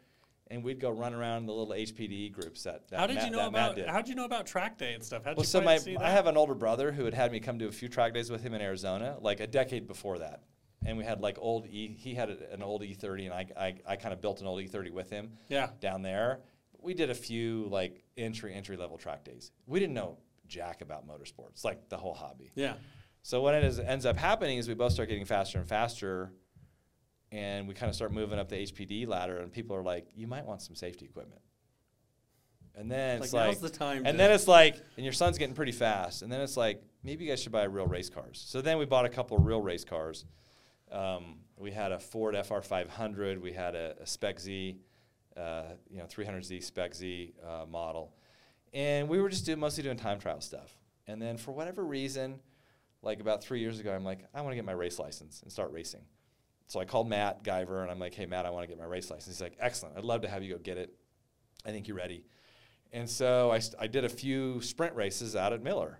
and 0.50 0.62
we'd 0.62 0.80
go 0.80 0.90
run 0.90 1.14
around 1.14 1.46
the 1.46 1.52
little 1.54 1.72
HPD 1.72 2.30
groups 2.30 2.64
that. 2.64 2.88
that 2.88 3.00
How 3.00 3.06
did 3.06 3.16
Matt, 3.16 3.24
you 3.24 3.30
know 3.30 3.48
about? 3.48 3.78
How 3.86 4.02
did 4.02 4.08
you 4.10 4.16
know 4.16 4.26
about 4.26 4.46
track 4.46 4.76
day 4.76 4.92
and 4.92 5.02
stuff? 5.02 5.24
How 5.24 5.30
did 5.30 5.38
Well, 5.38 5.46
so 5.46 5.62
my? 5.62 5.80
I 5.98 6.10
have 6.10 6.26
an 6.26 6.36
older 6.36 6.54
brother 6.54 6.92
who 6.92 7.06
had 7.06 7.14
had 7.14 7.32
me 7.32 7.40
come 7.40 7.58
to 7.58 7.68
a 7.68 7.72
few 7.72 7.88
track 7.88 8.12
days 8.12 8.30
with 8.30 8.42
him 8.42 8.52
in 8.52 8.60
Arizona, 8.60 9.16
like 9.22 9.40
a 9.40 9.46
decade 9.46 9.86
before 9.86 10.18
that, 10.18 10.42
and 10.84 10.98
we 10.98 11.04
had 11.04 11.20
like 11.20 11.36
old 11.40 11.66
E. 11.66 11.94
He 11.98 12.14
had 12.14 12.30
an 12.30 12.62
old 12.62 12.82
E30, 12.82 13.24
and 13.24 13.32
I 13.32 13.46
I, 13.56 13.74
I 13.86 13.96
kind 13.96 14.12
of 14.12 14.20
built 14.20 14.40
an 14.40 14.46
old 14.46 14.60
E30 14.60 14.90
with 14.90 15.10
him 15.10 15.30
yeah. 15.48 15.70
down 15.80 16.02
there. 16.02 16.40
We 16.80 16.94
did 16.94 17.10
a 17.10 17.14
few 17.14 17.66
like 17.70 18.04
entry 18.16 18.54
entry 18.54 18.76
level 18.76 18.98
track 18.98 19.24
days. 19.24 19.52
We 19.66 19.80
didn't 19.80 19.94
know 19.94 20.18
jack 20.46 20.82
about 20.82 21.06
motorsports, 21.06 21.64
like 21.64 21.88
the 21.88 21.96
whole 21.96 22.14
hobby. 22.14 22.50
Yeah. 22.54 22.74
So 23.22 23.40
what 23.40 23.54
it 23.54 23.64
is, 23.64 23.78
ends 23.78 24.04
up 24.04 24.16
happening 24.16 24.58
is 24.58 24.68
we 24.68 24.74
both 24.74 24.92
start 24.92 25.08
getting 25.08 25.24
faster 25.24 25.58
and 25.58 25.66
faster, 25.66 26.30
and 27.32 27.66
we 27.66 27.72
kind 27.74 27.88
of 27.88 27.96
start 27.96 28.12
moving 28.12 28.38
up 28.38 28.50
the 28.50 28.56
HPD 28.56 29.08
ladder, 29.08 29.38
and 29.38 29.50
people 29.50 29.74
are 29.76 29.82
like, 29.82 30.08
"You 30.14 30.26
might 30.26 30.44
want 30.44 30.60
some 30.60 30.76
safety 30.76 31.06
equipment." 31.06 31.40
And 32.76 32.90
then 32.90 33.20
Like, 33.20 33.26
it's 33.26 33.32
like, 33.32 33.60
the 33.60 33.70
time 33.70 34.02
and 34.04 34.18
then 34.18 34.32
it's 34.32 34.48
like, 34.48 34.76
and 34.96 35.04
your 35.04 35.12
son's 35.12 35.38
getting 35.38 35.54
pretty 35.54 35.72
fast, 35.72 36.22
and 36.22 36.30
then 36.32 36.40
it's 36.40 36.56
like, 36.56 36.82
maybe 37.04 37.24
you 37.24 37.30
guys 37.30 37.40
should 37.40 37.52
buy 37.52 37.64
real 37.64 37.86
race 37.86 38.10
cars. 38.10 38.44
So 38.46 38.60
then 38.60 38.78
we 38.78 38.84
bought 38.84 39.04
a 39.04 39.08
couple 39.08 39.36
of 39.36 39.46
real 39.46 39.62
race 39.62 39.84
cars. 39.84 40.24
Um, 40.94 41.40
we 41.56 41.72
had 41.72 41.92
a 41.92 41.98
Ford 41.98 42.34
FR500, 42.34 43.40
we 43.40 43.52
had 43.52 43.74
a, 43.74 43.96
a 44.00 44.06
Spec 44.06 44.38
Z, 44.38 44.78
uh, 45.36 45.62
you 45.90 45.98
know, 45.98 46.04
300Z 46.04 46.62
Spec 46.62 46.94
Z 46.94 47.34
uh, 47.44 47.66
model, 47.66 48.14
and 48.72 49.08
we 49.08 49.20
were 49.20 49.28
just 49.28 49.44
doing 49.44 49.58
mostly 49.58 49.82
doing 49.82 49.96
time 49.96 50.20
trial 50.20 50.40
stuff. 50.40 50.76
And 51.06 51.20
then 51.20 51.36
for 51.36 51.52
whatever 51.52 51.84
reason, 51.84 52.38
like 53.02 53.20
about 53.20 53.42
three 53.42 53.60
years 53.60 53.80
ago, 53.80 53.92
I'm 53.92 54.04
like, 54.04 54.20
I 54.32 54.40
want 54.40 54.52
to 54.52 54.56
get 54.56 54.64
my 54.64 54.72
race 54.72 54.98
license 54.98 55.42
and 55.42 55.52
start 55.52 55.72
racing. 55.72 56.02
So 56.66 56.80
I 56.80 56.84
called 56.84 57.08
Matt 57.08 57.44
Guyver 57.44 57.82
and 57.82 57.90
I'm 57.90 57.98
like, 57.98 58.14
hey, 58.14 58.26
Matt, 58.26 58.46
I 58.46 58.50
want 58.50 58.64
to 58.64 58.68
get 58.68 58.78
my 58.78 58.86
race 58.86 59.10
license. 59.10 59.36
He's 59.36 59.42
like, 59.42 59.56
excellent. 59.60 59.98
I'd 59.98 60.04
love 60.04 60.22
to 60.22 60.28
have 60.28 60.42
you 60.42 60.54
go 60.54 60.58
get 60.58 60.78
it. 60.78 60.94
I 61.66 61.70
think 61.70 61.88
you're 61.88 61.96
ready. 61.96 62.24
And 62.92 63.08
so 63.08 63.50
I, 63.50 63.58
st- 63.58 63.76
I 63.78 63.86
did 63.86 64.04
a 64.04 64.08
few 64.08 64.60
sprint 64.62 64.94
races 64.94 65.36
out 65.36 65.52
at 65.52 65.62
Miller. 65.62 65.98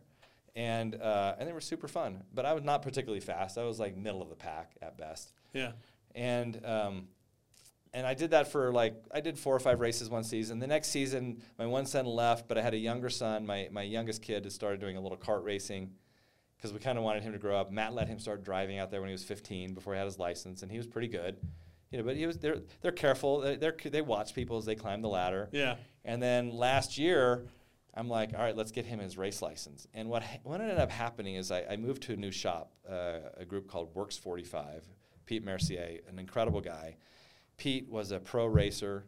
And, 0.57 0.95
uh, 0.95 1.35
and 1.39 1.49
they 1.49 1.53
were 1.53 1.61
super 1.61 1.89
fun. 1.89 2.23
But 2.33 2.47
I 2.47 2.53
was 2.53 2.63
not 2.63 2.83
particularly 2.83 3.21
fast. 3.21 3.59
I 3.59 3.65
was 3.65 3.81
like 3.81 3.97
middle 3.97 4.23
of 4.23 4.29
the 4.29 4.37
pack 4.37 4.73
at 4.81 4.97
best. 4.97 5.33
Yeah. 5.53 5.73
And 6.15 6.65
um, 6.65 7.09
and 7.95 8.07
I 8.07 8.15
did 8.15 8.33
that 8.33 8.51
for 8.51 8.73
like 8.73 8.97
I 9.13 9.21
did 9.21 9.39
four 9.39 9.55
or 9.55 9.61
five 9.61 9.81
races 9.81 10.11
one 10.11 10.25
season. 10.25 10.59
The 10.59 10.67
next 10.67 10.89
season, 10.89 11.41
my 11.59 11.65
one 11.65 11.87
son 11.87 12.07
left, 12.07 12.49
but 12.49 12.59
I 12.59 12.63
had 12.63 12.75
a 12.75 12.79
younger 12.79 13.09
son. 13.09 13.47
My 13.47 13.69
my 13.71 13.83
youngest 13.83 14.21
kid 14.21 14.45
had 14.45 14.53
started 14.53 14.81
doing 14.81 14.97
a 14.97 15.01
little 15.01 15.17
kart 15.17 15.45
racing 15.45 15.93
because 16.57 16.73
we 16.73 16.81
kind 16.81 16.99
of 16.99 17.05
wanted 17.05 17.23
him 17.23 17.33
to 17.33 17.39
grow 17.39 17.57
up. 17.57 17.71
Matt 17.71 17.95
let 17.95 18.09
him 18.09 18.19
start 18.19 18.45
driving 18.45 18.79
out 18.79 18.91
there 18.91 19.01
when 19.01 19.09
he 19.09 19.13
was 19.13 19.23
15 19.23 19.75
before 19.75 19.95
he 19.95 19.99
had 19.99 20.07
his 20.07 20.19
license, 20.19 20.63
and 20.63 20.73
he 20.73 20.77
was 20.77 20.87
pretty 20.87 21.09
good. 21.09 21.37
You 21.91 21.99
know, 21.99 22.05
but 22.05 22.17
he 22.17 22.27
was 22.27 22.39
they're 22.39 22.63
they're 22.81 22.91
careful. 22.91 23.41
They're, 23.41 23.57
they're 23.57 23.77
they 23.85 24.03
watch 24.03 24.35
people 24.35 24.59
as 24.59 24.65
they 24.65 24.75
climb 24.75 25.01
the 25.01 25.09
ladder. 25.09 25.49
Yeah. 25.53 25.77
And 26.05 26.21
then 26.21 26.51
last 26.51 26.99
year, 26.99 27.47
I'm 27.97 28.09
like, 28.09 28.33
all 28.35 28.41
right, 28.41 28.57
let's 28.57 28.73
get 28.73 28.85
him 28.85 28.99
his 28.99 29.17
race 29.17 29.41
license. 29.41 29.87
And 29.95 30.09
what 30.09 30.23
ha- 30.23 30.39
what 30.43 30.61
ended 30.61 30.79
up 30.79 30.91
happening 30.91 31.37
is 31.37 31.51
I, 31.51 31.65
I 31.71 31.77
moved 31.77 32.03
to 32.05 32.13
a 32.13 32.17
new 32.17 32.33
shop, 32.33 32.73
uh, 32.89 33.19
a 33.37 33.45
group 33.45 33.69
called 33.69 33.95
Works 33.95 34.17
45. 34.17 34.85
Pete 35.27 35.45
Mercier, 35.45 36.01
an 36.09 36.19
incredible 36.19 36.61
guy. 36.61 36.97
Pete 37.57 37.89
was 37.89 38.11
a 38.11 38.19
pro 38.19 38.47
racer 38.47 39.07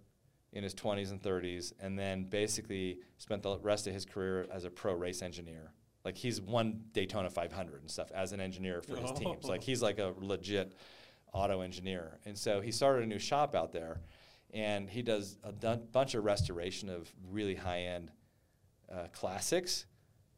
in 0.52 0.62
his 0.62 0.74
20s 0.74 1.10
and 1.10 1.20
30s, 1.20 1.72
and 1.80 1.98
then 1.98 2.24
basically 2.24 3.00
spent 3.18 3.42
the 3.42 3.58
rest 3.58 3.86
of 3.86 3.92
his 3.92 4.06
career 4.06 4.46
as 4.50 4.64
a 4.64 4.70
pro 4.70 4.94
race 4.94 5.20
engineer. 5.20 5.72
Like 6.04 6.16
he's 6.16 6.40
won 6.40 6.84
Daytona 6.92 7.28
500 7.28 7.82
and 7.82 7.90
stuff 7.90 8.10
as 8.12 8.32
an 8.32 8.40
engineer 8.40 8.80
for 8.80 8.96
his 8.96 9.10
teams. 9.18 9.44
Like 9.44 9.62
he's 9.62 9.82
like 9.82 9.98
a 9.98 10.14
legit 10.18 10.72
auto 11.32 11.60
engineer. 11.60 12.18
And 12.24 12.38
so 12.38 12.60
he 12.60 12.70
started 12.70 13.02
a 13.02 13.06
new 13.06 13.18
shop 13.18 13.54
out 13.54 13.72
there, 13.72 14.00
and 14.54 14.88
he 14.88 15.02
does 15.02 15.36
a 15.42 15.76
bunch 15.76 16.14
of 16.14 16.24
restoration 16.24 16.88
of 16.88 17.12
really 17.28 17.56
high 17.56 17.80
end 17.80 18.12
uh, 18.92 19.06
classics, 19.12 19.86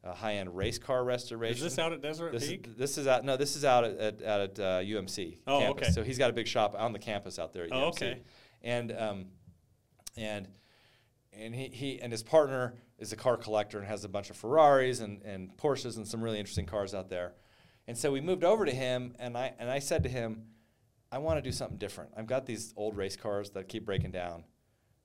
uh, 0.04 0.12
high 0.14 0.34
end 0.36 0.56
race 0.56 0.78
car 0.78 1.04
restoration. 1.04 1.56
Is 1.66 1.72
this 1.74 1.78
out 1.78 1.92
at 1.92 2.00
Desert 2.02 2.32
This 2.32 2.44
is, 2.44 2.48
Peak? 2.50 2.76
this 2.76 2.98
is 2.98 3.06
out. 3.06 3.24
No, 3.24 3.36
this 3.36 3.56
is 3.56 3.64
out 3.64 3.84
at, 3.84 3.98
at, 3.98 4.22
out 4.22 4.40
at 4.40 4.58
uh, 4.60 4.62
UMC 4.80 5.38
Oh, 5.46 5.60
campus. 5.60 5.82
okay. 5.84 5.92
So 5.92 6.02
he's 6.02 6.18
got 6.18 6.30
a 6.30 6.32
big 6.32 6.46
shop 6.46 6.74
on 6.78 6.92
the 6.92 6.98
campus 6.98 7.38
out 7.38 7.52
there 7.52 7.64
at 7.64 7.72
Oh, 7.72 7.90
UMC. 7.90 7.94
okay. 7.96 8.20
And 8.62 8.92
um, 8.92 9.24
and 10.16 10.48
and 11.32 11.54
he, 11.54 11.68
he 11.68 12.00
and 12.00 12.10
his 12.10 12.22
partner 12.22 12.74
is 12.98 13.12
a 13.12 13.16
car 13.16 13.36
collector 13.36 13.78
and 13.78 13.86
has 13.86 14.04
a 14.04 14.08
bunch 14.08 14.30
of 14.30 14.36
Ferraris 14.36 15.00
and, 15.00 15.22
and 15.22 15.56
Porsches 15.56 15.96
and 15.96 16.06
some 16.06 16.20
really 16.22 16.38
interesting 16.40 16.66
cars 16.66 16.94
out 16.94 17.08
there. 17.08 17.34
And 17.86 17.96
so 17.96 18.10
we 18.10 18.20
moved 18.20 18.42
over 18.44 18.64
to 18.66 18.72
him, 18.72 19.14
and 19.18 19.36
I 19.36 19.54
and 19.58 19.70
I 19.70 19.78
said 19.78 20.02
to 20.02 20.08
him, 20.08 20.42
I 21.12 21.18
want 21.18 21.38
to 21.38 21.42
do 21.42 21.52
something 21.52 21.78
different. 21.78 22.10
I've 22.16 22.26
got 22.26 22.44
these 22.46 22.74
old 22.76 22.96
race 22.96 23.16
cars 23.16 23.50
that 23.50 23.68
keep 23.68 23.84
breaking 23.86 24.10
down. 24.10 24.44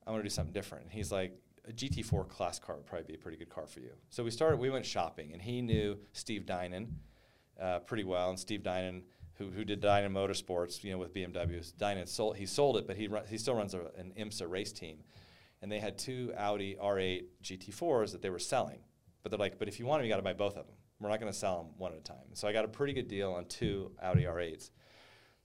I 0.05 0.11
want 0.11 0.21
to 0.23 0.29
do 0.29 0.33
something 0.33 0.53
different. 0.53 0.85
And 0.85 0.93
he's 0.93 1.11
like, 1.11 1.31
a 1.67 1.71
GT4 1.71 2.27
class 2.27 2.59
car 2.59 2.75
would 2.75 2.85
probably 2.85 3.05
be 3.07 3.15
a 3.15 3.17
pretty 3.17 3.37
good 3.37 3.49
car 3.49 3.65
for 3.65 3.79
you. 3.79 3.91
So 4.09 4.23
we 4.23 4.31
started. 4.31 4.57
We 4.57 4.69
went 4.69 4.85
shopping, 4.85 5.31
and 5.33 5.41
he 5.41 5.61
knew 5.61 5.97
Steve 6.11 6.45
Dinan 6.45 6.87
uh, 7.59 7.79
pretty 7.79 8.03
well. 8.03 8.29
And 8.29 8.39
Steve 8.39 8.63
Dinan, 8.63 9.03
who, 9.35 9.49
who 9.49 9.63
did 9.63 9.79
Dinan 9.79 10.13
Motorsports, 10.13 10.83
you 10.83 10.91
know, 10.91 10.97
with 10.97 11.13
BMWs, 11.13 11.77
Dinan 11.77 12.07
sold. 12.07 12.37
He 12.37 12.45
sold 12.45 12.77
it, 12.77 12.87
but 12.87 12.97
he 12.97 13.07
run, 13.07 13.23
he 13.27 13.37
still 13.37 13.55
runs 13.55 13.73
a, 13.73 13.91
an 13.97 14.13
IMSA 14.17 14.49
race 14.49 14.71
team. 14.71 14.99
And 15.61 15.71
they 15.71 15.79
had 15.79 15.97
two 15.97 16.33
Audi 16.37 16.75
R8 16.81 17.23
GT4s 17.41 18.11
that 18.11 18.21
they 18.21 18.29
were 18.29 18.39
selling. 18.39 18.79
But 19.21 19.31
they're 19.31 19.39
like, 19.39 19.57
but 19.57 19.69
if 19.69 19.79
you 19.79 19.85
want 19.85 20.01
them, 20.01 20.05
you 20.05 20.11
got 20.11 20.17
to 20.17 20.23
buy 20.23 20.33
both 20.33 20.57
of 20.57 20.67
them. 20.67 20.75
We're 20.99 21.09
not 21.09 21.21
going 21.21 21.31
to 21.31 21.37
sell 21.37 21.63
them 21.63 21.67
one 21.77 21.93
at 21.93 21.97
a 21.97 22.01
time. 22.01 22.33
So 22.33 22.47
I 22.47 22.53
got 22.53 22.65
a 22.65 22.67
pretty 22.67 22.93
good 22.93 23.07
deal 23.07 23.31
on 23.31 23.45
two 23.45 23.91
Audi 24.01 24.23
R8s. 24.23 24.69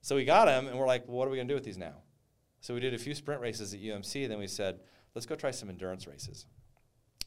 So 0.00 0.16
we 0.16 0.24
got 0.24 0.46
them, 0.46 0.66
and 0.66 0.78
we're 0.78 0.86
like, 0.86 1.06
well, 1.06 1.18
what 1.18 1.28
are 1.28 1.30
we 1.30 1.36
going 1.36 1.48
to 1.48 1.52
do 1.52 1.56
with 1.56 1.64
these 1.64 1.78
now? 1.78 1.94
So 2.60 2.74
we 2.74 2.80
did 2.80 2.94
a 2.94 2.98
few 2.98 3.14
sprint 3.14 3.40
races 3.40 3.74
at 3.74 3.80
UMC. 3.80 4.28
Then 4.28 4.38
we 4.38 4.46
said, 4.46 4.80
let's 5.14 5.26
go 5.26 5.34
try 5.34 5.50
some 5.50 5.68
endurance 5.68 6.06
races. 6.06 6.46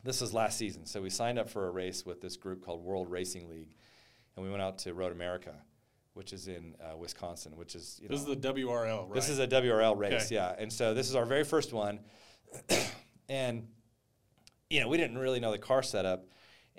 This 0.04 0.22
was 0.22 0.34
last 0.34 0.58
season. 0.58 0.86
So 0.86 1.02
we 1.02 1.10
signed 1.10 1.38
up 1.38 1.50
for 1.50 1.68
a 1.68 1.72
race 1.72 2.06
with 2.06 2.22
this 2.22 2.36
group 2.38 2.66
called 2.66 2.84
World 2.84 3.10
Racing 3.12 3.50
League, 3.50 3.76
and 4.36 4.44
we 4.44 4.50
went 4.52 4.62
out 4.64 4.80
to 4.80 4.94
Road 4.94 5.12
America, 5.12 5.54
which 6.14 6.34
is 6.34 6.48
in 6.48 6.76
uh, 6.82 6.98
Wisconsin, 6.98 7.56
which 7.56 7.76
is 7.76 8.00
you 8.02 8.08
This 8.08 8.26
know, 8.26 8.32
is 8.32 8.42
the 8.42 8.54
WRL, 8.54 9.04
right? 9.06 9.14
this 9.14 9.30
is 9.30 9.40
a 9.40 9.48
WRL 9.48 9.96
race, 9.98 10.32
yeah. 10.32 10.56
And 10.58 10.72
so 10.74 10.94
this 10.94 11.08
is 11.10 11.16
our 11.16 11.26
very 11.26 11.44
first 11.44 11.72
one, 11.72 12.00
and 13.30 13.68
you 14.70 14.80
know 14.80 14.88
we 14.88 14.98
didn't 14.98 15.18
really 15.18 15.40
know 15.40 15.52
the 15.52 15.58
car 15.60 15.84
setup, 15.84 16.26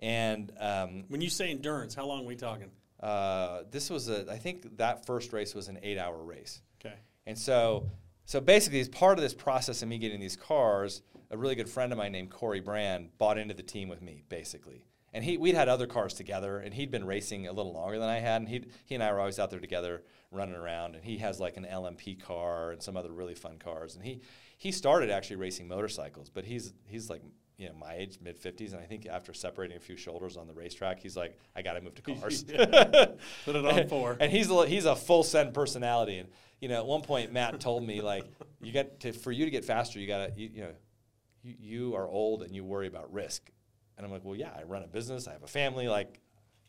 and 0.01 0.51
um, 0.59 1.05
when 1.09 1.21
you 1.21 1.31
say 1.31 1.51
endurance, 1.51 1.95
how 1.95 2.07
long 2.07 2.25
are 2.25 2.27
we 2.27 2.37
talking? 2.37 2.71
uh, 3.01 3.63
this 3.71 3.91
was 3.91 4.09
a 4.09 4.31
I 4.31 4.37
think 4.39 4.79
that 4.79 5.07
first 5.07 5.33
race 5.33 5.55
was 5.55 5.69
an 5.69 5.79
eight-hour 5.83 6.23
race. 6.23 6.61
Okay. 6.85 6.95
And 7.27 7.39
so, 7.39 7.87
so 8.25 8.41
basically, 8.41 8.81
as 8.81 8.89
part 8.89 9.19
of 9.19 9.23
this 9.23 9.35
process 9.35 9.83
of 9.83 9.89
me 9.89 9.99
getting 9.99 10.21
these 10.21 10.37
cars, 10.37 11.03
a 11.31 11.37
really 11.37 11.55
good 11.55 11.69
friend 11.69 11.93
of 11.93 11.99
mine 11.99 12.13
named 12.13 12.31
Corey 12.31 12.61
Brand 12.61 13.11
bought 13.19 13.39
into 13.39 13.55
the 13.55 13.63
team 13.63 13.89
with 13.89 14.03
me, 14.03 14.23
basically. 14.29 14.85
And 15.15 15.25
he, 15.25 15.37
we'd 15.37 15.55
had 15.55 15.69
other 15.69 15.87
cars 15.87 16.15
together, 16.15 16.59
and 16.59 16.73
he'd 16.73 16.91
been 16.91 17.05
racing 17.05 17.47
a 17.47 17.53
little 17.53 17.75
longer 17.75 17.99
than 17.99 18.09
I 18.09 18.19
had. 18.19 18.43
And 18.43 18.49
he, 18.49 18.65
he 18.87 18.95
and 18.95 19.05
I 19.05 19.13
were 19.13 19.21
always 19.21 19.39
out 19.39 19.51
there 19.51 19.61
together 19.61 20.03
running 20.31 20.55
around. 20.55 20.95
And 20.95 21.05
he 21.05 21.19
has 21.19 21.39
like 21.39 21.57
an 21.57 21.67
LMP 21.71 22.21
car 22.21 22.71
and 22.71 22.83
some 22.83 22.97
other 22.97 23.13
really 23.13 23.35
fun 23.35 23.59
cars. 23.59 23.95
And 23.95 24.05
he, 24.05 24.23
he 24.57 24.73
started 24.73 25.11
actually 25.11 25.37
racing 25.37 25.69
motorcycles, 25.69 26.31
but 26.31 26.45
he's, 26.45 26.73
he's 26.87 27.11
like, 27.11 27.23
you 27.63 27.69
know, 27.69 27.75
my 27.79 27.95
age, 27.95 28.19
mid 28.21 28.37
50s. 28.37 28.73
And 28.73 28.81
I 28.81 28.85
think 28.85 29.07
after 29.07 29.33
separating 29.33 29.77
a 29.77 29.81
few 29.81 29.97
shoulders 29.97 30.37
on 30.37 30.49
the 30.49 30.53
racetrack, 30.53 30.99
he's 30.99 31.17
like, 31.17 31.39
I 31.55 31.63
got 31.63 31.75
to 31.75 31.81
move 31.81 31.95
to 31.95 32.03
cars. 32.03 32.43
Put 33.45 33.57
it 33.57 33.65
on 33.65 33.87
four. 33.87 34.17
and 34.19 34.33
he's 34.33 34.51
a, 34.51 34.67
he's 34.67 34.85
a 34.85 34.97
full 34.97 35.23
send 35.23 35.55
personality. 35.55 36.19
And 36.19 36.29
you 36.61 36.69
know, 36.69 36.79
at 36.79 36.87
one 36.87 37.03
point, 37.03 37.33
Matt 37.33 37.61
told 37.61 37.87
me 37.87 38.01
like, 38.01 38.25
you 38.61 38.73
got 38.73 38.99
to 39.01 39.13
for 39.13 39.31
you 39.31 39.45
to 39.45 39.51
get 39.53 39.65
faster, 39.65 40.01
you 40.01 40.09
gotta 40.09 40.33
you, 40.37 40.51
you 40.53 40.61
know, 40.63 40.73
you, 41.45 41.55
you 41.61 41.95
are 41.95 42.09
old 42.09 42.43
and 42.43 42.55
you 42.55 42.65
worry 42.65 42.89
about 42.89 43.13
risk. 43.13 43.49
And 43.97 44.05
I'm 44.05 44.11
like, 44.11 44.25
well, 44.25 44.37
yeah, 44.37 44.51
I 44.59 44.65
run 44.65 44.83
a 44.83 44.89
business, 44.89 45.29
I 45.29 45.33
have 45.33 45.45
a 45.45 45.49
family, 45.49 45.87
like, 45.87 46.19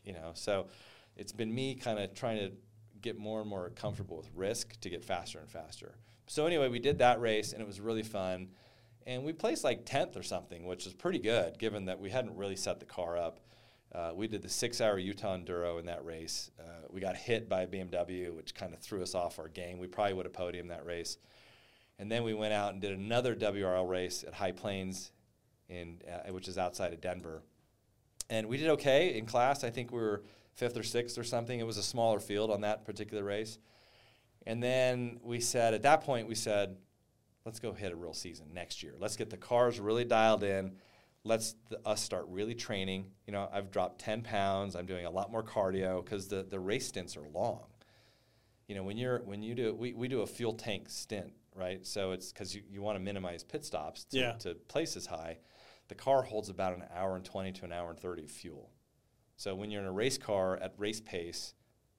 you 0.04 0.12
know, 0.12 0.30
so 0.34 0.68
it's 1.16 1.32
been 1.32 1.52
me 1.52 1.74
kind 1.74 1.98
of 1.98 2.14
trying 2.14 2.38
to 2.38 2.52
get 3.00 3.18
more 3.18 3.40
and 3.40 3.50
more 3.50 3.70
comfortable 3.70 4.16
with 4.16 4.30
risk 4.34 4.78
to 4.80 4.90
get 4.90 5.04
faster 5.04 5.38
and 5.40 5.50
faster. 5.50 5.96
So 6.26 6.46
anyway, 6.46 6.68
we 6.68 6.78
did 6.78 6.98
that 6.98 7.20
race 7.20 7.52
and 7.52 7.60
it 7.60 7.66
was 7.66 7.80
really 7.80 8.02
fun. 8.02 8.48
And 9.06 9.24
we 9.24 9.32
placed 9.32 9.64
like 9.64 9.84
10th 9.84 10.16
or 10.16 10.22
something, 10.22 10.64
which 10.64 10.86
is 10.86 10.94
pretty 10.94 11.18
good 11.18 11.58
given 11.58 11.86
that 11.86 12.00
we 12.00 12.10
hadn't 12.10 12.36
really 12.36 12.56
set 12.56 12.80
the 12.80 12.86
car 12.86 13.18
up. 13.18 13.40
Uh, 13.94 14.10
we 14.14 14.26
did 14.26 14.42
the 14.42 14.48
six 14.48 14.80
hour 14.80 14.98
Utah 14.98 15.36
Enduro 15.36 15.78
in 15.78 15.86
that 15.86 16.04
race. 16.04 16.50
Uh, 16.58 16.86
we 16.90 17.00
got 17.00 17.16
hit 17.16 17.48
by 17.48 17.62
a 17.62 17.66
BMW, 17.66 18.34
which 18.34 18.54
kind 18.54 18.72
of 18.72 18.80
threw 18.80 19.02
us 19.02 19.14
off 19.14 19.38
our 19.38 19.48
game. 19.48 19.78
We 19.78 19.86
probably 19.86 20.14
would 20.14 20.26
have 20.26 20.32
podiumed 20.32 20.68
that 20.68 20.84
race. 20.84 21.18
And 21.98 22.10
then 22.10 22.24
we 22.24 22.34
went 22.34 22.52
out 22.52 22.72
and 22.72 22.82
did 22.82 22.98
another 22.98 23.36
WRL 23.36 23.88
race 23.88 24.24
at 24.26 24.34
High 24.34 24.50
Plains, 24.50 25.12
in, 25.68 26.00
uh, 26.10 26.32
which 26.32 26.48
is 26.48 26.58
outside 26.58 26.92
of 26.92 27.00
Denver. 27.00 27.42
And 28.28 28.48
we 28.48 28.56
did 28.56 28.68
okay 28.70 29.16
in 29.16 29.26
class. 29.26 29.62
I 29.62 29.70
think 29.70 29.92
we 29.92 29.98
were 29.98 30.24
fifth 30.54 30.76
or 30.76 30.82
sixth 30.82 31.16
or 31.16 31.24
something. 31.24 31.60
It 31.60 31.66
was 31.66 31.76
a 31.76 31.82
smaller 31.82 32.18
field 32.18 32.50
on 32.50 32.62
that 32.62 32.84
particular 32.84 33.22
race. 33.22 33.58
And 34.46 34.62
then 34.62 35.20
we 35.22 35.40
said, 35.40 35.72
at 35.72 35.82
that 35.82 36.02
point, 36.02 36.28
we 36.28 36.34
said, 36.34 36.76
let's 37.44 37.58
go 37.58 37.72
hit 37.72 37.92
a 37.92 37.96
real 37.96 38.14
season 38.14 38.46
next 38.52 38.82
year. 38.82 38.94
Let's 38.98 39.16
get 39.16 39.30
the 39.30 39.36
cars 39.36 39.78
really 39.80 40.04
dialed 40.04 40.42
in. 40.42 40.72
Let's 41.24 41.54
th- 41.68 41.80
us 41.84 42.00
start 42.02 42.26
really 42.28 42.54
training. 42.54 43.06
You 43.26 43.32
know, 43.32 43.48
I've 43.52 43.70
dropped 43.70 44.00
10 44.00 44.22
pounds. 44.22 44.76
I'm 44.76 44.86
doing 44.86 45.06
a 45.06 45.10
lot 45.10 45.30
more 45.30 45.42
cardio 45.42 46.04
because 46.04 46.28
the, 46.28 46.42
the 46.42 46.60
race 46.60 46.86
stints 46.88 47.16
are 47.16 47.26
long. 47.32 47.60
You 48.68 48.74
know, 48.74 48.82
when 48.82 48.96
you're 48.96 49.18
when 49.24 49.42
you 49.42 49.54
do 49.54 49.74
we, 49.74 49.92
we 49.92 50.08
do 50.08 50.22
a 50.22 50.26
fuel 50.26 50.54
tank 50.54 50.88
stint 50.88 51.32
right? 51.56 51.86
So 51.86 52.10
it's 52.10 52.32
because 52.32 52.52
you, 52.52 52.62
you 52.68 52.82
want 52.82 52.96
to 52.96 53.00
minimize 53.00 53.44
pit 53.44 53.64
stops 53.64 54.04
to, 54.06 54.18
Yeah. 54.18 54.32
to 54.40 54.54
places 54.54 55.06
high. 55.06 55.38
The 55.86 55.94
car 55.94 56.22
holds 56.22 56.48
about 56.48 56.74
an 56.74 56.82
hour 56.92 57.14
and 57.14 57.24
20 57.24 57.52
to 57.52 57.64
an 57.64 57.72
hour 57.72 57.90
and 57.90 57.98
30 58.00 58.24
of 58.24 58.30
fuel. 58.30 58.70
So 59.36 59.54
when 59.54 59.70
you're 59.70 59.80
in 59.80 59.86
a 59.86 59.92
race 59.92 60.18
car 60.18 60.56
at 60.56 60.74
race 60.78 61.00
pace 61.00 61.54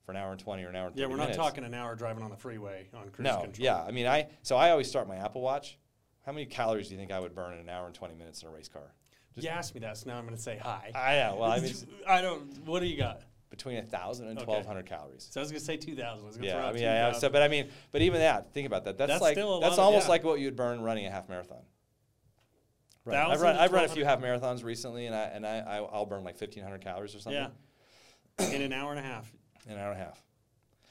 for 0.05 0.11
an 0.11 0.17
hour 0.17 0.31
and 0.31 0.39
20 0.39 0.63
or 0.63 0.69
an 0.69 0.75
hour 0.75 0.87
and 0.87 0.95
30 0.95 1.01
Yeah, 1.01 1.07
we're 1.07 1.17
not 1.17 1.23
minutes- 1.23 1.37
talking 1.37 1.63
an 1.63 1.73
hour 1.73 1.95
driving 1.95 2.23
on 2.23 2.29
the 2.29 2.37
freeway 2.37 2.87
on 2.93 3.09
cruise 3.09 3.23
no, 3.25 3.41
control. 3.41 3.53
yeah. 3.65 3.81
I 3.83 3.91
mean, 3.91 4.05
I 4.07 4.27
so 4.43 4.55
I 4.55 4.69
always 4.69 4.87
start 4.87 5.07
my 5.07 5.15
Apple 5.17 5.41
Watch. 5.41 5.77
How 6.25 6.31
many 6.31 6.45
calories 6.45 6.87
do 6.87 6.93
you 6.93 6.99
think 6.99 7.11
I 7.11 7.19
would 7.19 7.35
burn 7.35 7.53
in 7.53 7.59
an 7.59 7.69
hour 7.69 7.85
and 7.85 7.93
20 7.93 8.15
minutes 8.15 8.41
in 8.41 8.47
a 8.47 8.51
race 8.51 8.67
car? 8.67 8.93
you 9.37 9.49
asked 9.49 9.75
me 9.75 9.81
that, 9.81 9.97
so 9.97 10.09
now 10.09 10.17
I'm 10.17 10.23
going 10.25 10.35
to 10.37 10.41
say 10.41 10.57
hi. 10.57 10.91
I 10.95 11.17
know. 11.17 11.37
Well, 11.41 11.51
I 11.51 11.59
mean, 11.59 11.73
I 12.07 12.21
don't. 12.21 12.65
What 12.65 12.79
do 12.79 12.85
you 12.87 12.97
got? 12.97 13.21
between 13.51 13.75
1,000 13.77 14.27
and 14.27 14.37
Okay. 14.39 14.47
1,200 14.47 14.85
calories. 14.85 15.29
So 15.31 15.39
I 15.39 15.43
was 15.43 15.51
going 15.51 15.59
to 15.59 15.65
say 15.65 15.77
2,000. 15.77 16.01
I 16.05 16.13
was 16.13 16.35
going 16.35 16.47
to 16.47 16.51
throw 16.51 16.59
Yeah, 16.61 16.67
I 16.67 16.73
mean, 16.73 16.81
yeah, 16.81 17.07
yeah, 17.07 17.13
so, 17.13 17.29
but 17.29 17.41
I 17.41 17.47
mean, 17.47 17.69
but 17.91 18.01
even 18.01 18.19
that, 18.19 18.51
think 18.53 18.67
about 18.67 18.83
that. 18.85 18.97
That's, 18.97 19.11
That's 19.13 19.21
like 19.21 19.35
that's 19.35 19.47
lot 19.47 19.63
of- 19.63 19.79
almost 19.79 20.07
yeah. 20.07 20.11
like 20.11 20.23
what 20.25 20.39
you'd 20.39 20.55
burn 20.57 20.81
running 20.81 21.05
a 21.05 21.11
half 21.11 21.29
marathon. 21.29 21.61
Right. 23.05 23.15
I've 23.17 23.39
run 23.39 23.55
I've 23.55 23.71
run 23.71 23.85
a 23.85 23.87
few 23.87 24.03
half 24.03 24.19
marathons 24.19 24.63
recently, 24.63 25.05
and 25.05 25.15
I 25.15 25.23
and 25.25 25.45
I 25.45 25.59
I- 25.59 25.77
I'll 25.77 26.07
burn 26.07 26.23
like 26.23 26.35
1,500 26.41 26.81
calories 26.81 27.13
or 27.15 27.19
something 27.19 27.49
yeah, 28.39 28.45
in 28.53 28.61
an 28.63 28.73
hour 28.73 28.89
and 28.91 28.99
a 28.99 29.03
half. 29.03 29.31
An 29.67 29.77
hour 29.77 29.91
and 29.91 30.01
a 30.01 30.03
half. 30.03 30.21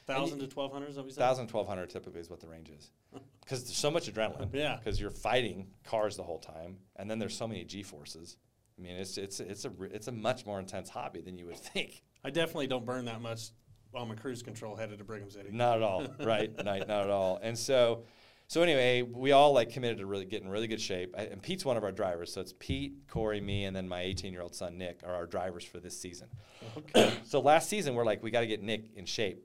Thousand 0.06 0.38
to 0.40 0.46
twelve 0.46 0.72
hundred. 0.72 0.90
Is 0.90 0.96
what 0.96 1.06
you 1.06 1.12
said? 1.12 1.22
1,000, 1.22 1.44
1,200 1.50 1.88
typically 1.88 2.20
is 2.20 2.28
what 2.28 2.40
the 2.40 2.46
range 2.46 2.68
is, 2.68 2.90
because 3.40 3.64
there's 3.64 3.76
so 3.76 3.90
much 3.90 4.12
adrenaline. 4.12 4.50
Yeah. 4.52 4.76
Because 4.76 5.00
you're 5.00 5.10
fighting 5.10 5.68
cars 5.82 6.16
the 6.16 6.22
whole 6.22 6.38
time, 6.38 6.76
and 6.96 7.10
then 7.10 7.18
there's 7.18 7.36
so 7.36 7.48
many 7.48 7.64
G 7.64 7.82
forces. 7.82 8.36
I 8.78 8.82
mean, 8.82 8.96
it's 8.96 9.16
it's 9.16 9.40
it's 9.40 9.64
a 9.64 9.72
it's 9.80 10.08
a 10.08 10.12
much 10.12 10.44
more 10.44 10.58
intense 10.58 10.90
hobby 10.90 11.22
than 11.22 11.38
you 11.38 11.46
would 11.46 11.56
think. 11.56 12.02
I 12.22 12.30
definitely 12.30 12.66
don't 12.66 12.84
burn 12.84 13.06
that 13.06 13.22
much 13.22 13.50
on 13.94 14.08
my 14.08 14.14
cruise 14.14 14.42
control 14.42 14.76
headed 14.76 14.98
to 14.98 15.04
Brigham 15.04 15.30
City. 15.30 15.50
Not 15.52 15.76
at 15.76 15.82
all, 15.82 16.06
right? 16.20 16.54
not, 16.56 16.88
not 16.88 17.04
at 17.04 17.10
all. 17.10 17.38
And 17.42 17.56
so, 17.56 18.04
so 18.46 18.62
anyway, 18.62 19.02
we 19.02 19.32
all 19.32 19.52
like 19.52 19.70
committed 19.70 19.98
to 19.98 20.06
really 20.06 20.26
get 20.26 20.42
in 20.42 20.48
really 20.48 20.66
good 20.66 20.80
shape. 20.80 21.14
I, 21.16 21.22
and 21.22 21.42
Pete's 21.42 21.64
one 21.64 21.76
of 21.76 21.84
our 21.84 21.92
drivers, 21.92 22.32
so 22.32 22.40
it's 22.40 22.54
Pete, 22.58 23.08
Corey, 23.08 23.40
me, 23.40 23.64
and 23.64 23.74
then 23.74 23.88
my 23.88 24.02
18-year-old 24.02 24.54
son 24.54 24.76
Nick 24.78 25.00
are 25.04 25.14
our 25.14 25.26
drivers 25.26 25.64
for 25.64 25.80
this 25.80 25.98
season. 25.98 26.28
Okay. 26.76 27.12
So 27.24 27.40
last 27.40 27.68
season, 27.68 27.94
we're 27.94 28.04
like, 28.04 28.22
we 28.22 28.30
got 28.30 28.40
to 28.40 28.46
get 28.46 28.62
Nick 28.62 28.90
in 28.94 29.06
shape. 29.06 29.44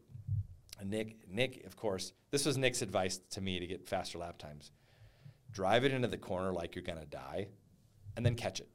And 0.79 0.89
Nick, 0.89 1.17
Nick, 1.29 1.65
of 1.65 1.75
course, 1.75 2.13
this 2.31 2.45
was 2.45 2.57
Nick's 2.57 2.81
advice 2.81 3.19
to 3.31 3.41
me 3.41 3.59
to 3.59 3.67
get 3.67 3.87
faster 3.87 4.17
lap 4.17 4.37
times. 4.37 4.71
Drive 5.51 5.83
it 5.83 5.91
into 5.91 6.07
the 6.07 6.17
corner 6.17 6.53
like 6.53 6.75
you're 6.75 6.83
gonna 6.83 7.05
die, 7.05 7.47
and 8.15 8.25
then 8.25 8.35
catch 8.35 8.61
it. 8.61 8.69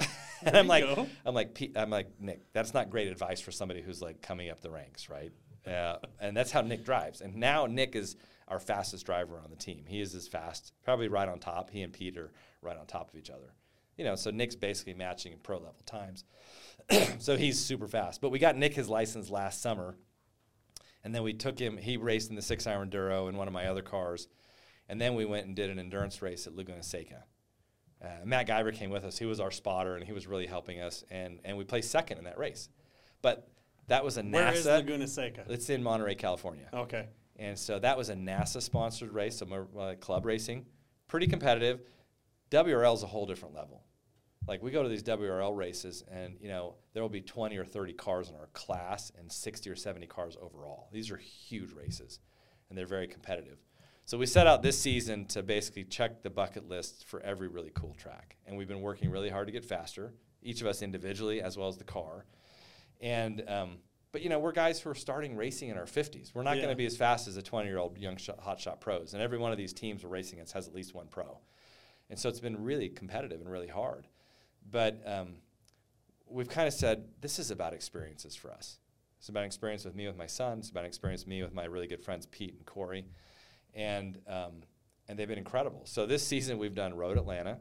and 0.42 0.56
I'm 0.56 0.66
like, 0.66 0.84
go. 0.84 1.06
I'm 1.24 1.34
like, 1.34 1.54
Pete, 1.54 1.76
I'm 1.76 1.90
like, 1.90 2.08
Nick, 2.20 2.52
that's 2.52 2.74
not 2.74 2.90
great 2.90 3.08
advice 3.08 3.40
for 3.40 3.52
somebody 3.52 3.80
who's 3.80 4.02
like 4.02 4.20
coming 4.20 4.50
up 4.50 4.60
the 4.60 4.70
ranks, 4.70 5.08
right? 5.08 5.32
Yeah, 5.66 5.96
and 6.20 6.36
that's 6.36 6.50
how 6.50 6.60
Nick 6.60 6.84
drives. 6.84 7.20
And 7.20 7.36
now 7.36 7.66
Nick 7.66 7.94
is 7.94 8.16
our 8.48 8.58
fastest 8.58 9.06
driver 9.06 9.40
on 9.42 9.50
the 9.50 9.56
team. 9.56 9.84
He 9.86 10.00
is 10.00 10.14
as 10.14 10.28
fast, 10.28 10.72
probably 10.82 11.08
right 11.08 11.28
on 11.28 11.38
top. 11.38 11.70
He 11.70 11.82
and 11.82 11.92
Pete 11.92 12.18
are 12.18 12.32
right 12.62 12.76
on 12.76 12.86
top 12.86 13.10
of 13.10 13.18
each 13.18 13.30
other. 13.30 13.54
You 13.96 14.04
know, 14.04 14.16
so 14.16 14.30
Nick's 14.30 14.56
basically 14.56 14.94
matching 14.94 15.32
in 15.32 15.38
pro 15.38 15.56
level 15.56 15.82
times. 15.86 16.24
so 17.18 17.36
he's 17.36 17.58
super 17.58 17.86
fast. 17.86 18.20
But 18.20 18.30
we 18.30 18.38
got 18.38 18.56
Nick 18.56 18.74
his 18.74 18.88
license 18.88 19.30
last 19.30 19.62
summer, 19.62 19.96
and 21.02 21.14
then 21.14 21.22
we 21.22 21.32
took 21.32 21.58
him. 21.58 21.76
He 21.76 21.96
raced 21.96 22.30
in 22.30 22.36
the 22.36 22.42
six 22.42 22.66
hour 22.66 22.84
enduro 22.84 23.28
in 23.28 23.36
one 23.36 23.46
of 23.46 23.54
my 23.54 23.66
other 23.66 23.82
cars, 23.82 24.28
and 24.88 25.00
then 25.00 25.14
we 25.14 25.24
went 25.24 25.46
and 25.46 25.54
did 25.54 25.70
an 25.70 25.78
endurance 25.78 26.20
race 26.22 26.46
at 26.46 26.54
Laguna 26.54 26.82
Seca. 26.82 27.24
Uh, 28.02 28.08
Matt 28.24 28.48
Guyver 28.48 28.74
came 28.74 28.90
with 28.90 29.04
us. 29.04 29.16
He 29.16 29.24
was 29.24 29.40
our 29.40 29.50
spotter, 29.50 29.94
and 29.94 30.04
he 30.04 30.12
was 30.12 30.26
really 30.26 30.46
helping 30.46 30.80
us. 30.80 31.04
And 31.10 31.38
and 31.44 31.56
we 31.56 31.64
placed 31.64 31.90
second 31.90 32.18
in 32.18 32.24
that 32.24 32.36
race. 32.36 32.68
But 33.22 33.48
that 33.86 34.04
was 34.04 34.16
a 34.16 34.22
Where 34.22 34.52
is 34.52 34.66
NASA. 34.66 34.78
Laguna 34.78 35.06
Seca? 35.06 35.44
It's 35.48 35.70
in 35.70 35.82
Monterey, 35.82 36.14
California. 36.14 36.68
Okay. 36.72 37.06
And 37.36 37.58
so 37.58 37.78
that 37.78 37.98
was 37.98 38.10
a 38.10 38.14
NASA 38.14 38.62
sponsored 38.62 39.12
race, 39.12 39.38
so 39.38 39.68
like 39.72 40.00
club 40.00 40.24
racing, 40.24 40.66
pretty 41.08 41.26
competitive. 41.26 41.80
WRL 42.50 42.94
is 42.94 43.02
a 43.02 43.06
whole 43.06 43.26
different 43.26 43.54
level. 43.54 43.82
Like 44.46 44.62
we 44.62 44.70
go 44.70 44.82
to 44.82 44.88
these 44.88 45.02
WRL 45.02 45.56
races, 45.56 46.04
and 46.10 46.36
you 46.40 46.48
know 46.48 46.74
there 46.92 47.02
will 47.02 47.08
be 47.08 47.22
20 47.22 47.56
or 47.56 47.64
30 47.64 47.94
cars 47.94 48.28
in 48.28 48.36
our 48.36 48.48
class, 48.52 49.10
and 49.18 49.30
60 49.32 49.70
or 49.70 49.76
70 49.76 50.06
cars 50.06 50.36
overall. 50.40 50.88
These 50.92 51.10
are 51.10 51.16
huge 51.16 51.72
races, 51.72 52.20
and 52.68 52.78
they're 52.78 52.86
very 52.86 53.08
competitive. 53.08 53.58
So 54.04 54.18
we 54.18 54.26
set 54.26 54.46
out 54.46 54.62
this 54.62 54.78
season 54.78 55.24
to 55.26 55.42
basically 55.42 55.84
check 55.84 56.22
the 56.22 56.28
bucket 56.28 56.68
list 56.68 57.06
for 57.06 57.20
every 57.20 57.48
really 57.48 57.72
cool 57.74 57.94
track, 57.94 58.36
and 58.46 58.56
we've 58.56 58.68
been 58.68 58.82
working 58.82 59.10
really 59.10 59.30
hard 59.30 59.46
to 59.46 59.52
get 59.52 59.64
faster, 59.64 60.12
each 60.42 60.60
of 60.60 60.66
us 60.66 60.82
individually 60.82 61.40
as 61.40 61.56
well 61.56 61.68
as 61.68 61.78
the 61.78 61.84
car. 61.84 62.26
And 63.00 63.42
um, 63.48 63.78
but 64.14 64.22
you 64.22 64.28
know 64.28 64.38
we're 64.38 64.52
guys 64.52 64.78
who 64.78 64.88
are 64.88 64.94
starting 64.94 65.34
racing 65.36 65.70
in 65.70 65.76
our 65.76 65.86
50s. 65.86 66.32
We're 66.32 66.44
not 66.44 66.54
Yeah. 66.56 66.62
going 66.62 66.72
to 66.72 66.76
be 66.76 66.86
as 66.86 66.96
fast 66.96 67.26
as 67.26 67.34
the 67.34 67.42
20 67.42 67.68
year 67.68 67.78
old 67.78 67.98
young 67.98 68.16
shot, 68.16 68.38
hotshot 68.40 68.78
pros, 68.78 69.12
and 69.12 69.20
every 69.20 69.38
one 69.38 69.50
of 69.50 69.58
these 69.58 69.72
teams 69.72 70.04
we're 70.04 70.10
racing 70.10 70.38
against 70.38 70.52
has 70.52 70.68
at 70.68 70.74
least 70.74 70.94
one 70.94 71.08
pro. 71.08 71.40
And 72.08 72.16
so 72.16 72.28
it's 72.28 72.38
been 72.38 72.62
really 72.62 72.88
competitive 72.88 73.40
and 73.40 73.50
really 73.50 73.66
hard. 73.66 74.06
But 74.70 75.02
um, 75.04 75.38
we've 76.28 76.48
kind 76.48 76.68
of 76.68 76.74
said 76.74 77.08
this 77.22 77.40
is 77.40 77.50
about 77.50 77.74
experiences 77.74 78.36
for 78.36 78.52
us. 78.52 78.78
It's 79.18 79.28
about 79.30 79.46
experience 79.46 79.84
with 79.84 79.96
me 79.96 80.06
with 80.06 80.16
my 80.16 80.28
son. 80.28 80.60
It's 80.60 80.70
about 80.70 80.84
experience 80.84 81.22
with 81.22 81.28
me 81.30 81.42
with 81.42 81.52
my 81.52 81.64
really 81.64 81.88
good 81.88 82.04
friends 82.04 82.24
Pete 82.26 82.54
and 82.54 82.64
Corey, 82.64 83.06
and 83.74 84.20
um, 84.28 84.62
and 85.08 85.18
they've 85.18 85.26
been 85.26 85.38
incredible. 85.38 85.80
So 85.86 86.06
this 86.06 86.24
season 86.24 86.58
we've 86.58 86.74
done 86.76 86.94
Road 86.94 87.18
Atlanta, 87.18 87.58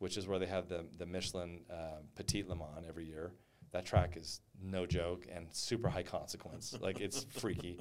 which 0.00 0.18
is 0.18 0.28
where 0.28 0.38
they 0.38 0.48
have 0.48 0.68
the 0.68 0.84
the 0.98 1.06
Michelin 1.06 1.60
uh, 1.70 2.02
Petit 2.14 2.42
Le 2.46 2.56
Mans 2.56 2.84
every 2.86 3.06
year. 3.06 3.32
That 3.72 3.84
track 3.86 4.16
is 4.16 4.40
no 4.62 4.86
joke 4.86 5.26
and 5.34 5.46
super 5.50 5.88
high 5.88 6.02
consequence. 6.02 6.74
like 6.80 7.00
it's 7.00 7.24
freaky. 7.30 7.78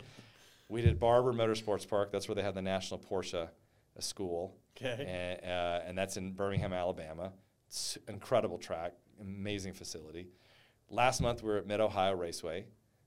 We 0.70 0.82
did 0.82 1.00
Barber 1.00 1.34
Motorsports 1.34 1.88
Park. 1.88 2.12
That's 2.12 2.28
where 2.28 2.36
they 2.36 2.44
have 2.44 2.56
the 2.56 2.62
National 2.62 3.00
Porsche 3.00 3.50
School 4.00 4.56
Okay. 4.78 5.38
and, 5.44 5.52
uh, 5.52 5.82
and 5.86 5.98
that's 5.98 6.16
in 6.18 6.32
Birmingham, 6.32 6.72
Alabama. 6.74 7.34
It's 7.68 7.98
incredible 8.08 8.58
track, 8.58 8.94
amazing 9.20 9.74
facility. 9.74 10.30
Last 10.90 11.22
month 11.22 11.44
we 11.44 11.50
were 11.50 11.58
at 11.58 11.68
Mid 11.68 11.82
Ohio 11.82 12.16
Raceway, 12.16 12.66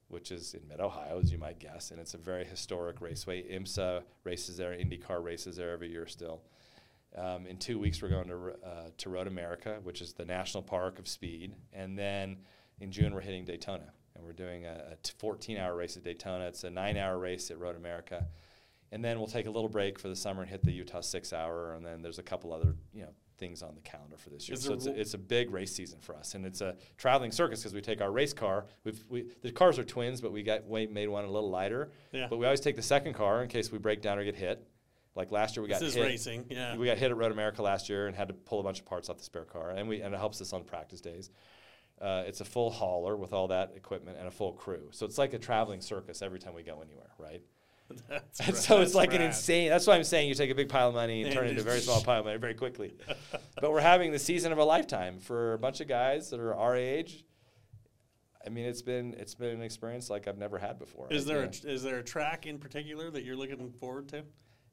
which 0.08 0.30
is 0.30 0.52
in 0.54 0.68
Mid 0.68 0.80
Ohio, 0.80 1.18
as 1.20 1.32
you 1.32 1.38
might 1.38 1.58
guess, 1.58 1.90
and 1.90 1.98
it's 1.98 2.12
a 2.14 2.18
very 2.18 2.44
historic 2.44 3.00
raceway. 3.00 3.42
IMSA 3.50 4.02
races 4.24 4.58
there, 4.58 4.72
IndyCar 4.72 5.22
races 5.24 5.56
there 5.56 5.70
every 5.72 5.90
year 5.90 6.06
still. 6.06 6.42
Um, 7.16 7.46
in 7.46 7.56
two 7.56 7.78
weeks 7.78 8.02
we're 8.02 8.08
going 8.10 8.28
to 8.28 8.52
uh, 8.64 8.90
to 8.98 9.08
Road 9.10 9.26
America, 9.26 9.78
which 9.82 10.00
is 10.02 10.12
the 10.12 10.24
national 10.24 10.62
park 10.62 10.98
of 10.98 11.08
speed, 11.08 11.54
and 11.72 11.98
then 11.98 12.36
in 12.80 12.90
June 12.90 13.14
we're 13.14 13.20
hitting 13.20 13.44
Daytona, 13.44 13.92
and 14.14 14.24
we're 14.24 14.32
doing 14.32 14.66
a 14.66 14.96
14-hour 15.20 15.74
race 15.74 15.96
at 15.96 16.04
Daytona. 16.04 16.46
It's 16.46 16.64
a 16.64 16.70
nine-hour 16.70 17.18
race 17.18 17.50
at 17.50 17.58
Road 17.58 17.76
America 17.76 18.26
and 18.94 19.04
then 19.04 19.18
we'll 19.18 19.26
take 19.26 19.46
a 19.46 19.50
little 19.50 19.68
break 19.68 19.98
for 19.98 20.08
the 20.08 20.14
summer 20.14 20.42
and 20.42 20.50
hit 20.50 20.62
the 20.62 20.70
Utah 20.70 21.00
six 21.00 21.32
hour, 21.32 21.74
and 21.74 21.84
then 21.84 22.00
there's 22.00 22.20
a 22.20 22.22
couple 22.22 22.52
other 22.52 22.76
you 22.92 23.02
know 23.02 23.10
things 23.38 23.60
on 23.60 23.74
the 23.74 23.80
calendar 23.80 24.16
for 24.16 24.30
this 24.30 24.48
year. 24.48 24.54
Is 24.54 24.62
So 24.62 24.72
it's 24.72 24.86
a, 24.86 25.00
it's 25.00 25.14
a 25.14 25.18
big 25.18 25.50
race 25.50 25.74
season 25.74 25.98
for 26.00 26.14
us, 26.14 26.36
and 26.36 26.46
it's 26.46 26.60
a 26.60 26.76
traveling 26.96 27.32
circus 27.32 27.58
because 27.60 27.74
we 27.74 27.80
take 27.80 28.00
our 28.00 28.12
race 28.12 28.32
car. 28.32 28.66
We've 28.84 29.04
we, 29.08 29.26
the 29.42 29.50
cars 29.50 29.80
are 29.80 29.84
twins, 29.84 30.20
but 30.20 30.30
we 30.30 30.44
got 30.44 30.64
way, 30.64 30.86
made 30.86 31.08
one 31.08 31.24
a 31.24 31.30
little 31.30 31.50
lighter. 31.50 31.90
Yeah. 32.12 32.28
But 32.30 32.38
we 32.38 32.46
always 32.46 32.60
take 32.60 32.76
the 32.76 32.82
second 32.82 33.14
car 33.14 33.42
in 33.42 33.48
case 33.48 33.72
we 33.72 33.78
break 33.78 34.00
down 34.00 34.16
or 34.16 34.24
get 34.24 34.36
hit. 34.36 34.64
Like 35.16 35.32
last 35.32 35.56
year, 35.56 35.64
we 35.64 35.68
got 35.68 35.80
hit. 35.80 35.86
This 35.86 35.96
got 35.96 36.02
is 36.02 36.06
hit. 36.06 36.12
racing. 36.12 36.44
Yeah. 36.50 36.76
We 36.76 36.86
got 36.86 36.98
hit 36.98 37.10
at 37.10 37.16
Road 37.16 37.32
America 37.32 37.62
last 37.62 37.88
year 37.88 38.06
and 38.06 38.14
had 38.14 38.28
to 38.28 38.34
pull 38.34 38.60
a 38.60 38.62
bunch 38.62 38.78
of 38.78 38.86
parts 38.86 39.08
off 39.08 39.18
the 39.18 39.24
spare 39.24 39.44
car, 39.44 39.70
and 39.70 39.88
we 39.88 40.02
and 40.02 40.14
it 40.14 40.18
helps 40.18 40.40
us 40.40 40.52
on 40.52 40.62
practice 40.62 41.00
days. 41.00 41.30
Uh, 42.00 42.24
it's 42.26 42.40
a 42.40 42.44
full 42.44 42.70
hauler 42.70 43.16
with 43.16 43.32
all 43.32 43.48
that 43.48 43.72
equipment 43.76 44.16
and 44.18 44.26
a 44.26 44.30
full 44.30 44.52
crew, 44.52 44.88
so 44.90 45.06
it's 45.06 45.16
like 45.16 45.32
a 45.32 45.38
traveling 45.38 45.80
circus 45.80 46.22
every 46.22 46.38
time 46.38 46.54
we 46.54 46.62
go 46.62 46.82
anywhere, 46.82 47.10
right? 47.18 47.42
That's 48.08 48.40
And 48.40 48.56
so 48.56 48.80
it's 48.80 48.94
like 48.94 49.14
an 49.14 49.20
insane. 49.22 49.68
That's 49.68 49.86
why 49.86 49.94
I'm 49.94 50.04
saying 50.04 50.28
you 50.28 50.34
take 50.34 50.50
a 50.50 50.54
big 50.54 50.68
pile 50.68 50.88
of 50.88 50.94
money 50.94 51.20
and, 51.22 51.26
And 51.26 51.34
turn 51.34 51.46
it 51.46 51.50
into 51.50 51.60
a 51.60 51.64
very 51.64 51.80
small 51.80 52.02
pile 52.02 52.20
of 52.20 52.24
money 52.24 52.38
very 52.38 52.54
quickly. 52.54 52.94
but 53.60 53.70
we're 53.70 53.80
having 53.80 54.10
the 54.10 54.18
season 54.18 54.52
of 54.52 54.58
a 54.58 54.64
lifetime 54.64 55.18
for 55.20 55.52
a 55.52 55.58
bunch 55.58 55.80
of 55.80 55.88
guys 55.88 56.30
that 56.30 56.40
are 56.40 56.54
our 56.54 56.76
age. 56.76 57.24
I 58.44 58.50
mean, 58.50 58.64
it's 58.64 58.82
been 58.82 59.14
it's 59.18 59.34
been 59.34 59.50
an 59.50 59.62
experience 59.62 60.10
like 60.10 60.28
I've 60.28 60.38
never 60.38 60.58
had 60.58 60.78
before. 60.78 61.08
Is 61.10 61.26
Like, 61.26 61.34
there 61.34 61.44
you 61.44 61.50
a, 61.64 61.74
is 61.74 61.82
there 61.82 61.98
a 61.98 62.02
track 62.02 62.46
in 62.46 62.58
particular 62.58 63.10
that 63.10 63.22
you're 63.24 63.36
looking 63.36 63.70
forward 63.72 64.08
to? 64.08 64.18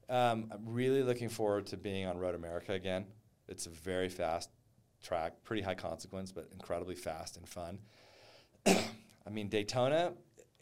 um, 0.08 0.50
I'm 0.52 0.64
really 0.66 1.02
looking 1.02 1.28
forward 1.28 1.66
to 1.68 1.76
being 1.76 2.06
on 2.06 2.18
Road 2.18 2.34
America 2.34 2.72
again. 2.72 3.06
It's 3.48 3.66
a 3.66 3.70
very 3.70 4.08
fast 4.08 4.50
track, 5.02 5.42
pretty 5.44 5.62
high 5.62 5.74
consequence, 5.74 6.32
but 6.32 6.48
incredibly 6.52 6.94
fast 6.94 7.36
and 7.36 7.48
fun. 7.48 7.78
I 8.66 9.30
mean, 9.30 9.48
Daytona 9.48 10.12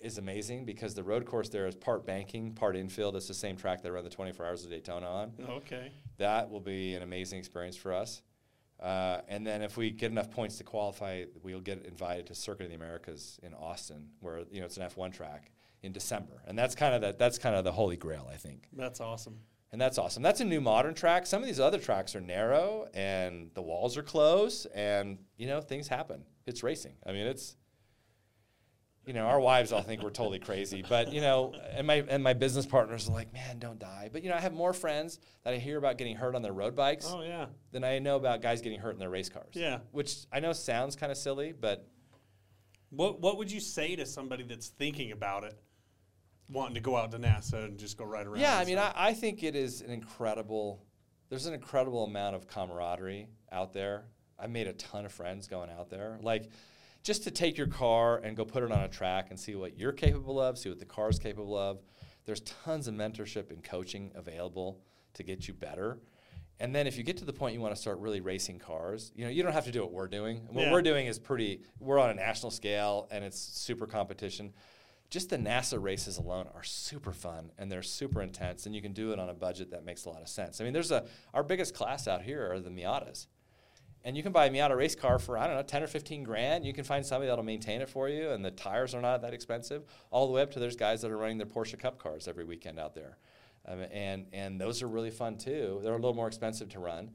is 0.00 0.18
amazing 0.18 0.64
because 0.64 0.94
the 0.94 1.02
road 1.02 1.26
course 1.26 1.48
there 1.48 1.66
is 1.66 1.74
part 1.74 2.06
banking, 2.06 2.52
part 2.52 2.76
infield. 2.76 3.16
It's 3.16 3.28
the 3.28 3.34
same 3.34 3.56
track 3.56 3.78
that 3.78 3.84
they 3.84 3.90
run 3.90 4.04
the 4.04 4.10
24 4.10 4.46
Hours 4.46 4.64
of 4.64 4.70
Daytona 4.70 5.06
on. 5.06 5.32
Okay. 5.48 5.92
That 6.18 6.50
will 6.50 6.60
be 6.60 6.94
an 6.94 7.02
amazing 7.02 7.38
experience 7.38 7.76
for 7.76 7.92
us. 7.92 8.22
Uh, 8.80 9.20
and 9.28 9.46
then 9.46 9.60
if 9.60 9.76
we 9.76 9.90
get 9.90 10.10
enough 10.10 10.30
points 10.30 10.56
to 10.56 10.64
qualify, 10.64 11.24
we'll 11.42 11.60
get 11.60 11.84
invited 11.84 12.26
to 12.26 12.34
Circuit 12.34 12.64
of 12.64 12.70
the 12.70 12.76
Americas 12.76 13.38
in 13.42 13.52
Austin, 13.52 14.08
where 14.20 14.44
you 14.50 14.60
know 14.60 14.66
it's 14.66 14.78
an 14.78 14.88
F1 14.88 15.12
track 15.12 15.50
in 15.82 15.92
December, 15.92 16.42
and 16.46 16.58
that's 16.58 16.74
kind 16.74 16.94
of 16.94 17.02
the, 17.02 17.14
that's 17.18 17.36
kind 17.36 17.54
of 17.54 17.64
the 17.64 17.72
holy 17.72 17.98
grail, 17.98 18.26
I 18.32 18.36
think. 18.36 18.68
That's 18.72 19.00
awesome. 19.00 19.40
And 19.72 19.80
that's 19.80 19.98
awesome. 19.98 20.22
That's 20.22 20.40
a 20.40 20.44
new 20.44 20.60
modern 20.60 20.94
track. 20.94 21.26
Some 21.26 21.42
of 21.42 21.46
these 21.46 21.60
other 21.60 21.78
tracks 21.78 22.16
are 22.16 22.20
narrow 22.20 22.88
and 22.92 23.50
the 23.54 23.62
walls 23.62 23.96
are 23.96 24.02
close, 24.02 24.66
and 24.66 25.18
you 25.36 25.46
know 25.46 25.60
things 25.60 25.86
happen. 25.86 26.24
It's 26.46 26.62
racing. 26.64 26.94
I 27.06 27.12
mean, 27.12 27.26
it's 27.26 27.56
you 29.06 29.14
know, 29.14 29.26
our 29.26 29.40
wives 29.40 29.72
all 29.72 29.80
think 29.82 30.02
we're 30.02 30.10
totally 30.10 30.38
crazy, 30.38 30.84
but 30.88 31.12
you 31.12 31.20
know, 31.20 31.54
and 31.72 31.86
my 31.86 32.04
and 32.08 32.22
my 32.22 32.32
business 32.34 32.66
partners 32.66 33.08
are 33.08 33.12
like, 33.12 33.32
man, 33.32 33.58
don't 33.58 33.78
die. 33.78 34.10
But 34.12 34.22
you 34.22 34.28
know, 34.28 34.36
I 34.36 34.40
have 34.40 34.52
more 34.52 34.72
friends 34.72 35.18
that 35.44 35.54
I 35.54 35.58
hear 35.58 35.78
about 35.78 35.98
getting 35.98 36.16
hurt 36.16 36.34
on 36.34 36.42
their 36.42 36.52
road 36.52 36.76
bikes 36.76 37.06
Oh 37.08 37.22
yeah. 37.22 37.46
than 37.72 37.82
I 37.82 37.98
know 37.98 38.16
about 38.16 38.42
guys 38.42 38.60
getting 38.60 38.78
hurt 38.80 38.92
in 38.92 38.98
their 38.98 39.08
race 39.10 39.28
cars. 39.28 39.52
Yeah. 39.54 39.78
which 39.92 40.16
I 40.32 40.40
know 40.40 40.52
sounds 40.52 40.96
kind 40.96 41.10
of 41.10 41.16
silly, 41.18 41.52
but 41.58 41.88
What 42.90 43.20
What 43.20 43.38
would 43.38 43.50
you 43.50 43.60
say 43.60 43.96
to 43.96 44.04
somebody 44.04 44.42
that's 44.44 44.68
thinking 44.68 45.12
about 45.12 45.44
it, 45.44 45.58
wanting 46.50 46.74
to 46.74 46.80
go 46.80 46.96
out 46.96 47.10
to 47.12 47.18
NASA 47.18 47.64
and 47.64 47.78
just 47.78 47.96
go 47.96 48.04
right 48.04 48.26
around? 48.26 48.40
yeah, 48.40 48.58
I 48.58 48.64
mean. 48.64 48.78
I, 48.78 48.92
I 48.94 49.14
think 49.14 49.42
it 49.42 49.54
is 49.56 49.80
an 49.80 49.90
incredible. 49.90 50.82
There's 51.28 51.46
an 51.46 51.54
incredible 51.54 52.04
amount 52.04 52.34
of 52.36 52.46
camaraderie 52.48 53.28
out 53.52 53.72
there. 53.72 54.04
I 54.38 54.46
made 54.46 54.66
a 54.66 54.72
ton 54.72 55.04
of 55.04 55.12
friends 55.12 55.46
going 55.46 55.70
out 55.70 55.90
there, 55.90 56.18
like. 56.22 56.50
Just 57.02 57.24
to 57.24 57.30
take 57.30 57.56
your 57.56 57.66
car 57.66 58.18
and 58.18 58.36
go 58.36 58.44
put 58.44 58.62
it 58.62 58.70
on 58.70 58.80
a 58.80 58.88
track 58.88 59.28
and 59.30 59.40
see 59.40 59.54
what 59.54 59.78
you're 59.78 59.90
capable 59.90 60.38
of, 60.38 60.58
see 60.58 60.68
what 60.68 60.78
the 60.78 60.84
car's 60.84 61.18
capable 61.18 61.56
of. 61.56 61.80
There's 62.26 62.40
tons 62.42 62.88
of 62.88 62.94
mentorship 62.94 63.48
and 63.48 63.64
coaching 63.64 64.12
available 64.14 64.82
to 65.14 65.22
get 65.22 65.48
you 65.48 65.54
better. 65.54 65.98
And 66.58 66.74
then 66.74 66.86
if 66.86 66.98
you 66.98 67.02
get 67.02 67.16
to 67.16 67.24
the 67.24 67.32
point 67.32 67.54
you 67.54 67.60
want 67.62 67.74
to 67.74 67.80
start 67.80 68.00
really 68.00 68.20
racing 68.20 68.58
cars, 68.58 69.12
you 69.16 69.24
know, 69.24 69.30
you 69.30 69.42
don't 69.42 69.54
have 69.54 69.64
to 69.64 69.72
do 69.72 69.80
what 69.80 69.92
we're 69.92 70.08
doing. 70.08 70.46
What 70.50 70.66
Yeah. 70.66 70.72
we're 70.72 70.82
doing 70.82 71.06
is 71.06 71.18
pretty 71.18 71.62
we're 71.78 71.98
on 71.98 72.10
a 72.10 72.14
national 72.14 72.50
scale 72.50 73.08
and 73.10 73.24
it's 73.24 73.40
super 73.40 73.86
competition. 73.86 74.52
Just 75.10 75.30
the 75.30 75.36
NASA 75.36 75.82
races 75.82 76.18
alone 76.18 76.46
are 76.54 76.62
super 76.62 77.12
fun 77.12 77.50
and 77.58 77.70
they're 77.70 77.82
super 77.82 78.22
intense 78.22 78.66
and 78.66 78.74
you 78.74 78.80
can 78.80 78.92
do 78.92 79.12
it 79.12 79.18
on 79.18 79.28
a 79.28 79.34
budget 79.34 79.72
that 79.72 79.84
makes 79.84 80.04
a 80.04 80.08
lot 80.08 80.22
of 80.22 80.28
sense. 80.28 80.60
I 80.60 80.64
mean, 80.64 80.72
there's 80.72 80.92
a 80.92 81.04
our 81.34 81.42
biggest 81.42 81.74
class 81.74 82.06
out 82.06 82.22
here 82.22 82.50
are 82.52 82.60
the 82.60 82.70
Miatas. 82.70 83.26
And 84.02 84.16
you 84.16 84.22
can 84.22 84.32
buy 84.32 84.46
a 84.46 84.50
Miata 84.50 84.74
race 84.74 84.94
car 84.94 85.18
for 85.18 85.36
I 85.36 85.46
don't 85.46 85.56
know, 85.56 85.62
10 85.62 85.82
or 85.82 85.86
15 85.88 86.22
grand. 86.22 86.64
You 86.64 86.72
can 86.72 86.84
find 86.84 87.04
somebody 87.04 87.28
that'll 87.28 87.44
maintain 87.44 87.80
it 87.80 87.88
for 87.88 88.08
you 88.08 88.30
and 88.30 88.44
the 88.44 88.52
tires 88.52 88.94
are 88.94 89.02
not 89.02 89.20
that 89.22 89.34
expensive. 89.34 89.82
All 90.10 90.26
the 90.26 90.32
way 90.32 90.42
up 90.42 90.52
to 90.52 90.60
there's 90.60 90.76
guys 90.76 91.02
that 91.02 91.10
are 91.10 91.18
running 91.18 91.38
their 91.38 91.46
Porsche 91.46 91.78
Cup 91.78 91.98
cars 91.98 92.28
every 92.28 92.44
weekend 92.44 92.78
out 92.78 92.94
there. 92.94 93.18
Um, 93.66 93.84
and 93.92 94.26
and 94.32 94.60
those 94.60 94.80
are 94.80 94.88
really 94.88 95.10
fun 95.10 95.36
too. 95.36 95.80
They're 95.82 95.92
a 95.92 95.96
little 95.96 96.14
more 96.14 96.28
expensive 96.28 96.68
to 96.70 96.78
run. 96.78 97.10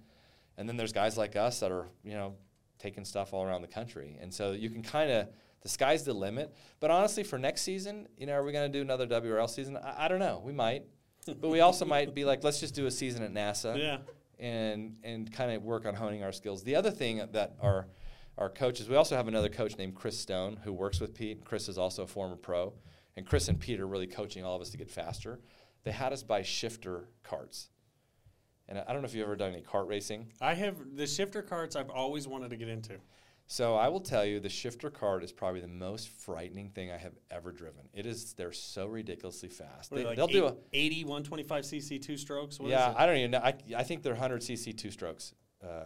And 0.58 0.68
then 0.68 0.78
there's 0.78 0.94
guys 0.94 1.18
like 1.18 1.36
us 1.36 1.60
that 1.62 1.72
are, 1.72 1.88
you 2.04 2.14
know, 2.14 2.36
taking 2.78 3.06
stuff 3.06 3.34
all 3.34 3.44
around 3.44 3.62
the 3.62 3.68
country. 3.68 4.18
And 4.22 4.34
so 4.34 4.52
you 4.52 4.70
can 4.70 4.84
kind 4.84 5.12
of, 5.12 5.28
the 5.66 5.70
sky's 5.70 6.04
the 6.04 6.14
limit. 6.14 6.54
But 6.80 6.92
honestly, 6.92 7.24
for 7.24 7.40
next 7.40 7.64
season, 7.64 8.08
you 8.20 8.28
know, 8.28 8.34
are 8.34 8.44
we 8.44 8.52
going 8.52 8.72
to 8.72 8.78
do 8.78 8.84
another 8.84 9.08
WRL 9.08 9.50
season? 9.50 9.78
I, 9.78 10.06
I 10.06 10.08
don't 10.08 10.20
know. 10.20 10.40
We 10.46 10.54
might. 10.54 10.84
but 11.26 11.50
we 11.50 11.60
also 11.62 11.86
might 11.86 12.14
be 12.14 12.24
like, 12.24 12.44
let's 12.44 12.60
just 12.60 12.76
do 12.76 12.86
a 12.86 12.92
season 12.92 13.24
at 13.24 13.34
NASA 13.34 13.76
yeah. 13.76 13.98
and 14.38 14.96
and 15.04 15.34
kind 15.34 15.52
of 15.52 15.64
work 15.64 15.88
on 15.88 15.96
honing 15.96 16.24
our 16.24 16.32
skills. 16.32 16.64
The 16.64 16.76
other 16.76 16.92
thing 16.92 17.28
that 17.32 17.56
our 17.60 17.88
our 18.38 18.48
coaches, 18.48 18.88
we 18.88 18.96
also 18.96 19.16
have 19.16 19.28
another 19.28 19.50
coach 19.50 19.76
named 19.76 19.96
Chris 19.96 20.20
Stone 20.20 20.60
who 20.64 20.72
works 20.72 21.00
with 21.00 21.16
Pete. 21.16 21.44
Chris 21.44 21.68
is 21.68 21.80
also 21.80 22.04
a 22.04 22.08
former 22.08 22.36
pro, 22.36 22.72
and 23.16 23.26
Chris 23.26 23.48
and 23.48 23.60
Pete 23.60 23.80
are 23.80 23.88
really 23.88 24.06
coaching 24.06 24.46
all 24.46 24.56
of 24.56 24.62
us 24.62 24.70
to 24.70 24.78
get 24.78 24.92
faster. 24.92 25.40
They 25.84 25.92
had 25.92 26.14
us 26.14 26.22
buy 26.22 26.44
shifter 26.44 27.10
carts, 27.24 27.70
and 28.70 28.78
I 28.78 28.94
don't 28.94 29.02
know 29.02 29.08
if 29.08 29.16
you've 29.16 29.26
ever 29.26 29.36
done 29.36 29.54
any 29.54 29.64
kart 29.64 29.88
racing. 29.88 30.32
I 30.40 30.54
have 30.54 30.76
the 30.96 31.08
shifter 31.08 31.42
carts. 31.42 31.76
I've 31.76 31.90
always 31.90 32.28
wanted 32.28 32.52
to 32.52 32.56
get 32.56 32.68
into. 32.68 33.00
So 33.48 33.76
I 33.76 33.90
will 33.90 34.00
tell 34.00 34.26
you, 34.26 34.40
the 34.40 34.50
shifter 34.50 34.90
cart 34.90 35.24
is 35.24 35.32
probably 35.32 35.62
the 35.62 35.68
most 35.68 36.10
frightening 36.10 36.70
thing 36.70 36.90
I 36.92 36.98
have 36.98 37.14
ever 37.30 37.52
driven. 37.52 37.82
It 37.94 38.06
is 38.08 38.34
they're 38.34 38.52
so 38.52 38.88
ridiculously 38.88 39.50
fast. 39.50 39.92
What 39.92 39.98
They, 40.00 40.06
like 40.06 40.18
will 40.18 40.28
do 40.28 40.48
a 40.48 40.56
80, 40.74 41.04
125 41.04 41.64
cc 41.64 42.02
two 42.02 42.18
strokes. 42.18 42.60
What 42.60 42.68
is 42.68 42.72
yeah? 42.72 42.94
I 42.98 43.06
don't 43.06 43.18
even 43.18 43.32
know. 43.32 43.42
I, 43.44 43.54
I 43.78 43.84
think 43.84 44.02
they're 44.02 44.14
100 44.14 44.42
cc 44.42 44.76
two 44.76 44.90
strokes, 44.90 45.34
uh, 45.64 45.84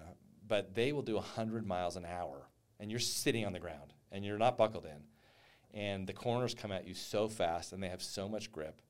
but 0.47 0.73
they 0.73 0.93
will 0.93 1.01
do 1.01 1.15
100 1.15 1.67
miles 1.67 1.97
an 1.97 2.05
hour, 2.05 2.47
and 2.79 2.89
you're 2.89 2.99
sitting 2.99 3.45
on 3.45 3.51
the 3.51 3.59
ground 3.59 3.93
and 4.11 4.23
you're 4.23 4.39
not 4.39 4.57
buckled 4.57 4.85
in, 4.85 5.79
and 5.79 6.07
the 6.07 6.13
corners 6.13 6.55
come 6.55 6.71
at 6.71 6.87
you 6.87 6.93
so 6.93 7.27
fast, 7.27 7.73
and 7.73 7.83
they 7.83 7.89
have 7.89 8.01
so 8.01 8.27
much 8.27 8.51
grip, 8.51 8.81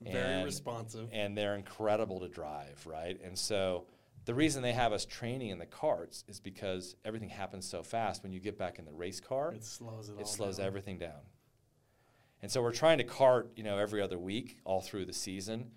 very 0.00 0.34
and- 0.36 0.44
responsive. 0.46 1.08
and 1.12 1.36
they're 1.36 1.54
incredible 1.56 2.20
to 2.20 2.28
drive, 2.28 2.84
right? 2.86 3.20
And 3.22 3.38
so 3.38 3.84
the 4.28 4.34
reason 4.34 4.62
they 4.62 4.74
have 4.74 4.92
us 4.92 5.06
training 5.06 5.48
in 5.48 5.58
the 5.58 5.64
carts 5.64 6.22
is 6.28 6.38
because 6.38 6.96
everything 7.02 7.30
happens 7.30 7.66
so 7.66 7.82
fast. 7.82 8.22
When 8.22 8.30
you 8.30 8.40
get 8.40 8.58
back 8.58 8.78
in 8.78 8.84
the 8.84 8.92
race 8.92 9.20
car, 9.20 9.54
It 9.54 9.64
slows 9.64 10.10
it. 10.10 10.16
all 10.16 10.20
it 10.20 10.28
slows 10.28 10.58
down. 10.58 10.66
everything 10.66 10.98
down. 10.98 11.22
And 12.42 12.52
so 12.52 12.60
we're 12.60 12.72
trying 12.74 12.98
to 12.98 13.04
cart, 13.04 13.50
you 13.56 13.62
know, 13.62 13.78
every 13.78 14.02
other 14.02 14.18
week 14.18 14.58
all 14.66 14.82
through 14.82 15.06
the 15.06 15.14
season. 15.14 15.70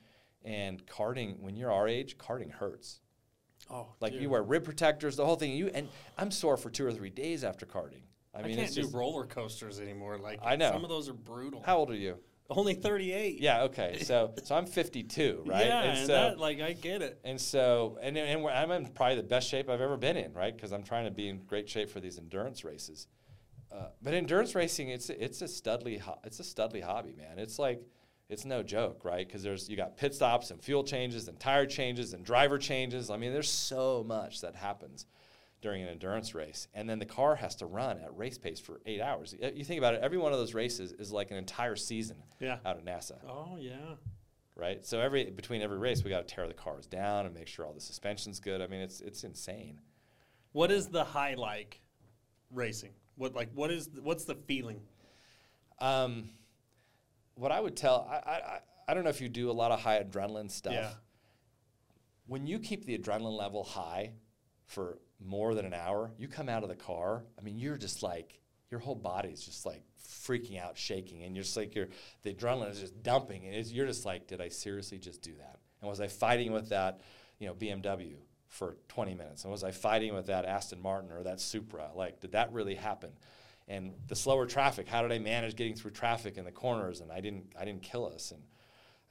And 0.44 0.86
carting, 0.86 1.38
when 1.40 1.56
you're 1.56 1.72
our 1.72 1.88
age, 1.88 2.18
carting 2.18 2.50
hurts. 2.50 3.00
Oh, 3.70 3.88
Like 4.02 4.12
dude. 4.12 4.22
you 4.22 4.30
wear 4.30 4.44
rib 4.44 4.66
protectors, 4.66 5.16
the 5.16 5.26
whole 5.26 5.38
thing. 5.38 5.52
You 5.54 5.72
and 5.74 5.88
I'm 6.18 6.30
sore 6.30 6.58
for 6.58 6.70
two 6.70 6.86
or 6.86 6.92
three 6.92 7.10
days 7.10 7.46
after 7.46 7.66
carting. 7.66 8.04
I 8.36 8.42
mean, 8.42 8.60
I, 8.60 8.64
can't 8.64 8.74
do 8.76 8.88
roller 8.88 9.26
coasters 9.26 9.80
anymore. 9.80 10.18
Like 10.18 10.42
I 10.44 10.58
know. 10.58 10.72
some 10.74 10.84
of 10.84 10.90
those 10.90 11.08
are 11.08 11.14
brutal. 11.14 11.64
how 11.66 11.78
old 11.78 11.90
are 11.90 11.96
you? 11.96 12.18
Only 12.52 12.74
thirty 12.74 13.14
eight. 13.14 13.40
Yeah, 13.40 13.64
okay. 13.64 14.00
So 14.04 14.34
so 14.44 14.56
I'm 14.56 14.66
52, 14.66 15.44
right? 15.48 15.66
Yeah, 15.66 15.82
and 15.82 15.98
and 15.98 16.08
so 16.08 16.14
that, 16.14 16.40
like 16.40 16.60
I 16.60 16.74
get 16.74 17.02
it. 17.02 17.20
and 17.24 17.40
so 17.40 17.98
and 18.02 18.18
and 18.18 18.46
I'm 18.48 18.72
in 18.72 18.88
probably 18.88 19.16
the 19.16 19.24
best 19.24 19.50
shape 19.50 19.70
I've 19.70 19.82
ever 19.82 19.98
been 19.98 20.18
in, 20.18 20.34
right? 20.34 20.56
Because 20.56 20.72
I'm 20.74 20.84
trying 20.84 21.06
to 21.06 21.12
be 21.12 21.30
in 21.30 21.40
great 21.46 21.70
shape 21.70 21.90
for 21.90 22.00
these 22.00 22.18
endurance 22.18 22.64
races. 22.64 23.08
Uh, 23.72 23.86
but 24.02 24.14
endurance 24.14 24.54
racing, 24.54 24.90
it's 24.90 25.10
it's 25.10 25.42
a 25.42 25.46
studly 25.46 26.00
ho- 26.00 26.20
it's 26.26 26.40
a 26.40 26.44
studly 26.44 26.84
hobby, 26.84 27.14
man. 27.14 27.40
It's 27.40 27.58
like 27.58 27.82
it's 28.28 28.44
no 28.44 28.64
joke, 28.64 29.06
right? 29.06 29.26
Because 29.26 29.44
there's 29.44 29.70
you 29.70 29.78
got 29.78 29.96
pit 29.96 30.14
stops 30.14 30.52
and 30.52 30.62
fuel 30.62 30.84
changes 30.84 31.28
and 31.30 31.40
tire 31.40 31.66
changes 31.66 32.14
and 32.14 32.26
driver 32.26 32.58
changes. 32.58 33.10
I 33.10 33.18
mean, 33.18 33.32
there's 33.32 33.50
so 33.50 34.04
much 34.06 34.42
that 34.42 34.56
happens 34.56 35.06
during 35.62 35.82
an 35.84 35.90
endurance 35.90 36.34
race, 36.34 36.68
and 36.74 36.90
then 36.90 36.98
the 37.00 37.06
car 37.06 37.36
has 37.36 37.56
to 37.56 37.66
run 37.66 38.00
at 38.00 38.16
race 38.18 38.38
pace 38.38 38.60
for 38.60 38.82
eight 38.86 39.00
hours. 39.02 39.36
You 39.54 39.64
think 39.64 39.78
about 39.78 39.94
it, 39.94 40.02
every 40.02 40.18
one 40.18 40.32
of 40.34 40.40
those 40.40 40.54
races 40.54 40.92
is 40.92 41.12
like 41.12 41.30
an 41.32 41.38
entire 41.38 41.76
season 41.76 42.18
Yeah. 42.40 42.58
out 42.66 42.78
of 42.78 42.84
NASA 42.84 43.18
Oh 43.28 43.58
yeah. 43.60 43.96
right? 44.56 44.84
So 44.86 45.00
every 45.00 45.30
between 45.30 45.62
every 45.62 45.78
race, 45.78 46.04
we 46.04 46.10
got 46.10 46.28
to 46.28 46.36
tear 46.36 46.48
the 46.48 46.54
cars 46.54 46.88
down 46.88 47.26
and 47.28 47.36
make 47.36 47.48
sure 47.48 47.66
all 47.66 47.74
the 47.74 47.80
suspension's 47.82 48.40
good. 48.40 48.62
I 48.62 48.68
mean, 48.68 48.82
it's 48.82 49.02
it's 49.02 49.24
insane. 49.24 49.80
What 50.52 50.72
is 50.72 50.88
the 50.88 51.04
high 51.04 51.36
like 51.36 51.80
racing? 52.52 52.94
What 53.16 53.36
like 53.36 53.52
what 53.54 53.70
is 53.72 53.88
what's 54.02 54.26
the 54.26 54.36
feeling? 54.36 54.82
Um, 55.80 56.30
what 57.36 57.52
I 57.52 57.60
would 57.60 57.76
tell, 57.76 58.08
I, 58.10 58.16
I 58.16 58.34
I- 58.56 58.60
I 58.88 58.94
don't 58.94 59.04
know 59.06 59.10
if 59.12 59.22
you 59.22 59.30
do 59.30 59.50
a 59.50 59.54
lot 59.54 59.72
of 59.72 59.80
high 59.80 60.04
adrenaline 60.04 60.52
stuff. 60.52 60.74
Yeah. 60.74 60.90
When 62.28 62.46
you 62.46 62.60
keep 62.60 62.84
the 62.86 62.98
adrenaline 62.98 63.38
level 63.38 63.64
high 63.64 64.12
for 64.66 64.98
more 65.24 65.54
than 65.54 65.66
an 65.66 65.74
hour, 65.74 66.12
you 66.18 66.28
come 66.28 66.50
out 66.50 66.64
of 66.64 66.70
the 66.70 66.76
car. 66.76 67.24
I 67.38 67.42
mean, 67.42 67.58
you're 67.58 67.78
just 67.78 68.04
like 68.04 68.40
your 68.70 68.80
whole 68.80 68.96
body's 68.96 69.44
just 69.44 69.66
like 69.66 69.84
freaking 70.10 70.62
out, 70.62 70.78
shaking, 70.78 71.24
and 71.24 71.36
you're 71.36 71.44
just 71.44 71.58
like 71.58 71.76
you're 71.76 71.90
the 72.24 72.34
adrenaline 72.34 72.72
is 72.72 72.80
just 72.80 73.04
dumping, 73.04 73.46
and 73.46 73.66
you're 73.68 73.88
just 73.88 74.06
like, 74.06 74.28
did 74.28 74.42
I 74.42 74.50
seriously 74.50 74.98
just 74.98 75.22
do 75.22 75.34
that? 75.36 75.60
And 75.82 75.90
was 75.90 76.00
I 76.00 76.08
fighting 76.08 76.52
with 76.52 76.70
that, 76.70 77.02
you 77.40 77.48
know, 77.48 77.54
BMW 77.54 78.16
for 78.48 78.78
20 78.90 79.16
minutes? 79.16 79.44
And 79.44 79.52
was 79.52 79.64
I 79.64 79.72
fighting 79.72 80.14
with 80.14 80.28
that 80.28 80.46
Aston 80.46 80.82
Martin 80.82 81.12
or 81.12 81.24
that 81.24 81.40
Supra? 81.40 81.90
Like, 81.96 82.20
did 82.20 82.34
that 82.34 82.52
really 82.54 82.76
happen? 82.76 83.12
And 83.68 83.94
the 84.08 84.16
slower 84.16 84.46
traffic, 84.46 84.88
how 84.88 85.02
did 85.02 85.12
I 85.12 85.20
manage 85.20 85.56
getting 85.56 85.76
through 85.76 85.92
traffic 85.92 86.38
in 86.38 86.46
the 86.46 86.52
corners? 86.52 87.00
And 87.02 87.12
I 87.12 87.20
didn't, 87.22 87.54
I 87.60 87.66
didn't 87.66 87.82
kill 87.82 88.06
us. 88.06 88.32
And 88.32 88.44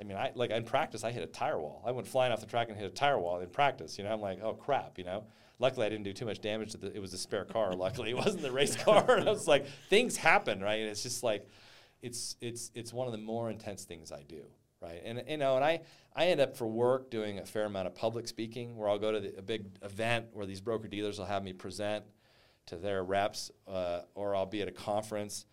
I 0.01 0.05
mean, 0.05 0.17
I 0.17 0.33
like 0.35 0.51
in 0.51 0.65
practice, 0.65 1.03
I 1.03 1.11
hit 1.11 1.23
a 1.23 1.27
tire 1.27 1.59
wall. 1.59 1.83
I 1.85 1.93
went 1.93 2.07
flying 2.07 2.33
off 2.33 2.41
the 2.41 2.47
track 2.47 2.69
and 2.69 2.77
hit 2.77 2.87
a 2.87 2.95
tire 2.95 3.19
wall 3.19 3.41
in 3.41 3.49
practice. 3.49 3.99
You 3.99 4.05
know, 4.05 4.13
I'm 4.13 4.21
like, 4.21 4.41
oh 4.43 4.55
crap. 4.55 4.99
You 4.99 5.05
know, 5.05 5.25
luckily 5.61 5.87
I 5.87 5.89
didn't 5.89 6.05
do 6.05 6.13
too 6.13 6.25
much 6.25 6.41
damage. 6.41 6.73
To 6.73 6.79
the, 6.79 6.95
it 6.95 7.01
was 7.01 7.15
a 7.15 7.19
spare 7.19 7.45
car. 7.45 7.73
luckily, 7.77 8.11
it 8.11 8.17
wasn't 8.17 8.43
the 8.43 8.51
race 8.51 8.75
car. 8.75 9.05
and 9.17 9.29
I 9.29 9.33
was 9.33 9.47
like, 9.47 9.67
things 9.89 10.17
happen, 10.17 10.61
right? 10.61 10.81
And 10.81 10.89
it's 10.89 11.05
just 11.05 11.23
like, 11.23 11.49
it's 12.03 12.37
it's 12.41 12.73
it's 12.75 12.93
one 12.93 13.07
of 13.07 13.13
the 13.13 13.19
more 13.19 13.51
intense 13.51 13.85
things 13.85 14.11
I 14.11 14.23
do, 14.23 14.43
right? 14.81 15.01
And 15.05 15.23
you 15.29 15.37
know, 15.37 15.55
and 15.57 15.65
I 15.65 15.83
I 16.17 16.27
end 16.27 16.41
up 16.41 16.57
for 16.57 16.67
work 16.67 17.11
doing 17.11 17.39
a 17.39 17.47
fair 17.47 17.67
amount 17.67 17.87
of 17.87 17.95
public 17.95 18.27
speaking, 18.27 18.77
where 18.77 18.89
I'll 18.89 18.99
go 18.99 19.13
to 19.13 19.21
the, 19.21 19.39
a 19.39 19.43
big 19.43 19.67
event 19.83 20.27
where 20.33 20.47
these 20.47 20.61
broker 20.61 20.89
dealers 20.89 21.19
will 21.19 21.27
have 21.27 21.45
me 21.45 21.53
present 21.53 22.05
to 22.67 22.77
their 22.77 23.05
reps, 23.05 23.51
uh, 23.69 24.01
or 24.15 24.35
I'll 24.35 24.47
be 24.47 24.63
at 24.63 24.69
a 24.69 24.73
conference 24.73 25.45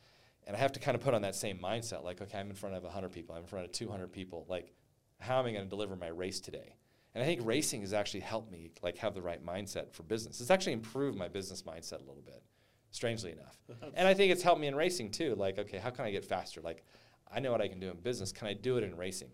and 0.48 0.56
I 0.56 0.60
have 0.60 0.72
to 0.72 0.80
kind 0.80 0.96
of 0.96 1.04
put 1.04 1.14
on 1.14 1.24
that 1.24 1.36
same 1.36 1.60
mindset 1.60 2.04
like, 2.04 2.22
okay, 2.22 2.40
I'm 2.40 2.50
in 2.50 2.56
front 2.56 2.76
of 2.76 2.84
100 2.84 3.12
people, 3.12 3.36
I'm 3.36 3.42
in 3.42 3.48
front 3.48 3.66
of 3.66 3.74
200 3.74 4.12
people. 4.12 4.46
Like, 4.48 4.74
how 5.20 5.40
am 5.40 5.46
I 5.46 5.52
going 5.52 5.66
to 5.66 5.70
deliver 5.70 5.96
my 5.98 6.08
race 6.08 6.40
today? 6.40 6.76
And 7.18 7.24
I 7.24 7.26
think 7.26 7.42
racing 7.44 7.82
has 7.82 7.94
actually 7.94 8.20
helped 8.20 8.52
me 8.52 8.70
like 8.84 8.96
have 9.00 9.16
the 9.16 9.24
right 9.24 9.44
mindset 9.44 9.92
for 9.92 10.04
business. 10.04 10.40
It's 10.40 10.52
actually 10.52 10.74
improved 10.74 11.18
my 11.18 11.28
business 11.28 11.64
mindset 11.64 11.94
a 11.94 12.06
little 12.06 12.22
bit, 12.24 12.44
strangely 12.92 13.32
enough. 13.32 13.58
and 13.96 14.08
I 14.08 14.14
think 14.14 14.32
it's 14.32 14.44
helped 14.44 14.62
me 14.62 14.68
in 14.68 14.76
racing 14.76 15.10
too. 15.10 15.34
Like, 15.34 15.58
okay, 15.58 15.80
how 15.80 15.90
can 15.90 16.06
I 16.06 16.12
get 16.12 16.24
faster? 16.24 16.62
Like, 16.62 16.86
I 17.34 17.40
know 17.40 17.52
what 17.52 17.60
I 17.60 17.70
can 17.70 17.80
do 17.80 17.90
in 17.90 17.98
business. 17.98 18.32
Can 18.32 18.46
I 18.48 18.54
do 18.54 18.78
it 18.78 18.84
in 18.84 18.96
racing? 18.96 19.32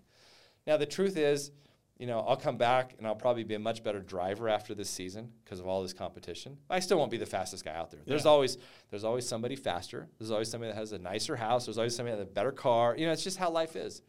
Now, 0.65 0.77
the 0.77 0.85
truth 0.85 1.17
is, 1.17 1.51
you 1.97 2.07
know, 2.07 2.21
I'll 2.21 2.37
come 2.37 2.55
back 2.57 2.95
and 2.97 3.05
I'll 3.05 3.15
probably 3.17 3.43
be 3.43 3.55
a 3.55 3.59
much 3.59 3.83
better 3.83 3.99
driver 3.99 4.47
after 4.47 4.73
this 4.73 4.89
season 4.89 5.33
because 5.43 5.59
of 5.59 5.67
all 5.67 5.81
this 5.83 5.91
competition. 5.91 6.55
I 6.69 6.79
still 6.79 6.97
won't 6.99 7.11
be 7.11 7.17
the 7.17 7.25
fastest 7.25 7.65
guy 7.65 7.75
out 7.75 7.91
there. 7.91 7.99
There's 8.05 8.23
Yeah. 8.23 8.31
always 8.31 8.57
there's 8.91 9.03
always 9.03 9.27
somebody 9.27 9.57
faster. 9.57 10.07
There's 10.19 10.31
always 10.31 10.49
somebody 10.49 10.71
that 10.71 10.77
has 10.77 10.93
a 10.93 10.99
nicer 10.99 11.35
house. 11.35 11.65
There's 11.65 11.77
always 11.77 11.93
somebody 11.97 12.15
that 12.15 12.21
has 12.23 12.29
a 12.29 12.33
better 12.33 12.53
car. 12.53 12.95
You 12.95 13.07
know, 13.07 13.11
it's 13.11 13.25
just 13.25 13.35
how 13.39 13.49
life 13.49 13.75
is. 13.75 14.03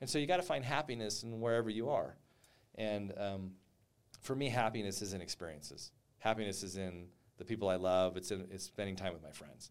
And 0.00 0.08
so 0.08 0.20
you 0.20 0.28
got 0.28 0.36
to 0.36 0.44
find 0.44 0.64
happiness 0.64 1.24
in 1.24 1.40
wherever 1.40 1.68
you 1.68 1.90
are. 1.90 2.14
And 2.78 3.12
um, 3.18 3.50
for 4.20 4.34
me, 4.34 4.48
happiness 4.48 5.02
is 5.02 5.12
in 5.12 5.20
experiences. 5.20 5.90
Happiness 6.18 6.62
is 6.62 6.76
in 6.76 7.08
the 7.36 7.44
people 7.44 7.68
I 7.68 7.76
love. 7.76 8.16
It's 8.16 8.30
in 8.30 8.46
it's 8.50 8.64
spending 8.64 8.96
time 8.96 9.12
with 9.12 9.22
my 9.22 9.30
friends. 9.30 9.70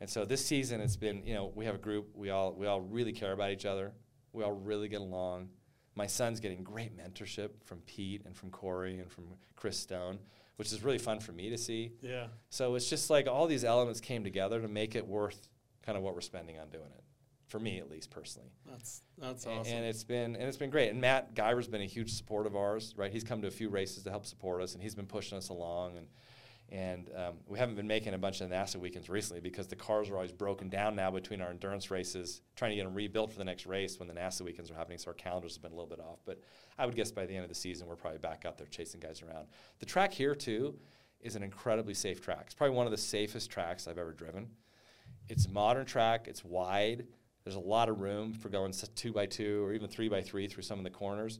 And 0.00 0.08
so 0.08 0.24
this 0.24 0.44
season, 0.44 0.80
it's 0.80 0.96
been 0.96 1.26
you 1.26 1.34
know 1.34 1.50
we 1.54 1.64
have 1.64 1.74
a 1.74 1.78
group 1.78 2.10
we 2.14 2.30
all 2.30 2.52
we 2.52 2.66
all 2.66 2.80
really 2.80 3.12
care 3.12 3.32
about 3.32 3.50
each 3.50 3.66
other. 3.66 3.92
We 4.32 4.44
all 4.44 4.52
really 4.52 4.88
get 4.88 5.00
along. 5.00 5.48
My 5.94 6.06
son's 6.06 6.40
getting 6.40 6.62
great 6.62 6.94
mentorship 6.94 7.50
from 7.64 7.78
Pete 7.86 8.22
and 8.26 8.36
from 8.36 8.50
Corey 8.50 8.98
and 8.98 9.10
from 9.10 9.24
Chris 9.56 9.78
Stone, 9.78 10.18
which 10.56 10.70
is 10.70 10.84
really 10.84 10.98
fun 10.98 11.20
for 11.20 11.32
me 11.32 11.48
to 11.48 11.56
see. 11.56 11.92
Yeah. 12.02 12.26
So 12.50 12.74
it's 12.74 12.90
just 12.90 13.08
like 13.08 13.26
all 13.26 13.46
these 13.46 13.64
elements 13.64 14.00
came 14.00 14.22
together 14.22 14.60
to 14.60 14.68
make 14.68 14.94
it 14.94 15.06
worth 15.06 15.48
kind 15.82 15.96
of 15.96 16.04
what 16.04 16.14
we're 16.14 16.20
spending 16.20 16.58
on 16.58 16.68
doing 16.68 16.90
it. 16.94 17.02
For 17.46 17.60
me, 17.60 17.78
at 17.78 17.88
least 17.88 18.10
personally. 18.10 18.50
That's 18.68 19.02
that's 19.18 19.46
awesome. 19.46 19.72
And 19.72 19.84
it's 19.84 20.02
been 20.02 20.34
and 20.34 20.44
it's 20.44 20.56
been 20.56 20.70
great. 20.70 20.90
And 20.90 21.00
Matt 21.00 21.34
Guyver's 21.34 21.68
been 21.68 21.82
a 21.82 21.86
huge 21.86 22.12
support 22.12 22.46
of 22.46 22.56
ours, 22.56 22.92
right? 22.96 23.12
He's 23.12 23.22
come 23.24 23.40
to 23.42 23.48
a 23.48 23.52
few 23.52 23.68
races 23.68 24.02
to 24.02 24.10
help 24.10 24.26
support 24.26 24.62
us, 24.62 24.74
and 24.74 24.82
he's 24.82 24.96
been 24.96 25.06
pushing 25.06 25.38
us 25.38 25.48
along. 25.48 25.96
And 25.96 26.06
and 26.68 27.08
um, 27.14 27.34
we 27.46 27.60
haven't 27.60 27.76
been 27.76 27.86
making 27.86 28.14
a 28.14 28.18
bunch 28.18 28.40
of 28.40 28.50
NASA 28.50 28.76
weekends 28.76 29.08
recently 29.08 29.40
because 29.40 29.68
the 29.68 29.76
cars 29.76 30.10
are 30.10 30.16
always 30.16 30.32
broken 30.32 30.68
down 30.68 30.96
now 30.96 31.12
between 31.12 31.40
our 31.40 31.50
endurance 31.50 31.92
races, 31.92 32.40
trying 32.56 32.72
to 32.72 32.76
get 32.76 32.84
them 32.84 32.94
rebuilt 32.94 33.30
for 33.30 33.38
the 33.38 33.44
next 33.44 33.66
race 33.66 34.00
when 34.00 34.08
the 34.08 34.14
NASA 34.14 34.42
weekends 34.42 34.70
are 34.72 34.74
happening. 34.74 34.98
So 34.98 35.08
our 35.08 35.14
calendars 35.14 35.54
have 35.54 35.62
been 35.62 35.70
a 35.70 35.76
little 35.76 35.88
bit 35.88 36.00
off. 36.00 36.18
But 36.24 36.40
I 36.76 36.84
would 36.84 36.96
guess 36.96 37.12
by 37.12 37.26
the 37.26 37.34
end 37.34 37.44
of 37.44 37.48
the 37.48 37.54
season, 37.54 37.86
we're 37.86 37.94
probably 37.94 38.18
back 38.18 38.44
out 38.44 38.58
there 38.58 38.66
chasing 38.66 38.98
guys 38.98 39.22
around. 39.22 39.46
The 39.78 39.86
track 39.86 40.12
here 40.12 40.34
too 40.34 40.76
is 41.20 41.36
an 41.36 41.44
incredibly 41.44 41.94
safe 41.94 42.20
track. 42.20 42.42
It's 42.46 42.54
probably 42.54 42.76
one 42.76 42.86
of 42.86 42.92
the 42.92 42.98
safest 42.98 43.48
tracks 43.48 43.86
I've 43.86 43.98
ever 43.98 44.12
driven. 44.12 44.48
It's 45.28 45.46
a 45.46 45.50
modern 45.50 45.86
track. 45.86 46.26
It's 46.26 46.44
wide. 46.44 47.06
There's 47.46 47.54
a 47.54 47.60
lot 47.60 47.88
of 47.88 48.00
room 48.00 48.32
for 48.32 48.48
going 48.48 48.72
two 48.96 49.12
by 49.12 49.26
two 49.26 49.64
or 49.64 49.72
even 49.72 49.86
three 49.86 50.08
by 50.08 50.20
three 50.20 50.48
through 50.48 50.64
some 50.64 50.78
of 50.78 50.84
the 50.84 50.90
corners. 50.90 51.38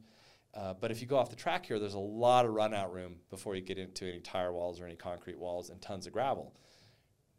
Uh, 0.54 0.72
but 0.72 0.92
if 0.92 1.00
you 1.00 1.08
go 1.08 1.16
off 1.16 1.30
the 1.30 1.34
track 1.34 1.66
here, 1.66 1.80
there's 1.80 1.94
a 1.94 1.98
lot 1.98 2.44
of 2.44 2.52
run 2.52 2.72
out 2.72 2.92
room 2.92 3.16
before 3.28 3.56
you 3.56 3.60
get 3.60 3.76
into 3.76 4.06
any 4.06 4.20
tire 4.20 4.52
walls 4.52 4.80
or 4.80 4.86
any 4.86 4.94
concrete 4.94 5.36
walls 5.36 5.68
and 5.68 5.82
tons 5.82 6.06
of 6.06 6.12
gravel. 6.12 6.54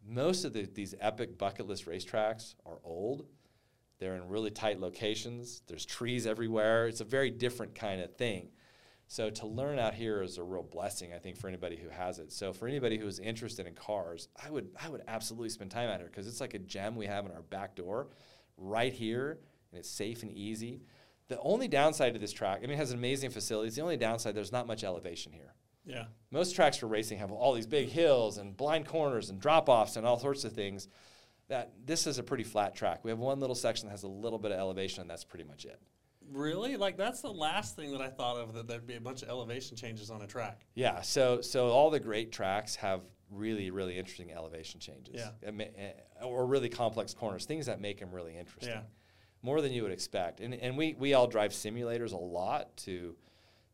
Most 0.05 0.43
of 0.43 0.51
the, 0.51 0.63
these 0.63 0.93
epic 0.99 1.37
bucket 1.37 1.65
list 1.65 1.85
racetracks 1.85 2.55
are 2.65 2.79
old. 2.83 3.27
They're 3.99 4.15
in 4.15 4.27
really 4.27 4.51
tight 4.51 4.81
locations. 4.81 5.61
There's 5.67 5.85
trees 5.85 6.27
everywhere. 6.27 6.89
It's 6.89 6.99
a 6.99 7.05
very 7.05 7.31
different 7.31 7.73
kind 7.73 8.01
of 8.01 8.17
thing. 8.17 8.49
So 9.07 9.29
to 9.29 9.47
learn 9.47 9.79
out 9.79 9.93
here 9.93 10.21
is 10.21 10.37
a 10.37 10.43
real 10.43 10.63
blessing, 10.63 11.13
I 11.13 11.19
think, 11.19 11.37
for 11.37 11.47
anybody 11.47 11.77
who 11.77 11.87
has 11.87 12.19
it. 12.19 12.33
So 12.33 12.51
for 12.51 12.67
anybody 12.67 12.97
who 12.97 13.07
is 13.07 13.19
interested 13.19 13.65
in 13.65 13.75
cars, 13.75 14.27
I 14.45 14.49
would 14.49 14.67
I 14.83 14.89
would 14.89 15.03
absolutely 15.07 15.49
spend 15.49 15.71
time 15.71 15.89
out 15.89 15.99
here 15.99 16.09
because 16.09 16.27
it's 16.27 16.41
like 16.41 16.53
a 16.53 16.59
gem 16.59 16.97
we 16.97 17.05
have 17.05 17.25
in 17.25 17.31
our 17.31 17.43
back 17.43 17.75
door, 17.75 18.09
right 18.57 18.93
here, 18.93 19.39
and 19.71 19.79
it's 19.79 19.89
safe 19.89 20.23
and 20.23 20.31
easy. 20.31 20.81
The 21.29 21.39
only 21.39 21.67
downside 21.67 22.13
to 22.13 22.19
this 22.19 22.31
track, 22.31 22.59
I 22.59 22.61
mean, 22.61 22.71
it 22.71 22.77
has 22.77 22.91
an 22.91 22.97
amazing 22.97 23.31
facilities. 23.31 23.75
The 23.75 23.81
only 23.81 23.97
downside, 23.97 24.33
there's 24.35 24.51
not 24.51 24.65
much 24.67 24.83
elevation 24.83 25.31
here. 25.33 25.53
yeah. 25.85 26.05
Most 26.31 26.55
tracks 26.55 26.77
for 26.77 26.87
racing 26.87 27.19
have 27.19 27.31
all 27.31 27.53
these 27.53 27.67
big 27.67 27.89
hills 27.89 28.37
and 28.37 28.55
blind 28.55 28.85
corners 28.87 29.29
and 29.29 29.39
drop 29.39 29.69
offs 29.69 29.95
and 29.95 30.05
all 30.05 30.19
sorts 30.19 30.43
of 30.45 30.53
things. 30.53 30.87
That 31.49 31.71
this 31.85 32.07
is 32.07 32.17
a 32.17 32.23
pretty 32.23 32.43
flat 32.43 32.75
track. 32.75 33.05
We 33.05 33.11
have 33.11 33.19
one 33.19 33.39
little 33.39 33.55
section 33.55 33.87
that 33.87 33.91
has 33.91 34.03
a 34.03 34.07
little 34.09 34.39
bit 34.39 34.51
of 34.51 34.59
elevation, 34.59 35.01
and 35.01 35.09
that's 35.09 35.23
pretty 35.23 35.45
much 35.45 35.63
it. 35.63 35.79
Really? 36.29 36.75
Like 36.75 36.97
that's 36.97 37.21
the 37.21 37.31
last 37.31 37.77
thing 37.77 37.91
that 37.93 38.01
I 38.01 38.09
thought 38.09 38.35
of 38.35 38.53
that 38.53 38.67
there'd 38.67 38.85
be 38.85 38.95
a 38.95 39.01
bunch 39.01 39.21
of 39.21 39.29
elevation 39.29 39.77
changes 39.77 40.09
on 40.09 40.21
a 40.21 40.27
track. 40.27 40.65
Yeah, 40.75 40.99
so 41.01 41.39
so 41.39 41.69
all 41.69 41.89
the 41.89 42.01
great 42.01 42.33
tracks 42.33 42.75
have 42.75 43.01
really 43.31 43.71
really 43.71 43.97
interesting 43.97 44.31
elevation 44.31 44.79
changes. 44.79 45.15
Yeah. 45.15 45.29
And 45.43 45.57
ma- 45.57 45.63
eh, 45.77 45.91
or 46.23 46.45
really 46.45 46.69
complex 46.69 47.13
corners, 47.13 47.45
things 47.45 47.65
that 47.65 47.81
make 47.81 47.99
them 47.99 48.11
really 48.11 48.37
interesting. 48.37 48.73
Yeah. 48.73 48.81
More 49.41 49.61
than 49.61 49.71
you 49.71 49.83
would 49.83 49.91
expect. 49.91 50.39
And 50.39 50.53
and 50.53 50.77
we 50.77 50.93
we 50.93 51.13
all 51.13 51.27
drive 51.27 51.51
simulators 51.51 52.13
a 52.13 52.17
lot 52.17 52.75
to 52.77 53.15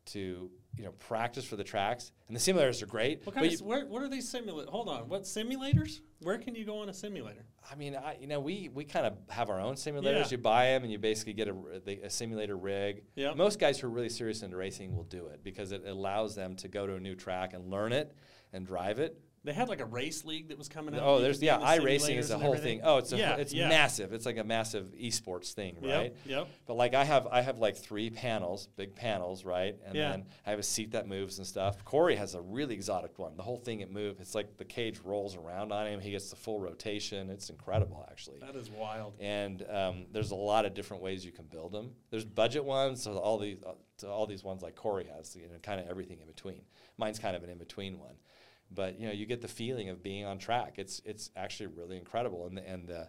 to 0.06 0.50
you 0.76 0.84
know 0.84 0.92
practice 0.92 1.44
for 1.44 1.56
the 1.56 1.64
tracks. 1.64 2.12
And 2.28 2.36
the 2.36 2.40
simulators 2.40 2.82
are 2.82 2.86
great. 2.86 3.24
What 3.24 3.34
kind 3.34 3.50
you- 3.50 3.58
where, 3.64 3.86
what 3.86 4.02
are 4.02 4.08
these 4.08 4.30
simulators? 4.30 4.68
Hold 4.68 4.88
on. 4.88 5.08
What 5.08 5.22
simulators? 5.22 6.00
Where 6.20 6.38
can 6.38 6.54
you 6.54 6.64
go 6.64 6.78
on 6.78 6.88
a 6.88 6.94
simulator? 6.94 7.44
I 7.70 7.74
mean, 7.76 7.94
I, 7.94 8.16
you 8.18 8.26
know, 8.26 8.40
we, 8.40 8.70
we 8.72 8.84
kind 8.84 9.06
of 9.06 9.14
have 9.28 9.50
our 9.50 9.60
own 9.60 9.74
simulators. 9.74 10.24
Yeah. 10.24 10.28
You 10.30 10.38
buy 10.38 10.66
them 10.66 10.82
and 10.82 10.90
you 10.92 10.98
basically 10.98 11.34
get 11.34 11.48
a, 11.48 11.54
a 12.04 12.10
simulator 12.10 12.56
rig. 12.56 13.04
Yep. 13.14 13.36
Most 13.36 13.58
guys 13.58 13.78
who 13.78 13.86
are 13.86 13.90
really 13.90 14.08
serious 14.08 14.42
into 14.42 14.56
racing 14.56 14.96
will 14.96 15.04
do 15.04 15.26
it 15.26 15.44
because 15.44 15.72
it 15.72 15.84
allows 15.86 16.34
them 16.34 16.56
to 16.56 16.68
go 16.68 16.86
to 16.86 16.94
a 16.96 17.00
new 17.00 17.14
track 17.14 17.52
and 17.52 17.70
learn 17.70 17.92
it 17.92 18.14
and 18.52 18.66
drive 18.66 18.98
it. 18.98 19.18
They 19.44 19.52
had 19.52 19.68
like 19.68 19.80
a 19.80 19.84
race 19.84 20.24
league 20.24 20.48
that 20.48 20.56
was 20.58 20.68
coming 20.68 20.94
out. 20.94 21.02
Oh, 21.02 21.20
there's 21.20 21.42
yeah, 21.42 21.58
the 21.58 21.64
iRacing 21.66 22.16
is 22.16 22.30
a 22.30 22.38
whole 22.38 22.54
everything. 22.54 22.78
thing. 22.78 22.86
Oh, 22.86 22.96
it's 22.96 23.12
a, 23.12 23.18
yeah, 23.18 23.36
it's 23.36 23.52
yeah. 23.52 23.68
massive. 23.68 24.14
It's 24.14 24.24
like 24.24 24.38
a 24.38 24.44
massive 24.44 24.92
esports 24.98 25.52
thing, 25.52 25.76
right? 25.82 26.14
Yep. 26.24 26.48
But 26.66 26.74
like 26.74 26.94
I 26.94 27.04
have 27.04 27.26
I 27.26 27.42
have 27.42 27.58
like 27.58 27.76
three 27.76 28.08
panels, 28.08 28.68
big 28.76 28.94
panels, 28.94 29.44
right? 29.44 29.76
And 29.84 29.94
Yeah. 29.94 30.10
then 30.12 30.24
I 30.46 30.50
have 30.50 30.58
a 30.58 30.62
seat 30.62 30.92
that 30.92 31.06
moves 31.06 31.36
and 31.38 31.46
stuff. 31.46 31.84
Corey 31.84 32.16
has 32.16 32.34
a 32.34 32.40
really 32.40 32.74
exotic 32.74 33.18
one. 33.18 33.36
The 33.36 33.42
whole 33.42 33.58
thing 33.58 33.80
it 33.80 33.90
moves. 33.92 34.18
It's 34.20 34.34
like 34.34 34.56
the 34.56 34.64
cage 34.64 35.00
rolls 35.04 35.36
around 35.36 35.72
on 35.72 35.86
him. 35.86 36.00
He 36.00 36.12
gets 36.12 36.30
the 36.30 36.36
full 36.36 36.58
rotation. 36.60 37.28
It's 37.28 37.50
incredible 37.50 38.06
actually. 38.10 38.38
That 38.40 38.56
is 38.56 38.70
wild. 38.70 39.14
And 39.20 39.62
um, 39.70 40.06
there's 40.10 40.30
a 40.30 40.34
lot 40.36 40.64
of 40.64 40.72
different 40.72 41.02
ways 41.02 41.24
you 41.24 41.32
can 41.32 41.44
build 41.44 41.72
them. 41.72 41.90
There's 42.10 42.24
budget 42.24 42.64
ones, 42.64 43.02
so 43.02 43.18
all 43.18 43.38
these 43.38 43.58
uh, 43.66 43.72
to 43.98 44.08
all 44.08 44.26
these 44.26 44.42
ones 44.42 44.62
like 44.62 44.74
Corey 44.74 45.06
has, 45.14 45.36
you 45.36 45.42
know, 45.42 45.54
kind 45.62 45.80
of 45.80 45.88
everything 45.88 46.18
in 46.20 46.26
between. 46.26 46.62
Mine's 46.96 47.18
kind 47.18 47.36
of 47.36 47.44
an 47.44 47.50
in 47.50 47.58
between 47.58 47.98
one, 47.98 48.14
but 48.74 48.98
you 48.98 49.06
know, 49.06 49.12
you 49.12 49.26
get 49.26 49.40
the 49.40 49.48
feeling 49.48 49.88
of 49.88 50.02
being 50.02 50.24
on 50.24 50.38
track. 50.38 50.74
It's 50.76 51.00
it's 51.04 51.30
actually 51.36 51.68
really 51.68 51.96
incredible, 51.96 52.46
and 52.46 52.56
the, 52.56 52.68
and 52.68 52.86
the 52.86 53.08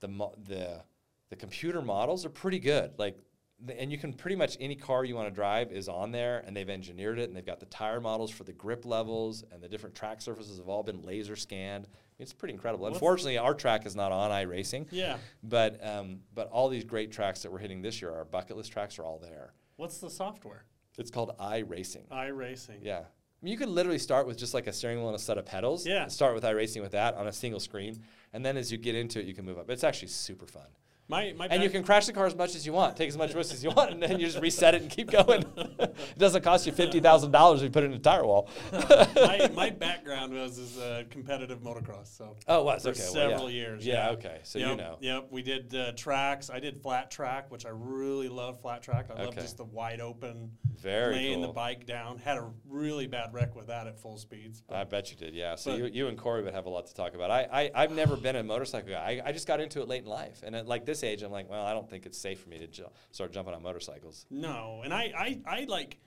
the 0.00 0.08
mo- 0.08 0.34
the 0.46 0.82
the 1.30 1.36
computer 1.36 1.82
models 1.82 2.24
are 2.24 2.30
pretty 2.30 2.58
good. 2.58 2.92
Like, 2.98 3.18
the, 3.64 3.78
and 3.78 3.92
you 3.92 3.98
can 3.98 4.12
pretty 4.12 4.36
much 4.36 4.56
any 4.60 4.74
car 4.76 5.04
you 5.04 5.14
want 5.14 5.28
to 5.28 5.34
drive 5.34 5.72
is 5.72 5.88
on 5.88 6.12
there, 6.12 6.42
and 6.46 6.56
they've 6.56 6.68
engineered 6.68 7.18
it, 7.18 7.28
and 7.28 7.36
they've 7.36 7.44
got 7.44 7.60
the 7.60 7.66
tire 7.66 8.00
models 8.00 8.30
for 8.30 8.44
the 8.44 8.52
grip 8.52 8.86
levels, 8.86 9.44
and 9.52 9.62
the 9.62 9.68
different 9.68 9.94
track 9.94 10.22
surfaces 10.22 10.58
have 10.58 10.68
all 10.68 10.82
been 10.82 11.02
laser 11.02 11.36
scanned. 11.36 11.86
It's 12.18 12.32
pretty 12.32 12.54
incredible. 12.54 12.86
Unfortunately, 12.86 13.38
our 13.38 13.54
track 13.54 13.86
is 13.86 13.94
not 13.94 14.10
on 14.10 14.30
iRacing. 14.30 14.86
Yeah. 14.90 15.18
But 15.42 15.84
um, 15.86 16.20
but 16.34 16.48
all 16.50 16.68
these 16.68 16.84
great 16.84 17.12
tracks 17.12 17.42
that 17.42 17.52
we're 17.52 17.58
hitting 17.58 17.82
this 17.82 18.00
year, 18.00 18.12
our 18.12 18.24
bucket 18.24 18.56
list 18.56 18.72
tracks 18.72 18.98
are 18.98 19.04
all 19.04 19.18
there. 19.18 19.52
What's 19.76 19.98
the 19.98 20.10
software? 20.10 20.64
It's 20.98 21.12
called 21.12 21.36
iRacing. 21.38 22.08
iRacing. 22.08 22.78
Yeah. 22.82 23.02
I 23.40 23.44
mean, 23.44 23.52
you 23.52 23.58
could 23.58 23.68
literally 23.68 23.98
start 23.98 24.26
with 24.26 24.36
just 24.36 24.52
like 24.52 24.66
a 24.66 24.72
steering 24.72 24.98
wheel 24.98 25.08
and 25.08 25.16
a 25.16 25.18
set 25.18 25.38
of 25.38 25.46
pedals. 25.46 25.86
Yeah. 25.86 26.08
Start 26.08 26.34
with 26.34 26.42
iRacing 26.42 26.82
with 26.82 26.92
that 26.92 27.14
on 27.14 27.28
a 27.28 27.32
single 27.32 27.60
screen, 27.60 28.02
and 28.32 28.44
then 28.44 28.56
as 28.56 28.72
you 28.72 28.78
get 28.78 28.96
into 28.96 29.20
it, 29.20 29.26
you 29.26 29.34
can 29.34 29.44
move 29.44 29.58
up. 29.58 29.70
It's 29.70 29.84
actually 29.84 30.08
super 30.08 30.46
fun. 30.46 30.66
My 31.10 31.32
my 31.36 31.46
And 31.46 31.62
you 31.62 31.70
can 31.70 31.82
crash 31.82 32.06
the 32.06 32.12
car 32.12 32.26
as 32.26 32.36
much 32.36 32.54
as 32.54 32.66
you 32.66 32.72
want, 32.74 32.96
take 32.96 33.08
as 33.08 33.16
much 33.16 33.32
risk 33.34 33.54
as 33.54 33.64
you 33.64 33.70
want, 33.70 33.92
and 33.92 34.02
then 34.02 34.20
you 34.20 34.26
just 34.26 34.40
reset 34.40 34.74
it 34.74 34.82
and 34.82 34.90
keep 34.90 35.10
going. 35.10 35.42
it 35.56 36.18
doesn't 36.18 36.42
cost 36.42 36.66
you 36.66 36.72
fifty 36.72 37.00
thousand 37.00 37.30
dollars 37.30 37.60
if 37.60 37.64
you 37.64 37.70
put 37.70 37.82
it 37.82 37.86
in 37.86 37.94
a 37.94 37.98
tire 37.98 38.26
wall. 38.26 38.50
my, 38.72 39.50
my 39.54 39.70
background 39.78 40.34
was 40.34 40.58
as 40.58 40.76
a 40.76 41.06
competitive 41.08 41.60
motocross, 41.60 42.14
so 42.16 42.36
Oh, 42.46 42.60
it 42.60 42.64
was 42.64 42.82
for 42.82 42.90
okay. 42.90 43.00
well, 43.00 43.12
several 43.12 43.50
yeah. 43.50 43.56
years. 43.56 43.86
Yeah. 43.86 44.10
Okay. 44.10 44.40
So 44.42 44.58
yep, 44.58 44.70
you 44.70 44.76
know. 44.76 44.98
Yep. 45.00 45.28
We 45.30 45.40
did 45.42 45.74
uh, 45.74 45.92
tracks. 45.92 46.50
I 46.50 46.60
did 46.60 46.82
flat 46.82 47.10
track, 47.10 47.50
which 47.50 47.64
I 47.64 47.70
really 47.72 48.28
love. 48.28 48.60
Flat 48.60 48.82
track. 48.82 49.06
I 49.10 49.22
love 49.24 49.34
just 49.34 49.56
the 49.56 49.64
wide 49.64 50.00
open, 50.00 50.50
Very 50.78 51.14
laying 51.14 51.40
the 51.40 51.48
bike 51.48 51.86
down. 51.86 52.18
Had 52.18 52.36
a 52.36 52.50
really 52.68 53.06
bad 53.06 53.32
wreck 53.32 53.56
with 53.56 53.68
that 53.68 53.86
at 53.86 53.98
full 53.98 54.18
speeds. 54.18 54.60
but- 54.60 54.76
I 54.76 54.84
bet 54.84 55.10
you 55.10 55.16
did, 55.16 55.34
yeah. 55.34 55.54
So 55.54 55.74
you, 55.74 55.86
you 55.86 56.08
and 56.08 56.18
Corey 56.18 56.42
would 56.42 56.54
have 56.54 56.66
a 56.66 56.70
lot 56.70 56.86
to 56.86 56.94
talk 56.94 57.14
about. 57.14 57.30
I, 57.30 57.48
I, 57.50 57.70
I've 57.74 57.92
never 57.92 58.16
been 58.16 58.36
a 58.36 58.42
motorcycle 58.42 58.90
guy. 58.90 59.22
I, 59.24 59.28
I 59.28 59.32
just 59.32 59.46
got 59.46 59.60
into 59.60 59.80
it 59.80 59.88
late 59.88 60.02
in 60.02 60.08
life. 60.08 60.42
And 60.42 60.54
at 60.54 60.66
like 60.66 60.84
this 60.84 60.97
age, 61.02 61.22
I'm 61.22 61.32
like, 61.32 61.48
well, 61.48 61.64
I 61.64 61.72
don't 61.72 61.88
think 61.88 62.06
it's 62.06 62.18
safe 62.18 62.40
for 62.40 62.48
me 62.48 62.58
to 62.58 62.66
ju- 62.66 62.88
start 63.10 63.32
jumping 63.32 63.54
on 63.54 63.62
motorcycles. 63.62 64.26
No, 64.30 64.82
and 64.84 64.92
I, 64.92 65.12
I, 65.16 65.40
I 65.46 65.64
like, 65.68 65.98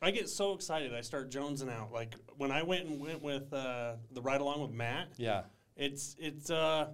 I 0.00 0.10
get 0.10 0.28
so 0.28 0.52
excited. 0.54 0.92
I 0.94 1.00
start 1.00 1.30
jonesing 1.30 1.70
out. 1.70 1.92
Like 1.92 2.16
when 2.36 2.50
I 2.50 2.62
went 2.62 2.86
and 2.86 3.00
went 3.00 3.22
with 3.22 3.52
uh, 3.52 3.94
the 4.10 4.20
ride 4.20 4.40
along 4.40 4.60
with 4.62 4.72
Matt. 4.72 5.12
Yeah. 5.16 5.42
It's 5.76 6.16
it's 6.18 6.50
uh 6.50 6.88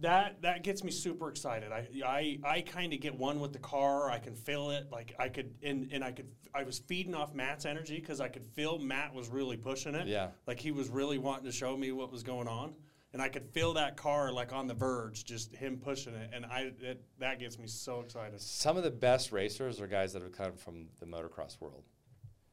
that 0.00 0.42
that 0.42 0.64
gets 0.64 0.82
me 0.82 0.90
super 0.90 1.28
excited. 1.28 1.70
I 1.72 1.86
I, 2.04 2.38
I 2.44 2.60
kind 2.62 2.92
of 2.92 3.00
get 3.00 3.14
one 3.16 3.38
with 3.38 3.52
the 3.52 3.58
car. 3.58 4.10
I 4.10 4.18
can 4.18 4.34
feel 4.34 4.70
it. 4.70 4.88
Like 4.90 5.14
I 5.18 5.28
could 5.28 5.54
and 5.62 5.88
and 5.92 6.02
I 6.02 6.10
could 6.10 6.28
I 6.54 6.64
was 6.64 6.78
feeding 6.78 7.14
off 7.14 7.34
Matt's 7.34 7.64
energy 7.64 8.00
because 8.00 8.20
I 8.20 8.28
could 8.28 8.44
feel 8.44 8.78
Matt 8.78 9.14
was 9.14 9.28
really 9.28 9.56
pushing 9.56 9.94
it. 9.94 10.06
Yeah. 10.06 10.28
Like 10.46 10.58
he 10.58 10.72
was 10.72 10.88
really 10.88 11.18
wanting 11.18 11.44
to 11.44 11.52
show 11.52 11.76
me 11.76 11.92
what 11.92 12.10
was 12.10 12.22
going 12.22 12.48
on. 12.48 12.74
And 13.14 13.22
I 13.22 13.28
could 13.28 13.46
feel 13.52 13.74
that 13.74 13.96
car 13.96 14.32
like 14.32 14.52
on 14.52 14.66
the 14.66 14.74
verge, 14.74 15.24
just 15.24 15.54
him 15.54 15.76
pushing 15.78 16.14
it, 16.14 16.30
and 16.34 16.44
I 16.44 16.72
it, 16.82 17.00
that 17.20 17.38
gets 17.38 17.60
me 17.60 17.68
so 17.68 18.00
excited. 18.00 18.40
Some 18.40 18.76
of 18.76 18.82
the 18.82 18.90
best 18.90 19.30
racers 19.30 19.80
are 19.80 19.86
guys 19.86 20.12
that 20.14 20.22
have 20.22 20.32
come 20.32 20.54
from 20.56 20.88
the 20.98 21.06
motocross 21.06 21.60
world. 21.60 21.84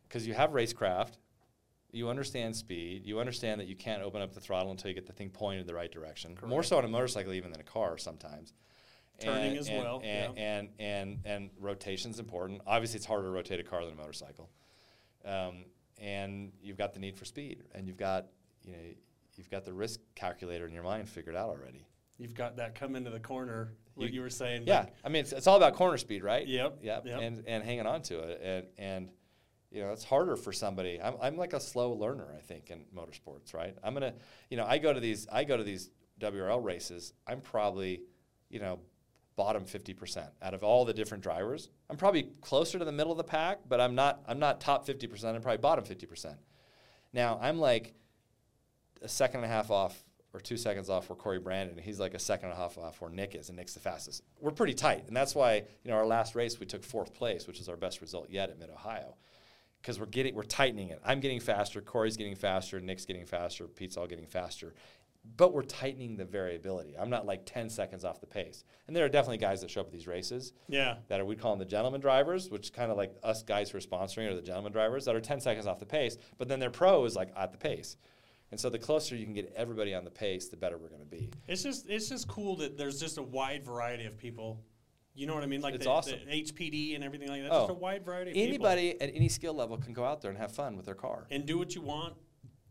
Because 0.07 0.27
you 0.27 0.35
have 0.35 0.51
racecraft, 0.51 1.13
you 1.91 2.09
understand 2.09 2.55
speed, 2.55 3.07
you 3.07 3.19
understand 3.19 3.59
that 3.59 3.67
you 3.67 3.75
can't 3.75 4.03
open 4.03 4.21
up 4.21 4.33
the 4.35 4.39
throttle 4.39 4.69
until 4.69 4.89
you 4.89 4.93
get 4.93 5.07
the 5.07 5.13
thing 5.13 5.31
pointed 5.31 5.61
in 5.61 5.67
the 5.67 5.73
right 5.73 5.91
direction. 5.91 6.35
Correct. 6.35 6.47
More 6.49 6.61
so 6.61 6.77
on 6.77 6.85
a 6.85 6.87
motorcycle 6.87 7.33
even 7.33 7.51
than 7.51 7.59
a 7.59 7.63
car 7.63 7.97
sometimes. 7.97 8.53
Turning 9.19 9.51
And- 9.51 9.57
as 9.57 9.67
and- 9.67 9.77
well, 9.79 10.01
And, 10.03 10.37
yeah. 10.37 10.43
and, 10.59 10.69
and, 10.77 11.19
and 11.25 11.49
rotation's 11.59 12.19
important. 12.19 12.61
Obviously, 12.67 12.97
it's 12.97 13.05
harder 13.07 13.23
to 13.23 13.31
rotate 13.31 13.59
a 13.59 13.63
car 13.63 13.83
than 13.83 13.93
a 13.95 13.97
motorcycle. 13.97 14.47
Um, 15.25 15.65
and 15.99 16.51
you've 16.61 16.77
got 16.77 16.93
the 16.93 16.99
need 16.99 17.17
for 17.17 17.25
speed, 17.25 17.63
and 17.73 17.87
you've 17.87 17.97
got, 17.97 18.27
you 18.63 18.73
know, 18.73 18.77
you've 19.41 19.49
got 19.49 19.65
the 19.65 19.73
risk 19.73 19.99
calculator 20.13 20.67
in 20.67 20.71
your 20.71 20.83
mind 20.83 21.09
figured 21.09 21.35
out 21.35 21.49
already. 21.49 21.83
You've 22.19 22.35
got 22.35 22.57
that 22.57 22.75
come 22.75 22.95
into 22.95 23.09
the 23.09 23.19
corner. 23.19 23.73
What 23.95 24.05
You- 24.09 24.13
you, 24.17 24.21
were 24.21 24.29
saying. 24.29 24.65
Yeah, 24.67 24.81
like, 24.81 24.93
I 25.03 25.09
mean, 25.09 25.21
it's, 25.21 25.33
it's 25.33 25.47
all 25.47 25.57
about 25.57 25.73
corner 25.73 25.97
speed, 25.97 26.23
right? 26.23 26.47
Yep, 26.47 26.81
Yep. 26.83 27.07
yep. 27.07 27.19
And 27.19 27.43
and 27.47 27.63
hanging 27.63 27.87
on 27.87 28.03
to 28.03 28.19
it, 28.19 28.39
and 28.43 28.67
and 28.77 29.09
you 29.71 29.81
know, 29.81 29.91
it's 29.93 30.03
harder 30.03 30.35
for 30.35 30.53
somebody. 30.53 31.01
I'm 31.01 31.15
I'm 31.19 31.37
like 31.37 31.53
a 31.53 31.59
slow 31.59 31.93
learner, 31.93 32.27
I 32.37 32.41
think, 32.41 32.69
in 32.69 32.85
motorsports, 32.95 33.55
right? 33.55 33.75
I'm 33.83 33.95
gonna, 33.95 34.13
you 34.51 34.57
know, 34.57 34.65
I 34.65 34.77
go 34.77 34.93
to 34.93 34.99
these 34.99 35.27
I 35.31 35.43
go 35.43 35.57
to 35.57 35.63
these 35.63 35.89
WRL 36.19 36.63
races, 36.63 37.13
I'm 37.25 37.41
probably, 37.41 38.03
you 38.51 38.59
know, 38.59 38.79
bottom 39.35 39.65
50% 39.65 40.27
out 40.43 40.53
of 40.53 40.63
all 40.63 40.85
the 40.85 40.93
different 40.93 41.23
drivers. 41.23 41.69
I'm 41.89 41.97
probably 41.97 42.29
closer 42.41 42.77
to 42.77 42.85
the 42.85 42.91
middle 42.91 43.11
of 43.11 43.17
the 43.17 43.23
pack, 43.23 43.61
but 43.67 43.81
I'm 43.81 43.95
not 43.95 44.21
I'm 44.27 44.37
not 44.37 44.61
top 44.61 44.85
50%, 44.85 45.25
I'm 45.33 45.41
probably 45.41 45.57
bottom 45.57 45.83
50%. 45.83 46.35
Now, 47.13 47.39
I'm 47.41 47.57
like 47.57 47.95
a 49.01 49.07
second 49.07 49.43
and 49.43 49.51
a 49.51 49.55
half 49.55 49.71
off 49.71 50.03
or 50.33 50.39
two 50.39 50.55
seconds 50.57 50.89
off 50.89 51.09
where 51.09 51.15
Corey 51.17 51.39
Brandon, 51.39 51.75
and 51.75 51.83
he's 51.85 51.99
like 51.99 52.13
a 52.13 52.19
second 52.19 52.49
and 52.49 52.53
a 52.57 52.61
half 52.61 52.77
off 52.77 53.01
where 53.01 53.09
Nick 53.09 53.35
is, 53.35 53.49
and 53.49 53.57
Nick's 53.57 53.73
the 53.73 53.79
fastest. 53.81 54.23
We're 54.39 54.51
pretty 54.51 54.73
tight, 54.73 55.03
and 55.07 55.15
that's 55.15 55.35
why 55.35 55.55
you 55.83 55.91
know 55.91 55.95
our 55.95 56.05
last 56.05 56.35
race 56.35 56.59
we 56.59 56.65
took 56.65 56.83
fourth 56.83 57.13
place, 57.13 57.47
which 57.47 57.59
is 57.59 57.67
our 57.67 57.75
best 57.77 57.99
result 58.01 58.29
yet 58.29 58.49
at 58.49 58.57
Mid 58.59 58.69
Ohio, 58.69 59.15
because 59.81 59.99
we're 59.99 60.05
getting 60.05 60.33
we're 60.35 60.43
tightening 60.43 60.89
it. 60.89 61.01
I'm 61.03 61.19
getting 61.19 61.39
faster, 61.41 61.81
Corey's 61.81 62.15
getting 62.17 62.35
faster, 62.35 62.79
Nick's 62.79 63.05
getting 63.05 63.25
faster, 63.25 63.67
Pete's 63.67 63.97
all 63.97 64.07
getting 64.07 64.25
faster, 64.25 64.73
but 65.35 65.53
we're 65.53 65.63
tightening 65.63 66.15
the 66.15 66.23
variability. 66.25 66.95
I'm 66.97 67.09
not 67.09 67.25
like 67.25 67.41
10 67.45 67.69
seconds 67.69 68.05
off 68.05 68.21
the 68.21 68.25
pace, 68.27 68.63
and 68.87 68.95
there 68.95 69.03
are 69.03 69.09
definitely 69.09 69.37
guys 69.39 69.59
that 69.61 69.69
show 69.69 69.81
up 69.81 69.87
at 69.87 69.91
these 69.93 70.07
races 70.07 70.53
Yeah. 70.69 70.95
that 71.09 71.19
are 71.19 71.25
we 71.25 71.35
call 71.35 71.51
them 71.51 71.59
the 71.59 71.65
gentleman 71.65 71.99
drivers, 71.99 72.49
which 72.49 72.71
kind 72.71 72.89
of 72.89 72.95
like 72.95 73.13
us 73.21 73.43
guys 73.43 73.69
who 73.69 73.77
are 73.79 73.81
sponsoring 73.81 74.29
are 74.31 74.35
the 74.35 74.41
gentleman 74.41 74.71
drivers 74.71 75.03
that 75.05 75.15
are 75.15 75.19
10 75.21 75.41
seconds 75.41 75.67
off 75.67 75.79
the 75.79 75.85
pace, 75.85 76.15
but 76.37 76.47
then 76.47 76.59
their 76.61 76.71
pro 76.71 77.03
is 77.03 77.17
like 77.17 77.33
at 77.35 77.51
the 77.51 77.57
pace. 77.57 77.97
And 78.51 78.59
so 78.59 78.69
the 78.69 78.79
closer 78.79 79.15
you 79.15 79.25
can 79.25 79.33
get 79.33 79.51
everybody 79.55 79.93
on 79.95 80.03
the 80.03 80.11
pace, 80.11 80.49
the 80.49 80.57
better 80.57 80.77
we're 80.77 80.89
going 80.89 81.01
to 81.01 81.07
be. 81.07 81.29
It's 81.47 81.63
just 81.63 81.89
it's 81.89 82.09
just 82.09 82.27
cool 82.27 82.57
that 82.57 82.77
there's 82.77 82.99
just 82.99 83.17
a 83.17 83.23
wide 83.23 83.63
variety 83.65 84.05
of 84.05 84.17
people. 84.17 84.59
You 85.13 85.27
know 85.27 85.33
what 85.35 85.43
I 85.43 85.47
mean? 85.47 85.61
Like 85.61 85.75
It's 85.75 85.85
the, 85.85 85.91
awesome. 85.91 86.19
the 86.25 86.43
HPD 86.43 86.95
and 86.95 87.03
everything 87.03 87.29
like 87.29 87.41
that. 87.43 87.51
Oh. 87.51 87.61
Just 87.67 87.71
a 87.71 87.73
wide 87.73 88.05
variety 88.05 88.31
of 88.31 88.35
people. 88.35 88.47
Anybody 88.49 89.01
at 89.01 89.11
any 89.13 89.27
skill 89.29 89.53
level 89.53 89.77
can 89.77 89.93
go 89.93 90.03
out 90.05 90.21
there 90.21 90.31
and 90.31 90.37
have 90.37 90.51
fun 90.53 90.77
with 90.77 90.85
their 90.85 90.95
car. 90.95 91.27
and 91.31 91.45
do 91.45 91.57
what 91.57 91.75
you 91.75 91.81
want. 91.81 92.13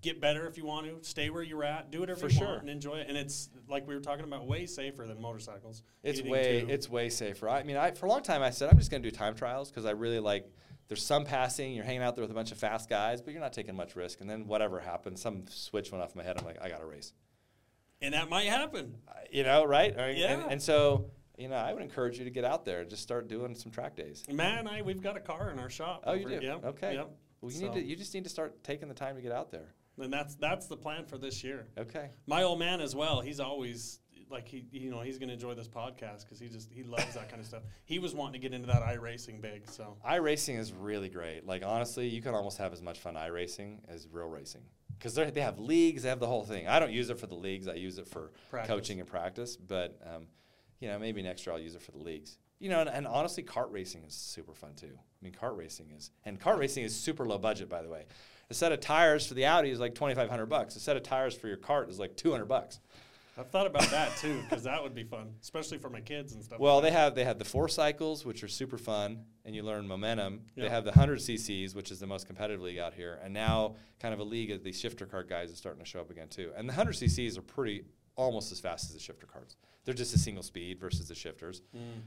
Get 0.02 0.18
better 0.18 0.46
if 0.46 0.56
you 0.56 0.64
want 0.64 0.86
to. 0.86 1.06
Stay 1.06 1.28
where 1.28 1.42
you're 1.42 1.62
at. 1.64 1.90
Do 1.90 2.00
whatever 2.00 2.20
For 2.20 2.28
you 2.28 2.38
sure. 2.38 2.46
want 2.46 2.60
and 2.62 2.70
enjoy 2.70 2.96
it. 2.96 3.08
And 3.08 3.18
it's 3.18 3.50
like 3.68 3.86
we 3.86 3.94
were 3.94 4.00
talking 4.00 4.24
about, 4.24 4.46
way 4.46 4.64
safer 4.64 5.06
than 5.06 5.20
motorcycles. 5.20 5.82
It's 6.02 6.22
way 6.22 6.64
it's 6.66 6.88
way 6.88 7.10
safer. 7.10 7.50
I 7.50 7.62
mean, 7.64 7.76
I 7.76 7.90
for 7.90 8.06
a 8.06 8.08
long 8.08 8.22
time 8.22 8.42
I 8.42 8.48
said 8.48 8.70
I'm 8.70 8.78
just 8.78 8.90
going 8.90 9.02
to 9.02 9.10
do 9.10 9.14
time 9.14 9.34
trials 9.34 9.70
because 9.70 9.84
I 9.84 9.90
really 9.90 10.20
like. 10.20 10.50
There's 10.90 11.06
some 11.06 11.24
passing. 11.24 11.72
You're 11.72 11.84
hanging 11.84 12.02
out 12.02 12.16
there 12.16 12.22
with 12.22 12.32
a 12.32 12.34
bunch 12.34 12.50
of 12.50 12.58
fast 12.58 12.90
guys, 12.90 13.22
but 13.22 13.32
you're 13.32 13.40
not 13.40 13.52
taking 13.52 13.76
much 13.76 13.94
risk. 13.94 14.20
And 14.20 14.28
then 14.28 14.48
whatever 14.48 14.80
happens, 14.80 15.22
some 15.22 15.44
switch 15.48 15.92
went 15.92 16.02
off 16.02 16.16
my 16.16 16.24
head. 16.24 16.36
I'm 16.36 16.44
like, 16.44 16.60
I 16.60 16.68
got 16.68 16.80
to 16.80 16.86
race. 16.86 17.12
and 18.02 18.12
that 18.14 18.28
might 18.28 18.46
happen. 18.48 18.96
you 19.30 19.44
know, 19.44 19.64
right? 19.64 19.96
Or- 19.96 20.10
Yeah. 20.10 20.32
And, 20.32 20.52
and 20.52 20.60
so, 20.62 21.06
you 21.38 21.48
know, 21.48 21.54
I 21.54 21.72
would 21.72 21.82
encourage 21.84 22.18
you 22.18 22.24
to 22.24 22.30
get 22.30 22.44
out 22.44 22.64
there 22.64 22.80
and 22.80 22.90
just 22.90 23.02
start 23.04 23.28
doing 23.28 23.54
some 23.54 23.70
track 23.70 23.94
days. 23.94 24.24
Matt 24.28 24.58
and 24.58 24.68
I, 24.68 24.82
we've 24.82 25.00
got 25.00 25.16
a 25.16 25.20
car 25.20 25.50
in 25.50 25.60
our 25.60 25.70
shop. 25.70 26.02
Oh, 26.06 26.14
you 26.14 26.26
over- 26.26 26.40
do? 26.40 26.44
Yep. 26.44 26.64
Okay. 26.64 26.94
Yep. 26.94 27.10
Well, 27.40 27.52
you 27.52 27.58
So- 27.60 27.66
need 27.66 27.74
to. 27.74 27.82
You 27.86 27.94
just 27.94 28.12
need 28.12 28.24
to 28.24 28.30
start 28.30 28.64
taking 28.64 28.88
the 28.88 28.94
time 28.94 29.14
to 29.14 29.22
get 29.22 29.30
out 29.32 29.52
there. 29.52 29.72
And 29.96 30.12
that's 30.12 30.34
that's 30.34 30.66
the 30.66 30.76
plan 30.76 31.04
for 31.06 31.18
this 31.18 31.44
year. 31.44 31.68
Okay. 31.78 32.10
My 32.26 32.42
old 32.42 32.58
man 32.58 32.80
as 32.80 32.96
well. 32.96 33.20
He's 33.20 33.38
always 33.38 33.99
like 34.30 34.46
he, 34.48 34.64
you 34.72 34.90
know, 34.90 35.00
he's 35.00 35.18
going 35.18 35.28
to 35.28 35.34
enjoy 35.34 35.54
this 35.54 35.68
podcast 35.68 36.24
because 36.24 36.38
he 36.38 36.48
just 36.48 36.70
he 36.72 36.82
loves 36.82 37.14
that 37.14 37.28
kind 37.28 37.40
of 37.40 37.46
stuff. 37.46 37.62
He 37.84 37.98
was 37.98 38.14
wanting 38.14 38.34
to 38.34 38.38
get 38.38 38.54
into 38.54 38.66
that 38.68 38.82
iRacing 38.82 39.40
big. 39.40 39.68
So 39.68 39.96
iRacing 40.08 40.58
is 40.58 40.72
really 40.72 41.08
great. 41.08 41.46
Like 41.46 41.62
honestly, 41.64 42.08
you 42.08 42.22
can 42.22 42.34
almost 42.34 42.58
have 42.58 42.72
as 42.72 42.82
much 42.82 42.98
fun 43.00 43.14
iRacing 43.14 43.78
as 43.88 44.06
real 44.10 44.28
racing 44.28 44.62
because 44.98 45.14
they 45.14 45.40
have 45.40 45.58
leagues. 45.58 46.02
They 46.02 46.08
have 46.08 46.20
the 46.20 46.26
whole 46.26 46.44
thing. 46.44 46.68
I 46.68 46.78
don't 46.78 46.92
use 46.92 47.10
it 47.10 47.18
for 47.18 47.26
the 47.26 47.34
leagues. 47.34 47.68
I 47.68 47.74
use 47.74 47.98
it 47.98 48.06
for 48.06 48.32
Practice. 48.50 48.68
coaching 48.74 49.00
and 49.00 49.08
practice. 49.08 49.56
But 49.56 49.98
um, 50.06 50.26
you 50.78 50.88
know, 50.88 50.98
maybe 50.98 51.22
next 51.22 51.46
year 51.46 51.54
I'll 51.54 51.60
use 51.60 51.74
it 51.74 51.82
for 51.82 51.92
the 51.92 51.98
leagues. 51.98 52.38
You 52.58 52.68
know, 52.68 52.80
and, 52.80 52.90
and 52.90 53.06
honestly, 53.06 53.42
kart 53.42 53.72
racing 53.72 54.04
is 54.04 54.14
super 54.14 54.52
fun 54.52 54.74
too. 54.74 54.92
I 54.92 55.24
mean, 55.24 55.32
kart 55.32 55.56
racing 55.56 55.90
is, 55.96 56.10
and 56.24 56.38
kart 56.38 56.58
racing 56.58 56.84
is 56.84 56.94
super 56.94 57.24
low 57.26 57.38
budget, 57.38 57.68
by 57.70 57.82
the 57.82 57.88
way. 57.88 58.04
A 58.50 58.54
set 58.54 58.72
of 58.72 58.80
tires 58.80 59.26
for 59.26 59.34
the 59.34 59.46
Audi 59.46 59.70
is 59.70 59.80
like 59.80 59.94
twenty 59.94 60.14
five 60.14 60.28
hundred 60.28 60.46
bucks. 60.46 60.76
A 60.76 60.80
set 60.80 60.96
of 60.96 61.02
tires 61.02 61.34
for 61.34 61.48
your 61.48 61.56
cart 61.56 61.88
is 61.88 61.98
like 61.98 62.16
two 62.16 62.30
hundred 62.32 62.46
bucks. 62.46 62.80
I've 63.40 63.50
thought 63.50 63.66
about 63.66 63.88
that 63.90 64.14
too 64.18 64.40
because 64.42 64.64
that 64.64 64.82
would 64.82 64.94
be 64.94 65.02
fun, 65.04 65.34
especially 65.40 65.78
for 65.78 65.88
my 65.88 66.00
kids 66.00 66.34
and 66.34 66.44
stuff. 66.44 66.60
Well, 66.60 66.76
like 66.76 66.84
they 66.84 66.90
have 66.90 67.14
they 67.14 67.24
have 67.24 67.38
the 67.38 67.44
four 67.44 67.68
cycles, 67.68 68.24
which 68.24 68.44
are 68.44 68.48
super 68.48 68.76
fun, 68.76 69.24
and 69.46 69.54
you 69.54 69.62
learn 69.62 69.88
momentum. 69.88 70.42
Yeah. 70.54 70.64
They 70.64 70.70
have 70.70 70.84
the 70.84 70.92
hundred 70.92 71.20
CCs, 71.20 71.74
which 71.74 71.90
is 71.90 71.98
the 72.00 72.06
most 72.06 72.26
competitive 72.26 72.60
league 72.60 72.78
out 72.78 72.92
here, 72.92 73.18
and 73.24 73.32
now 73.32 73.76
kind 73.98 74.12
of 74.12 74.20
a 74.20 74.24
league 74.24 74.50
of 74.50 74.62
these 74.62 74.78
shifter 74.78 75.06
cart 75.06 75.28
guys 75.28 75.50
is 75.50 75.56
starting 75.58 75.82
to 75.82 75.88
show 75.88 76.00
up 76.00 76.10
again 76.10 76.28
too. 76.28 76.50
And 76.56 76.68
the 76.68 76.74
hundred 76.74 76.96
CCs 76.96 77.38
are 77.38 77.42
pretty 77.42 77.84
almost 78.16 78.52
as 78.52 78.60
fast 78.60 78.84
as 78.90 78.92
the 78.94 79.00
shifter 79.00 79.26
carts. 79.26 79.56
They're 79.86 79.94
just 79.94 80.14
a 80.14 80.18
single 80.18 80.42
speed 80.42 80.78
versus 80.78 81.08
the 81.08 81.14
shifters. 81.14 81.62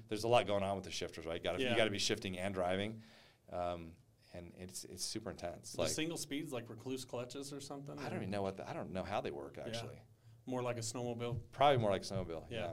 There's 0.09 0.25
a 0.25 0.27
lot 0.27 0.45
going 0.45 0.61
on 0.63 0.75
with 0.75 0.85
the 0.85 0.91
shifters, 0.91 1.25
right? 1.25 1.43
Got 1.43 1.55
Mm. 1.55 1.61
Yeah. 1.61 1.71
you 1.71 1.75
got 1.77 1.85
to 1.85 1.89
be 1.89 1.97
shifting 1.99 2.37
and 2.37 2.53
driving, 2.53 3.01
um, 3.51 3.91
and 4.35 4.51
it's 4.59 4.83
it's 4.85 5.03
super 5.03 5.31
intense. 5.31 5.71
the 5.73 5.81
Like 5.81 5.89
single 5.89 6.17
speeds 6.17 6.53
like 6.53 6.69
recluse 6.69 7.05
clutches 7.05 7.51
or 7.51 7.59
something. 7.59 7.97
I 7.97 8.09
don't 8.09 8.19
even 8.19 8.29
know 8.29 8.43
what 8.43 8.57
the, 8.57 8.69
I 8.69 8.73
don't 8.73 8.91
know 8.93 9.03
how 9.03 9.21
they 9.21 9.31
work 9.31 9.57
actually. 9.63 9.97
More 10.45 10.61
like 10.61 10.77
a 10.77 10.81
snowmobile. 10.81 11.37
Probably 11.51 11.77
more 11.77 11.91
like 11.91 12.01
a 12.03 12.05
snowmobile. 12.05 12.43
Yeah. 12.49 12.57
Yeah. 12.59 12.67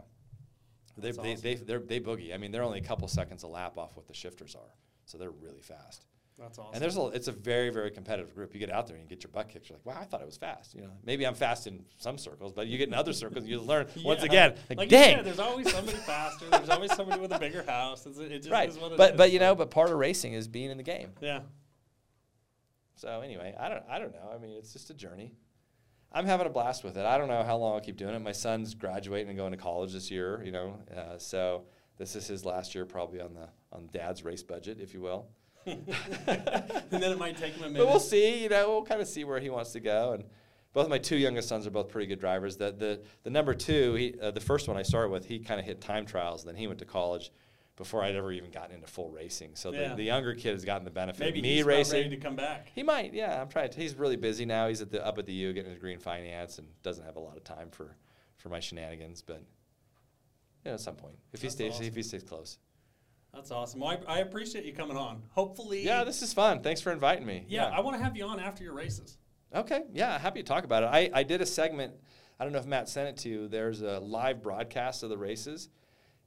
They, 0.98 1.12
That's 1.12 1.18
they, 1.18 1.32
awesome. 1.32 1.42
they, 1.42 1.55
they're, 1.55 1.78
they 1.78 2.01
boogie. 2.01 2.34
I 2.34 2.36
mean, 2.36 2.51
they're 2.51 2.62
only 2.64 2.78
a 2.80 2.82
couple 2.84 3.06
seconds 3.09 3.42
a 3.44 3.47
lap 3.47 3.78
off 3.78 3.97
what 3.97 4.06
the 4.06 4.14
shifters 4.14 4.55
are. 4.55 4.74
So 5.06 5.18
they're 5.18 5.30
really 5.30 5.60
fast. 5.62 6.05
That's 6.38 6.59
awesome. 6.59 6.74
And 6.74 6.82
there's 6.82 6.97
a, 6.97 7.06
it's 7.09 7.28
a 7.28 7.32
very, 7.32 7.70
very 7.70 7.90
competitive 7.90 8.34
group. 8.34 8.55
You 8.55 8.60
get 8.60 8.70
out 8.70 8.86
there 8.86 8.97
and 8.97 9.05
you 9.05 9.09
get 9.09 9.22
your 9.22 9.30
butt 9.30 9.48
kicked. 9.51 9.68
You're 9.68 9.78
like, 9.84 9.94
wow, 9.94 10.01
I 10.01 10.05
thought 10.05 10.20
it 10.22 10.26
was 10.26 10.36
fast. 10.38 10.74
You 10.74 10.80
know, 10.82 10.90
maybe 11.05 11.26
I'm 11.26 11.34
fast 11.34 11.66
in 11.66 11.84
some 11.98 12.16
circles, 12.18 12.52
but 12.52 12.66
you 12.66 12.78
get 12.78 12.88
in 12.88 12.94
other 12.94 13.12
circles, 13.12 13.44
you 13.47 13.60
learn 13.60 13.86
once 14.05 14.22
again, 14.22 14.55
like, 14.70 14.78
like 14.78 14.88
dang. 14.88 15.16
said, 15.16 15.26
there's 15.26 15.38
always 15.38 15.70
somebody 15.70 15.98
faster. 16.06 16.47
There's 16.51 16.70
always 16.70 16.92
somebody 16.94 17.20
with 17.20 17.32
a 17.32 17.38
bigger 17.38 17.62
house. 17.62 18.06
It's, 18.06 18.18
it 18.18 18.38
just 18.38 18.51
right. 18.51 18.68
is 18.68 18.78
what 18.78 18.92
it 18.92 18.98
But, 18.98 19.12
is. 19.12 19.16
but, 19.18 19.32
you 19.32 19.38
know, 19.38 19.55
but 19.55 19.70
part 19.70 19.90
of 19.90 19.98
racing 19.98 20.32
is 20.32 20.48
being 20.48 20.70
in 20.70 20.76
the 20.78 20.82
game. 20.82 21.10
yeah. 21.20 21.40
So 22.97 23.20
anyway, 23.20 23.55
I 23.59 23.68
don't, 23.70 23.82
I 23.88 23.98
don't 23.98 24.12
know. 24.12 24.30
I 24.34 24.38
mean, 24.38 24.56
it's 24.59 24.72
just 24.72 24.90
a 24.90 24.94
journey. 24.94 25.32
I'm 26.12 26.26
having 26.26 26.46
a 26.46 26.50
blast 26.50 26.82
with 26.82 26.96
it. 26.96 27.06
I 27.06 27.18
don't 27.18 27.28
know 27.28 27.42
how 27.42 27.56
long 27.56 27.74
I'll 27.74 27.80
keep 27.80 27.96
doing 27.96 28.14
it. 28.14 28.18
My 28.18 28.32
son's 28.32 28.74
graduating 28.74 29.28
and 29.28 29.36
going 29.36 29.52
to 29.52 29.58
college 29.58 29.92
this 29.92 30.10
year, 30.10 30.42
you 30.44 30.50
know, 30.50 30.76
uh, 30.96 31.18
so 31.18 31.64
this 31.98 32.16
is 32.16 32.26
his 32.26 32.44
last 32.44 32.74
year 32.74 32.84
probably 32.84 33.20
on 33.20 33.34
the 33.34 33.48
on 33.72 33.88
dad's 33.92 34.24
race 34.24 34.42
budget, 34.42 34.78
if 34.80 34.94
you 34.94 35.00
will. 35.00 35.28
and 35.66 35.86
then 36.90 37.04
it 37.04 37.18
might 37.18 37.36
take 37.36 37.52
him 37.52 37.64
a 37.64 37.68
minute. 37.68 37.78
But 37.78 37.88
we'll 37.88 38.00
see. 38.00 38.42
You 38.42 38.48
know, 38.48 38.70
we'll 38.70 38.84
kind 38.84 39.00
of 39.00 39.06
see 39.06 39.24
where 39.24 39.38
he 39.38 39.50
wants 39.50 39.72
to 39.72 39.80
go. 39.80 40.14
And 40.14 40.24
both 40.72 40.88
my 40.88 40.98
two 40.98 41.16
youngest 41.16 41.48
sons 41.48 41.66
are 41.66 41.70
both 41.70 41.88
pretty 41.90 42.06
good 42.06 42.18
drivers. 42.18 42.56
The 42.56 42.72
the 42.72 43.02
the 43.22 43.30
number 43.30 43.54
two, 43.54 43.94
he 43.94 44.14
uh, 44.20 44.30
the 44.30 44.40
first 44.40 44.66
one 44.66 44.76
I 44.76 44.82
started 44.82 45.10
with, 45.10 45.26
he 45.26 45.38
kind 45.38 45.60
of 45.60 45.66
hit 45.66 45.80
time 45.80 46.06
trials. 46.06 46.42
Then 46.42 46.56
he 46.56 46.66
went 46.66 46.78
to 46.78 46.86
college 46.86 47.30
before 47.81 48.05
I'd 48.05 48.15
ever 48.15 48.31
even 48.31 48.51
gotten 48.51 48.74
into 48.74 48.86
full 48.86 49.09
racing. 49.09 49.52
So 49.55 49.73
Yeah. 49.73 49.89
the, 49.89 49.94
the 49.97 50.02
younger 50.05 50.35
kid 50.35 50.52
has 50.52 50.66
gotten 50.66 50.85
the 50.85 50.90
benefit 50.90 51.20
Maybe 51.20 51.39
of 51.39 51.43
me 51.43 51.62
racing. 51.62 51.97
ready 52.05 52.11
to 52.11 52.16
come 52.19 52.36
back. 52.36 52.70
He 52.74 52.82
might, 52.82 53.15
yeah. 53.15 53.40
I'm 53.40 53.48
trying. 53.48 53.70
To, 53.70 53.81
he's 53.81 53.94
really 53.94 54.16
busy 54.16 54.44
now. 54.44 54.69
He's 54.69 54.82
at 54.82 54.90
the 54.90 55.05
up 55.05 55.16
at 55.16 55.24
the 55.24 55.32
U 55.32 55.55
getting 55.55 55.70
his 55.70 55.81
green 55.81 55.98
finance 55.98 56.59
and 56.59 56.69
doesn't 56.82 57.07
have 57.07 57.16
a 57.16 57.20
lot 57.20 57.39
of 57.39 57.43
time 57.44 57.70
for 57.70 57.97
for 58.36 58.51
my 58.51 58.61
shenanigans. 58.61 59.23
But 59.23 59.43
yeah, 60.66 60.74
at 60.74 60.81
some 60.81 60.94
point, 60.94 61.15
if 61.32 61.40
he 61.40 61.48
stays 61.48 61.73
awesome. 61.73 61.86
if 61.86 61.97
he 61.97 62.02
stays 62.02 62.23
close. 62.23 62.59
That's 63.32 63.51
awesome. 63.51 63.81
Well, 63.81 63.98
I, 64.07 64.16
I 64.16 64.19
appreciate 64.19 64.66
you 64.66 64.74
coming 64.74 64.98
on. 64.98 65.23
Hopefully, 65.31 65.82
Yeah, 65.82 66.05
this 66.05 66.20
is 66.20 66.35
fun. 66.35 66.61
Thanks 66.62 66.82
for 66.82 66.93
inviting 66.93 67.24
me. 67.24 67.47
Yeah, 67.48 67.66
I 67.66 67.81
want 67.81 67.97
to 67.97 68.02
have 68.02 68.15
you 68.16 68.24
on 68.24 68.40
after 68.40 68.62
your 68.62 68.74
races. 68.74 69.16
Okay, 69.55 69.85
yeah, 69.94 70.19
happy 70.19 70.43
to 70.43 70.47
talk 70.47 70.65
about 70.65 70.82
it. 70.82 70.86
I, 70.93 71.11
I 71.15 71.23
did 71.23 71.40
a 71.40 71.47
segment, 71.47 71.94
I 72.39 72.44
don't 72.44 72.52
know 72.52 72.59
if 72.59 72.66
Matt 72.66 72.89
sent 72.89 73.09
it 73.09 73.16
to 73.23 73.28
you. 73.28 73.48
There's 73.48 73.82
a 73.82 74.01
live 74.01 74.43
broadcast 74.43 75.02
of 75.05 75.11
the 75.11 75.16
races, 75.19 75.69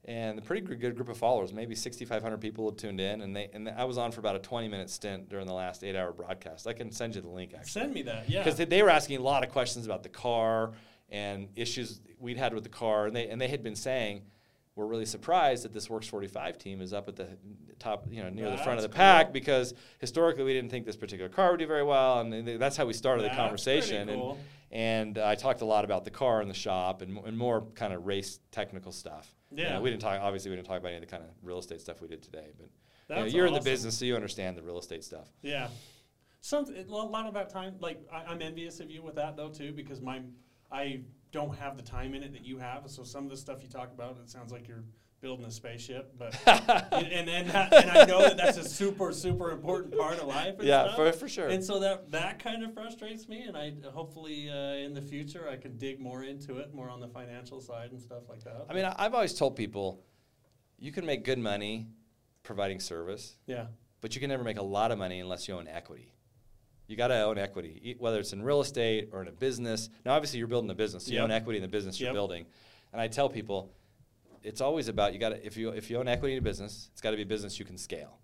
and 0.05 0.37
a 0.37 0.41
pretty 0.41 0.61
good, 0.61 0.81
good 0.81 0.95
group 0.95 1.09
of 1.09 1.17
followers, 1.17 1.53
maybe 1.53 1.75
6,500 1.75 2.37
people 2.41 2.69
had 2.69 2.77
tuned 2.77 2.99
in, 2.99 3.21
and 3.21 3.35
they 3.35 3.49
and 3.53 3.69
I 3.69 3.85
was 3.85 3.97
on 3.97 4.11
for 4.11 4.19
about 4.19 4.35
a 4.35 4.39
20 4.39 4.67
minute 4.67 4.89
stint 4.89 5.29
during 5.29 5.47
the 5.47 5.53
last 5.53 5.83
eight 5.83 5.95
hour 5.95 6.11
broadcast. 6.11 6.67
I 6.67 6.73
can 6.73 6.91
send 6.91 7.15
you 7.15 7.21
the 7.21 7.29
link 7.29 7.53
actually. 7.53 7.81
Send 7.81 7.93
me 7.93 8.01
that. 8.03 8.29
Yeah. 8.29 8.43
Because 8.43 8.57
they, 8.57 8.65
they 8.65 8.83
were 8.83 8.89
asking 8.89 9.17
a 9.19 9.23
lot 9.23 9.43
of 9.43 9.51
questions 9.51 9.85
about 9.85 10.03
the 10.03 10.09
car 10.09 10.73
and 11.09 11.47
issues 11.55 12.01
we'd 12.19 12.37
had 12.37 12.53
with 12.53 12.63
the 12.63 12.69
car, 12.69 13.07
and 13.07 13.15
they 13.15 13.27
and 13.29 13.39
they 13.39 13.47
had 13.47 13.63
been 13.63 13.75
saying. 13.75 14.23
We're 14.75 14.87
really 14.87 15.05
surprised 15.05 15.65
that 15.65 15.71
this 15.71 15.87
Works 15.87 16.07
45 16.07 16.57
team 16.57 16.81
is 16.81 16.93
up 16.93 17.07
at 17.07 17.15
the 17.15 17.27
top, 17.77 18.07
you 18.09 18.23
know, 18.23 18.31
near 18.31 18.49
the 18.49 18.57
front 18.57 18.79
of 18.79 18.81
the 18.81 18.87
That's 18.87 18.97
pack 18.97 19.31
because 19.31 19.75
historically 19.99 20.43
we 20.43 20.51
didn't 20.51 20.71
think 20.71 20.83
this 20.83 20.95
particular 20.95 21.29
car 21.29 21.51
would 21.51 21.59
do 21.59 21.67
very 21.67 21.83
well, 21.83 22.21
and 22.21 22.43
th- 22.43 22.59
that's 22.59 22.75
how 22.75 22.87
we 22.87 22.93
started 22.93 23.23
That's 23.23 23.35
the 23.35 23.39
conversation. 23.39 24.07
cool. 24.07 24.39
And, 24.71 25.15
and 25.15 25.23
I 25.23 25.35
talked 25.35 25.61
a 25.61 25.65
lot 25.65 25.85
about 25.85 26.05
the 26.05 26.09
car 26.09 26.41
in 26.41 26.47
the 26.47 26.55
shop 26.55 27.03
and, 27.03 27.19
and 27.19 27.37
more 27.37 27.67
kind 27.75 27.93
of 27.93 28.07
race 28.07 28.39
technical 28.51 28.91
stuff. 28.91 29.35
You 29.55 29.63
know, 29.63 29.69
Yeah. 29.69 29.79
we 29.79 29.89
didn't 29.89 30.01
talk. 30.01 30.19
Obviously, 30.21 30.49
we 30.51 30.55
didn't 30.57 30.67
talk 30.67 30.79
about 30.79 30.89
any 30.89 30.97
of 30.97 31.01
the 31.01 31.07
kind 31.07 31.23
of 31.23 31.29
real 31.41 31.59
estate 31.59 31.81
stuff 31.81 32.01
we 32.01 32.07
did 32.07 32.21
today, 32.23 32.51
but 32.57 32.69
you 33.09 33.15
know, 33.21 33.25
you're 33.25 33.45
in 33.45 33.53
the 33.53 33.61
business, 33.61 33.97
so 33.97 34.05
you 34.05 34.15
understand 34.15 34.57
the 34.57 34.63
real 34.63 34.79
estate 34.79 35.03
stuff. 35.03 35.29
Yeah. 35.41 35.67
Some 36.41 36.65
a 36.75 36.83
lot 36.91 37.25
of 37.25 37.33
that 37.35 37.49
time, 37.49 37.75
like 37.79 38.01
I, 38.11 38.23
I'm 38.23 38.41
envious 38.41 38.79
of 38.79 38.89
you 38.89 39.01
with 39.01 39.15
that 39.15 39.37
though 39.37 39.49
too, 39.49 39.71
because 39.71 40.01
my 40.01 40.21
I 40.71 41.01
don't 41.31 41.55
have 41.55 41.77
the 41.77 41.83
time 41.83 42.13
in 42.15 42.23
it 42.23 42.33
that 42.33 42.43
you 42.43 42.57
have. 42.57 42.89
So 42.89 43.03
some 43.03 43.23
of 43.25 43.29
the 43.29 43.37
stuff 43.37 43.61
you 43.61 43.69
talk 43.69 43.91
about, 43.93 44.17
it 44.21 44.29
sounds 44.29 44.51
like 44.51 44.67
you're 44.67 44.83
building 45.23 45.45
a 45.45 45.51
spaceship, 45.51 46.13
but 46.19 46.35
and 46.45 47.07
and, 47.11 47.29
and, 47.29 47.49
that, 47.49 47.73
and 47.73 47.89
I 47.89 48.05
know 48.05 48.21
that 48.21 48.37
that's 48.37 48.57
a 48.57 48.67
super 48.69 49.11
super 49.13 49.49
important 49.51 49.97
part 49.97 50.19
of 50.19 50.27
life. 50.27 50.59
And 50.59 50.67
Yeah, 50.67 50.83
stuff. 50.83 50.95
for- 50.97 51.11
for 51.13 51.27
sure. 51.29 51.47
And 51.47 51.63
so 51.63 51.79
that 51.79 52.11
that 52.11 52.37
kind 52.43 52.61
of 52.63 52.73
frustrates 52.73 53.27
me, 53.27 53.43
and 53.47 53.57
I 53.57 53.73
hopefully 53.91 54.49
uh, 54.49 54.85
in 54.85 54.93
the 54.93 55.01
future 55.01 55.49
I 55.49 55.55
can 55.55 55.77
dig 55.77 55.99
more 55.99 56.23
into 56.23 56.57
it, 56.57 56.75
more 56.75 56.89
on 56.89 56.99
the 56.99 57.07
financial 57.07 57.59
side 57.61 57.91
and 57.91 57.99
stuff 58.01 58.23
like 58.29 58.43
that. 58.43 58.65
I 58.69 58.73
mean, 58.73 58.85
I- 58.85 58.95
I've 58.99 59.13
always 59.15 59.33
told 59.33 59.55
people 59.55 60.03
you 60.77 60.91
can 60.91 61.05
make 61.05 61.23
good 61.23 61.39
money 61.39 61.87
providing 62.43 62.81
service, 62.81 63.37
yeah, 63.47 63.67
but 64.01 64.13
you 64.13 64.19
can 64.19 64.29
never 64.29 64.43
make 64.43 64.57
a 64.59 64.63
lot 64.63 64.91
of 64.91 64.97
money 64.99 65.21
unless 65.21 65.47
you 65.47 65.55
own 65.55 65.67
equity. 65.69 66.11
You 66.85 66.97
got 66.97 67.07
to 67.07 67.23
own 67.23 67.37
equity, 67.37 67.95
whether 67.97 68.19
it's 68.19 68.33
in 68.33 68.43
real 68.43 68.59
estate 68.59 69.09
or 69.13 69.21
in 69.21 69.29
a 69.29 69.31
business. 69.31 69.89
Now, 70.05 70.15
obviously, 70.15 70.39
you're 70.39 70.49
building 70.49 70.69
a 70.69 70.75
business, 70.75 71.05
so 71.05 71.13
you 71.13 71.19
own 71.19 71.31
equity 71.31 71.57
in 71.57 71.61
the 71.61 71.69
business 71.69 71.97
you're 71.97 72.11
building. 72.11 72.45
And 72.91 73.01
I 73.01 73.07
tell 73.07 73.29
people, 73.29 73.71
it's 74.43 74.61
always 74.61 74.87
about 74.87 75.13
you 75.13 75.19
got 75.19 75.29
to 75.29 75.45
if 75.45 75.57
you 75.57 75.69
if 75.69 75.89
you 75.89 75.97
own 75.97 76.07
equity 76.07 76.33
in 76.33 76.39
a 76.39 76.41
business, 76.41 76.89
it's 76.91 77.01
got 77.01 77.11
to 77.11 77.17
be 77.17 77.23
a 77.23 77.25
business 77.25 77.59
you 77.59 77.65
can 77.65 77.77
scale, 77.77 78.19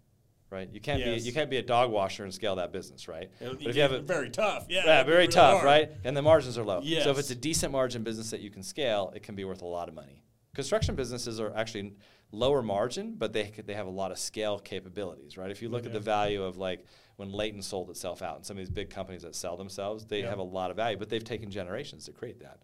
right? 0.50 0.70
You 0.72 0.80
can't 0.80 1.00
Yes. 1.00 1.22
be 1.22 1.28
you 1.28 1.34
can't 1.34 1.50
be 1.50 1.58
a 1.58 1.62
dog 1.64 1.92
washer 1.92 2.24
and 2.24 2.34
scale 2.34 2.56
that 2.58 2.72
business, 2.72 3.08
right? 3.08 3.30
It'll- 3.40 3.56
But 3.56 3.68
if 3.68 3.76
you 3.76 3.82
have 3.82 3.92
a 3.92 4.00
very 4.00 4.30
tough, 4.30 4.66
yeah, 4.70 4.84
yeah, 4.86 5.04
very 5.04 5.18
really 5.20 5.28
tough, 5.32 5.54
hard. 5.62 5.66
right? 5.66 5.92
And 6.04 6.16
the 6.16 6.22
margins 6.22 6.58
are 6.58 6.64
low. 6.64 6.82
So 6.82 7.12
if 7.12 7.18
it's 7.20 7.32
a 7.32 7.36
decent 7.36 7.72
margin 7.72 8.04
business 8.04 8.30
that 8.32 8.42
you 8.42 8.50
can 8.50 8.64
scale, 8.64 9.12
it 9.16 9.24
can 9.24 9.36
be 9.36 9.46
worth 9.46 9.62
a 9.62 9.68
lot 9.68 9.88
of 9.90 9.96
money. 9.96 10.24
Construction 10.54 10.96
businesses 10.96 11.40
are 11.40 11.56
actually 11.56 11.94
lower 12.32 12.62
margin, 12.62 13.16
but 13.16 13.34
they 13.34 13.52
they 13.66 13.74
have 13.74 13.88
a 13.88 13.92
lot 13.92 14.12
of 14.12 14.20
scale 14.20 14.60
capabilities, 14.60 15.38
right? 15.38 15.52
If 15.52 15.62
you 15.62 15.70
look 15.70 15.84
They 15.84 15.90
at 15.90 15.94
the 15.94 16.00
value 16.00 16.44
of 16.44 16.58
like 16.58 16.86
when 17.16 17.32
Layton 17.34 17.62
sold 17.62 17.90
itself 17.90 18.22
out, 18.22 18.38
and 18.38 18.46
some 18.46 18.56
of 18.56 18.60
these 18.60 18.70
big 18.70 18.90
companies 18.90 19.24
that 19.24 19.36
sell 19.36 19.58
themselves, 19.58 20.06
they 20.06 20.22
Yeah. 20.22 20.30
have 20.30 20.40
a 20.40 20.44
lot 20.44 20.72
of 20.72 20.78
value, 20.78 20.96
but 20.98 21.10
they've 21.10 21.24
taken 21.24 21.50
generations 21.52 22.06
to 22.06 22.14
create 22.14 22.40
that. 22.40 22.60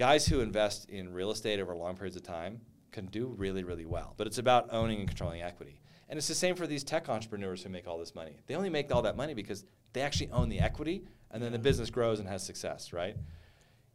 Guys 0.00 0.24
who 0.24 0.40
invest 0.40 0.88
in 0.88 1.12
real 1.12 1.30
estate 1.30 1.60
over 1.60 1.76
long 1.76 1.94
periods 1.94 2.16
of 2.16 2.22
time 2.22 2.58
can 2.90 3.04
do 3.08 3.34
really, 3.36 3.64
really 3.64 3.84
well. 3.84 4.14
But 4.16 4.26
it's 4.26 4.38
about 4.38 4.72
owning 4.72 5.00
and 5.00 5.06
controlling 5.06 5.42
equity. 5.42 5.82
And 6.08 6.16
it's 6.16 6.26
the 6.26 6.34
same 6.34 6.56
for 6.56 6.66
these 6.66 6.82
tech 6.82 7.10
entrepreneurs 7.10 7.62
who 7.62 7.68
make 7.68 7.86
all 7.86 7.98
this 7.98 8.14
money. 8.14 8.38
They 8.46 8.54
only 8.54 8.70
make 8.70 8.90
all 8.94 9.02
that 9.02 9.14
money 9.14 9.34
because 9.34 9.66
they 9.92 10.00
actually 10.00 10.30
own 10.30 10.48
the 10.48 10.58
equity 10.58 11.04
and 11.30 11.42
then 11.42 11.52
the 11.52 11.58
business 11.58 11.90
grows 11.90 12.18
and 12.18 12.26
has 12.26 12.42
success, 12.42 12.94
right? 12.94 13.14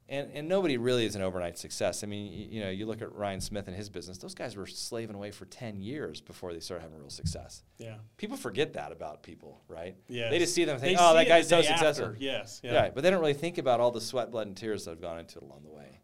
And, 0.08 0.30
and 0.36 0.48
nobody 0.48 0.78
really 0.78 1.06
is 1.06 1.16
an 1.16 1.24
overnight 1.24 1.58
success. 1.58 2.04
I 2.04 2.08
mean, 2.08 2.32
you, 2.32 2.48
you 2.52 2.64
know, 2.64 2.70
you 2.70 2.86
look 2.86 3.02
at 3.02 3.12
Ryan 3.12 3.42
Smith 3.42 3.68
and 3.68 3.76
his 3.76 3.90
business, 3.90 4.20
those 4.20 4.36
guys 4.36 4.56
were 4.56 4.68
slaving 4.68 5.16
away 5.16 5.32
for 5.32 5.46
10 5.46 5.80
years 5.82 6.22
before 6.22 6.54
they 6.54 6.60
started 6.60 6.84
having 6.84 7.00
real 7.00 7.10
success. 7.10 7.64
Yeah. 7.80 7.96
People 8.18 8.38
forget 8.38 8.74
that 8.74 8.92
about 8.92 9.24
people, 9.24 9.64
right? 9.68 9.96
Yes. 10.08 10.30
They 10.30 10.38
just 10.38 10.54
see 10.54 10.64
them 10.64 10.76
and 10.76 10.84
think, 10.84 11.00
They 11.00 11.04
oh, 11.04 11.16
that 11.16 11.28
guy's 11.28 11.50
so 11.50 11.64
successful. 11.64 12.10
after, 12.10 12.18
Yes. 12.20 12.62
Yeah. 12.64 12.74
Yeah. 12.74 12.90
but 12.94 13.04
they 13.04 13.10
don't 13.10 13.20
really 13.20 13.34
think 13.34 13.58
about 13.58 13.80
all 13.80 13.90
the 13.90 14.02
sweat, 14.02 14.30
blood, 14.30 14.46
and 14.46 14.56
tears 14.56 14.86
that 14.86 14.92
have 14.92 15.02
gone 15.02 15.18
into 15.18 15.40
it 15.40 15.44
along 15.44 15.64
the 15.64 15.72
way. 15.72 16.02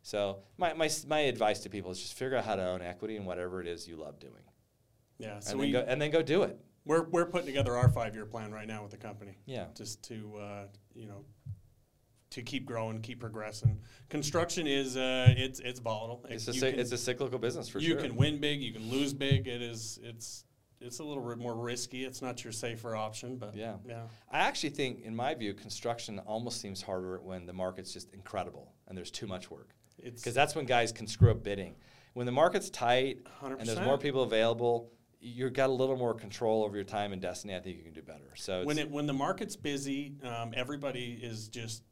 So 0.00 0.38
my, 0.56 0.72
my, 0.72 0.88
my 1.06 1.20
advice 1.20 1.60
to 1.60 1.68
people 1.70 1.90
is 1.90 2.00
just 2.00 2.14
figure 2.14 2.38
out 2.38 2.44
how 2.46 2.56
to 2.56 2.66
own 2.66 2.80
equity 2.80 3.16
in 3.16 3.26
whatever 3.26 3.60
it 3.60 3.66
is 3.66 3.86
you 3.86 3.96
love 3.96 4.18
doing. 4.18 4.32
Yeah. 5.18 5.40
So 5.40 5.50
and, 5.52 5.60
we 5.60 5.70
then 5.70 5.84
go, 5.84 5.90
and 5.90 6.00
then 6.00 6.10
go 6.10 6.22
do 6.22 6.42
it. 6.44 6.58
we're 6.84 7.04
we're 7.04 7.26
putting 7.26 7.46
together 7.46 7.76
our 7.76 7.88
five 7.88 8.14
year 8.14 8.26
plan 8.26 8.52
right 8.52 8.66
now 8.66 8.82
with 8.82 8.90
the 8.90 8.96
company. 8.96 9.36
Yeah. 9.46 9.66
Just 9.74 10.02
to 10.04 10.36
uh, 10.40 10.62
you 10.94 11.06
know 11.06 11.24
to 12.34 12.42
keep 12.42 12.66
growing, 12.66 13.00
keep 13.00 13.20
progressing. 13.20 13.78
Construction 14.08 14.66
is 14.66 14.96
uh, 14.96 15.32
it's 15.36 15.60
it's 15.60 15.78
volatile. 15.78 16.24
It's 16.28 16.48
a, 16.48 16.52
can- 16.52 16.78
it's 16.78 16.90
a 16.90 16.98
cyclical 16.98 17.38
business 17.38 17.68
for 17.68 17.78
you 17.78 17.90
sure. 17.90 17.96
You 18.00 18.02
can 18.08 18.16
win 18.16 18.40
big, 18.40 18.60
you 18.60 18.72
can 18.72 18.90
lose 18.90 19.14
big. 19.14 19.46
It 19.46 19.62
is 19.62 20.00
it's 20.02 20.44
it's 20.80 20.98
a 20.98 21.04
little 21.04 21.22
bit 21.26 21.38
more 21.38 21.54
risky. 21.54 22.04
It's 22.04 22.20
not 22.20 22.42
your 22.42 22.52
safer 22.52 22.96
option, 22.96 23.36
but 23.36 23.54
Yeah. 23.54 23.76
yeah. 23.88 24.02
I 24.30 24.40
actually 24.40 24.70
think, 24.70 25.02
in 25.02 25.14
my 25.16 25.32
view, 25.34 25.54
construction 25.54 26.18
almost 26.26 26.60
seems 26.60 26.82
harder 26.82 27.20
when 27.22 27.46
the 27.46 27.54
market's 27.54 27.92
just 27.92 28.12
incredible 28.12 28.74
and 28.88 28.98
there's 28.98 29.10
too 29.12 29.26
much 29.26 29.50
work. 29.50 29.70
It's 29.98 30.20
Because 30.20 30.34
that's 30.34 30.54
when 30.54 30.66
guys 30.66 30.92
can 30.92 31.06
screw 31.06 31.30
up 31.30 31.42
bidding. 31.42 31.76
When 32.14 32.26
the 32.26 32.32
market's 32.32 32.68
tight 32.68 33.18
and 33.40 33.60
there's 33.66 33.80
more 33.80 33.96
people 33.96 34.24
available, 34.24 34.90
you've 35.20 35.54
got 35.54 35.70
a 35.70 35.72
little 35.72 35.96
more 35.96 36.12
control 36.12 36.64
over 36.64 36.76
your 36.76 36.84
time 36.84 37.12
and 37.12 37.22
destiny. 37.22 37.54
I 37.54 37.60
think 37.60 37.78
you 37.78 37.82
can 37.84 37.94
do 37.94 38.02
better. 38.02 38.32
So 38.34 38.64
when 38.64 38.76
it 38.78 38.90
when 38.90 39.06
the 39.06 39.14
market's 39.14 39.56
busy, 39.56 40.16
um, 40.22 40.52
everybody 40.54 41.18
is 41.22 41.48
just 41.48 41.82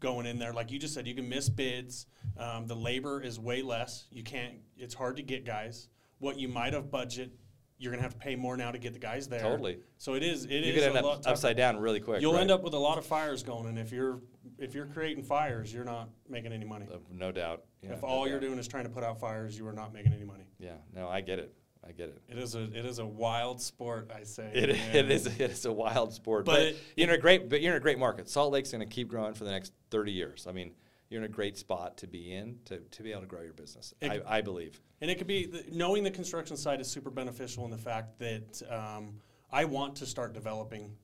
going 0.00 0.26
in 0.26 0.38
there. 0.38 0.52
Like 0.52 0.70
you 0.70 0.78
just 0.78 0.94
said, 0.94 1.06
you 1.06 1.14
can 1.14 1.28
miss 1.28 1.48
bids. 1.48 2.06
Um, 2.36 2.66
the 2.66 2.74
labor 2.74 3.22
is 3.22 3.38
way 3.38 3.62
less. 3.62 4.06
You 4.10 4.22
can't. 4.22 4.54
It's 4.76 4.94
hard 4.94 5.16
to 5.16 5.22
get 5.22 5.44
guys. 5.44 5.88
What 6.18 6.38
you 6.38 6.48
might 6.48 6.72
have 6.72 6.90
budget, 6.90 7.32
you're 7.78 7.92
gonna 7.92 8.02
have 8.02 8.12
to 8.12 8.18
pay 8.18 8.36
more 8.36 8.56
now 8.56 8.70
to 8.70 8.78
get 8.78 8.92
the 8.92 8.98
guys 8.98 9.28
there. 9.28 9.40
Totally. 9.40 9.78
So 9.98 10.14
it 10.14 10.22
is. 10.22 10.44
It 10.44 10.50
you 10.50 10.72
is 10.72 10.74
could 10.74 10.96
end 10.96 11.04
up 11.04 11.26
upside 11.26 11.56
down 11.56 11.78
really 11.78 12.00
quick. 12.00 12.20
You'll 12.20 12.34
right? 12.34 12.40
end 12.40 12.50
up 12.50 12.62
with 12.62 12.74
a 12.74 12.78
lot 12.78 12.98
of 12.98 13.06
fires 13.06 13.42
going, 13.42 13.66
and 13.66 13.78
if 13.78 13.92
you're 13.92 14.20
if 14.58 14.74
you're 14.74 14.86
creating 14.86 15.24
fires, 15.24 15.72
you're 15.72 15.84
not 15.84 16.10
making 16.28 16.52
any 16.52 16.64
money. 16.64 16.86
Uh, 16.92 16.98
no 17.10 17.32
doubt. 17.32 17.64
Yeah, 17.82 17.92
if 17.92 18.02
no 18.02 18.08
all 18.08 18.28
you're 18.28 18.40
doing 18.40 18.58
is 18.58 18.68
trying 18.68 18.84
to 18.84 18.90
put 18.90 19.04
out 19.04 19.18
fires, 19.18 19.56
you 19.56 19.66
are 19.66 19.72
not 19.72 19.94
making 19.94 20.12
any 20.12 20.24
money. 20.24 20.44
Yeah, 20.58 20.76
no, 20.94 21.08
I 21.08 21.20
get 21.22 21.38
it. 21.38 21.54
I 21.86 21.92
get 21.92 22.08
it. 22.10 22.20
It 22.28 22.38
is 22.38 22.54
a 22.54 22.62
it 22.64 22.84
is 22.84 22.98
a 22.98 23.06
wild 23.06 23.60
sport, 23.60 24.10
I 24.14 24.24
say. 24.24 24.50
It, 24.54 24.70
it 24.70 25.10
is 25.10 25.26
it 25.26 25.40
is 25.40 25.64
a 25.64 25.72
wild 25.72 26.12
sport, 26.12 26.44
But 26.44 26.52
but, 26.52 26.62
it- 26.62 26.76
you're 26.96 27.08
in 27.08 27.14
a 27.14 27.18
great 27.18 27.48
but 27.48 27.60
you're 27.60 27.72
in 27.72 27.78
a 27.78 27.82
great 27.82 27.98
market. 27.98 28.28
Salt 28.28 28.52
Lake's 28.52 28.70
going 28.70 28.86
to 28.86 28.94
keep 28.94 29.08
growing 29.08 29.34
for 29.34 29.44
the 29.44 29.50
next 29.50 29.72
30 29.90 30.12
years. 30.12 30.46
I 30.48 30.52
mean, 30.52 30.72
you're 31.08 31.20
in 31.22 31.24
a 31.24 31.32
great 31.32 31.56
spot 31.56 31.96
to 31.98 32.06
be 32.06 32.32
in 32.34 32.58
to, 32.66 32.78
to 32.78 33.02
be 33.02 33.10
able 33.12 33.22
to 33.22 33.26
grow 33.26 33.42
your 33.42 33.54
business. 33.54 33.94
It- 34.00 34.10
I, 34.26 34.38
I 34.38 34.40
believe. 34.40 34.80
And 35.00 35.10
it 35.10 35.16
could 35.16 35.26
be 35.26 35.46
the, 35.46 35.64
knowing 35.72 36.04
the 36.04 36.10
construction 36.10 36.56
side 36.56 36.80
is 36.80 36.88
super 36.88 37.10
beneficial 37.10 37.64
in 37.64 37.70
the 37.70 37.78
fact 37.78 38.18
that 38.18 38.62
um, 38.70 39.14
I 39.50 39.64
want 39.64 39.96
to 39.96 40.06
start 40.06 40.34
developing 40.34 40.94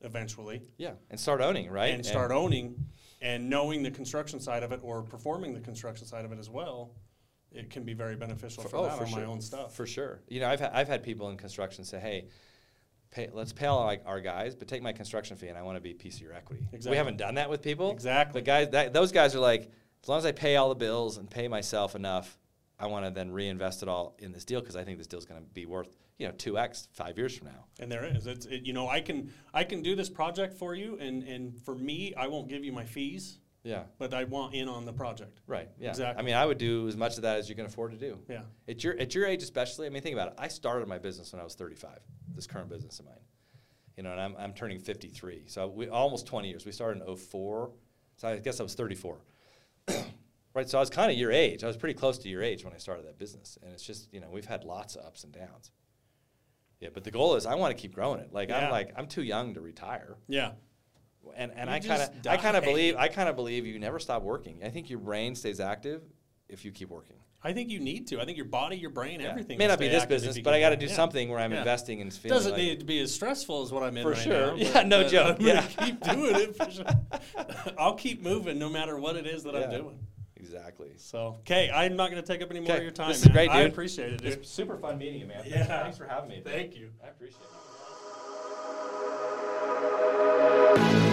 eventually 0.00 0.62
Yeah, 0.76 0.92
and 1.10 1.18
start 1.18 1.40
owning 1.40 1.70
right 1.70 1.94
and 1.94 2.04
start 2.04 2.30
owning 2.30 2.74
and 3.22 3.48
knowing 3.48 3.82
the 3.82 3.90
construction 3.90 4.38
side 4.40 4.62
of 4.62 4.72
it 4.72 4.80
or 4.82 5.02
performing 5.02 5.54
the 5.54 5.60
construction 5.60 6.06
side 6.06 6.24
of 6.24 6.32
it 6.32 6.38
as 6.38 6.50
well. 6.50 6.90
It 7.54 7.70
can 7.70 7.84
be 7.84 7.94
very 7.94 8.16
beneficial 8.16 8.64
for, 8.64 8.76
oh, 8.76 8.82
that 8.84 8.96
for 8.96 9.04
on 9.04 9.10
sure. 9.10 9.18
my 9.20 9.24
own 9.24 9.40
stuff. 9.40 9.74
For 9.74 9.86
sure. 9.86 10.20
You 10.28 10.40
know, 10.40 10.48
I've 10.48 10.60
had, 10.60 10.72
I've 10.72 10.88
had 10.88 11.02
people 11.02 11.28
in 11.30 11.36
construction 11.36 11.84
say, 11.84 12.00
"Hey, 12.00 12.26
pay, 13.10 13.30
let's 13.32 13.52
pay 13.52 13.66
all 13.66 13.84
like 13.84 14.02
our 14.06 14.20
guys, 14.20 14.54
but 14.54 14.68
take 14.68 14.82
my 14.82 14.92
construction 14.92 15.36
fee, 15.36 15.48
and 15.48 15.58
I 15.58 15.62
want 15.62 15.76
to 15.76 15.80
be 15.80 15.92
a 15.92 15.94
piece 15.94 16.16
of 16.16 16.22
your 16.22 16.34
equity." 16.34 16.62
Exactly. 16.72 16.90
We 16.90 16.96
haven't 16.96 17.16
done 17.16 17.36
that 17.36 17.48
with 17.48 17.62
people. 17.62 17.90
Exactly. 17.92 18.40
The 18.40 18.44
guys, 18.44 18.68
that, 18.70 18.92
those 18.92 19.12
guys 19.12 19.34
are 19.34 19.40
like, 19.40 19.70
as 20.02 20.08
long 20.08 20.18
as 20.18 20.26
I 20.26 20.32
pay 20.32 20.56
all 20.56 20.68
the 20.68 20.74
bills 20.74 21.16
and 21.16 21.30
pay 21.30 21.48
myself 21.48 21.94
enough, 21.94 22.38
I 22.78 22.86
want 22.86 23.06
to 23.06 23.10
then 23.10 23.30
reinvest 23.30 23.82
it 23.82 23.88
all 23.88 24.16
in 24.18 24.32
this 24.32 24.44
deal 24.44 24.60
because 24.60 24.76
I 24.76 24.84
think 24.84 24.98
this 24.98 25.06
deal 25.06 25.18
is 25.18 25.24
going 25.24 25.40
to 25.40 25.46
be 25.50 25.64
worth, 25.64 25.96
you 26.18 26.26
know, 26.26 26.32
two 26.36 26.58
x 26.58 26.88
five 26.92 27.16
years 27.16 27.36
from 27.36 27.48
now. 27.48 27.64
And 27.78 27.90
there 27.90 28.04
is. 28.04 28.26
It's 28.26 28.46
it, 28.46 28.62
you 28.62 28.72
know 28.72 28.88
I 28.88 29.00
can 29.00 29.32
I 29.52 29.64
can 29.64 29.82
do 29.82 29.94
this 29.94 30.10
project 30.10 30.54
for 30.54 30.74
you, 30.74 30.98
and 31.00 31.22
and 31.22 31.56
for 31.62 31.74
me 31.74 32.14
I 32.16 32.26
won't 32.26 32.48
give 32.48 32.64
you 32.64 32.72
my 32.72 32.84
fees, 32.84 33.38
Yeah. 33.64 33.84
but 33.98 34.12
I 34.14 34.24
want 34.24 34.54
in 34.54 34.68
on 34.68 34.84
the 34.84 34.92
project. 34.92 35.40
Right. 35.46 35.68
Yeah. 35.78 35.88
Exactly. 35.90 36.20
I 36.20 36.24
mean, 36.24 36.34
I 36.34 36.44
would 36.46 36.58
do 36.58 36.86
as 36.86 36.96
much 36.96 37.16
of 37.16 37.22
that 37.22 37.38
as 37.38 37.48
you 37.48 37.54
can 37.54 37.64
afford 37.66 37.92
to 37.92 37.98
do. 37.98 38.18
Yeah. 38.28 38.42
At 38.68 38.84
your 38.84 38.96
at 39.00 39.14
your 39.14 39.26
age, 39.26 39.42
especially. 39.42 39.86
I 39.86 39.90
mean, 39.90 40.02
think 40.02 40.14
about 40.14 40.28
it. 40.28 40.34
I 40.38 40.48
started 40.48 40.86
my 40.86 40.98
business 40.98 41.32
when 41.32 41.40
I 41.40 41.44
was 41.44 41.54
35. 41.54 41.98
This 42.34 42.46
current 42.46 42.68
business 42.68 43.00
of 43.00 43.06
mine. 43.06 43.14
You 43.96 44.02
know, 44.02 44.12
and 44.12 44.20
I'm 44.20 44.36
I'm 44.38 44.52
turning 44.52 44.78
53. 44.78 45.44
So 45.46 45.66
we 45.68 45.88
almost 45.88 46.26
20 46.26 46.48
years. 46.48 46.66
We 46.66 46.72
started 46.72 47.02
in 47.02 47.16
04. 47.16 47.70
So 48.16 48.28
I 48.28 48.38
guess 48.38 48.60
I 48.60 48.62
was 48.62 48.74
34. 48.74 49.16
right. 50.54 50.68
So 50.68 50.78
I 50.78 50.80
was 50.80 50.90
kind 50.90 51.10
of 51.10 51.16
your 51.16 51.32
age. 51.32 51.64
I 51.64 51.66
was 51.66 51.76
pretty 51.76 51.94
close 51.98 52.18
to 52.18 52.28
your 52.28 52.42
age 52.42 52.64
when 52.64 52.74
I 52.74 52.78
started 52.78 53.06
that 53.06 53.18
business. 53.18 53.58
And 53.62 53.72
it's 53.72 53.82
just 53.84 54.12
you 54.12 54.20
know 54.20 54.28
we've 54.30 54.44
had 54.46 54.64
lots 54.64 54.94
of 54.96 55.04
ups 55.04 55.24
and 55.24 55.32
downs. 55.32 55.70
Yeah, 56.80 56.88
but 56.92 57.04
the 57.04 57.10
goal 57.10 57.36
is 57.36 57.46
I 57.46 57.54
want 57.54 57.74
to 57.74 57.80
keep 57.80 57.94
growing 57.94 58.20
it. 58.20 58.32
Like 58.32 58.50
Yeah. 58.50 58.66
I'm 58.66 58.70
like 58.70 58.92
I'm 58.96 59.06
too 59.06 59.22
young 59.22 59.54
to 59.54 59.60
retire. 59.60 60.16
Yeah. 60.28 60.52
And 61.36 61.52
and 61.56 61.68
You 61.70 61.76
I 61.76 61.80
kind 61.80 62.02
of 62.02 62.10
I 62.28 62.36
kind 62.36 62.56
of 62.56 62.64
believe 62.64 62.96
I 62.96 63.08
kind 63.08 63.28
of 63.28 63.36
believe 63.36 63.66
you 63.66 63.78
never 63.78 63.98
stop 63.98 64.22
working. 64.22 64.60
I 64.64 64.68
think 64.70 64.90
your 64.90 64.98
brain 65.00 65.34
stays 65.34 65.60
active 65.60 66.02
if 66.48 66.64
you 66.64 66.70
keep 66.72 66.90
working. 66.90 67.16
I 67.46 67.52
think 67.52 67.68
you 67.68 67.78
need 67.78 68.06
to. 68.08 68.20
I 68.22 68.24
think 68.24 68.38
your 68.38 68.46
body, 68.46 68.76
your 68.76 68.88
brain, 68.88 69.20
Yeah. 69.20 69.28
everything. 69.28 69.58
May 69.58 69.66
not 69.66 69.78
be 69.78 69.88
this 69.88 70.06
business, 70.06 70.38
but 70.38 70.54
I 70.54 70.60
got 70.60 70.70
to 70.70 70.76
do 70.76 70.86
Yeah. 70.86 70.94
something 70.94 71.28
where 71.28 71.38
I'm 71.38 71.52
Yeah. 71.52 71.58
investing 71.58 72.00
and 72.00 72.10
feeling 72.10 72.36
Doesn't 72.38 72.52
like, 72.52 72.60
need 72.62 72.80
to 72.80 72.86
be 72.86 73.00
as 73.00 73.12
stressful 73.14 73.60
as 73.62 73.70
what 73.70 73.82
I'm 73.82 73.94
in 73.98 74.02
For 74.02 74.12
right 74.12 74.18
sure. 74.18 74.46
now. 74.46 74.54
Yeah, 74.56 74.82
no 74.82 75.06
joke. 75.06 75.36
I'm 75.40 75.46
Yeah. 75.46 75.60
keep 75.66 76.00
doing 76.00 76.36
it. 76.36 76.56
For 76.56 76.70
sure. 76.70 76.86
I'll 77.78 77.96
keep 77.96 78.22
moving 78.22 78.58
no 78.58 78.70
matter 78.70 78.98
what 78.98 79.16
it 79.16 79.26
is 79.26 79.42
that 79.42 79.54
I'm 79.54 79.68
doing. 79.70 79.98
exactly. 80.36 80.92
So, 80.96 81.36
okay, 81.40 81.70
I'm 81.70 81.96
not 81.96 82.10
going 82.10 82.22
to 82.22 82.26
take 82.26 82.40
up 82.40 82.50
any 82.50 82.60
more 82.60 82.76
of 82.76 82.82
your 82.82 82.92
time. 82.92 83.08
this 83.08 83.18
is 83.18 83.24
man. 83.26 83.34
great, 83.34 83.50
I 83.50 83.60
appreciate 83.62 84.14
it, 84.14 84.22
dude. 84.22 84.32
It's 84.32 84.48
super 84.48 84.78
fun 84.78 84.96
meeting 84.96 85.20
you, 85.20 85.26
man. 85.26 85.42
Yeah. 85.46 85.64
Thanks 85.82 85.98
for 85.98 86.06
having 86.06 86.30
me. 86.30 86.40
Thank 86.42 86.74
you. 86.76 86.92
I 87.04 87.08
appreciate 87.08 87.42
it. 90.96 91.03